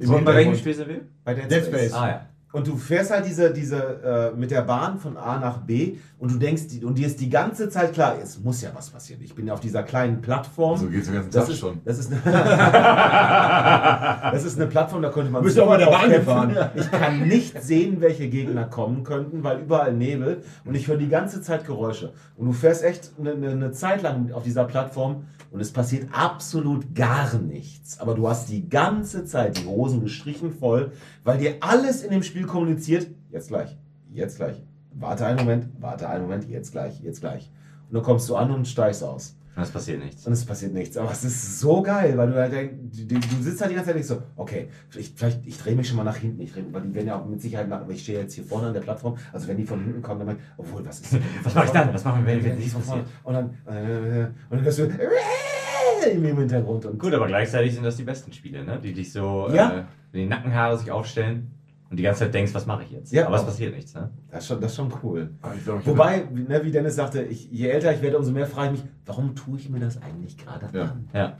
So, 0.00 0.18
bei 0.20 0.34
welchem. 0.34 0.56
Spiel 0.56 0.74
sind 0.74 0.88
wir? 0.88 1.00
Bei 1.24 1.32
Dead, 1.32 1.50
Dead 1.50 1.64
Space. 1.64 1.68
Space. 1.88 1.92
Ah 1.94 2.08
ja. 2.08 2.28
Und 2.54 2.66
du 2.68 2.76
fährst 2.76 3.10
halt 3.10 3.26
diese, 3.26 3.52
diese, 3.52 4.30
äh, 4.32 4.38
mit 4.38 4.52
der 4.52 4.62
Bahn 4.62 5.00
von 5.00 5.16
A 5.16 5.40
nach 5.40 5.58
B 5.58 5.96
und 6.20 6.30
du 6.30 6.38
denkst, 6.38 6.62
und 6.84 6.96
dir 6.96 7.08
ist 7.08 7.18
die 7.18 7.28
ganze 7.28 7.68
Zeit 7.68 7.94
klar, 7.94 8.14
es 8.22 8.38
muss 8.38 8.62
ja 8.62 8.70
was 8.72 8.90
passieren. 8.90 9.20
Ich 9.24 9.34
bin 9.34 9.48
ja 9.48 9.54
auf 9.54 9.58
dieser 9.58 9.82
kleinen 9.82 10.20
Plattform. 10.20 10.78
So 10.78 10.86
geht's 10.86 11.06
den 11.06 11.14
ganzen 11.14 11.32
das 11.32 11.46
Tag 11.46 11.52
ist, 11.52 11.58
schon. 11.58 11.80
Das 11.84 11.98
ist, 11.98 12.12
eine 12.12 12.20
das 14.32 14.44
ist 14.44 14.56
eine 14.56 14.68
Plattform, 14.68 15.02
da 15.02 15.10
könnte 15.10 15.32
man 15.32 15.42
Du 15.42 15.46
bist 15.46 15.58
doch 15.58 15.66
bei 15.66 15.78
der 15.78 15.88
drauf 15.88 16.02
Bahn 16.02 16.12
gefahren. 16.12 16.56
Ich 16.76 16.88
kann 16.92 17.26
nicht 17.26 17.60
sehen, 17.60 18.00
welche 18.00 18.28
Gegner 18.28 18.66
kommen 18.66 19.02
könnten, 19.02 19.42
weil 19.42 19.58
überall 19.58 19.92
Nebel 19.92 20.44
und 20.64 20.76
ich 20.76 20.86
höre 20.86 20.96
die 20.96 21.08
ganze 21.08 21.42
Zeit 21.42 21.66
Geräusche. 21.66 22.12
Und 22.36 22.46
du 22.46 22.52
fährst 22.52 22.84
echt 22.84 23.14
eine, 23.18 23.32
eine, 23.32 23.50
eine 23.50 23.72
Zeit 23.72 24.02
lang 24.02 24.30
auf 24.30 24.44
dieser 24.44 24.62
Plattform 24.62 25.24
und 25.50 25.60
es 25.60 25.72
passiert 25.72 26.06
absolut 26.12 26.94
gar 26.94 27.34
nichts. 27.34 27.98
Aber 27.98 28.14
du 28.14 28.28
hast 28.28 28.48
die 28.48 28.68
ganze 28.68 29.24
Zeit 29.24 29.58
die 29.58 29.66
Hosen 29.66 30.02
gestrichen 30.02 30.52
voll, 30.52 30.92
weil 31.24 31.38
dir 31.38 31.56
alles 31.60 32.02
in 32.02 32.10
dem 32.10 32.22
Spiel 32.22 32.46
kommuniziert, 32.46 33.08
jetzt 33.30 33.48
gleich, 33.48 33.76
jetzt 34.12 34.36
gleich. 34.36 34.62
Warte 34.92 35.26
einen 35.26 35.38
Moment, 35.38 35.68
warte 35.80 36.08
einen 36.08 36.22
Moment, 36.22 36.48
jetzt 36.48 36.70
gleich, 36.70 37.00
jetzt 37.00 37.20
gleich. 37.20 37.50
Und 37.88 37.96
dann 37.96 38.04
kommst 38.04 38.28
du 38.28 38.36
an 38.36 38.50
und 38.52 38.68
steigst 38.68 39.02
aus. 39.02 39.36
Und 39.56 39.62
es 39.62 39.70
passiert 39.70 40.02
nichts. 40.02 40.26
Und 40.26 40.32
es 40.32 40.44
passiert 40.44 40.74
nichts. 40.74 40.96
Aber 40.96 41.12
es 41.12 41.22
ist 41.22 41.60
so 41.60 41.80
geil, 41.80 42.16
weil 42.18 42.28
du 42.28 42.34
halt 42.34 42.52
denkst, 42.52 42.74
du, 43.06 43.18
du 43.18 43.42
sitzt 43.42 43.60
halt 43.60 43.70
die 43.70 43.76
ganze 43.76 43.90
Zeit 43.90 43.96
nicht 43.96 44.06
so, 44.06 44.20
okay, 44.36 44.68
vielleicht, 44.88 45.16
vielleicht 45.16 45.46
ich 45.46 45.58
drehe 45.58 45.76
mich 45.76 45.88
schon 45.88 45.96
mal 45.96 46.04
nach 46.04 46.16
hinten. 46.16 46.40
Ich 46.40 46.52
dreh, 46.52 46.64
weil 46.72 46.82
die 46.82 46.94
werden 46.94 47.06
ja 47.06 47.20
auch 47.20 47.26
mit 47.26 47.40
Sicherheit 47.40 47.68
nach, 47.68 47.88
ich 47.88 48.02
stehe 48.02 48.20
jetzt 48.20 48.34
hier 48.34 48.44
vorne 48.44 48.68
an 48.68 48.74
der 48.74 48.80
Plattform, 48.80 49.16
also 49.32 49.46
wenn 49.46 49.56
die 49.56 49.64
von 49.64 49.80
hinten 49.82 50.02
kommen, 50.02 50.20
dann 50.20 50.26
mein, 50.26 50.38
obwohl, 50.56 50.84
was 50.84 51.00
ist 51.00 51.16
Was 51.44 51.54
mache 51.54 51.66
ich 51.66 51.70
dann? 51.70 51.94
Was 51.94 52.04
machen 52.04 52.26
wir, 52.26 52.34
wenn, 52.34 52.44
wenn 52.44 52.58
nichts 52.58 52.74
passiert? 52.74 53.06
Und 53.22 53.34
dann, 53.34 53.50
äh, 53.66 54.24
und 54.24 54.34
dann 54.50 54.62
hörst 54.62 54.78
du 54.80 54.88
im 56.12 56.38
Hintergrund. 56.38 56.86
Und 56.86 56.98
Gut, 56.98 57.12
aber 57.14 57.26
gleichzeitig 57.26 57.74
sind 57.74 57.84
das 57.84 57.96
die 57.96 58.02
besten 58.04 58.32
Spiele, 58.32 58.64
ne? 58.64 58.78
die 58.82 58.92
dich 58.92 59.12
so, 59.12 59.48
Ja. 59.52 59.78
äh, 59.80 59.82
die 60.12 60.26
Nackenhaare 60.26 60.76
sich 60.78 60.90
aufstellen 60.90 61.50
und 61.90 61.96
die 61.98 62.02
ganze 62.02 62.20
Zeit 62.20 62.34
denkst, 62.34 62.54
was 62.54 62.66
mache 62.66 62.84
ich 62.84 62.90
jetzt? 62.90 63.12
Ja. 63.12 63.26
Aber 63.26 63.36
es 63.36 63.44
passiert 63.44 63.74
nichts. 63.74 63.94
Ne? 63.94 64.10
das, 64.30 64.40
ist 64.44 64.48
schon, 64.48 64.60
das 64.60 64.70
ist 64.72 64.76
schon 64.76 64.92
cool. 65.02 65.30
Ich 65.56 65.64
glaub, 65.64 65.86
Wobei, 65.86 66.24
wie- 66.32 66.42
ne, 66.42 66.64
wie 66.64 66.70
Dennis 66.70 66.96
sagte, 66.96 67.22
ich, 67.22 67.50
je 67.50 67.68
älter 67.68 67.92
ich 67.94 68.02
werde, 68.02 68.18
umso 68.18 68.32
mehr 68.32 68.46
frage 68.46 68.74
ich 68.74 68.82
mich, 68.82 68.90
warum 69.06 69.34
tue 69.34 69.58
ich 69.58 69.68
mir 69.70 69.80
das 69.80 70.00
eigentlich 70.02 70.36
gerade 70.36 70.68
Ja. 70.76 70.84
an? 70.84 71.08
Ja. 71.12 71.36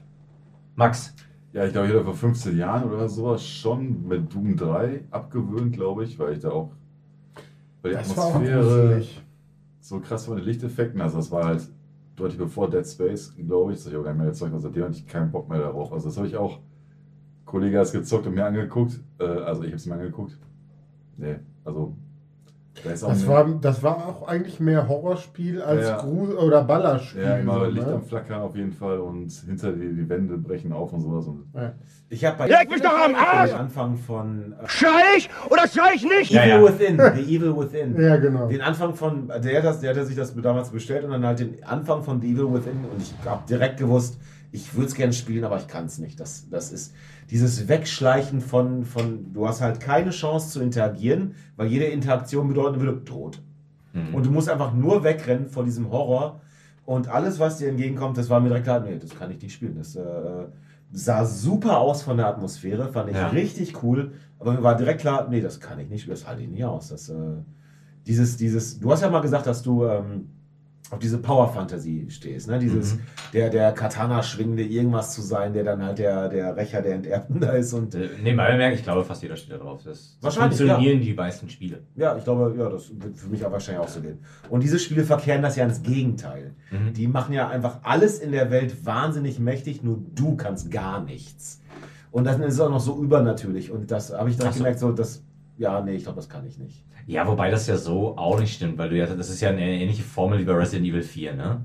Max, 0.77 1.15
Ja, 1.53 1.65
ich 1.65 1.73
glaube, 1.73 1.87
ich 1.87 1.95
hatte 1.95 2.05
vor 2.05 2.15
15 2.15 2.59
Jahren 2.59 2.91
oder 2.91 3.09
sowas 3.09 3.47
schon 3.47 4.09
mit 4.09 4.35
Doom 4.35 4.57
3 4.57 5.03
abgewöhnt, 5.13 5.73
glaube 5.77 6.03
ich, 6.05 6.19
weil 6.19 6.33
ich 6.33 6.41
da 6.41 6.51
auch. 6.51 6.73
Weil 7.81 7.93
die 7.93 7.99
Das 7.99 8.17
war 8.17 8.25
auch 8.25 8.35
Atmosphäre 8.35 9.03
so 9.81 10.01
krass 10.01 10.27
von 10.27 10.37
den 10.37 10.45
Lichteffekten, 10.47 11.01
also 11.01 11.19
das 11.19 11.31
war 11.31 11.45
halt 11.45 11.69
deutlich 12.17 12.39
bevor 12.39 12.71
Dead 12.71 12.87
Space, 12.87 13.35
glaube 13.37 13.73
ich, 13.73 13.79
das 13.79 13.87
habe 13.87 13.95
ich 13.95 14.01
auch 14.01 14.05
gar 14.05 14.13
nicht 14.13 14.23
mehr 14.23 14.31
gezeugt, 14.31 14.53
also 14.53 14.69
seitdem 14.69 14.85
hatte 14.85 14.95
ich 14.95 15.07
keinen 15.07 15.31
Bock 15.31 15.49
mehr 15.49 15.59
darauf. 15.59 15.93
Also 15.93 16.09
das 16.09 16.17
habe 16.17 16.27
ich 16.27 16.37
auch, 16.37 16.61
Kollege 17.45 17.79
hat 17.79 17.87
es 17.87 17.93
gezockt 17.93 18.27
und 18.27 18.35
mir 18.35 18.47
angeguckt, 18.47 19.01
äh, 19.19 19.25
also 19.25 19.63
ich 19.63 19.69
habe 19.69 19.77
es 19.77 19.87
mir 19.87 19.95
angeguckt. 19.95 20.39
Nee, 21.17 21.39
also 21.65 21.95
Das 22.83 23.27
war, 23.29 23.47
das 23.61 23.83
war 23.83 24.09
auch 24.09 24.27
eigentlich 24.27 24.59
mehr 24.59 24.89
Horrorspiel 24.89 25.63
als 25.63 25.87
Ja. 25.87 25.99
Grusel- 25.99 26.37
oder 26.37 26.65
Ballerspiel. 26.65 27.23
ja, 27.23 27.37
immer 27.37 27.61
so, 27.61 27.65
Licht 27.67 27.87
ne? 27.87 27.95
am 27.95 28.03
Flackern 28.03 28.43
auf 28.43 28.57
jeden 28.57 28.73
Fall 28.73 28.99
und 28.99 29.31
hinter 29.47 29.73
die, 29.73 29.95
die 29.95 30.09
Wände 30.09 30.37
brechen 30.39 30.73
auf 30.73 30.93
und 30.93 31.01
sowas. 31.01 31.27
Und 31.27 31.47
Ja. 31.55 31.73
Ich 32.11 32.25
habe 32.25 32.37
bei 32.37 32.49
Leg 32.49 32.69
mich 32.71 32.83
doch 32.83 32.93
am 32.97 33.15
Arsch! 33.15 33.51
den 33.51 33.59
Anfang 33.59 33.97
von 33.97 34.53
äh, 34.53 34.69
Schrei 34.69 35.17
ich 35.17 35.31
oder 35.51 35.67
schrei 35.69 35.95
ich 35.95 36.03
nicht? 36.05 36.33
Evil 36.33 36.49
ja. 36.49 36.63
Within, 36.63 36.97
The 36.99 37.37
Evil 37.37 37.57
Within. 37.57 38.01
Ja, 38.01 38.17
genau. 38.17 38.47
Den 38.49 38.61
Anfang 38.61 38.95
von, 38.95 39.29
der 39.29 39.59
hat, 39.59 39.65
das, 39.65 39.81
der 39.81 39.95
hat 39.97 40.07
sich 40.07 40.17
das 40.17 40.35
damals 40.35 40.71
bestellt 40.71 41.05
und 41.05 41.11
dann 41.13 41.25
halt 41.25 41.39
den 41.41 41.65
Anfang 41.65 42.03
von 42.03 42.21
The 42.21 42.33
Evil 42.33 42.53
Within 42.55 42.85
und 42.93 43.01
ich 43.01 43.15
habe 43.25 43.43
direkt 43.49 43.79
gewusst, 43.79 44.19
ich 44.53 44.75
würde 44.75 44.87
es 44.87 44.95
gerne 44.95 45.13
spielen, 45.13 45.45
aber 45.45 45.57
ich 45.57 45.67
kann 45.67 45.87
es 45.87 45.99
nicht. 45.99 46.21
Das, 46.21 46.49
das 46.51 46.71
ist 46.71 46.95
dieses 47.35 47.67
Wegschleichen 47.67 48.41
von, 48.41 48.85
von, 48.85 49.33
du 49.33 49.49
hast 49.49 49.61
halt 49.61 49.81
keine 49.81 50.11
Chance 50.11 50.51
zu 50.51 50.63
interagieren, 50.63 51.35
weil 51.57 51.67
jede 51.67 51.87
Interaktion 51.87 52.47
bedeuten 52.47 52.81
würde, 52.81 53.05
tot. 53.05 53.43
Mhm. 53.93 54.15
Und 54.15 54.27
du 54.27 54.31
musst 54.31 54.49
einfach 54.49 54.73
nur 54.73 55.03
wegrennen 55.03 55.49
vor 55.49 55.65
diesem 55.65 55.91
Horror 55.91 56.41
und 56.87 57.09
alles, 57.09 57.41
was 57.41 57.59
dir 57.59 57.71
entgegenkommt, 57.71 58.17
das 58.19 58.31
war 58.31 58.39
mir 58.39 58.51
direkt 58.51 58.67
klar, 58.67 58.79
nee, 58.79 59.01
das 59.01 59.19
kann 59.19 59.33
ich 59.33 59.43
nicht 59.43 59.53
spielen. 59.53 59.75
Das 59.75 59.97
äh, 59.97 60.45
sah 60.93 61.25
super 61.25 61.79
aus 61.79 62.03
von 62.03 62.19
der 62.19 62.29
Atmosphäre, 62.29 62.93
fand 62.93 63.11
ich 63.11 63.17
Ja. 63.17 63.27
richtig 63.31 63.83
cool, 63.83 64.13
aber 64.39 64.53
mir 64.53 64.63
war 64.63 64.77
direkt 64.77 65.01
klar, 65.01 65.27
nee, 65.29 65.41
das 65.41 65.59
kann 65.59 65.81
ich 65.81 65.89
nicht 65.89 66.03
spielen, 66.03 66.17
das 66.17 66.29
halte 66.29 66.43
ich 66.43 66.49
nicht 66.49 66.65
aus. 66.65 66.91
Das, 66.91 67.09
äh, 67.09 67.15
dieses, 68.07 68.37
dieses, 68.37 68.79
du 68.79 68.93
hast 68.93 69.01
ja 69.01 69.11
mal 69.11 69.23
gesagt, 69.23 69.49
dass 69.49 69.61
du 69.61 69.85
ähm, 69.87 70.29
auf 70.91 70.99
diese 70.99 71.19
Power 71.19 71.49
Fantasy 71.53 72.07
stehst, 72.11 72.47
ne? 72.49 72.59
Dieses, 72.59 72.95
Mhm. 72.97 73.01
der, 73.33 73.51
der 73.51 73.73
Katana 73.73 74.23
schwingende 74.23 74.63
irgendwas 74.63 75.15
zu 75.15 75.23
sein, 75.23 75.53
der 75.55 75.65
dann 75.65 75.83
halt 75.83 75.99
der, 75.99 76.29
der 76.29 76.55
Rächer 76.57 76.83
der 76.83 76.95
Enterbten 76.97 77.41
da 77.41 77.53
ist 77.53 77.73
und 77.73 77.95
Äh, 77.95 78.11
Nebenbei 78.23 78.57
merke 78.57 78.77
ich 78.77 78.83
glaube, 78.83 79.03
fast 79.03 79.23
jeder 79.23 79.35
steht 79.37 79.53
da 79.53 79.59
drauf. 79.59 79.81
Das 79.83 80.17
Wahrscheinlich, 80.21 80.59
funktionieren 80.59 81.01
die 81.01 81.15
meisten 81.15 81.49
Spiele. 81.49 81.81
ja, 81.97 82.17
ich 82.17 82.25
glaube, 82.25 82.55
ja, 82.57 82.69
das 82.69 82.91
wird 83.01 83.17
für 83.17 83.29
mich 83.29 83.45
auch 83.45 83.51
wahrscheinlich 83.51 83.83
auch 83.83 83.89
so 83.89 84.01
gehen. 84.03 84.19
Und 84.51 84.63
diese 84.63 84.79
Spiele 84.79 85.05
verkehren 85.05 85.43
das 85.43 85.57
ja 85.57 85.65
ins 85.65 85.83
Gegenteil. 85.83 86.55
Mhm. 86.71 86.93
Die 86.93 87.09
machen 87.09 87.33
ja 87.33 87.49
einfach 87.49 87.79
alles 87.83 88.19
in 88.19 88.31
der 88.31 88.51
Welt 88.51 88.85
wahnsinnig 88.85 89.39
mächtig, 89.41 89.83
nur 89.83 89.99
du 90.15 90.37
kannst 90.37 90.71
gar 90.71 91.03
nichts. 91.03 91.61
Und 92.13 92.25
dann 92.25 92.41
ist 92.43 92.55
es 92.55 92.61
auch 92.61 92.71
noch 92.71 92.79
so 92.81 93.03
übernatürlich. 93.03 93.71
Und 93.73 93.91
das 93.91 94.13
habe 94.13 94.31
ich 94.31 94.37
dann 94.37 94.53
so. 94.53 94.59
gemerkt, 94.59 94.79
so, 94.79 94.93
das, 94.93 95.25
ja, 95.57 95.81
nee, 95.81 95.95
ich 95.95 96.03
glaube, 96.05 96.17
das 96.17 96.29
kann 96.29 96.47
ich 96.47 96.59
nicht. 96.59 96.85
Ja, 97.07 97.27
wobei 97.27 97.51
das 97.51 97.67
ja 97.67 97.77
so 97.77 98.17
auch 98.17 98.39
nicht 98.41 98.55
stimmt, 98.55 98.79
weil 98.79 98.89
du 98.91 98.97
ja, 98.97 99.07
das 99.07 99.29
ist 99.31 99.41
ja 99.41 99.51
eine 99.51 99.61
ähnliche 99.61 100.03
Formel 100.03 100.39
wie 100.39 100.45
bei 100.45 100.53
Resident 100.55 100.89
Evil 100.89 101.03
4, 101.03 101.35
ne? 101.35 101.63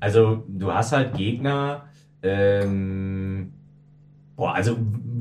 Also, 0.00 0.44
du 0.48 0.72
hast 0.72 0.92
halt 0.92 1.14
Gegner, 1.16 1.88
ähm, 2.22 3.52
boah, 4.36 4.54
also 4.54 4.76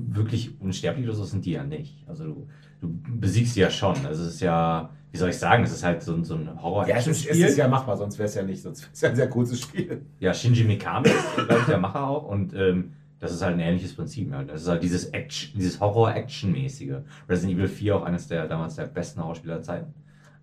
wirklich 0.09 0.59
unsterblich 0.61 1.05
oder 1.07 1.15
so 1.15 1.23
sind 1.25 1.45
die 1.45 1.51
ja 1.51 1.63
nicht. 1.63 2.03
Also, 2.07 2.25
du, 2.25 2.47
du 2.81 2.89
besiegst 3.19 3.53
sie 3.55 3.61
ja 3.61 3.69
schon. 3.69 3.95
Also, 4.05 4.23
es 4.23 4.35
ist 4.35 4.41
ja, 4.41 4.89
wie 5.11 5.17
soll 5.17 5.29
ich 5.29 5.37
sagen, 5.37 5.63
es 5.63 5.71
ist 5.71 5.83
halt 5.83 6.03
so, 6.03 6.13
ein- 6.13 6.23
so 6.25 6.35
ein 6.35 6.61
horror 6.61 6.87
Ja, 6.87 6.97
es 6.97 7.07
ist, 7.07 7.25
es 7.27 7.37
ist 7.39 7.57
ja 7.57 7.67
machbar, 7.67 7.97
sonst 7.97 8.17
wäre 8.17 8.27
es 8.27 8.35
ja 8.35 8.43
nicht, 8.43 8.61
sonst 8.61 8.81
wäre 8.83 8.91
es 8.93 9.01
ja 9.01 9.09
ein 9.09 9.15
sehr 9.15 9.29
kurzes 9.29 9.61
Spiel. 9.61 10.01
Ja, 10.19 10.33
Shinji 10.33 10.63
Mikami 10.65 11.07
ist, 11.07 11.35
glaube 11.35 11.57
ich, 11.61 11.65
der 11.65 11.77
Macher 11.79 12.05
auch. 12.07 12.23
Und 12.27 12.53
ähm, 12.53 12.93
das 13.19 13.31
ist 13.31 13.41
halt 13.41 13.55
ein 13.55 13.59
ähnliches 13.59 13.95
Prinzip. 13.95 14.31
Ja. 14.31 14.43
Das 14.43 14.61
ist 14.61 14.67
halt 14.67 14.83
dieses 14.83 15.05
Action, 15.05 15.57
dieses 15.57 15.79
Horror-Action-mäßige. 15.79 16.95
Resident 17.29 17.57
Evil 17.57 17.67
4 17.67 17.95
auch 17.95 18.03
eines 18.03 18.27
der 18.27 18.47
damals 18.47 18.75
der 18.75 18.85
besten 18.85 19.21
Horrorspieler 19.21 19.55
der 19.55 19.63
Zeiten. 19.63 19.93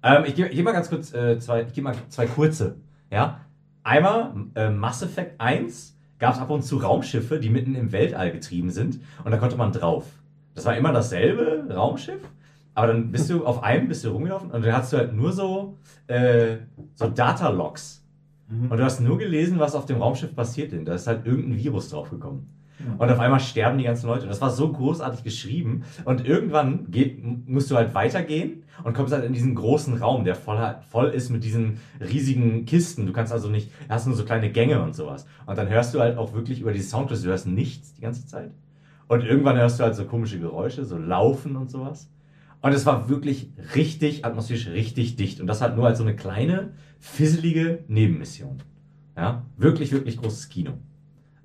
Ähm, 0.02 0.24
ich 0.26 0.34
gebe 0.34 0.48
geb 0.48 0.64
mal 0.64 0.72
ganz 0.72 0.88
kurz 0.88 1.12
äh, 1.14 1.38
zwei, 1.38 1.62
ich 1.62 1.72
gebe 1.72 1.84
mal 1.84 1.94
zwei 2.08 2.26
kurze. 2.26 2.76
Ja. 3.10 3.40
Einmal 3.84 4.34
äh, 4.54 4.70
Mass 4.70 5.02
Effect 5.02 5.40
1 5.40 5.96
gab 6.18 6.34
es 6.34 6.40
ab 6.40 6.50
und 6.50 6.62
zu 6.62 6.78
Raumschiffe, 6.78 7.38
die 7.38 7.50
mitten 7.50 7.74
im 7.74 7.92
Weltall 7.92 8.30
getrieben 8.30 8.70
sind 8.70 9.00
und 9.24 9.30
da 9.30 9.38
konnte 9.38 9.56
man 9.56 9.72
drauf. 9.72 10.06
Das 10.54 10.64
war 10.64 10.76
immer 10.76 10.92
dasselbe 10.92 11.66
Raumschiff, 11.74 12.20
aber 12.74 12.88
dann 12.88 13.10
bist 13.10 13.28
du 13.28 13.44
auf 13.44 13.62
einem 13.62 13.88
bist 13.88 14.04
du 14.04 14.10
rumgelaufen 14.10 14.50
und 14.50 14.64
dann 14.64 14.72
hast 14.72 14.92
du 14.92 14.98
halt 14.98 15.14
nur 15.14 15.32
so, 15.32 15.78
äh, 16.06 16.58
so 16.94 17.08
Data-Logs. 17.08 18.02
Und 18.48 18.76
du 18.76 18.84
hast 18.84 19.00
nur 19.00 19.16
gelesen, 19.16 19.58
was 19.58 19.74
auf 19.74 19.86
dem 19.86 19.96
Raumschiff 19.96 20.34
passiert 20.34 20.72
denn. 20.72 20.84
Da 20.84 20.94
ist 20.94 21.06
halt 21.06 21.26
irgendein 21.26 21.56
Virus 21.56 21.88
draufgekommen. 21.88 22.48
Und 22.98 23.10
auf 23.10 23.20
einmal 23.20 23.40
sterben 23.40 23.78
die 23.78 23.84
ganzen 23.84 24.06
Leute. 24.06 24.22
Und 24.22 24.28
das 24.28 24.40
war 24.40 24.50
so 24.50 24.72
großartig 24.72 25.22
geschrieben. 25.22 25.84
Und 26.04 26.26
irgendwann 26.26 26.90
geht, 26.90 27.22
musst 27.48 27.70
du 27.70 27.76
halt 27.76 27.94
weitergehen 27.94 28.64
und 28.82 28.94
kommst 28.94 29.12
halt 29.12 29.24
in 29.24 29.32
diesen 29.32 29.54
großen 29.54 29.96
Raum, 29.98 30.24
der 30.24 30.34
voll, 30.34 30.76
voll 30.90 31.08
ist 31.08 31.30
mit 31.30 31.44
diesen 31.44 31.78
riesigen 32.00 32.64
Kisten. 32.64 33.06
Du 33.06 33.12
kannst 33.12 33.32
also 33.32 33.48
nicht, 33.48 33.70
hast 33.88 34.06
nur 34.06 34.16
so 34.16 34.24
kleine 34.24 34.50
Gänge 34.50 34.82
und 34.82 34.94
sowas. 34.94 35.26
Und 35.46 35.58
dann 35.58 35.68
hörst 35.68 35.94
du 35.94 36.00
halt 36.00 36.18
auch 36.18 36.32
wirklich 36.32 36.60
über 36.60 36.72
die 36.72 36.80
Soundclips, 36.80 37.22
du 37.22 37.28
hörst 37.28 37.46
nichts 37.46 37.94
die 37.94 38.00
ganze 38.00 38.26
Zeit. 38.26 38.50
Und 39.08 39.22
irgendwann 39.22 39.56
hörst 39.56 39.78
du 39.78 39.84
halt 39.84 39.94
so 39.94 40.04
komische 40.04 40.40
Geräusche, 40.40 40.84
so 40.84 40.96
Laufen 40.96 41.56
und 41.56 41.70
sowas. 41.70 42.10
Und 42.62 42.72
es 42.72 42.86
war 42.86 43.08
wirklich 43.08 43.50
richtig 43.74 44.24
atmosphärisch, 44.24 44.68
richtig 44.68 45.16
dicht. 45.16 45.40
Und 45.40 45.48
das 45.48 45.60
halt 45.60 45.76
nur 45.76 45.86
als 45.86 45.98
so 45.98 46.04
eine 46.04 46.16
kleine, 46.16 46.70
fisselige 46.98 47.84
Nebenmission. 47.88 48.62
Ja, 49.16 49.44
wirklich, 49.56 49.92
wirklich 49.92 50.16
großes 50.16 50.48
Kino. 50.48 50.72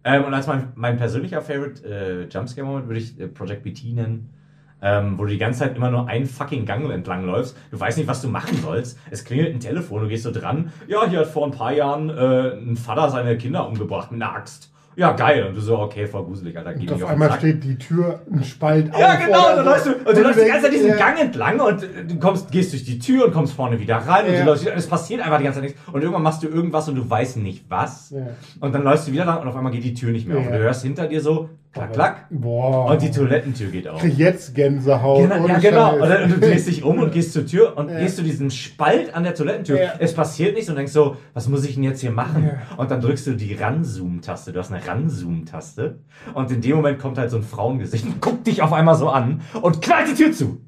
Ähm, 0.08 0.24
und 0.24 0.34
als 0.34 0.48
mein, 0.48 0.70
mein 0.76 0.96
persönlicher 0.96 1.42
Favorite 1.42 1.84
äh, 1.86 2.28
Jumpscare-Moment 2.30 2.88
würde 2.88 3.00
ich 3.00 3.20
äh, 3.20 3.28
Project 3.28 3.64
BT 3.64 3.94
nennen. 3.94 4.34
Ähm, 4.80 5.18
wo 5.18 5.24
du 5.24 5.32
die 5.32 5.40
ganze 5.40 5.62
Zeit 5.62 5.76
immer 5.76 5.90
nur 5.90 6.08
einen 6.08 6.28
fucking 6.28 6.66
Gang 6.66 6.90
entlang 6.92 7.26
läufst. 7.26 7.58
Du 7.72 7.80
weißt 7.80 7.98
nicht, 7.98 8.08
was 8.08 8.22
du 8.22 8.30
machen 8.30 8.56
sollst. 8.62 8.98
Es 9.10 9.26
klingelt 9.26 9.54
ein 9.54 9.60
Telefon, 9.60 10.04
du 10.04 10.08
gehst 10.08 10.24
so 10.24 10.32
dran. 10.32 10.72
Ja, 10.88 11.10
hier 11.10 11.22
hat 11.22 11.28
vor 11.28 11.46
ein 11.46 11.52
paar 11.52 11.74
Jahren 11.74 12.10
äh, 12.10 12.52
ein 12.54 12.78
Vater 12.78 13.10
seine 13.10 13.38
Kinder 13.38 13.68
umgebracht 13.68 14.12
mit 14.12 14.22
einer 14.22 14.34
Axt. 14.34 14.72
Ja, 14.98 15.12
geil. 15.12 15.46
Und 15.48 15.56
du 15.56 15.62
so, 15.62 15.78
okay, 15.78 16.08
voll 16.08 16.26
gruselig, 16.26 16.58
Alter. 16.58 16.74
Geh 16.74 16.88
Und 16.88 16.94
auf 16.94 17.00
den 17.02 17.08
einmal 17.08 17.32
steht 17.34 17.64
die 17.64 17.78
Tür 17.78 18.20
ein 18.34 18.44
Spalt 18.44 18.92
auf. 18.92 19.00
Ja, 19.00 19.14
genau, 19.14 19.46
oder 19.46 19.56
dann 19.58 19.66
läufst 19.66 19.86
du, 19.86 19.92
und 19.92 20.18
du 20.18 20.22
läufst 20.24 20.42
die 20.42 20.48
ganze 20.48 20.64
Zeit 20.64 20.74
diesen 20.74 20.90
ja. 20.90 20.96
Gang 20.96 21.20
entlang 21.20 21.60
und 21.60 21.84
äh, 21.84 22.06
du 22.08 22.18
kommst, 22.18 22.52
gehst 22.52 22.74
durch 22.74 22.84
die 22.84 22.98
Tür 22.98 23.26
und 23.26 23.32
kommst 23.32 23.54
vorne 23.54 23.80
wieder 23.80 23.98
rein 23.98 24.26
und 24.26 24.34
Ja. 24.34 24.40
du 24.40 24.46
läufst 24.48 24.66
es 24.66 24.88
passiert 24.88 25.22
einfach 25.22 25.38
die 25.38 25.44
ganze 25.44 25.60
Zeit 25.60 25.70
nichts 25.70 25.80
und 25.92 26.02
irgendwann 26.02 26.24
machst 26.24 26.42
du 26.42 26.48
irgendwas 26.48 26.90
und 26.90 26.96
du 26.96 27.08
weißt 27.08 27.38
nicht 27.38 27.66
was 27.70 28.12
und 28.60 28.74
dann 28.74 28.84
läufst 28.84 29.08
du 29.08 29.12
wieder 29.12 29.26
lang 29.26 29.40
und 29.40 29.48
auf 29.48 29.56
einmal 29.56 29.72
geht 29.72 29.84
die 29.84 29.94
Tür 29.94 30.12
nicht 30.12 30.28
mehr 30.28 30.40
auf 30.40 30.48
und 30.48 30.52
du 30.52 30.58
hörst 30.60 30.82
hinter 30.82 31.06
dir 31.08 31.22
so 31.22 31.50
klack, 31.78 31.94
klack 31.94 32.26
Boah. 32.30 32.92
und 32.92 33.02
die 33.02 33.12
Toilettentür 33.12 33.70
geht 33.72 33.88
auf. 33.88 34.04
Jetzt 34.04 34.54
Gänsehaut. 34.56 35.22
Genau, 35.30 35.48
ja, 35.48 35.60
genau. 35.60 35.94
Und, 35.96 36.10
dann, 36.10 36.24
und 36.24 36.34
du 36.36 36.40
drehst 36.40 36.68
dich 36.68 36.84
um 36.84 37.00
und 37.00 37.12
gehst 37.12 37.34
zur 37.34 37.46
Tür 37.46 37.78
und 37.78 37.90
Ja. 37.90 38.00
gehst 38.00 38.18
zu 38.18 38.24
diesem 38.24 38.50
Spalt 38.50 39.14
an 39.16 39.24
der 39.24 39.34
Toilettentür. 39.36 39.82
Ja. 39.82 39.94
Es 40.00 40.14
passiert 40.14 40.56
nichts 40.56 40.70
und 40.70 40.76
denkst 40.76 40.92
so, 40.92 41.18
was 41.34 41.48
muss 41.48 41.66
ich 41.66 41.76
denn 41.76 41.84
jetzt 41.84 42.02
hier 42.02 42.12
machen? 42.12 42.50
Und 42.78 42.92
dann 42.92 43.02
drückst 43.02 43.28
du 43.28 43.34
die 43.34 43.54
Ranzoom-Taste. 43.54 44.52
Du 44.54 44.60
hast 44.60 44.72
eine 44.72 44.86
Ranzoom-Taste. 44.86 46.00
Und 46.34 46.52
in 46.52 46.62
dem 46.62 46.76
Moment 46.78 47.00
kommt 47.00 47.18
halt 47.18 47.32
so 47.32 47.38
ein 47.38 47.44
Frauengesicht 47.44 48.06
und 48.06 48.22
guckt 48.22 48.48
dich 48.48 48.62
auf 48.62 48.74
einmal 48.74 48.96
so 48.96 49.10
an 49.10 49.42
und 49.62 49.82
knallt 49.82 50.08
die 50.10 50.16
Tür 50.16 50.32
zu. 50.32 50.62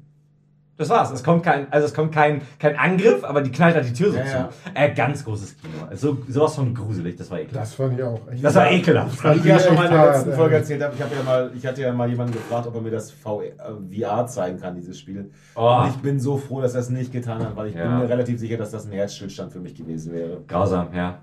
Das 0.80 0.88
war's. 0.88 1.10
Es 1.10 1.22
kommt 1.22 1.42
kein, 1.44 1.70
also 1.70 1.86
es 1.86 1.92
kommt 1.94 2.12
kein, 2.12 2.40
kein 2.58 2.74
Angriff, 2.76 3.22
aber 3.22 3.42
die 3.42 3.52
knallt 3.52 3.74
halt 3.74 3.86
die 3.86 3.92
Tür 3.92 4.12
so 4.12 4.16
Ja, 4.18 4.24
zu. 4.24 4.32
ja. 4.36 4.48
Äh, 4.72 4.94
ganz 4.94 5.22
großes 5.24 5.58
Kino. 5.58 5.74
Also 5.90 6.16
sowas 6.26 6.54
von 6.54 6.74
gruselig, 6.74 7.16
das 7.16 7.30
war 7.30 7.38
ekelhaft. 7.38 7.66
Das 7.66 7.74
fand 7.74 7.98
ich 7.98 8.02
auch. 8.02 8.20
echt- 8.32 8.42
Das 8.44 8.54
war 8.54 8.70
ekelhaft. 8.70 9.14
fand 9.16 9.36
Wie 9.36 9.38
ich 9.40 9.44
ja 9.54 9.58
schon 9.60 9.74
mal 9.76 9.84
in 9.86 9.92
der 9.92 10.06
letzten. 10.12 10.32
Folge 10.32 10.54
erzählt 10.56 10.82
habe, 10.82 10.94
ich, 10.96 11.02
habe 11.02 11.14
ja 11.14 11.22
mal, 11.22 11.50
ich 11.54 11.66
hatte 11.66 11.82
ja 11.82 11.92
mal 11.92 12.08
jemanden 12.08 12.32
gefragt, 12.32 12.66
ob 12.66 12.74
er 12.74 12.80
mir 12.80 12.90
das 12.90 13.10
VR, 13.10 13.42
äh, 13.44 14.00
VR 14.02 14.26
zeigen 14.26 14.58
kann, 14.58 14.74
dieses 14.74 14.98
Spiel. 14.98 15.30
Oh. 15.54 15.80
Und 15.82 15.90
ich 15.90 15.96
bin 15.96 16.18
so 16.18 16.38
froh, 16.38 16.62
dass 16.62 16.74
er 16.74 16.80
es 16.80 16.88
nicht 16.88 17.12
getan 17.12 17.44
hat, 17.44 17.54
weil 17.56 17.68
ich 17.68 17.74
Ja. 17.74 17.82
bin 17.86 17.98
mir 17.98 18.08
relativ 18.08 18.40
sicher, 18.40 18.56
dass 18.56 18.70
das 18.70 18.86
ein 18.86 18.92
Herzstillstand 18.92 19.52
für 19.52 19.60
mich 19.60 19.74
gewesen 19.74 20.14
wäre. 20.14 20.38
Grausam, 20.48 20.88
ja. 20.94 21.18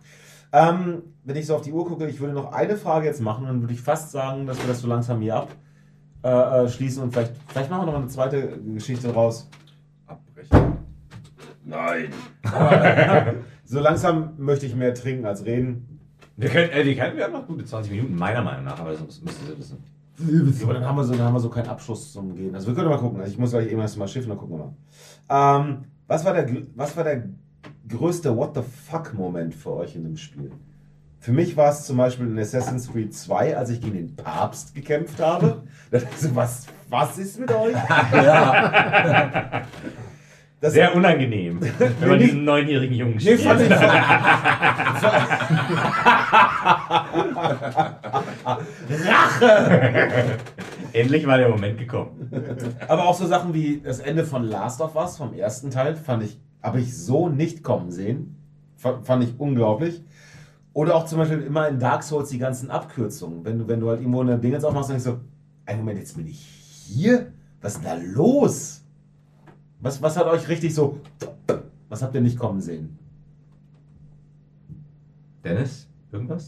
Ähm, 0.54 1.02
wenn 1.26 1.36
ich 1.36 1.46
so 1.48 1.56
auf 1.56 1.62
die 1.62 1.74
Uhr 1.74 1.86
gucke, 1.86 2.08
ich 2.08 2.20
würde 2.20 2.34
noch 2.34 2.54
eine 2.54 2.78
Frage 2.78 3.06
jetzt 3.08 3.22
machen, 3.22 3.46
dann 3.48 3.62
würde 3.62 3.74
ich 3.74 3.82
fast 3.82 4.12
sagen, 4.12 4.46
dass 4.46 4.58
wir 4.62 4.68
das 4.68 4.82
so 4.82 4.88
langsam 4.88 5.20
hier 5.20 5.36
ab 5.36 5.50
äh, 6.24 6.30
äh, 6.30 6.70
schließen 6.70 7.04
und 7.04 7.12
vielleicht, 7.12 7.34
vielleicht 7.48 7.70
machen 7.70 7.88
wir 7.88 7.92
noch 7.92 8.00
eine 8.00 8.08
zweite 8.08 8.60
Geschichte 8.60 9.14
raus. 9.14 9.50
Abbrechen. 10.06 10.78
Nein. 11.66 12.14
So 13.70 13.82
langsam 13.82 14.32
möchte 14.38 14.66
ich 14.66 14.76
mehr 14.76 14.94
trinken 14.94 15.26
als 15.26 15.44
reden. 15.44 16.00
Wir 16.38 16.48
können, 16.48 16.72
äh, 16.72 16.86
wir, 16.86 16.96
können, 16.96 17.18
wir 17.18 17.26
haben 17.26 17.34
noch 17.34 17.46
gute 17.46 17.66
20 17.66 17.92
Minuten, 17.92 18.16
meiner 18.16 18.42
Meinung 18.42 18.64
nach, 18.64 18.80
aber 18.80 18.92
das 18.92 19.02
müssen 19.02 19.46
Sie 19.46 19.58
wissen. 19.58 20.64
Aber 20.64 20.74
dann 20.74 20.86
haben 20.86 20.96
wir 20.96 21.04
so, 21.04 21.14
dann 21.14 21.26
haben 21.26 21.34
wir 21.34 21.42
so 21.42 21.50
keinen 21.50 21.68
Abschluss 21.68 22.14
zum 22.14 22.34
Gehen. 22.34 22.56
Also 22.56 22.68
wir 22.68 22.76
können 22.76 22.88
mal 22.88 22.98
gucken. 22.98 23.20
Also 23.20 23.34
ich 23.34 23.38
muss 23.38 23.52
gleich 23.52 23.70
eben 23.70 23.82
erst 23.82 23.98
mal 23.98 24.08
schiffen, 24.08 24.30
dann 24.30 24.38
gucken 24.38 24.58
wir 24.58 24.66
mal. 25.28 25.60
Ähm, 25.60 25.84
was 26.08 26.24
war 26.24 26.34
der, 26.34 26.50
was 26.76 26.96
war 26.96 27.04
der 27.04 27.24
größte 27.90 28.36
What 28.36 28.56
the 28.56 28.62
fuck 28.62 29.14
Moment 29.14 29.54
für 29.54 29.74
euch 29.74 29.96
in 29.98 30.04
dem 30.04 30.16
Spiel? 30.16 30.52
Für 31.28 31.34
mich 31.34 31.58
war 31.58 31.72
es 31.72 31.84
zum 31.84 31.98
Beispiel 31.98 32.26
in 32.26 32.40
Assassin's 32.40 32.90
Creed 32.90 33.14
2, 33.14 33.58
als 33.58 33.70
ich 33.70 33.82
gegen 33.82 33.96
den 33.96 34.16
Papst 34.16 34.74
gekämpft 34.74 35.20
habe. 35.20 35.64
Da 35.92 35.98
dachte 36.00 36.14
ich 36.16 36.22
so, 36.22 36.34
was, 36.34 36.68
was 36.90 37.18
ist 37.18 37.38
mit 37.38 37.52
euch? 37.52 37.76
Ja. 38.14 39.64
Das 40.62 40.74
Sehr 40.74 40.96
unangenehm, 40.96 41.60
wenn 42.00 42.10
man 42.10 42.18
diesen 42.18 42.44
neunjährigen 42.46 42.96
Jungen 42.96 43.14
Nee, 43.18 43.38
spielt. 43.38 43.42
fand 43.42 43.62
ich, 43.62 43.70
Endlich 50.94 51.28
war 51.28 51.38
der 51.38 51.50
Moment 51.50 51.78
gekommen. 51.78 52.32
aber 52.88 53.06
auch 53.06 53.14
so 53.16 53.28
Sachen 53.28 53.54
wie 53.54 53.82
das 53.84 54.00
Ende 54.00 54.24
von 54.24 54.44
Last 54.44 54.82
of 54.82 54.96
Us 54.96 55.18
vom 55.18 55.34
ersten 55.34 55.72
Teil 55.72 55.96
fand 55.96 56.24
ich, 56.24 56.40
habe 56.64 56.80
ich 56.80 56.98
so 56.98 57.30
nicht 57.30 57.64
kommen 57.64 57.92
sehen. 57.92 58.38
Fand 58.78 59.24
ich 59.24 59.40
unglaublich. 59.40 60.02
Oder 60.78 60.94
auch 60.94 61.08
zum 61.08 61.18
Beispiel 61.18 61.42
immer 61.42 61.68
in 61.70 61.80
Dark 61.80 62.04
Souls 62.04 62.30
die 62.30 62.38
ganzen 62.38 62.70
Abkürzungen. 62.70 63.44
Wenn 63.44 63.58
du, 63.58 63.68
wenn 63.68 63.80
du 63.80 63.90
halt 63.90 64.00
irgendwo 64.00 64.22
eine 64.22 64.38
Dingens 64.38 64.64
aufmachst, 64.64 64.92
dann 64.92 65.02
denkst 65.02 65.10
du, 65.10 65.26
einen 65.66 65.80
Moment, 65.80 65.98
jetzt 65.98 66.16
bin 66.16 66.28
ich 66.28 66.38
hier? 66.38 67.32
Was 67.62 67.78
ist 67.78 67.84
denn 67.84 67.90
da 68.00 68.06
los? 68.14 68.84
Was, 69.82 70.00
was 70.04 70.16
hat 70.16 70.28
euch 70.28 70.48
richtig 70.48 70.76
so, 70.76 71.00
was 71.90 72.04
habt 72.04 72.14
ihr 72.14 72.22
nicht 72.22 72.38
kommen 72.38 72.62
sehen? 72.62 72.96
Dennis, 75.44 75.88
irgendwas? 76.12 76.48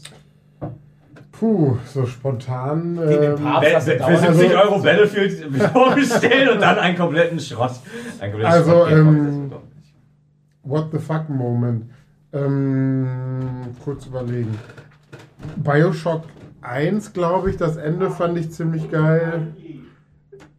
Puh, 1.32 1.78
so 1.92 2.06
spontan. 2.06 2.98
Gegen 3.08 3.20
den 3.22 3.32
ähm, 3.32 3.42
Papst 3.42 3.72
du 3.74 3.80
Für 3.80 3.96
dauernd- 3.98 4.36
70 4.36 4.56
Euro 4.56 4.80
Battlefield 4.80 5.54
vorgestellt 5.72 6.50
und 6.52 6.60
dann 6.60 6.78
einen 6.78 6.96
kompletten 6.96 7.40
Schrott. 7.40 7.72
Einen 8.20 8.30
kompletten 8.30 8.58
Also, 8.58 8.70
Schrott 8.70 8.92
ähm, 8.92 9.52
What 10.62 10.90
the 10.92 10.98
fuck 11.00 11.28
Moment. 11.28 11.90
Ähm, 12.32 13.74
kurz 13.82 14.06
überlegen. 14.06 14.56
Bioshock 15.56 16.24
1, 16.62 17.12
glaube 17.12 17.50
ich, 17.50 17.56
das 17.56 17.76
Ende 17.76 18.10
fand 18.10 18.38
ich 18.38 18.52
ziemlich 18.52 18.90
geil. 18.90 19.54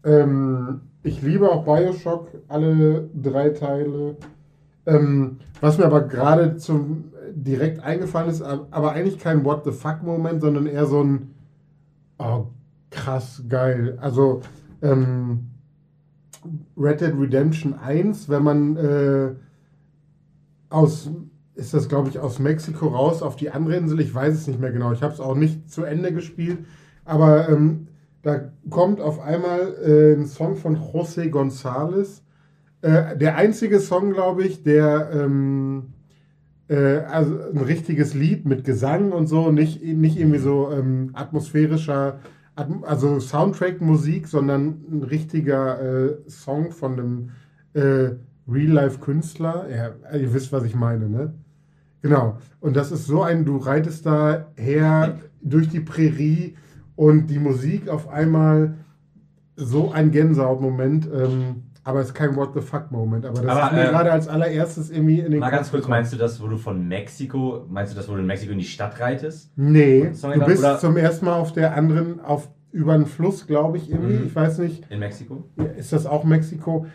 Ähm, 0.03 0.81
ich 1.03 1.22
liebe 1.22 1.49
auch 1.49 1.64
Bioshock, 1.64 2.30
alle 2.48 3.10
drei 3.14 3.49
Teile. 3.49 4.18
Ähm, 4.85 5.39
was 5.60 5.77
mir 5.77 5.85
aber 5.85 6.02
gerade 6.02 6.57
zum 6.57 7.11
direkt 7.34 7.84
eingefallen 7.84 8.30
ist, 8.30 8.41
aber 8.41 8.91
eigentlich 8.91 9.19
kein 9.19 9.45
What 9.45 9.64
the 9.64 9.72
fuck 9.72 10.03
Moment, 10.03 10.41
sondern 10.41 10.65
eher 10.65 10.85
so 10.85 11.03
ein 11.03 11.34
oh, 12.18 12.48
krass 12.89 13.43
geil. 13.48 13.98
Also 14.02 14.41
ähm, 14.81 15.52
Red 16.77 17.02
Dead 17.02 17.14
Redemption 17.18 17.73
1, 17.73 18.30
wenn 18.30 18.43
man 18.43 18.77
äh, 18.77 19.35
aus, 20.69 21.10
ist 21.62 21.74
das 21.74 21.88
glaube 21.88 22.10
ich 22.10 22.20
aus 22.20 22.40
Mexiko 22.40 22.88
raus 22.88 23.22
auf 23.22 23.36
die 23.36 23.52
andere 23.52 23.78
Insel, 23.78 24.00
ich 24.02 24.14
weiß 24.14 24.34
es 24.34 24.48
nicht 24.48 24.60
mehr 24.60 24.72
genau, 24.72 24.92
ich 24.92 25.02
habe 25.02 25.14
es 25.14 25.20
auch 25.20 25.36
nicht 25.36 25.72
zu 25.72 25.84
Ende 25.84 26.12
gespielt, 26.12 26.60
aber 27.06 27.50
ähm, 27.50 27.88
da 28.24 28.52
kommt 28.70 29.02
auf 29.02 29.20
einmal 29.20 29.74
äh, 29.84 30.14
ein 30.14 30.26
Song 30.26 30.56
von 30.56 30.78
José 30.78 31.30
González, 31.30 32.22
äh, 32.82 33.16
der 33.18 33.36
einzige 33.36 33.80
Song, 33.80 34.12
glaube 34.12 34.44
ich, 34.44 34.64
der 34.64 35.12
ähm, 35.14 35.94
äh, 36.68 37.00
also 37.00 37.38
ein 37.52 37.60
richtiges 37.60 38.14
Lied 38.14 38.46
mit 38.46 38.64
Gesang 38.64 39.12
und 39.12 39.28
so, 39.28 39.52
nicht, 39.52 39.84
nicht 39.84 40.18
irgendwie 40.18 40.40
so 40.40 40.72
ähm, 40.72 41.12
atmosphärischer, 41.14 42.20
atm 42.56 42.84
also 42.84 43.20
Soundtrack-Musik, 43.20 44.28
sondern 44.28 44.84
ein 44.90 45.04
richtiger 45.04 45.82
äh, 45.82 46.30
Song 46.30 46.72
von 46.72 46.94
einem 46.94 47.30
äh, 47.74 48.16
Real-Life-Künstler. 48.48 49.68
Ja, 49.70 50.18
ihr 50.18 50.34
wisst, 50.34 50.52
was 50.52 50.64
ich 50.64 50.76
meine, 50.76 51.10
ne? 51.10 51.34
Genau. 52.02 52.38
Und 52.60 52.76
das 52.76 52.91
ist 52.91 53.06
so 53.06 53.22
ein, 53.23 53.45
du 53.45 53.57
reitest 53.57 54.06
da 54.06 54.48
her 54.56 55.19
durch 55.41 55.69
die 55.69 55.80
Prärie 55.80 56.56
und 56.95 57.28
die 57.28 57.40
Musik 57.40 57.90
auf 57.90 58.10
einmal 58.10 58.76
so 59.56 59.91
ein 59.91 60.11
Gänsehaut-Moment. 60.11 61.07
Ähm, 61.14 61.64
aber 61.84 61.99
es 62.02 62.07
ist 62.07 62.14
kein 62.14 62.36
What 62.36 62.53
the 62.53 62.61
fuck-Moment. 62.61 63.26
Aber 63.26 63.41
das 63.41 63.45
Aber, 63.57 63.65
ist 63.68 63.73
mir 63.73 63.88
äh, 63.88 63.90
gerade 63.91 64.11
als 64.11 64.28
allererstes 64.28 64.90
irgendwie 64.91 65.19
in 65.19 65.32
den 65.32 65.40
Mal 65.40 65.49
ganz 65.49 65.68
Kopf 65.68 65.72
kurz, 65.72 65.82
gekommen. 65.84 65.98
meinst 65.98 66.14
du 66.14 66.18
das, 66.18 66.41
wo 66.41 66.48
du 66.48 66.57
von 66.57 66.88
Mexiko, 66.88 67.65
meinst 67.69 67.94
du 67.94 67.98
das, 67.98 68.07
wo 68.07 68.14
du 68.14 68.19
in 68.19 68.28
Mexiko 68.28 68.52
in 68.52 68.60
die 68.60 68.65
Stadt 68.65 68.99
reitest? 68.99 69.52
Nee, 69.56 70.11
du 70.22 70.45
bist 70.45 70.60
oder- 70.64 70.78
zum 70.80 70.95
ersten 70.98 71.26
Mal 71.26 71.36
auf 71.40 71.53
der 71.53 71.76
anderen, 71.76 72.19
auf 72.19 72.49
über 72.72 72.94
einen 72.94 73.06
Fluss, 73.06 73.48
glaube 73.48 73.78
ich, 73.78 73.91
irgendwie. 73.91 74.14
Mhm. 74.15 74.26
Ich 74.28 74.36
weiß 74.36 74.60
nicht, 74.60 74.90
In 74.90 74.99
Mexiko? 74.99 75.44
ist 75.78 75.91
das 75.91 76.06
auch 76.06 76.23
Mexiko? 76.23 76.86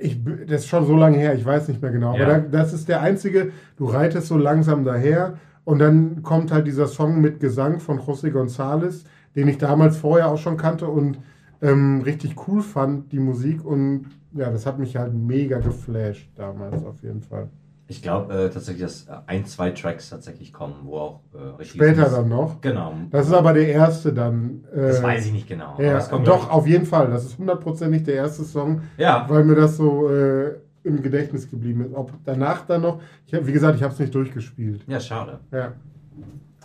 Ich, 0.00 0.18
das 0.46 0.62
ist 0.62 0.68
schon 0.68 0.86
so 0.86 0.96
lange 0.96 1.18
her, 1.18 1.34
ich 1.34 1.44
weiß 1.44 1.68
nicht 1.68 1.82
mehr 1.82 1.90
genau. 1.90 2.16
Ja. 2.16 2.24
Aber 2.24 2.38
da, 2.38 2.38
das 2.38 2.72
ist 2.72 2.88
der 2.88 3.02
einzige, 3.02 3.52
du 3.76 3.84
reitest 3.84 4.28
so 4.28 4.36
langsam 4.36 4.84
daher 4.84 5.34
und 5.64 5.78
dann 5.78 6.22
kommt 6.22 6.52
halt 6.52 6.66
dieser 6.66 6.86
Song 6.86 7.20
mit 7.20 7.38
Gesang 7.38 7.80
von 7.80 8.00
José 8.00 8.32
González, 8.32 9.04
den 9.36 9.48
ich 9.48 9.58
damals 9.58 9.98
vorher 9.98 10.28
auch 10.28 10.38
schon 10.38 10.56
kannte 10.56 10.88
und 10.88 11.18
ähm, 11.62 12.02
richtig 12.02 12.48
cool 12.48 12.62
fand, 12.62 13.12
die 13.12 13.18
Musik. 13.18 13.64
Und 13.64 14.06
ja, 14.32 14.50
das 14.50 14.66
hat 14.66 14.78
mich 14.78 14.96
halt 14.96 15.14
mega 15.14 15.58
geflasht 15.58 16.30
damals 16.36 16.84
auf 16.84 17.02
jeden 17.02 17.20
Fall. 17.20 17.48
Ich 17.90 18.02
glaube 18.02 18.32
äh, 18.32 18.50
tatsächlich, 18.50 18.84
dass 18.84 19.08
äh, 19.08 19.14
ein, 19.26 19.44
zwei 19.46 19.70
Tracks 19.72 20.10
tatsächlich 20.10 20.52
kommen, 20.52 20.74
wo 20.84 20.96
auch 20.96 21.20
äh, 21.34 21.38
richtig. 21.58 21.82
Später 21.82 22.08
dann 22.08 22.28
noch. 22.28 22.60
Genau. 22.60 22.94
Das 23.10 23.26
ist 23.26 23.32
aber 23.32 23.52
der 23.52 23.66
erste 23.66 24.12
dann. 24.12 24.64
Äh, 24.72 24.80
Das 24.82 25.02
weiß 25.02 25.26
ich 25.26 25.32
nicht 25.32 25.48
genau. 25.48 25.74
Ja, 25.78 25.94
das 25.94 26.08
kommt, 26.08 26.28
doch, 26.28 26.48
auf 26.50 26.68
jeden 26.68 26.86
Fall. 26.86 27.10
Das 27.10 27.24
ist 27.24 27.36
hundertprozentig 27.36 28.04
der 28.04 28.14
erste 28.14 28.44
Song, 28.44 28.82
ich- 28.96 29.02
Ja, 29.02 29.26
weil 29.28 29.42
mir 29.42 29.56
das 29.56 29.76
so 29.76 30.08
äh, 30.08 30.54
im 30.84 31.02
Gedächtnis 31.02 31.50
geblieben 31.50 31.84
ist. 31.86 31.94
Ob 31.96 32.12
danach 32.24 32.64
dann 32.64 32.82
noch, 32.82 33.00
ich 33.26 33.34
hab, 33.34 33.44
wie 33.44 33.52
gesagt, 33.52 33.74
ich 33.76 33.82
habe 33.82 33.92
es 33.92 33.98
nicht 33.98 34.14
durchgespielt. 34.14 34.84
ja, 34.86 35.00
schade. 35.00 35.40
Ja. 35.50 35.72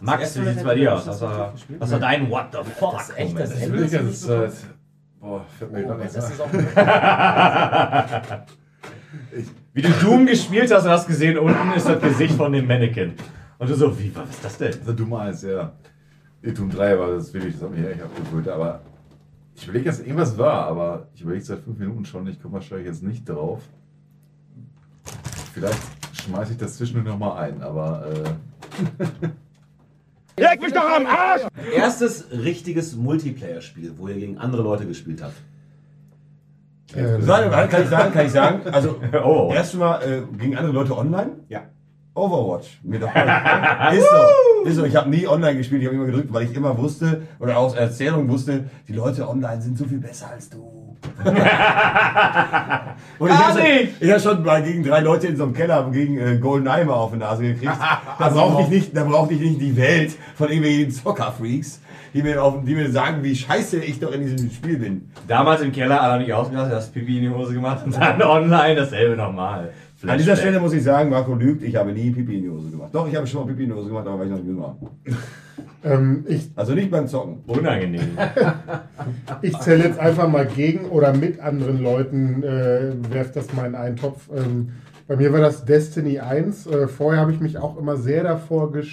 Max, 0.01 0.35
wie 0.35 0.41
Mal 0.41 0.51
sieht's 0.51 0.63
bei 0.63 0.75
dir 0.75 0.93
aus? 0.93 1.07
hast 1.07 1.07
Was 1.07 1.19
du 1.21 1.25
das 1.25 1.37
war, 1.37 1.53
was 1.79 1.91
war 1.91 1.99
dein 2.01 2.29
What 2.29 2.45
the 2.51 2.59
fuck? 2.69 2.91
Das 2.93 3.09
ist 3.09 3.17
echt 3.17 3.39
das 3.39 3.55
Ich 3.57 3.63
Ende. 3.63 3.77
will 3.79 3.85
die 3.85 3.91
ganze 3.95 4.27
Zeit. 4.27 4.51
Boah, 5.19 5.43
fällt 5.57 5.71
mir 5.71 5.83
gar 5.85 5.95
Oh, 5.95 5.99
nichts 5.99 6.13
das 6.13 6.29
ist 6.29 6.39
auch 6.39 6.49
Wie 9.75 9.81
du 9.81 9.89
Doom 9.89 10.25
gespielt 10.25 10.71
hast 10.73 10.85
und 10.85 10.89
hast 10.89 11.05
gesehen, 11.05 11.37
unten 11.37 11.73
ist 11.73 11.85
das 11.85 12.01
Gesicht 12.01 12.35
von 12.35 12.49
dem 12.53 12.65
Mannequin. 12.65 13.11
Und 13.57 13.69
du 13.69 13.75
so, 13.75 13.99
wie, 13.99 14.09
was 14.15 14.29
ist 14.29 14.45
das 14.45 14.57
denn? 14.57 14.71
The 14.85 14.95
Doom 14.95 15.13
1, 15.13 15.41
ja. 15.41 15.73
Doom 16.41 16.69
3 16.69 16.97
war 16.97 17.11
das 17.11 17.33
wirklich, 17.33 17.55
das 17.55 17.63
hat 17.63 17.71
mich 17.71 17.85
echt 17.85 18.01
abgeholt. 18.01 18.47
Aber 18.47 18.79
ich 19.53 19.65
überlege 19.65 19.89
jetzt, 19.89 19.99
irgendwas 19.99 20.37
war, 20.37 20.67
aber 20.67 21.09
ich 21.13 21.23
überlege 21.23 21.43
seit 21.43 21.59
fünf 21.59 21.77
Minuten 21.77 22.05
schon, 22.05 22.25
ich 22.27 22.41
komme 22.41 22.53
wahrscheinlich 22.53 22.87
jetzt 22.87 23.03
nicht 23.03 23.27
drauf. 23.27 23.63
Vielleicht 25.53 25.81
schmeiße 26.13 26.53
ich 26.53 26.57
das 26.57 26.77
zwischendurch 26.77 27.07
nochmal 27.07 27.43
ein, 27.43 27.61
aber 27.61 28.07
äh, 28.07 29.21
Leg 30.41 30.61
mich 30.61 30.71
doch 30.71 30.89
am 30.89 31.05
Arsch! 31.05 31.41
Erstes 31.73 32.27
richtiges 32.31 32.95
Multiplayer-Spiel, 32.95 33.95
wo 33.97 34.07
ihr 34.07 34.15
gegen 34.15 34.37
andere 34.37 34.61
Leute 34.61 34.85
gespielt 34.85 35.21
habt. 35.21 35.35
Äh, 36.95 37.27
warte, 37.27 37.67
kann 37.69 37.83
ich 37.83 37.89
sagen, 37.89 38.13
kann 38.13 38.25
ich 38.25 38.31
sagen. 38.31 38.61
Also, 38.71 38.95
Oh. 39.23 39.51
erste 39.53 39.77
Mal 39.77 39.99
äh, 40.01 40.21
gegen 40.37 40.55
andere 40.57 40.73
Leute 40.73 40.97
online? 40.97 41.31
Ja. 41.49 41.61
Overwatch. 42.13 42.79
Mir 42.83 42.99
doch 42.99 43.09
ist 43.93 44.05
so. 44.09 44.69
Ist 44.69 44.75
so. 44.77 44.85
Ich 44.85 44.95
habe 44.95 45.09
nie 45.09 45.27
online 45.27 45.57
gespielt, 45.57 45.81
ich 45.81 45.87
habe 45.87 45.97
immer 45.97 46.05
gedrückt, 46.05 46.31
weil 46.33 46.43
ich 46.43 46.55
immer 46.55 46.77
wusste, 46.77 47.23
oder 47.39 47.57
aus 47.57 47.75
Erzählung 47.75 48.29
wusste, 48.29 48.63
die 48.87 48.93
Leute 48.93 49.27
online 49.27 49.61
sind 49.61 49.77
so 49.77 49.83
viel 49.85 49.97
besser 49.99 50.29
als 50.33 50.49
du. 50.49 50.95
Und 53.19 53.29
ich 53.29 53.37
habe 53.37 53.59
schon, 53.59 54.09
hab 54.11 54.21
schon 54.21 54.43
mal 54.43 54.63
gegen 54.63 54.83
drei 54.83 55.01
Leute 55.01 55.27
in 55.27 55.35
so 55.37 55.43
einem 55.43 55.53
Keller 55.53 55.89
gegen 55.91 56.17
äh, 56.17 56.37
Goldeneye 56.37 56.85
mal 56.85 56.93
auf 56.93 57.11
die 57.11 57.17
Nase 57.17 57.43
gekriegt. 57.43 57.73
Da 58.17 58.29
brauchte 58.29 58.61
ich 58.63 58.69
nicht, 58.69 58.95
da 58.95 59.03
brauchte 59.03 59.33
ich 59.33 59.41
nicht 59.41 59.59
die 59.59 59.75
Welt 59.75 60.15
von 60.35 60.47
irgendwelchen 60.47 60.89
Zockerfreaks, 60.91 61.81
die 62.15 62.23
mir, 62.23 62.41
auf, 62.41 62.63
die 62.63 62.75
mir 62.75 62.89
sagen, 62.89 63.23
wie 63.23 63.35
scheiße 63.35 63.77
ich 63.83 63.99
doch 63.99 64.13
in 64.13 64.21
diesem 64.21 64.49
Spiel 64.49 64.79
bin. 64.79 65.09
Damals 65.27 65.61
im 65.61 65.73
Keller 65.73 66.01
alle 66.01 66.23
mich 66.23 66.33
ausgelassen, 66.33 66.73
hast 66.73 66.93
Pipi 66.93 67.17
in 67.17 67.23
die 67.23 67.29
Hose 67.29 67.53
gemacht 67.53 67.85
und 67.85 67.93
dann 67.93 68.21
online 68.23 68.75
dasselbe 68.75 69.17
nochmal. 69.17 69.73
An 70.07 70.17
dieser 70.17 70.37
Stelle 70.37 70.61
muss 70.61 70.71
ich 70.71 70.83
sagen, 70.83 71.09
Marco 71.09 71.33
lügt, 71.33 71.61
ich 71.63 71.75
habe 71.75 71.91
nie 71.91 72.11
Pipi 72.11 72.37
in 72.37 72.43
die 72.43 72.49
Hose 72.49 72.69
gemacht. 72.69 72.89
Doch, 72.93 73.05
ich 73.05 73.15
habe 73.15 73.27
schon 73.27 73.41
mal 73.41 73.47
Pipi 73.47 73.63
in 73.63 73.69
die 73.69 73.75
Hose 73.75 73.89
gemacht, 73.89 74.07
aber 74.07 74.19
weil 74.19 74.27
ich 74.27 74.31
noch 74.31 74.45
jung 74.45 74.61
war. 74.61 74.77
ähm, 75.83 76.23
ich 76.29 76.51
Also 76.55 76.73
nicht 76.73 76.89
beim 76.89 77.05
Zocken. 77.05 77.39
Unangenehm. 77.47 78.17
ich 79.41 79.57
zähle 79.59 79.83
jetzt 79.83 79.99
einfach 79.99 80.29
mal 80.29 80.45
gegen 80.45 80.85
oder 80.85 81.13
mit 81.13 81.41
anderen 81.41 81.83
Leuten, 81.83 82.43
äh, 82.43 82.93
werf 83.09 83.33
das 83.33 83.53
mal 83.53 83.65
in 83.65 83.75
einen 83.75 83.97
Topf. 83.97 84.29
Ähm, 84.33 84.69
bei 85.05 85.17
mir 85.17 85.33
war 85.33 85.41
das 85.41 85.65
Destiny 85.65 86.19
1. 86.19 86.67
Äh, 86.67 86.87
vorher 86.87 87.19
habe 87.19 87.33
ich 87.33 87.41
mich 87.41 87.57
auch 87.57 87.77
immer 87.77 87.97
sehr 87.97 88.23
davor 88.23 88.71
ges 88.71 88.87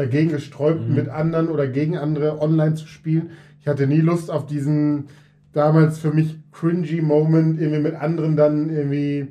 dagegen 0.00 0.30
gesträubt, 0.30 0.88
mit 0.88 1.08
anderen 1.08 1.48
oder 1.48 1.66
gegen 1.66 1.96
andere 1.98 2.40
online 2.40 2.74
zu 2.74 2.86
spielen. 2.86 3.30
Ich 3.60 3.66
hatte 3.68 3.86
nie 3.86 4.00
Lust 4.00 4.30
auf 4.30 4.46
diesen 4.46 5.08
damals 5.52 5.98
für 5.98 6.12
mich 6.12 6.38
cringy 6.52 7.00
Moment, 7.02 7.60
irgendwie 7.60 7.80
mit 7.82 7.94
anderen 7.94 8.36
dann 8.36 8.70
irgendwie 8.70 9.28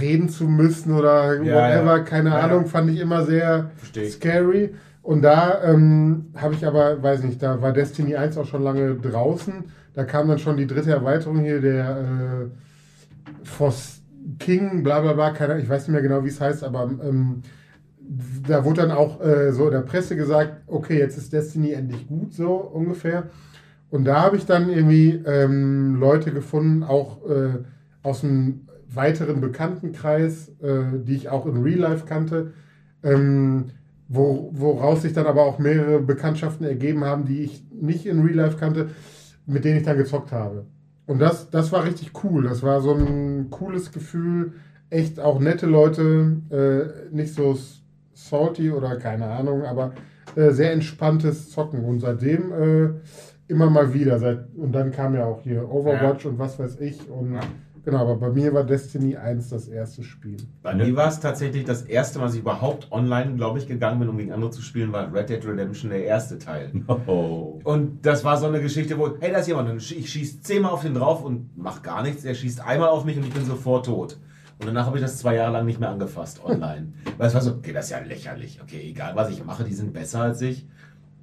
reden 0.00 0.28
zu 0.28 0.44
müssen 0.48 0.92
oder 0.94 1.42
Ja, 1.42 1.54
whatever, 1.54 1.96
ja. 1.98 2.02
keine 2.02 2.30
Ja. 2.30 2.36
Ahnung, 2.40 2.66
fand 2.66 2.90
ich 2.90 3.00
immer 3.00 3.24
sehr 3.24 3.70
Versteh 3.76 4.02
ich. 4.02 4.12
scary. 4.14 4.74
Und 5.02 5.22
da 5.22 5.62
ähm, 5.62 6.26
habe 6.34 6.54
ich 6.54 6.66
aber, 6.66 7.00
weiß 7.02 7.22
nicht, 7.22 7.40
da 7.42 7.62
war 7.62 7.72
Destiny 7.72 8.16
1 8.16 8.36
auch 8.38 8.46
schon 8.46 8.62
lange 8.62 8.96
draußen. 8.96 9.64
Da 9.94 10.04
kam 10.04 10.28
dann 10.28 10.38
schon 10.38 10.56
die 10.56 10.66
dritte 10.66 10.90
Erweiterung 10.90 11.38
hier, 11.40 11.60
der 11.60 11.90
äh, 11.90 13.44
Foss 13.44 14.02
King, 14.40 14.82
bla 14.82 15.00
bla 15.00 15.12
bla, 15.12 15.30
keine, 15.30 15.60
ich 15.60 15.68
weiß 15.68 15.82
nicht 15.86 15.92
mehr 15.92 16.02
genau, 16.02 16.24
wie 16.24 16.28
es 16.28 16.40
heißt, 16.40 16.64
aber 16.64 16.90
ähm, 17.04 17.42
da 18.46 18.64
wurde 18.64 18.82
dann 18.82 18.90
auch 18.90 19.20
äh, 19.20 19.52
so 19.52 19.66
in 19.66 19.72
der 19.72 19.80
Presse 19.80 20.16
gesagt, 20.16 20.62
okay, 20.66 20.98
jetzt 20.98 21.16
ist 21.16 21.32
Destiny 21.32 21.72
endlich 21.72 22.06
gut, 22.06 22.34
so 22.34 22.54
ungefähr. 22.54 23.24
Und 23.90 24.04
da 24.04 24.22
habe 24.22 24.36
ich 24.36 24.46
dann 24.46 24.68
irgendwie 24.68 25.22
ähm, 25.26 25.96
Leute 25.96 26.32
gefunden, 26.32 26.82
auch 26.82 27.24
äh, 27.28 27.58
aus 28.02 28.24
einem 28.24 28.66
weiteren 28.88 29.40
Bekanntenkreis, 29.40 30.48
äh, 30.60 30.98
die 31.04 31.14
ich 31.14 31.28
auch 31.28 31.46
in 31.46 31.62
Real 31.62 31.78
Life 31.78 32.06
kannte, 32.06 32.52
ähm, 33.02 33.66
wo, 34.08 34.50
woraus 34.52 35.02
sich 35.02 35.12
dann 35.12 35.26
aber 35.26 35.42
auch 35.42 35.58
mehrere 35.58 36.00
Bekanntschaften 36.00 36.66
ergeben 36.66 37.04
haben, 37.04 37.24
die 37.24 37.42
ich 37.42 37.64
nicht 37.72 38.06
in 38.06 38.22
Real 38.22 38.36
Life 38.36 38.56
kannte, 38.58 38.90
mit 39.46 39.64
denen 39.64 39.78
ich 39.78 39.84
dann 39.84 39.98
gezockt 39.98 40.32
habe. 40.32 40.66
Und 41.06 41.20
das, 41.20 41.50
das 41.50 41.70
war 41.72 41.84
richtig 41.84 42.12
cool. 42.24 42.44
Das 42.44 42.62
war 42.62 42.80
so 42.80 42.92
ein 42.92 43.50
cooles 43.50 43.92
Gefühl. 43.92 44.54
Echt 44.90 45.20
auch 45.20 45.40
nette 45.40 45.66
Leute, 45.66 46.36
äh, 46.50 47.14
nicht 47.14 47.34
so 47.34 47.56
salty 48.16 48.70
oder 48.70 48.96
keine 48.96 49.26
Ahnung, 49.26 49.64
aber 49.64 49.92
äh, 50.34 50.50
sehr 50.50 50.72
entspanntes 50.72 51.50
Zocken. 51.50 51.84
Und 51.84 52.00
seitdem 52.00 52.52
äh, 52.52 52.90
immer 53.48 53.70
mal 53.70 53.92
wieder. 53.94 54.18
Seit, 54.18 54.46
und 54.56 54.72
dann 54.72 54.90
kam 54.90 55.14
ja 55.14 55.26
auch 55.26 55.42
hier 55.42 55.70
Overwatch 55.70 56.26
und 56.26 56.38
was 56.38 56.58
weiß 56.58 56.80
ich. 56.80 57.08
Und 57.08 57.34
Ja. 57.34 57.40
genau, 57.84 57.98
aber 57.98 58.16
bei 58.16 58.30
mir 58.30 58.52
war 58.52 58.64
Destiny 58.64 59.16
1 59.16 59.50
das 59.50 59.68
erste 59.68 60.02
Spiel. 60.02 60.38
Bei 60.62 60.74
mir 60.74 60.96
war 60.96 61.08
es 61.08 61.20
tatsächlich 61.20 61.64
das 61.64 61.82
erste 61.82 62.18
dass 62.18 62.34
ich 62.34 62.40
überhaupt 62.40 62.90
online, 62.90 63.36
glaube 63.36 63.58
ich, 63.58 63.68
gegangen 63.68 64.00
bin, 64.00 64.08
um 64.08 64.16
gegen 64.16 64.32
andere 64.32 64.50
zu 64.50 64.62
spielen, 64.62 64.92
war 64.92 65.12
Red 65.12 65.28
Dead 65.28 65.46
Redemption 65.46 65.90
der 65.90 66.04
erste 66.04 66.38
Teil. 66.38 66.70
Oh. 67.06 67.60
Und 67.62 68.04
das 68.04 68.24
war 68.24 68.36
so 68.36 68.46
eine 68.46 68.60
Geschichte, 68.60 68.98
wo, 68.98 69.10
hey, 69.20 69.30
da 69.30 69.38
ist 69.38 69.46
jemand, 69.46 69.80
ich 69.80 70.10
schieße 70.10 70.40
zehnmal 70.40 70.72
auf 70.72 70.82
den 70.82 70.94
drauf 70.94 71.22
und 71.22 71.50
mach 71.56 71.82
gar 71.82 72.02
nichts. 72.02 72.24
Er 72.24 72.34
schießt 72.34 72.66
einmal 72.66 72.88
auf 72.88 73.04
mich 73.04 73.16
und 73.16 73.24
ich 73.24 73.32
bin 73.32 73.44
sofort 73.44 73.86
tot. 73.86 74.18
Und 74.58 74.66
danach 74.66 74.86
habe 74.86 74.96
ich 74.96 75.04
das 75.04 75.18
zwei 75.18 75.34
Jahre 75.34 75.52
lang 75.52 75.66
nicht 75.66 75.80
mehr 75.80 75.90
angefasst 75.90 76.42
online. 76.44 76.92
Weil 77.18 77.28
es 77.28 77.34
war 77.34 77.42
so, 77.42 77.52
okay, 77.52 77.72
das 77.72 77.86
ist 77.86 77.90
ja 77.90 78.00
lächerlich. 78.00 78.60
Okay, 78.62 78.80
egal 78.88 79.14
was 79.14 79.30
ich 79.30 79.44
mache, 79.44 79.64
die 79.64 79.74
sind 79.74 79.92
besser 79.92 80.22
als 80.22 80.40
ich. 80.40 80.66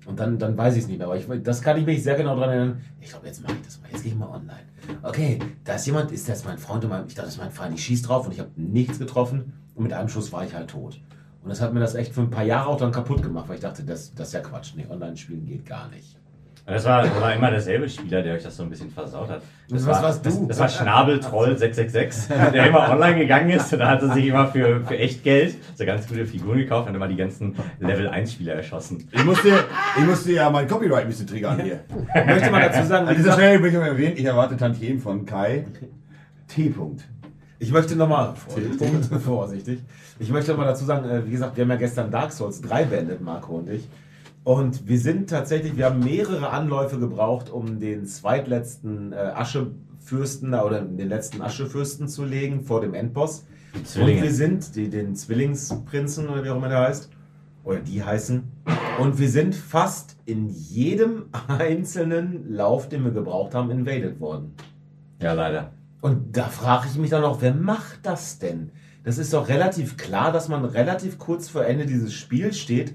Und 0.06 0.20
dann, 0.20 0.38
dann 0.38 0.58
weiß 0.58 0.76
ich 0.76 0.84
es 0.84 0.88
nicht 0.88 0.98
mehr. 0.98 1.08
Aber 1.08 1.18
ich, 1.18 1.26
das 1.44 1.62
kann 1.62 1.78
ich 1.78 1.86
mich 1.86 2.04
sehr 2.04 2.16
genau 2.16 2.36
daran 2.36 2.50
erinnern. 2.50 2.82
Ich 3.00 3.10
glaube, 3.10 3.26
jetzt 3.26 3.42
mache 3.42 3.54
ich 3.54 3.62
das 3.66 3.82
mal. 3.82 3.90
Jetzt 3.92 4.04
gehe 4.04 4.12
ich 4.12 4.18
mal 4.18 4.30
online. 4.30 4.66
Okay, 5.02 5.40
da 5.64 5.76
ist 5.76 5.86
jemand, 5.86 6.12
ist 6.12 6.28
das 6.28 6.44
mein 6.44 6.58
Freund? 6.58 6.84
Und 6.84 6.90
mein, 6.90 7.08
ich 7.08 7.16
dachte, 7.16 7.28
das 7.28 7.36
ist 7.36 7.42
mein 7.42 7.52
Feind. 7.52 7.74
Ich 7.74 7.84
schieße 7.84 8.04
drauf 8.04 8.26
und 8.26 8.34
ich 8.34 8.40
habe 8.40 8.52
nichts 8.56 9.00
getroffen. 9.00 9.54
Und 9.76 9.84
mit 9.84 9.94
einem 9.94 10.10
Schuss 10.10 10.32
war 10.32 10.46
ich 10.46 10.54
halt 10.54 10.70
tot. 10.70 11.00
Und 11.42 11.50
das 11.50 11.62
hat 11.62 11.74
mir 11.74 11.80
das 11.80 11.96
echt 11.96 12.14
für 12.14 12.22
ein 12.22 12.30
paar 12.30 12.44
Jahre 12.44 12.68
auch 12.70 12.78
dann 12.78 12.92
kaputt 12.92 13.24
gemacht, 13.24 13.50
weil 13.50 13.56
ich 13.56 13.62
dachte, 13.62 13.84
das, 13.84 14.14
das 14.14 14.28
ist 14.28 14.34
ja 14.34 14.40
Quatsch. 14.42 14.74
Nee, 14.76 14.86
online 14.90 15.18
spielen 15.18 15.46
geht 15.46 15.66
gar 15.66 15.90
nicht. 15.90 16.18
Das 16.66 16.86
war, 16.86 17.04
das 17.04 17.20
war 17.20 17.36
immer 17.36 17.52
derselbe 17.52 17.90
Spieler, 17.90 18.22
der 18.22 18.36
euch 18.36 18.44
das 18.44 18.56
so 18.56 18.64
ein 18.64 18.70
bisschen 18.70 18.90
versaut 18.90 19.30
hat. 19.30 19.42
Das 19.70 19.86
Was 19.86 19.96
war, 19.98 20.04
warst 20.04 20.26
du? 20.26 20.30
Das, 20.30 20.48
das 20.48 20.60
war 20.60 20.70
Schnabeltroll 20.70 21.58
666, 21.58 22.38
der 22.54 22.68
immer 22.68 22.90
online 22.90 23.18
gegangen 23.18 23.50
ist 23.50 23.74
und 23.74 23.80
da 23.80 23.90
hat 23.90 24.02
er 24.02 24.14
sich 24.14 24.28
immer 24.28 24.48
für, 24.48 24.80
für 24.86 24.98
echt 24.98 25.24
Geld 25.24 25.58
so 25.76 25.86
ganz 25.86 26.08
gute 26.08 26.26
Figuren 26.26 26.60
gekauft 26.60 26.88
und 26.88 26.96
immer 26.96 27.10
die 27.10 27.18
gananden 27.18 27.56
Level 27.80 28.08
1 28.08 28.32
Spieler 28.32 28.54
erschossen. 28.54 29.10
Ich 29.12 29.26
musste, 29.26 29.50
ich 29.98 30.06
musste 30.06 30.32
ja 30.32 30.50
mein 30.50 30.66
Copyright 30.66 31.02
ein 31.02 31.10
bisschen 31.10 31.28
triggern 31.28 31.60
hier. 31.60 31.82
Ich 32.16 32.26
möchte 32.26 32.50
mal 32.50 32.62
dazu 32.62 32.88
sagen, 32.88 33.08
wie 33.08 33.10
An 33.10 33.16
dieser 33.16 33.30
gesagt, 33.30 33.42
Stelle 33.42 33.60
möchte 33.60 33.76
ich 33.76 33.82
mal 33.82 33.90
erwähnen, 33.90 34.14
ich 34.16 34.26
erwarte 34.26 34.56
Tantiemen 34.56 35.02
von 35.02 35.26
Kai. 35.26 35.66
T. 36.48 36.70
-Punkt. 36.70 37.02
Ich 37.60 37.72
möchte 37.72 37.96
nochmal, 37.96 38.36
vorsichtig, 38.36 39.22
vorsichtig, 39.24 39.80
ich 40.20 40.30
möchte 40.30 40.54
mal 40.54 40.66
dazu 40.66 40.86
sagen, 40.86 41.10
äh, 41.10 41.26
wie 41.26 41.32
gesagt, 41.32 41.56
wir 41.58 41.64
haben 41.64 41.72
ja 41.72 41.78
gestern 41.78 42.12
Dark 42.12 42.32
Souls 42.32 42.62
3 42.62 42.86
beendet, 42.86 43.22
Marco 43.22 43.56
und 43.56 43.70
ich. 43.70 43.88
Und 44.44 44.88
wir 44.88 45.00
sind 45.00 45.30
tatsächlich, 45.30 45.78
wir 45.78 45.86
haben 45.86 46.00
mehrere 46.00 46.50
Anläufe 46.50 47.00
gebraucht, 47.00 47.50
um 47.50 47.80
den 47.80 48.06
zweitletzten 48.06 49.14
äh, 49.14 49.16
Aschefürsten 49.16 50.54
oder 50.54 50.82
den 50.82 51.08
letzten 51.08 51.42
Aschefürsten 51.42 52.10
zu 52.10 52.26
legen 52.26 52.64
vor 52.64 52.82
dem 52.82 52.94
Endboss. 52.94 53.46
Zwillinge. 53.86 54.20
Und 54.20 54.24
wir 54.24 54.34
sind, 54.34 54.76
die, 54.76 54.90
den 54.90 55.16
Zwillingsprinzen 55.16 56.28
oder 56.28 56.44
wie 56.44 56.50
auch 56.50 56.58
immer 56.58 56.68
der 56.68 56.82
heißt, 56.82 57.10
oder 57.64 57.80
die 57.80 58.04
heißen. 58.04 58.44
Und 59.00 59.18
wir 59.18 59.30
sind 59.30 59.56
fast 59.56 60.18
in 60.26 60.50
jedem 60.50 61.26
einzelnen 61.48 62.52
Lauf, 62.52 62.90
den 62.90 63.06
wir 63.06 63.12
gebraucht 63.12 63.56
haben, 63.56 63.72
invaded 63.72 64.20
worden. 64.20 64.54
Ja, 65.22 65.34
leider. 65.34 65.72
Und 66.02 66.36
da 66.36 66.50
frage 66.50 66.88
ich 66.92 66.98
mich 66.98 67.12
dann 67.12 67.24
auch, 67.24 67.42
wer 67.42 67.54
macht 67.54 68.00
das 68.04 68.40
denn? 68.40 68.72
Das 69.06 69.18
ist 69.18 69.32
doch 69.32 69.48
relativ 69.48 69.96
klar, 69.96 70.34
dass 70.34 70.50
man 70.50 70.66
relativ 70.66 71.18
kurz 71.18 71.48
vor 71.48 71.66
Ende 71.66 71.86
dieses 71.86 72.14
Spiels 72.14 72.58
steht 72.58 72.94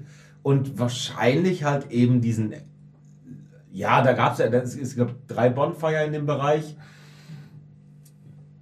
und 0.49 0.79
wahrscheinlich 0.79 1.63
halt 1.63 1.91
eben 1.91 2.21
diesen. 2.21 2.55
Ja, 3.71 4.01
da 4.01 4.13
gab 4.13 4.33
es 4.33 4.39
ja, 4.39 4.45
es 4.47 4.95
gab 4.95 5.11
drei 5.27 5.49
Bonfire 5.49 6.03
in 6.03 6.11
dem 6.11 6.25
Bereich. 6.25 6.75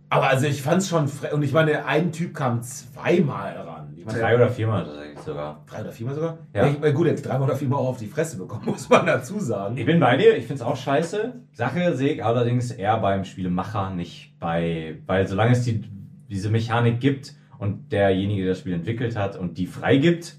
Aber 0.10 0.28
also 0.28 0.48
ich 0.48 0.62
fand 0.62 0.82
es 0.82 0.90
schon. 0.90 1.10
Und 1.32 1.44
ich 1.44 1.54
meine, 1.54 1.86
ein 1.86 2.12
Typ 2.12 2.34
kam 2.34 2.62
zweimal 2.62 3.54
ran. 3.56 3.94
Ich 3.96 4.06
meine, 4.06 4.20
Drei 4.20 4.36
oder 4.36 4.50
viermal 4.50 4.84
tatsächlich 4.84 5.20
sogar. 5.20 5.64
drei 5.66 5.80
oder 5.82 5.92
viermal 5.94 6.16
sogar? 6.16 6.38
Ja. 6.54 6.68
Ich, 6.68 6.84
äh, 6.84 6.92
gut, 6.92 7.08
jetzt 7.08 7.26
dreimal 7.26 7.48
oder 7.48 7.56
viermal 7.58 7.80
auch 7.80 7.88
auf 7.88 7.98
die 8.00 8.08
Fresse 8.08 8.38
bekommen, 8.38 8.66
muss 8.66 8.90
man 8.90 9.06
dazu 9.06 9.40
sagen. 9.40 9.78
Ich 9.78 9.86
bin 9.86 10.02
bei 10.02 10.18
dir, 10.18 10.36
ich 10.36 10.46
finde 10.46 10.56
es 10.56 10.62
auch 10.62 10.76
scheiße. 10.76 11.36
Sache 11.54 11.96
sehe 11.96 12.16
ich 12.16 12.26
allerdings 12.26 12.72
eher 12.72 12.98
beim 12.98 13.24
Spielemacher, 13.24 13.92
nicht 13.92 14.34
bei, 14.42 14.98
weil 15.06 15.26
solange 15.26 15.54
es 15.54 15.64
die, 15.64 15.86
diese 16.30 16.50
Mechanik 16.50 17.00
gibt 17.00 17.34
und 17.60 17.94
derjenige, 17.94 18.42
der 18.44 18.52
das 18.52 18.60
Spiel 18.60 18.74
entwickelt 18.74 19.16
hat 19.16 19.38
und 19.38 19.58
die 19.58 19.68
freigibt, 19.68 20.36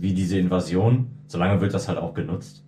wie 0.00 0.14
diese 0.14 0.38
Invasion, 0.38 1.08
solange 1.26 1.60
wird 1.60 1.74
das 1.74 1.88
halt 1.88 1.98
auch 1.98 2.14
genutzt. 2.14 2.64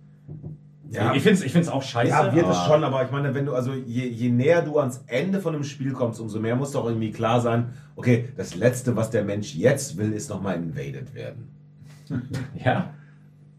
Ja. 0.89 1.15
Ich 1.15 1.23
finde 1.23 1.39
es 1.39 1.43
ich 1.43 1.51
find's 1.51 1.69
auch 1.69 1.81
scheiße. 1.81 2.09
Ja, 2.09 2.35
wird 2.35 2.47
es 2.47 2.57
schon, 2.65 2.83
aber 2.83 3.03
ich 3.03 3.11
meine, 3.11 3.33
wenn 3.33 3.47
du, 3.47 3.55
also 3.55 3.73
je, 3.73 4.07
je 4.07 4.29
näher 4.29 4.61
du 4.61 4.77
ans 4.77 5.03
Ende 5.07 5.39
von 5.39 5.55
einem 5.55 5.63
Spiel 5.63 5.91
kommst, 5.93 6.19
umso 6.19 6.39
mehr 6.39 6.55
muss 6.55 6.71
doch 6.71 6.85
irgendwie 6.85 7.11
klar 7.11 7.41
sein, 7.41 7.73
okay, 7.95 8.29
das 8.37 8.53
Letzte, 8.53 8.95
was 8.95 9.09
der 9.09 9.23
Mensch 9.23 9.55
jetzt 9.55 9.97
will, 9.97 10.13
ist 10.13 10.29
nochmal 10.29 10.55
invaded 10.55 11.15
werden. 11.15 11.49
Ja. 12.63 12.93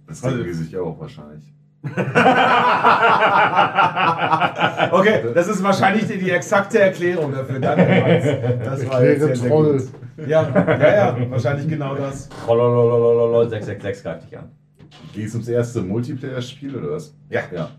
Das 0.06 0.20
denken 0.20 0.44
die 0.44 0.52
sich 0.52 0.76
auch 0.76 1.00
wahrscheinlich. 1.00 1.52
Okay, 4.90 5.20
das 5.34 5.48
ist 5.48 5.62
wahrscheinlich 5.62 6.06
die, 6.06 6.18
die 6.18 6.30
exakte 6.30 6.78
Erklärung 6.80 7.32
dafür. 7.32 7.58
Danke, 7.58 7.84
Max. 7.86 8.24
Das 8.64 8.88
war 8.88 9.04
jetzt 9.04 9.22
sehr, 9.22 9.36
sehr 9.36 9.48
Troll. 9.48 9.78
gut. 9.78 10.28
Ja, 10.28 10.42
ja, 10.78 10.94
ja, 10.94 11.30
wahrscheinlich 11.30 11.68
genau 11.68 11.94
das. 11.94 12.28
Trollololololol, 12.44 13.48
666 13.48 14.02
greift 14.04 14.30
dich 14.30 14.38
an. 14.38 14.50
Ging 15.12 15.26
es 15.26 15.34
ums 15.34 15.48
erste 15.48 15.82
Multiplayer-Spiel 15.82 16.76
oder 16.76 16.92
was? 16.92 17.14
Ja. 17.28 17.40
Ja. 17.52 17.58
Ja, 17.58 17.70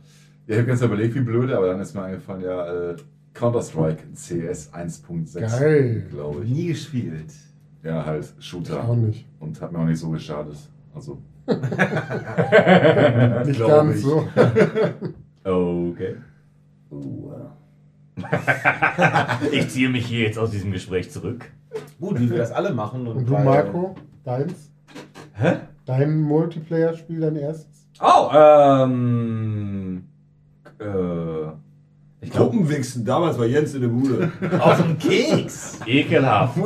ich 0.48 0.58
habe 0.58 0.68
ganz 0.68 0.82
überlegt, 0.82 1.16
wie 1.16 1.22
blöde, 1.22 1.56
aber 1.58 1.68
dann 1.68 1.80
ist 1.80 1.96
mir 1.96 2.04
eingefallen, 2.04 2.42
ja, 2.44 2.92
äh, 2.92 2.96
Counter-Strike 3.34 4.04
CS 4.14 4.74
1.6. 4.74 5.40
Geil. 5.40 6.08
Glaube 6.12 6.44
ich. 6.44 6.52
Nie 6.52 6.68
gespielt. 6.68 7.34
Ja, 7.84 8.06
halt 8.06 8.26
Auch 8.38 8.42
Shooter. 8.42 8.96
nicht. 8.96 9.26
Und 9.40 9.62
hat 9.62 9.72
mir 9.72 9.80
auch 9.80 9.86
nicht 9.86 10.00
so 10.00 10.10
geschadet. 10.10 10.58
Also, 10.94 11.22
Nicht 13.46 13.58
Glaub 13.58 13.70
ganz 13.70 13.96
ich. 13.98 14.02
so. 14.02 14.28
Okay. 15.48 16.16
Uh, 16.90 17.34
Ich 19.52 19.70
ziehe 19.70 19.90
mich 19.90 20.08
hier 20.08 20.22
jetzt 20.22 20.40
aus 20.40 20.50
diesem 20.50 20.72
Gespräch 20.72 21.12
zurück. 21.12 21.52
Gut, 22.00 22.20
wie 22.20 22.30
wir 22.32 22.38
das 22.38 22.52
alle 22.52 22.74
machen. 22.74 23.06
Und, 23.06 23.18
Und 23.18 23.30
du, 23.30 23.34
Marco, 23.34 23.94
deins? 24.24 24.72
Hä? 25.34 25.58
Dein 25.86 26.22
Multiplayer-Spiel, 26.22 27.20
dein 27.20 27.36
erstes? 27.36 27.88
Oh, 28.02 28.30
ähm. 28.34 30.06
Äh. 30.80 30.86
Ich 32.26 32.32
glaube, 32.32 32.52
Gruppenwichsen, 32.52 33.06
damals 33.06 33.38
war 33.38 33.46
Jens 33.46 33.76
in 33.76 33.82
der 33.82 33.88
Bude. 33.90 34.32
Auf 34.60 34.82
dem 34.82 34.98
Keks. 34.98 35.80
ekelhaft. 35.86 36.58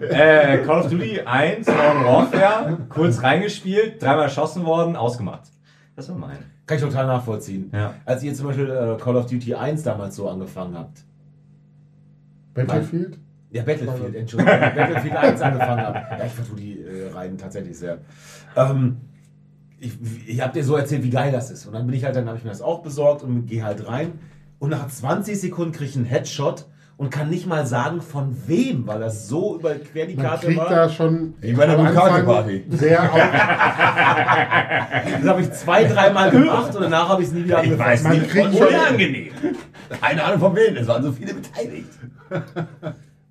äh, 0.00 0.58
Call 0.58 0.80
of 0.80 0.90
Duty 0.90 1.20
1, 1.20 1.66
Modern 1.68 2.04
Warfare, 2.04 2.78
kurz 2.88 3.22
reingespielt, 3.22 4.02
dreimal 4.02 4.24
erschossen 4.24 4.64
worden, 4.64 4.96
ausgemacht. 4.96 5.44
Das 5.94 6.08
war 6.08 6.16
mein. 6.16 6.38
Kann 6.66 6.78
ich 6.78 6.82
total 6.82 7.06
nachvollziehen. 7.06 7.70
Ja. 7.72 7.94
Als 8.04 8.24
ihr 8.24 8.34
zum 8.34 8.48
Beispiel 8.48 8.68
äh, 8.68 9.00
Call 9.00 9.16
of 9.16 9.26
Duty 9.26 9.54
1 9.54 9.84
damals 9.84 10.16
so 10.16 10.28
angefangen 10.28 10.76
habt. 10.76 11.04
Battlefield? 12.54 13.18
Ja, 13.50 13.62
Battlefield, 13.62 14.16
Entschuldigung. 14.16 14.58
Battlefield 14.60 15.16
1 15.16 15.40
angefangen 15.40 15.82
habe. 15.86 15.98
Ja, 16.18 16.26
ich 16.26 16.32
vertue 16.32 16.56
die 16.56 16.80
äh, 16.82 17.10
Reihen 17.12 17.38
tatsächlich 17.38 17.78
sehr. 17.78 17.98
Ähm, 18.56 18.96
ich, 19.78 19.92
ich 20.26 20.40
habe 20.40 20.52
dir 20.52 20.64
so 20.64 20.74
erzählt, 20.74 21.04
wie 21.04 21.10
geil 21.10 21.30
das 21.30 21.52
ist. 21.52 21.64
Und 21.66 21.74
dann 21.74 21.86
bin 21.86 21.94
ich 21.94 22.04
halt, 22.04 22.16
dann 22.16 22.26
habe 22.26 22.38
ich 22.38 22.44
mir 22.44 22.50
das 22.50 22.60
auch 22.60 22.82
besorgt 22.82 23.22
und 23.22 23.46
gehe 23.46 23.62
halt 23.62 23.86
rein. 23.86 24.18
Und 24.66 24.72
nach 24.72 24.88
20 24.88 25.40
Sekunden 25.40 25.70
kriege 25.70 25.90
ich 25.90 25.94
einen 25.94 26.06
Headshot 26.06 26.66
und 26.96 27.10
kann 27.10 27.30
nicht 27.30 27.46
mal 27.46 27.64
sagen, 27.68 28.00
von 28.00 28.36
wem, 28.48 28.84
weil 28.88 28.98
das 28.98 29.28
so 29.28 29.54
über 29.54 29.76
quer 29.76 30.06
die 30.06 30.16
Man 30.16 30.26
Karte 30.26 30.46
kriegt 30.46 30.58
war. 30.58 30.68
da 30.68 30.88
schon 30.88 31.34
Wie 31.40 31.52
bei 31.52 31.66
der 31.66 31.78
am 31.78 31.86
Anfang 31.86 32.24
Bukake-Party. 32.24 32.64
sehr 32.70 32.98
Das 35.20 35.28
habe 35.28 35.42
ich 35.42 35.52
zwei, 35.52 35.84
dreimal 35.84 36.32
gemacht 36.32 36.74
und 36.74 36.82
danach 36.82 37.10
habe 37.10 37.22
ich 37.22 37.28
es 37.28 37.34
nie 37.34 37.44
wieder 37.44 37.58
angefasst. 37.58 38.02
man 38.02 38.26
kriegt 38.26 38.56
schon, 38.56 38.66
Unangenehm. 38.66 39.28
Keine 40.00 40.24
Ahnung 40.24 40.40
von 40.40 40.56
wem, 40.56 40.76
es 40.76 40.88
waren 40.88 41.04
so 41.04 41.12
viele 41.12 41.34
beteiligt. 41.34 41.90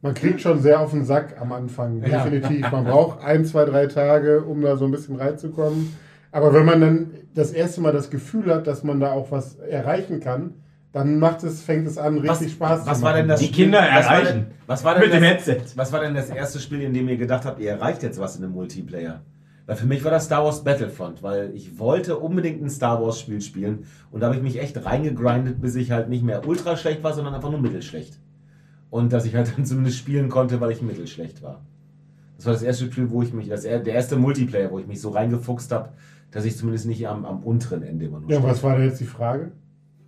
Man 0.02 0.14
kriegt 0.14 0.40
schon 0.40 0.62
sehr 0.62 0.80
auf 0.80 0.92
den 0.92 1.04
Sack 1.04 1.36
am 1.42 1.52
Anfang, 1.52 2.00
definitiv. 2.00 2.72
Man 2.72 2.86
braucht 2.86 3.22
ein, 3.26 3.44
zwei, 3.44 3.66
drei 3.66 3.88
Tage, 3.88 4.42
um 4.44 4.62
da 4.62 4.78
so 4.78 4.86
ein 4.86 4.92
bisschen 4.92 5.18
reinzukommen. 5.18 5.98
Aber 6.32 6.54
wenn 6.54 6.64
man 6.64 6.80
dann 6.80 7.12
das 7.34 7.52
erste 7.52 7.82
Mal 7.82 7.92
das 7.92 8.10
Gefühl 8.10 8.56
hat, 8.56 8.68
dass 8.68 8.86
man 8.86 9.02
da 9.02 9.12
auch 9.12 9.32
was 9.32 9.56
erreichen 9.56 10.22
kann, 10.22 10.54
dann 10.96 11.20
macht 11.20 11.44
es, 11.44 11.62
fängt 11.62 11.86
es 11.88 11.98
an, 11.98 12.18
richtig 12.20 12.54
Spaß 12.54 12.86
was 12.88 13.00
zu 13.00 13.04
war 13.04 13.12
machen. 13.12 13.20
denn 13.24 13.28
das 13.28 13.40
Die 13.42 13.52
Kinder 13.52 13.80
was 13.80 14.06
war 14.06 14.14
erreichen. 14.14 14.34
denn, 14.34 14.46
was 14.66 14.84
war 14.86 14.94
denn 14.96 15.04
Mit 15.04 15.14
dem 15.14 15.22
das, 15.24 15.30
Headset. 15.48 15.58
Was 15.76 15.92
war 15.92 16.00
denn 16.00 16.16
das 16.16 16.30
erste 16.30 16.60
Spiel, 16.60 16.82
in 16.82 16.94
dem 16.94 17.10
ihr 17.10 17.18
gedacht 17.18 17.44
habt, 17.46 17.60
ihr 17.60 17.72
erreicht 17.72 18.02
jetzt 18.02 18.18
was 18.18 18.38
in 18.38 18.44
einem 18.46 18.54
Multiplayer? 18.54 19.22
Weil 19.66 19.76
für 19.76 19.88
mich 19.88 20.04
war 20.06 20.12
das 20.12 20.26
Star 20.26 20.46
Wars 20.46 20.64
Battlefront, 20.64 21.22
weil 21.22 21.52
ich 21.54 21.80
wollte 21.80 22.18
unbedingt 22.18 22.62
ein 22.64 22.70
Star 22.70 23.02
Wars 23.04 23.20
Spiel 23.20 23.42
spielen 23.42 23.86
und 24.12 24.22
da 24.22 24.28
habe 24.28 24.38
ich 24.38 24.42
mich 24.42 24.62
echt 24.62 24.86
reingegrindet, 24.86 25.60
bis 25.60 25.76
ich 25.76 25.92
halt 25.92 26.08
nicht 26.08 26.24
mehr 26.24 26.48
ultra 26.48 26.78
schlecht 26.78 27.04
war, 27.04 27.14
sondern 27.14 27.34
einfach 27.34 27.52
nur 27.52 27.60
mittelschlecht. 27.60 28.18
Und 28.90 29.12
dass 29.12 29.26
ich 29.26 29.36
halt 29.36 29.52
dann 29.58 29.66
zumindest 29.66 29.98
spielen 29.98 30.30
konnte, 30.30 30.62
weil 30.62 30.72
ich 30.72 30.82
mittelschlecht 30.82 31.42
war. 31.44 31.60
Das 32.38 32.46
war 32.46 32.54
das 32.54 32.62
erste 32.64 32.86
Spiel, 32.86 33.10
wo 33.10 33.22
ich 33.22 33.34
mich, 33.34 33.50
das, 33.50 33.64
der 33.64 33.86
erste 33.86 34.16
Multiplayer, 34.16 34.72
wo 34.72 34.80
ich 34.80 34.88
mich 34.88 35.02
so 35.02 35.10
reingefuchst 35.10 35.72
habe, 35.74 35.90
dass 36.32 36.46
ich 36.46 36.56
zumindest 36.56 36.86
nicht 36.86 37.06
am, 37.08 37.26
am 37.26 37.44
unteren 37.44 37.82
Ende 37.84 38.06
immer 38.06 38.20
nur 38.22 38.30
Ja, 38.30 38.38
stehe. 38.38 38.50
was 38.50 38.64
war 38.64 38.78
da 38.78 38.84
jetzt 38.84 39.00
die 39.02 39.06
Frage? 39.06 39.52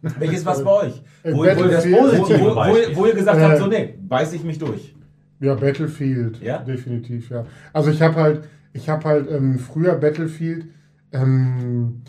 Welches 0.20 0.46
war's 0.46 0.64
bei 0.64 0.72
euch? 0.72 1.02
Äh, 1.24 1.34
Wo, 1.34 1.38
wo, 1.40 1.44
ihr 1.46 1.50
das 1.56 1.58
Battlefield. 1.84 1.98
positive, 1.98 2.40
wo, 2.42 2.56
wo, 2.56 2.76
ihr- 2.76 2.96
wo 2.96 3.06
ihr 3.08 3.14
gesagt 3.16 3.40
habt, 3.42 3.54
Äh, 3.56 3.58
so 3.58 3.68
nee, 3.68 3.98
beiß 4.08 4.34
ich 4.34 4.44
mich 4.44 4.60
durch. 4.60 4.96
Ja, 5.40 5.56
Battlefield. 5.56 6.42
Ja? 6.42 6.60
Definitiv, 6.60 7.30
ja. 7.30 7.46
Also 7.74 7.92
ich 7.92 8.02
habe 8.02 8.16
halt, 8.16 8.42
ich 8.74 8.90
habe 8.90 9.04
halt 9.06 9.30
ähm, 9.32 9.60
früher 9.60 9.96
Battlefield, 9.96 10.66
ähm, 11.12 12.02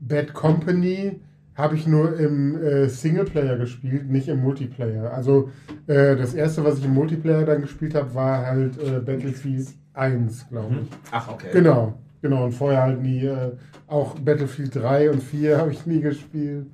Bad 0.00 0.32
Company 0.34 1.20
habe 1.54 1.74
ich 1.74 1.86
nur 1.88 2.16
im 2.18 2.56
äh, 2.62 2.88
Singleplayer 2.88 3.56
gespielt, 3.58 4.08
nicht 4.08 4.28
im 4.28 4.40
Multiplayer. 4.40 5.12
Also 5.12 5.50
äh, 5.88 6.14
das 6.16 6.34
erste, 6.34 6.64
was 6.64 6.78
ich 6.78 6.84
im 6.84 6.94
Multiplayer 6.94 7.44
dann 7.44 7.62
gespielt 7.62 7.94
habe, 7.96 8.14
war 8.14 8.46
halt 8.46 8.78
äh, 8.80 9.00
Battlefield 9.00 9.66
1, 9.94 10.48
glaube 10.50 10.76
ich. 10.82 10.88
Ach, 11.10 11.28
okay. 11.28 11.48
Genau, 11.52 11.94
genau. 12.22 12.44
Und 12.44 12.52
vorher 12.52 12.82
halt 12.82 13.02
nie, 13.02 13.24
äh, 13.26 13.52
auch 13.88 14.16
Battlefield 14.20 14.74
3 14.76 15.10
und 15.10 15.20
4 15.22 15.58
habe 15.58 15.72
ich 15.72 15.84
nie 15.84 16.00
gespielt. 16.00 16.66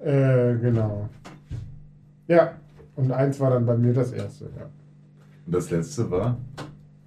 Äh, 0.00 0.54
genau. 0.60 1.08
Ja, 2.28 2.52
und 2.96 3.12
1 3.12 3.38
war 3.40 3.50
dann 3.50 3.66
bei 3.66 3.76
mir 3.76 3.92
das 3.92 4.12
erste, 4.12 4.44
ja. 4.56 4.66
Und 5.46 5.54
das 5.54 5.70
letzte 5.70 6.10
war? 6.10 6.36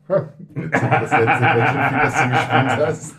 Das 0.08 0.22
letzte 1.12 1.18
Battlefield, 1.18 2.04
das 2.04 2.14
du 2.16 2.30
gespielt 2.30 2.88
hast? 2.88 3.16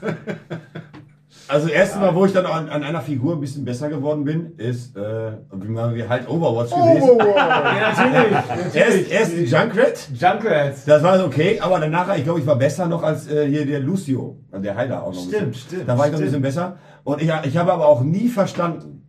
Also 1.46 1.66
das 1.66 1.76
erste 1.76 1.98
Mal, 1.98 2.14
wo 2.14 2.24
ich 2.26 2.32
dann 2.32 2.46
an, 2.46 2.68
an 2.68 2.82
einer 2.82 3.00
Figur 3.00 3.34
ein 3.34 3.40
bisschen 3.40 3.64
besser 3.64 3.88
geworden 3.88 4.24
bin, 4.24 4.52
ist, 4.56 4.96
äh, 4.96 5.32
wie 5.52 5.68
man 5.68 5.94
wie 5.94 6.08
halt 6.08 6.28
Overwatch 6.28 6.70
Oh, 6.72 6.88
gewesen. 6.88 7.08
wow. 7.18 7.36
natürlich. 7.80 8.74
Erst, 8.74 9.10
erst 9.10 9.32
Junkrat, 9.52 10.08
Junkrats. 10.14 10.84
das 10.84 11.02
war 11.02 11.24
okay, 11.24 11.58
aber 11.60 11.80
danach, 11.80 12.16
ich 12.16 12.24
glaube, 12.24 12.40
ich 12.40 12.46
war 12.46 12.56
besser 12.56 12.86
noch 12.86 13.02
als 13.02 13.28
äh, 13.30 13.48
hier 13.48 13.66
der 13.66 13.80
Lucio, 13.80 14.36
der 14.52 14.76
Heiler 14.76 15.02
auch 15.02 15.12
noch. 15.12 15.22
Stimmt, 15.22 15.56
stimmt, 15.56 15.88
Da 15.88 15.96
war 15.98 16.06
ich 16.06 16.12
noch 16.12 16.18
ein 16.20 16.24
bisschen 16.24 16.42
besser. 16.42 16.76
Und 17.04 17.20
ich, 17.22 17.30
ich 17.44 17.56
habe 17.56 17.72
aber 17.72 17.86
auch 17.86 18.02
nie 18.02 18.28
verstanden, 18.28 18.99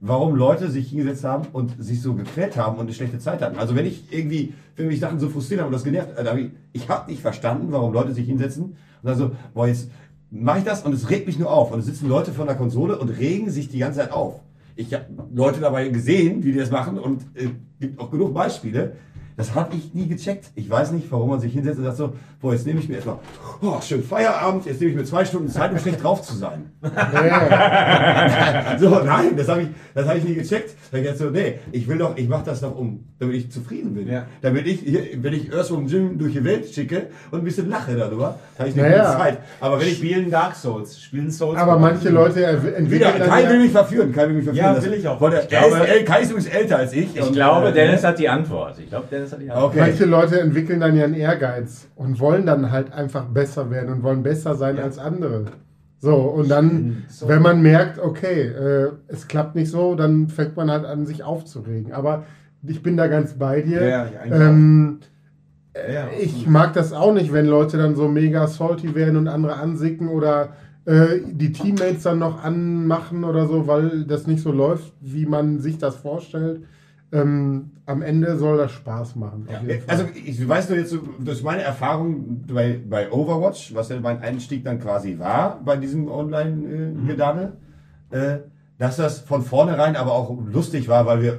warum 0.00 0.34
Leute 0.34 0.70
sich 0.70 0.88
hingesetzt 0.88 1.24
haben 1.24 1.46
und 1.52 1.82
sich 1.82 2.00
so 2.00 2.14
gequält 2.14 2.56
haben 2.56 2.76
und 2.76 2.86
eine 2.86 2.94
schlechte 2.94 3.18
Zeit 3.18 3.42
hatten. 3.42 3.58
Also 3.58 3.76
wenn 3.76 3.86
ich 3.86 4.04
irgendwie, 4.10 4.54
wenn 4.76 4.88
mich 4.88 4.98
Sachen 4.98 5.20
so 5.20 5.28
frustriert 5.28 5.60
haben 5.60 5.68
und 5.68 5.74
das 5.74 5.84
genervt, 5.84 6.16
äh, 6.16 6.38
ich, 6.38 6.50
ich 6.72 6.88
habe 6.88 7.10
nicht 7.10 7.20
verstanden, 7.20 7.68
warum 7.70 7.92
Leute 7.92 8.12
sich 8.12 8.26
hinsetzen 8.26 8.64
und 8.64 8.76
dann 9.02 9.16
so, 9.16 9.32
boah, 9.52 9.68
jetzt 9.68 9.90
mache 10.30 10.58
ich 10.58 10.64
das 10.64 10.82
und 10.82 10.94
es 10.94 11.10
regt 11.10 11.26
mich 11.26 11.38
nur 11.38 11.52
auf. 11.52 11.70
Und 11.70 11.80
es 11.80 11.86
sitzen 11.86 12.08
Leute 12.08 12.32
vor 12.32 12.46
der 12.46 12.54
Konsole 12.54 12.98
und 12.98 13.10
regen 13.10 13.50
sich 13.50 13.68
die 13.68 13.78
ganze 13.78 13.98
Zeit 13.98 14.12
auf. 14.12 14.40
Ich 14.74 14.94
habe 14.94 15.04
Leute 15.34 15.60
dabei 15.60 15.88
gesehen, 15.88 16.42
wie 16.44 16.52
die 16.52 16.58
das 16.58 16.70
machen 16.70 16.98
und 16.98 17.22
äh, 17.34 17.50
gibt 17.78 18.00
auch 18.00 18.10
genug 18.10 18.32
Beispiele. 18.32 18.96
Das 19.40 19.54
habe 19.54 19.74
ich 19.74 19.94
nie 19.94 20.06
gecheckt. 20.06 20.50
Ich 20.54 20.68
weiß 20.68 20.92
nicht, 20.92 21.10
warum 21.10 21.30
man 21.30 21.40
sich 21.40 21.54
hinsetzt 21.54 21.78
und 21.78 21.84
sagt 21.86 21.96
so, 21.96 22.12
boah, 22.42 22.52
jetzt 22.52 22.66
nehme 22.66 22.78
ich 22.80 22.88
mir 22.90 22.96
erstmal, 22.96 23.16
oh, 23.62 23.80
schön 23.80 24.02
Feierabend, 24.04 24.66
jetzt 24.66 24.80
nehme 24.80 24.92
ich 24.92 24.96
mir 24.98 25.04
zwei 25.04 25.24
Stunden 25.24 25.48
Zeit, 25.48 25.72
um 25.72 25.78
schlecht 25.78 26.02
drauf 26.02 26.20
zu 26.20 26.34
sein. 26.36 26.70
So, 28.78 28.88
nein, 29.04 29.36
das 29.36 29.48
habe 29.48 29.62
ich, 29.62 29.68
das 29.94 30.06
habe 30.06 30.18
ich 30.18 30.24
nie 30.24 30.34
gecheckt. 30.34 30.74
Dann 30.92 31.04
jetzt 31.04 31.18
so, 31.18 31.30
nee, 31.30 31.58
ich 31.72 31.86
will 31.88 31.98
doch, 31.98 32.16
ich 32.16 32.28
mache 32.28 32.44
das 32.44 32.60
doch 32.60 32.76
um, 32.76 33.04
damit 33.18 33.36
ich 33.36 33.50
zufrieden 33.50 33.94
bin. 33.94 34.08
Ja. 34.08 34.26
Damit 34.42 34.66
ich, 34.66 34.80
hier, 34.80 35.02
wenn 35.22 35.32
ich 35.32 35.52
Earth 35.54 35.68
vom 35.68 35.86
Gym 35.86 36.18
durch 36.18 36.32
die 36.34 36.44
Welt 36.44 36.66
schicke 36.68 37.06
und 37.30 37.38
ein 37.40 37.44
bisschen 37.44 37.68
lache 37.68 37.96
darüber, 37.96 38.38
habe 38.58 38.68
ich 38.68 38.74
eine 38.78 38.88
Naja. 38.90 39.04
gute 39.06 39.18
Zeit. 39.18 39.38
Aber 39.60 39.80
wenn 39.80 39.88
ich, 39.88 39.96
Spielen 39.98 40.30
Dark 40.30 40.54
Souls, 40.54 41.00
spielen 41.00 41.30
Souls. 41.30 41.58
aber 41.58 41.78
manche 41.78 42.08
Leute 42.10 42.44
entwickeln 42.44 42.90
wieder, 42.90 43.12
Kai 43.12 43.48
will 43.48 43.58
mich 43.60 43.72
verführen, 43.72 44.12
Kai 44.12 44.26
will 44.28 44.34
mich 44.36 44.44
verführen. 44.44 44.64
Ja, 44.66 44.74
Das- 44.74 44.84
will 44.84 44.94
ich 44.94 45.06
auch. 45.08 45.20
Wollte, 45.20 45.36
er 45.42 45.46
glaube- 45.46 45.86
ist, 45.86 46.06
Kai 46.06 46.20
ist 46.22 46.30
übrigens 46.30 46.50
älter 46.52 46.76
als 46.78 46.92
ich. 46.92 47.14
Ich 47.16 47.22
und, 47.22 47.32
glaube, 47.32 47.68
äh, 47.68 47.72
Dennis 47.72 48.02
hat 48.04 48.18
die 48.18 48.28
Antwort. 48.28 48.78
Ich 48.78 48.88
glaube, 48.88 49.06
Dennis 49.10 49.29
hat 49.32 49.40
die 49.40 49.50
Antwort. 49.50 49.70
Okay. 49.70 49.80
manche 49.80 50.04
Leute 50.04 50.40
entwickeln 50.40 50.80
dann 50.80 50.96
ja 50.96 51.04
einen 51.04 51.14
Ehrgeiz 51.14 51.88
und 51.96 52.20
wollen 52.20 52.46
dann 52.46 52.70
halt 52.70 52.92
einfach 52.92 53.24
besser 53.26 53.70
werden 53.70 53.92
und 53.92 54.02
wollen 54.02 54.22
besser 54.22 54.54
sein 54.54 54.78
als 54.78 54.98
andere. 54.98 55.46
So, 55.98 56.14
und 56.16 56.48
dann, 56.50 57.04
So. 57.08 57.28
wenn 57.28 57.42
man 57.42 57.60
merkt, 57.60 57.98
okay, 57.98 58.42
äh, 58.42 58.90
es 59.08 59.28
klappt 59.28 59.54
nicht 59.54 59.70
so, 59.70 59.94
dann 59.94 60.28
fängt 60.28 60.56
man 60.56 60.70
halt 60.70 60.86
an, 60.86 61.04
sich 61.04 61.22
aufzuregen. 61.22 61.92
Aber 61.92 62.24
ich 62.66 62.82
bin 62.82 62.96
da 62.96 63.06
ganz 63.06 63.34
bei 63.34 63.60
dir. 63.60 63.82
Ja, 63.82 63.88
ja, 63.88 64.20
eigentlich 64.22 64.40
ähm, 64.40 64.98
Ja, 65.74 66.08
ich 66.18 66.46
mag 66.46 66.72
das 66.72 66.92
auch 66.92 67.12
nicht, 67.12 67.32
wenn 67.32 67.46
Leute 67.46 67.76
dann 67.76 67.94
so 67.96 68.08
mega 68.08 68.46
salty 68.46 68.94
werden 68.94 69.16
und 69.16 69.28
andere 69.28 69.54
ansicken 69.54 70.08
oder 70.08 70.54
äh, 70.86 71.20
die 71.26 71.52
Teammates 71.52 72.02
dann 72.02 72.18
noch 72.18 72.42
anmachen 72.42 73.22
oder 73.24 73.46
so, 73.46 73.66
weil 73.66 74.04
das 74.04 74.26
nicht 74.26 74.42
so 74.42 74.52
läuft, 74.52 74.92
wie 75.00 75.26
man 75.26 75.58
sich 75.60 75.76
das 75.76 75.96
vorstellt. 75.96 76.62
Ähm, 77.12 77.72
am 77.86 78.02
Ende 78.02 78.36
soll 78.36 78.56
das 78.58 78.70
Spaß 78.72 79.16
machen. 79.16 79.46
Fall. 79.48 79.78
Also 79.88 80.04
ich 80.14 80.48
weiß 80.48 80.68
nur 80.68 80.78
jetzt 80.78 80.94
durch 81.18 81.42
meine 81.42 81.62
Erfahrung 81.62 82.44
bei, 82.46 82.78
bei 82.88 83.10
Overwatch, 83.10 83.74
was 83.74 83.88
ja 83.88 83.98
mein 84.00 84.22
Einstieg 84.22 84.64
dann 84.64 84.78
quasi 84.78 85.18
war 85.18 85.60
bei 85.64 85.76
diesem 85.76 86.08
Online-Gedaddel, 86.08 87.54
äh, 88.10 88.36
dass 88.78 88.96
das 88.96 89.18
von 89.20 89.42
vornherein 89.42 89.94
aber 89.96 90.12
auch 90.12 90.38
lustig 90.50 90.88
war, 90.88 91.04
weil 91.04 91.20
wir 91.20 91.32
äh, 91.32 91.36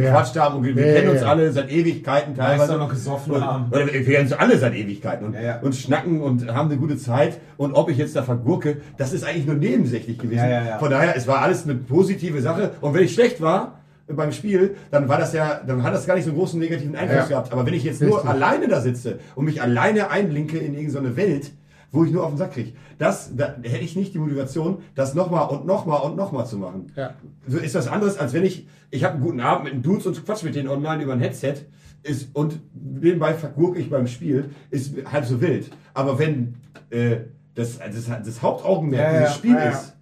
gequatscht 0.00 0.36
haben 0.36 0.56
und 0.56 0.64
wir, 0.64 0.74
wir 0.76 0.86
Ja, 0.88 0.92
kennen 0.94 1.06
ja, 1.06 1.12
uns 1.12 1.20
ja. 1.22 1.28
alle 1.28 1.52
seit 1.52 1.70
Ewigkeiten 1.70 2.36
Weißt 2.36 2.48
teilweise. 2.50 2.72
du, 2.72 2.78
noch 2.80 2.88
gesoffen 2.90 3.32
und, 3.32 3.46
haben. 3.46 3.66
Oder 3.70 3.86
wir 3.86 3.92
wir 3.94 4.04
kennen 4.04 4.24
uns 4.24 4.32
alle 4.32 4.58
seit 4.58 4.74
Ewigkeiten 4.74 5.26
und, 5.26 5.34
Ja, 5.34 5.40
ja. 5.40 5.60
und 5.60 5.74
schnacken 5.74 6.20
und 6.20 6.52
haben 6.52 6.68
eine 6.68 6.78
gute 6.78 6.96
Zeit. 6.98 7.38
Und 7.56 7.74
ob 7.74 7.88
ich 7.88 7.96
jetzt 7.96 8.14
da 8.16 8.22
vergurke, 8.24 8.78
das 8.98 9.12
ist 9.12 9.24
eigentlich 9.24 9.46
nur 9.46 9.54
nebensächlich 9.54 10.18
gewesen. 10.18 10.44
Ja, 10.44 10.50
ja, 10.50 10.64
ja. 10.64 10.78
Von 10.78 10.90
daher, 10.90 11.16
es 11.16 11.26
war 11.28 11.40
alles 11.42 11.64
eine 11.64 11.76
positive 11.76 12.40
Sache. 12.42 12.72
Und 12.80 12.92
wenn 12.92 13.04
ich 13.04 13.14
schlecht 13.14 13.40
war 13.40 13.78
beim 14.08 14.32
Spiel, 14.32 14.76
dann 14.90 15.08
war 15.08 15.18
das 15.18 15.32
ja, 15.32 15.60
dann 15.66 15.82
hat 15.82 15.94
das 15.94 16.06
gar 16.06 16.14
nicht 16.14 16.24
so 16.24 16.30
einen 16.30 16.38
großen 16.38 16.58
negativen 16.58 16.96
Einfluss 16.96 17.22
Ja. 17.22 17.28
gehabt. 17.28 17.52
Aber 17.52 17.64
wenn 17.66 17.74
ich 17.74 17.84
jetzt 17.84 18.00
nur 18.02 18.16
Richtig. 18.16 18.30
alleine 18.30 18.68
da 18.68 18.80
sitze 18.80 19.18
und 19.34 19.44
mich 19.44 19.62
alleine 19.62 20.10
einlinke 20.10 20.58
in 20.58 20.74
irgendeine 20.74 21.16
Welt, 21.16 21.52
wo 21.90 22.04
ich 22.04 22.10
nur 22.10 22.24
auf 22.24 22.30
den 22.30 22.38
Sack 22.38 22.52
kriege, 22.54 22.72
das, 22.98 23.36
da 23.36 23.54
hätte 23.62 23.84
ich 23.84 23.96
nicht 23.96 24.14
die 24.14 24.18
Motivation, 24.18 24.78
das 24.94 25.14
nochmal 25.14 25.48
und 25.48 25.66
nochmal 25.66 26.02
und 26.02 26.16
nochmal 26.16 26.46
zu 26.46 26.56
machen. 26.56 26.90
Ja. 26.96 27.14
So 27.46 27.58
ist 27.58 27.74
das 27.74 27.86
anderes, 27.88 28.18
als 28.18 28.32
wenn 28.32 28.44
ich, 28.44 28.66
ich 28.90 29.04
habe 29.04 29.14
einen 29.14 29.22
guten 29.22 29.40
Abend 29.40 29.64
mit 29.64 29.74
den 29.74 29.82
Dudes 29.82 30.06
und 30.06 30.24
quatsch 30.24 30.42
mit 30.42 30.54
denen 30.54 30.68
online 30.68 31.02
über 31.02 31.12
ein 31.12 31.20
Headset 31.20 31.54
ist, 32.02 32.34
und 32.34 32.58
nebenbei 32.74 33.34
vergurke 33.34 33.78
ich 33.78 33.90
beim 33.90 34.06
Spiel, 34.06 34.50
ist 34.70 34.94
halb 35.10 35.24
so 35.24 35.40
wild. 35.40 35.70
Aber 35.94 36.18
wenn 36.18 36.54
äh, 36.90 37.18
das, 37.54 37.78
das, 37.78 38.06
das 38.24 38.42
Hauptaugenmerk 38.42 39.12
Ja, 39.12 39.18
dieses 39.20 39.34
Spiel 39.36 39.56
ist, 39.56 39.94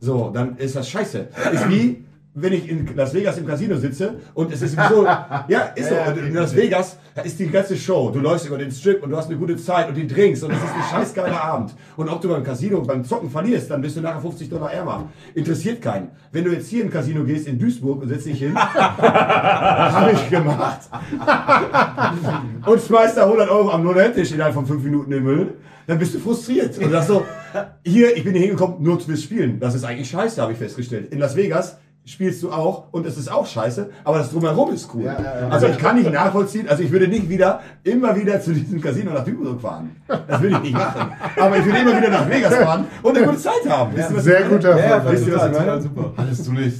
so, 0.00 0.30
dann 0.30 0.56
ist 0.56 0.76
das 0.76 0.88
scheiße. 0.88 1.28
Ist 1.52 1.68
wie, 1.68 2.04
wenn 2.34 2.52
ich 2.52 2.68
in 2.68 2.88
Las 2.96 3.14
Vegas 3.14 3.38
im 3.38 3.46
Casino 3.46 3.76
sitze 3.76 4.16
und 4.34 4.52
es 4.52 4.60
ist 4.60 4.76
so, 4.88 5.04
ja, 5.48 5.60
ist 5.76 5.88
so. 5.88 5.94
Und 5.94 6.18
in 6.18 6.34
Las 6.34 6.54
Vegas 6.54 6.98
da 7.14 7.22
ist 7.22 7.38
die 7.38 7.46
ganze 7.46 7.76
Show. 7.76 8.10
Du 8.10 8.18
läufst 8.18 8.44
über 8.46 8.58
den 8.58 8.72
Strip 8.72 9.00
und 9.04 9.10
du 9.10 9.16
hast 9.16 9.28
eine 9.30 9.38
gute 9.38 9.56
Zeit 9.56 9.88
und 9.88 9.94
die 9.94 10.06
Drinks 10.06 10.42
und 10.42 10.50
es 10.50 10.58
ist 10.58 10.64
ein 10.64 10.82
scheißgeiler 10.90 11.40
Abend. 11.40 11.72
Und 11.96 12.08
ob 12.08 12.20
du 12.20 12.28
beim 12.28 12.42
Casino 12.42 12.80
beim 12.82 13.04
Zocken 13.04 13.30
verlierst, 13.30 13.70
dann 13.70 13.80
bist 13.80 13.96
du 13.96 14.00
nachher 14.00 14.20
50 14.20 14.48
Dollar 14.48 14.72
ärmer. 14.72 15.08
Interessiert 15.32 15.80
keinen. 15.80 16.08
Wenn 16.32 16.42
du 16.42 16.50
jetzt 16.50 16.68
hier 16.68 16.82
in 16.82 16.88
ein 16.88 16.92
Casino 16.92 17.22
gehst 17.22 17.46
in 17.46 17.56
Duisburg 17.56 18.02
und 18.02 18.08
setzt 18.08 18.26
dich 18.26 18.40
hin, 18.40 18.56
habe 18.58 20.10
ich 20.10 20.28
gemacht. 20.28 20.80
und 22.66 22.82
schmeißt 22.82 23.16
da 23.16 23.24
100 23.26 23.48
Euro 23.48 23.70
am 23.70 23.84
Nulltisch 23.84 24.32
innerhalb 24.32 24.54
von 24.54 24.66
5 24.66 24.82
Minuten 24.82 25.12
in 25.12 25.18
den 25.18 25.24
Müll, 25.24 25.54
dann 25.86 26.00
bist 26.00 26.14
du 26.14 26.18
frustriert. 26.18 26.76
Und 26.78 26.90
sagst 26.90 27.08
so, 27.08 27.24
hier, 27.84 28.16
ich 28.16 28.24
bin 28.24 28.32
hier 28.32 28.42
hingekommen, 28.42 28.82
nur 28.82 28.98
fürs 28.98 29.22
Spielen. 29.22 29.60
Das 29.60 29.76
ist 29.76 29.84
eigentlich 29.84 30.10
scheiße, 30.10 30.42
habe 30.42 30.50
ich 30.50 30.58
festgestellt. 30.58 31.12
In 31.12 31.20
Las 31.20 31.36
Vegas 31.36 31.78
spielst 32.06 32.42
du 32.42 32.52
auch 32.52 32.92
und 32.92 33.06
es 33.06 33.16
ist 33.16 33.30
auch 33.32 33.46
scheiße, 33.46 33.90
aber 34.04 34.18
das 34.18 34.30
drumherum 34.30 34.72
ist 34.72 34.88
cool. 34.94 35.04
Ja, 35.04 35.14
ja, 35.20 35.40
ja. 35.40 35.48
Also 35.48 35.66
ich 35.68 35.78
kann 35.78 35.96
nicht 35.96 36.12
nachvollziehen, 36.12 36.68
also 36.68 36.82
ich 36.82 36.92
würde 36.92 37.08
nicht 37.08 37.28
wieder, 37.28 37.60
immer 37.82 38.14
wieder 38.14 38.40
zu 38.40 38.52
diesem 38.52 38.80
Casino 38.80 39.12
nach 39.12 39.24
Duisburg 39.24 39.60
fahren. 39.60 39.96
Das 40.06 40.40
würde 40.42 40.56
ich 40.56 40.62
nicht 40.62 40.74
machen. 40.74 41.12
Aber 41.36 41.56
ich 41.58 41.64
würde 41.64 41.78
immer 41.78 41.96
wieder 41.96 42.10
nach 42.10 42.28
Vegas 42.28 42.54
fahren 42.56 42.84
und 43.02 43.16
eine 43.16 43.26
gute 43.26 43.38
Zeit 43.38 43.66
haben. 43.68 43.96
Wisst 43.96 44.10
ihr, 44.10 44.16
was 44.16 44.24
Sehr 44.24 44.40
ich 44.40 44.44
meine? 44.46 44.56
guter 44.56 44.78
Ja, 44.78 45.00
Fall. 45.00 45.12
Wisst 45.12 45.26
ihr, 45.26 45.34
was 45.36 45.46
ich 45.46 45.58
meine? 45.58 45.82
super. 45.82 46.12
Hattest 46.16 46.46
du 46.46 46.52
nicht 46.52 46.76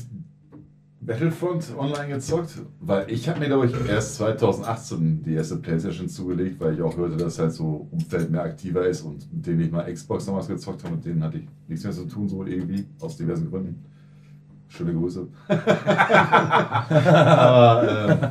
Battlefront 1.01 1.67
online 1.79 2.09
gezockt? 2.09 2.51
Weil 2.81 3.11
ich 3.11 3.29
habe 3.29 3.41
mir, 3.41 3.47
glaube 3.47 3.67
ich, 3.67 3.73
erst 3.89 4.17
2018 4.17 5.23
die 5.23 5.35
erste 5.35 5.57
Playstation 5.57 6.09
zugelegt, 6.09 6.61
weil 6.61 6.75
ich 6.75 6.83
auch 6.83 6.97
hörte, 6.97 7.17
dass 7.17 7.39
halt 7.39 7.53
so 7.53 7.89
Umfeld 7.91 8.31
mehr 8.31 8.43
aktiver 8.43 8.87
ist 8.87 9.03
und 9.03 9.33
mit 9.33 9.47
denen 9.47 9.61
ich 9.61 9.71
mal 9.71 9.91
Xbox 9.93 10.27
damals 10.27 10.49
gezockt 10.49 10.85
habe, 10.85 10.97
mit 10.97 11.05
denen 11.05 11.23
hatte 11.23 11.39
ich 11.39 11.45
nichts 11.69 11.85
mehr 11.85 11.93
zu 11.95 12.05
tun, 12.05 12.29
so 12.29 12.45
irgendwie, 12.45 12.87
aus 13.01 13.17
diversen 13.17 13.51
Gründen. 13.51 13.85
Schöne 14.69 14.93
Grüße. 14.93 15.27
Aber 16.95 18.31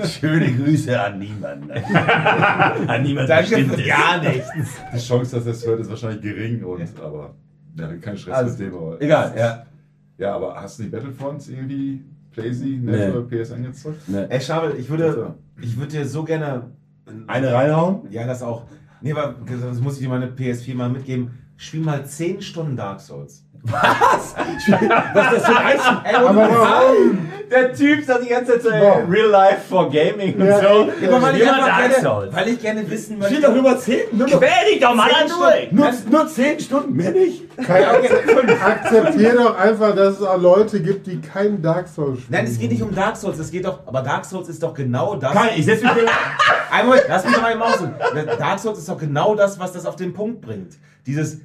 äh, 0.00 0.06
Schöne 0.06 0.52
Grüße 0.54 1.00
an 1.00 1.18
niemanden. 1.18 1.70
An 2.88 3.02
niemand 3.02 3.28
Danke 3.28 3.64
für 3.64 3.82
gar 3.82 4.20
nichts. 4.20 4.48
die 4.94 4.98
Chance, 4.98 5.36
dass 5.36 5.46
er 5.46 5.52
es 5.52 5.66
hört, 5.66 5.80
ist 5.80 5.90
wahrscheinlich 5.90 6.22
gering. 6.22 6.62
Und, 6.64 6.82
aber 7.00 7.34
ja, 7.76 7.96
kein 7.96 8.16
Stress 8.16 8.34
Also, 8.36 8.50
mit 8.62 8.72
dem. 8.72 8.78
Aber, 8.78 9.00
Egal, 9.02 9.34
ja. 9.36 9.66
Ja, 10.18 10.34
aber 10.36 10.54
hast 10.60 10.78
du 10.78 10.84
die 10.84 10.88
Battlefronts 10.90 11.48
irgendwie 11.48 12.02
Playsee, 12.32 12.78
Nee. 12.82 12.92
Net 12.92 13.14
oder 13.14 13.26
PSN 13.44 13.64
gezockt? 13.64 14.08
Ne. 14.08 14.30
Ey, 14.30 14.40
Schabel, 14.40 14.74
ich 14.78 14.88
würde, 14.88 15.34
ich 15.60 15.76
würde 15.76 15.92
dir 15.92 16.06
so 16.06 16.24
gerne. 16.24 16.70
Eine 17.26 17.52
reinhauen? 17.52 18.10
Ja, 18.10 18.26
das 18.26 18.42
auch. 18.42 18.64
Nee, 19.00 19.12
aber 19.12 19.34
das 19.46 19.80
muss 19.80 19.94
ich 19.94 20.00
dir 20.00 20.08
meine 20.08 20.26
PS4 20.28 20.74
mal 20.74 20.88
mitgeben. 20.88 21.30
Spiel 21.56 21.80
mal 21.80 22.04
10 22.04 22.42
Stunden 22.42 22.76
Dark 22.76 23.00
Souls. 23.00 23.45
Was 23.70 24.34
ist 25.32 25.42
das 25.42 25.46
für 25.46 25.56
ein 25.56 25.66
Eisen? 25.66 25.98
Ey, 26.04 26.14
Aber 26.14 26.36
warum? 26.36 27.28
Der 27.50 27.72
Typ 27.72 28.04
sagt 28.04 28.24
die 28.24 28.28
ganze 28.28 28.60
Zeit 28.60 28.62
so. 28.62 28.68
Real 29.08 29.28
Life 29.30 29.60
for 29.68 29.88
Gaming 29.88 30.34
und 30.34 30.46
Ja, 30.46 30.58
so. 30.60 30.90
ey, 31.00 31.08
Ja, 31.08 31.22
weil, 31.22 31.36
ich 31.36 31.42
gerne, 31.44 31.94
Souls. 32.02 32.34
weil 32.34 32.48
ich 32.48 32.60
gerne 32.60 32.90
wissen 32.90 33.22
Steht 33.22 33.30
möchte. 33.38 33.40
doch 33.42 33.54
über 33.54 33.78
10, 33.78 33.98
nur, 34.12 34.26
noch- 34.26 34.38
Quäl 34.38 34.50
dich 34.72 34.80
doch 34.80 34.94
mal 34.94 35.08
durch. 35.28 35.70
nur, 35.72 35.90
nur 36.10 36.26
10 36.28 36.58
Stunden, 36.58 36.94
mehr 36.96 37.12
nicht. 37.12 37.42
Kai, 37.64 37.86
akzeptier 37.86 39.34
doch 39.36 39.56
einfach, 39.56 39.94
dass 39.94 40.16
es 40.18 40.22
auch 40.22 40.40
Leute 40.40 40.80
gibt, 40.80 41.06
die 41.06 41.20
keinen 41.20 41.62
Dark 41.62 41.86
Souls 41.88 42.18
spielen. 42.20 42.32
Nein, 42.32 42.46
es 42.46 42.58
geht 42.58 42.70
nicht 42.72 42.82
um 42.82 42.92
Dark 42.94 43.16
Souls, 43.16 43.38
es 43.38 43.50
geht 43.52 43.64
doch, 43.64 43.78
aber 43.86 44.02
Dark 44.02 44.24
Souls 44.24 44.48
ist 44.48 44.62
doch 44.62 44.74
genau 44.74 45.14
das. 45.14 45.32
Kai, 45.32 45.52
ich 45.56 45.64
setze 45.64 45.84
mich 45.84 45.94
hier. 45.94 46.06
Einmal, 46.72 47.00
lass 47.08 47.24
mich 47.24 47.34
doch 47.34 47.42
mal 47.42 47.52
im 47.52 47.58
Maus. 47.60 47.78
Dark 48.38 48.58
Souls 48.58 48.78
ist 48.78 48.88
doch 48.88 48.98
genau 48.98 49.34
das, 49.36 49.58
was 49.60 49.72
das 49.72 49.86
auf 49.86 49.94
den 49.96 50.12
Punkt 50.12 50.40
bringt. 50.40 50.72
Dieses, 51.06 51.38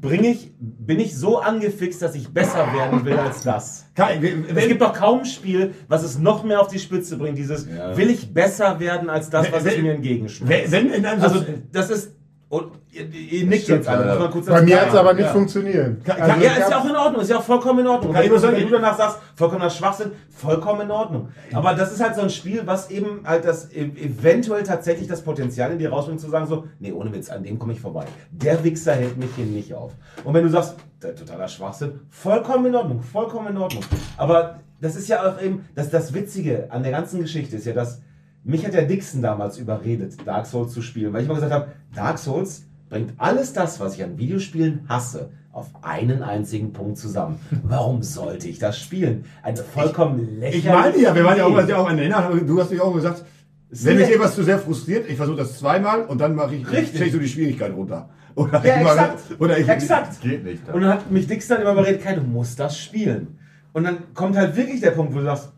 bring 0.00 0.24
ich, 0.24 0.52
bin 0.58 1.00
ich 1.00 1.16
so 1.16 1.38
angefixt, 1.38 2.00
dass 2.02 2.14
ich 2.14 2.28
besser 2.28 2.66
werden 2.74 3.04
will 3.04 3.16
als 3.18 3.42
das. 3.42 3.86
Es 3.94 4.54
wenn, 4.54 4.68
gibt 4.68 4.80
doch 4.80 4.92
kaum 4.92 5.20
ein 5.20 5.24
Spiel, 5.24 5.74
was 5.88 6.02
es 6.02 6.18
noch 6.18 6.44
mehr 6.44 6.60
auf 6.60 6.68
die 6.68 6.78
Spitze 6.78 7.16
bringt. 7.16 7.38
Dieses, 7.38 7.66
Ja. 7.66 7.96
will 7.96 8.10
ich 8.10 8.32
besser 8.32 8.78
werden 8.80 9.10
als 9.10 9.30
das, 9.30 9.50
was 9.52 9.64
Wenn- 9.64 9.72
es 9.72 9.78
mir 9.78 9.88
wenn, 9.90 9.96
entgegenschmeißt. 9.96 10.70
wenn 10.72 10.92
einem 11.04 11.20
Also, 11.22 11.38
so- 11.40 11.44
das 11.72 11.90
ist, 11.90 12.12
und 12.54 12.72
ihr, 12.92 13.04
ihr 13.12 13.46
nickt 13.46 13.66
jetzt 13.68 13.88
alle. 13.88 14.06
ja. 14.06 14.26
Bei 14.46 14.62
mir 14.62 14.80
hat 14.80 14.88
es 14.88 14.94
aber 14.94 15.12
nicht 15.14 15.24
Ja. 15.26 15.32
funktioniert. 15.32 16.04
Kann- 16.04 16.20
Also, 16.20 16.44
Ja, 16.44 16.52
ist 16.52 16.70
ja 16.70 16.78
auch 16.80 16.88
in 16.88 16.96
Ordnung, 16.96 17.22
ist 17.22 17.30
ja 17.30 17.38
auch 17.38 17.42
vollkommen 17.42 17.80
in 17.80 17.86
Ordnung. 17.88 18.12
Kann 18.12 18.22
ich 18.22 18.26
Wenn, 18.26 18.32
nur 18.32 18.40
sagen, 18.40 18.56
wenn 18.56 18.64
du 18.68 18.70
danach 18.72 18.96
sagst, 18.96 19.18
vollkommener 19.34 19.70
Schwachsinn, 19.70 20.12
vollkommen 20.30 20.82
in 20.82 20.90
Ordnung. 20.90 21.28
Aber 21.52 21.74
das 21.74 21.92
ist 21.92 22.00
halt 22.02 22.14
so 22.14 22.20
ein 22.22 22.30
Spiel, 22.30 22.62
was 22.64 22.90
eben 22.90 23.20
halt 23.24 23.44
das 23.44 23.72
e- 23.72 23.90
eventuell 24.00 24.62
tatsächlich 24.62 25.08
das 25.08 25.22
Potenzial 25.22 25.72
in 25.72 25.78
dir 25.78 25.90
rausbringt, 25.90 26.20
zu 26.20 26.30
sagen 26.30 26.46
so, 26.46 26.64
nee, 26.78 26.92
ohne 26.92 27.12
Witz, 27.12 27.30
an 27.30 27.42
dem 27.42 27.58
komme 27.58 27.72
ich 27.72 27.80
vorbei. 27.80 28.04
Der 28.30 28.62
Wichser 28.62 28.92
hält 28.94 29.16
mich 29.16 29.30
hier 29.36 29.46
nicht 29.46 29.74
auf. 29.74 29.92
Und 30.22 30.32
wenn 30.34 30.44
du 30.44 30.50
sagst, 30.50 30.76
totaler 31.00 31.48
Schwachsinn, 31.48 32.00
vollkommen 32.10 32.66
in 32.66 32.74
Ordnung, 32.76 33.02
vollkommen 33.02 33.48
in 33.48 33.56
Ordnung. 33.58 33.82
Aber 34.16 34.60
das 34.80 34.94
ist 34.96 35.08
ja 35.08 35.28
auch 35.28 35.40
eben, 35.42 35.64
das, 35.74 35.90
das 35.90 36.14
Witzige 36.14 36.66
an 36.70 36.82
der 36.82 36.92
ganzen 36.92 37.20
Geschichte 37.20 37.56
ist 37.56 37.66
ja, 37.66 37.72
dass 37.72 38.00
mich 38.44 38.64
hat 38.66 38.74
der 38.74 38.84
Dixon 38.84 39.22
damals 39.22 39.58
überredet, 39.58 40.16
Dark 40.26 40.46
Souls 40.46 40.72
zu 40.72 40.82
spielen, 40.82 41.12
weil 41.12 41.22
ich 41.22 41.26
immer 41.26 41.34
gesagt 41.36 41.52
habe, 41.52 41.68
Dark 41.94 42.18
Souls 42.18 42.64
bringt 42.90 43.14
alles 43.18 43.52
das, 43.52 43.80
was 43.80 43.94
ich 43.94 44.04
an 44.04 44.18
Videospielen 44.18 44.84
hasse, 44.88 45.30
auf 45.52 45.70
einen 45.82 46.22
einzigen 46.22 46.72
Punkt 46.72 46.98
zusammen. 46.98 47.38
Warum 47.62 48.02
sollte 48.02 48.48
ich 48.48 48.58
das 48.58 48.78
spielen? 48.78 49.24
Eine 49.42 49.56
vollkommen 49.58 50.38
lächerliche 50.40 50.68
ich 50.68 50.74
meine 50.74 50.98
ja, 50.98 51.14
wir 51.14 51.24
waren 51.24 51.38
ja 51.38 51.44
auch, 51.46 51.68
ja 51.68 51.76
auch 51.78 51.88
aneinander, 51.88 52.28
aber 52.28 52.40
du 52.40 52.60
hast 52.60 52.70
mich 52.70 52.80
auch 52.80 52.94
gesagt, 52.94 53.24
wenn 53.70 53.96
mich 53.98 54.10
etwas 54.12 54.34
zu 54.34 54.42
sehr 54.44 54.58
frustriert, 54.58 55.08
ich 55.08 55.16
versuche 55.16 55.38
das 55.38 55.58
zweimal 55.58 56.02
und 56.02 56.20
dann 56.20 56.34
mache 56.34 56.54
ich, 56.54 56.70
Richtig. 56.70 56.88
stelle 56.90 57.06
ich 57.06 57.12
so 57.12 57.18
die 57.18 57.28
Schwierigkeit 57.28 57.72
runter. 57.72 58.08
Oder 58.36 58.64
Ja, 58.64 58.76
ich 58.78 58.84
mache- 58.84 58.98
exakt. 58.98 59.40
Oder 59.40 59.58
ich, 59.58 59.68
Exakt. 59.68 60.20
Geht 60.20 60.44
nicht. 60.44 60.68
Und 60.72 60.80
dann 60.82 60.90
hat 60.90 61.10
mich 61.10 61.26
Dix 61.26 61.46
dann 61.48 61.60
immer 61.62 61.72
überredet, 61.72 62.02
Kai, 62.02 62.14
du 62.16 62.22
musst 62.22 62.58
das 62.60 62.76
spielen. 62.78 63.38
Und 63.72 63.84
dann 63.84 63.98
kommt 64.12 64.36
halt 64.36 64.54
wirklich 64.56 64.80
der 64.80 64.90
Punkt, 64.90 65.14
wo 65.14 65.18
du 65.18 65.24
sagst, 65.24 65.52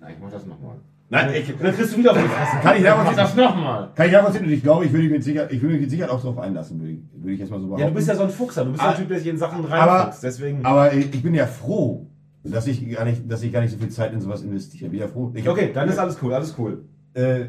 na, 0.00 0.10
ich 0.10 0.16
mach 0.20 0.30
das 0.30 0.46
nochmal. 0.46 0.76
Nein, 1.10 1.34
ich, 1.34 1.46
dann 1.60 1.74
kriegst 1.74 1.92
du 1.92 1.98
wieder 1.98 2.12
auf 2.12 2.16
die 2.18 2.24
Fresse. 2.28 2.56
Kann 2.62 2.76
ich 2.76 2.82
nachvollziehen. 2.82 3.16
das 3.16 3.36
nochmal. 3.36 3.90
kann 3.94 4.06
ich 4.06 4.12
nachvollziehen 4.12 4.44
und 4.44 4.50
ich 4.52 4.62
glaube, 4.62 4.84
ich 4.86 4.92
würde 4.92 5.04
mich 5.04 5.12
mit 5.12 5.24
Sicherheit, 5.24 5.52
ich 5.52 5.60
würde 5.60 5.74
mich 5.74 5.82
mit 5.82 5.90
Sicherheit 5.90 6.10
auch 6.10 6.20
darauf 6.20 6.38
einlassen, 6.38 6.80
würde 6.80 6.92
ich, 6.92 6.98
würde 7.14 7.32
ich 7.34 7.40
jetzt 7.40 7.50
mal 7.50 7.60
so 7.60 7.66
behaupten. 7.66 7.82
Ja, 7.82 7.88
du 7.88 7.94
bist 7.94 8.08
ja 8.08 8.16
so 8.16 8.22
ein 8.24 8.30
Fuchser, 8.30 8.64
du 8.64 8.72
bist 8.72 8.82
Ah, 8.82 8.90
ein 8.90 8.96
Typ, 8.96 9.08
der 9.08 9.18
sich 9.18 9.28
in 9.28 9.38
Sachen 9.38 9.64
reinfuchst. 9.64 10.22
Deswegen. 10.22 10.64
Aber 10.64 10.92
ich 10.94 11.22
bin 11.22 11.34
ja 11.34 11.46
froh, 11.46 12.06
dass 12.42 12.66
ich 12.66 12.90
gar 12.90 13.04
nicht, 13.04 13.30
dass 13.30 13.42
ich 13.42 13.52
gar 13.52 13.60
nicht 13.60 13.72
so 13.72 13.78
viel 13.78 13.90
Zeit 13.90 14.12
in 14.12 14.20
sowas 14.20 14.42
investiere. 14.42 14.86
Ich 14.86 14.90
bin 14.90 15.00
ja 15.00 15.08
froh. 15.08 15.30
Ich, 15.34 15.48
okay, 15.48 15.70
dann 15.72 15.88
ist 15.88 15.98
alles 15.98 16.18
cool, 16.22 16.32
alles 16.34 16.54
cool. 16.58 16.84
äh, 17.14 17.46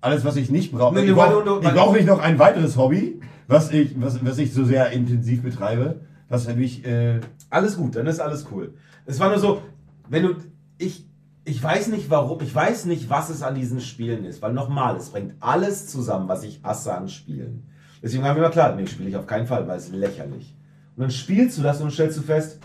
alles, 0.00 0.24
was 0.24 0.36
ich 0.36 0.50
nicht 0.50 0.72
brauche. 0.72 0.94
Nee, 0.94 1.02
ich 1.02 1.14
brauche 1.14 1.42
brauche 1.60 1.96
nicht 1.96 2.06
noch 2.06 2.20
ein 2.20 2.38
weiteres 2.38 2.76
Hobby, 2.76 3.20
was 3.46 3.70
ich, 3.72 4.00
was, 4.00 4.24
was 4.24 4.36
ich 4.38 4.52
so 4.52 4.64
sehr 4.64 4.90
intensiv 4.90 5.42
betreibe, 5.42 6.00
was 6.28 6.52
mich, 6.54 6.84
äh, 6.84 7.20
Alles 7.50 7.76
gut, 7.76 7.96
dann 7.96 8.06
ist 8.06 8.20
alles 8.20 8.46
cool. 8.50 8.74
Es 9.06 9.20
war 9.20 9.28
nur 9.28 9.38
so, 9.38 9.62
wenn 10.08 10.22
du. 10.24 10.34
Ich, 10.78 11.06
ich 11.44 11.62
weiß 11.62 11.88
nicht 11.88 12.08
warum, 12.10 12.40
ich 12.40 12.54
weiß 12.54 12.84
nicht, 12.86 13.10
was 13.10 13.30
es 13.30 13.42
an 13.42 13.54
diesen 13.54 13.80
Spielen 13.80 14.24
ist. 14.24 14.42
Weil 14.42 14.52
nochmal, 14.52 14.96
es 14.96 15.10
bringt 15.10 15.34
alles 15.40 15.88
zusammen, 15.88 16.28
was 16.28 16.44
ich 16.44 16.60
hasse 16.62 16.94
an 16.94 17.08
Spielen. 17.08 17.68
Deswegen 18.02 18.24
haben 18.24 18.36
wir 18.36 18.44
immer 18.44 18.52
klar, 18.52 18.74
nee, 18.74 18.86
spiele 18.86 19.08
ich 19.08 19.16
auf 19.16 19.26
keinen 19.26 19.46
Fall, 19.46 19.66
weil 19.66 19.78
es 19.78 19.86
ist 19.86 19.94
lächerlich. 19.94 20.56
Und 20.96 21.02
dann 21.02 21.10
spielst 21.10 21.58
du 21.58 21.62
das 21.62 21.80
und 21.80 21.92
stellst 21.92 22.18
du 22.18 22.22
fest, 22.22 22.58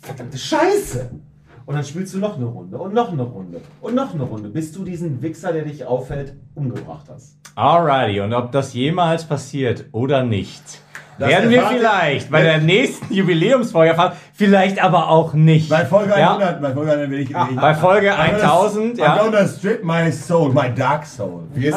verdammte 0.00 0.38
Scheiße! 0.38 1.10
Und 1.66 1.74
dann 1.74 1.84
spielst 1.84 2.12
du 2.12 2.18
noch 2.18 2.36
eine 2.36 2.44
Runde 2.44 2.76
und 2.76 2.92
noch 2.92 3.10
eine 3.10 3.22
Runde 3.22 3.60
und 3.80 3.94
noch 3.94 4.12
eine 4.12 4.24
Runde, 4.24 4.50
bis 4.50 4.72
du 4.72 4.84
diesen 4.84 5.22
Wichser, 5.22 5.52
der 5.52 5.64
dich 5.64 5.86
auffällt, 5.86 6.36
umgebracht 6.54 7.06
hast. 7.08 7.38
Alrighty, 7.54 8.20
und 8.20 8.34
ob 8.34 8.52
das 8.52 8.74
jemals 8.74 9.24
passiert 9.24 9.86
oder 9.92 10.24
nicht, 10.24 10.62
Das 11.18 11.28
werden 11.28 11.50
wir 11.50 11.62
vielleicht 11.66 12.30
bei 12.30 12.42
der 12.42 12.58
nächsten 12.58 13.12
Jubiläumsfolge 13.14 13.90
erfahren, 13.90 14.12
vielleicht 14.32 14.82
aber 14.82 15.08
auch 15.08 15.32
nicht. 15.32 15.68
bei 15.68 15.84
Folge 15.84 16.10
Ja, 16.18 16.32
100, 16.32 16.60
bei 16.60 16.72
Folge 16.72 16.90
100 16.90 17.10
will 17.10 17.20
ich, 17.20 17.30
ich 17.30 17.36
bei 17.56 17.74
Folge 17.74 18.12
I'm 18.12 18.32
gonna- 18.32 18.42
1000, 18.42 18.98
I'm 18.98 19.02
ja. 19.02 19.16
gonna 19.18 19.46
strip 19.46 19.84
my 19.84 20.10
soul, 20.10 20.52
my 20.52 20.72
dark 20.74 21.06
soul. 21.06 21.42
Wie 21.54 21.66
ist 21.66 21.76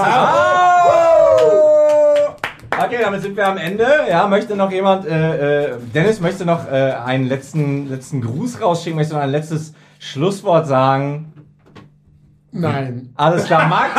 Okay, 2.79 2.97
damit 3.01 3.21
sind 3.21 3.35
wir 3.35 3.47
am 3.47 3.57
Ende. 3.57 3.87
Ja, 4.09 4.27
möchte 4.27 4.55
noch 4.55 4.71
jemand, 4.71 5.07
äh, 5.07 5.65
äh, 5.65 5.77
Dennis 5.95 6.19
möchte 6.21 6.45
noch 6.45 6.71
äh, 6.71 6.91
einen 7.05 7.27
letzten, 7.27 7.89
letzten 7.89 8.21
Gruß 8.21 8.61
rausschicken, 8.61 8.97
möchte 8.97 9.13
noch 9.15 9.21
ein 9.21 9.31
letztes 9.31 9.73
Schlusswort 9.99 10.67
sagen. 10.67 11.33
Nein. 12.59 13.09
Alles 13.15 13.45
klar, 13.45 13.67
Max? 13.67 13.91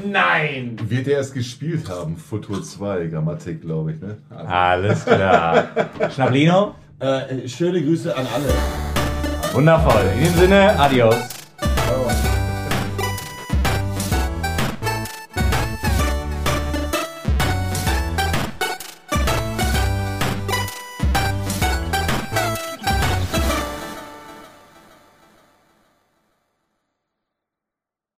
Nein! 0.06 0.76
Wird 0.88 1.08
er 1.08 1.20
es 1.20 1.32
gespielt 1.32 1.88
haben? 1.88 2.16
Futur 2.16 2.62
2, 2.62 3.06
Grammatik, 3.06 3.60
glaube 3.62 3.92
ich, 3.92 4.00
ne? 4.00 4.16
Also, 4.30 4.46
Alles 4.46 5.04
klar. 5.04 5.64
Schnablino? 6.14 6.74
Äh, 6.98 7.48
schöne 7.48 7.82
Grüße 7.82 8.16
an 8.16 8.26
alle. 8.34 9.52
Wundervoll. 9.54 10.04
In 10.14 10.20
diesem 10.20 10.38
Sinne, 10.40 10.78
adios. 10.78 11.31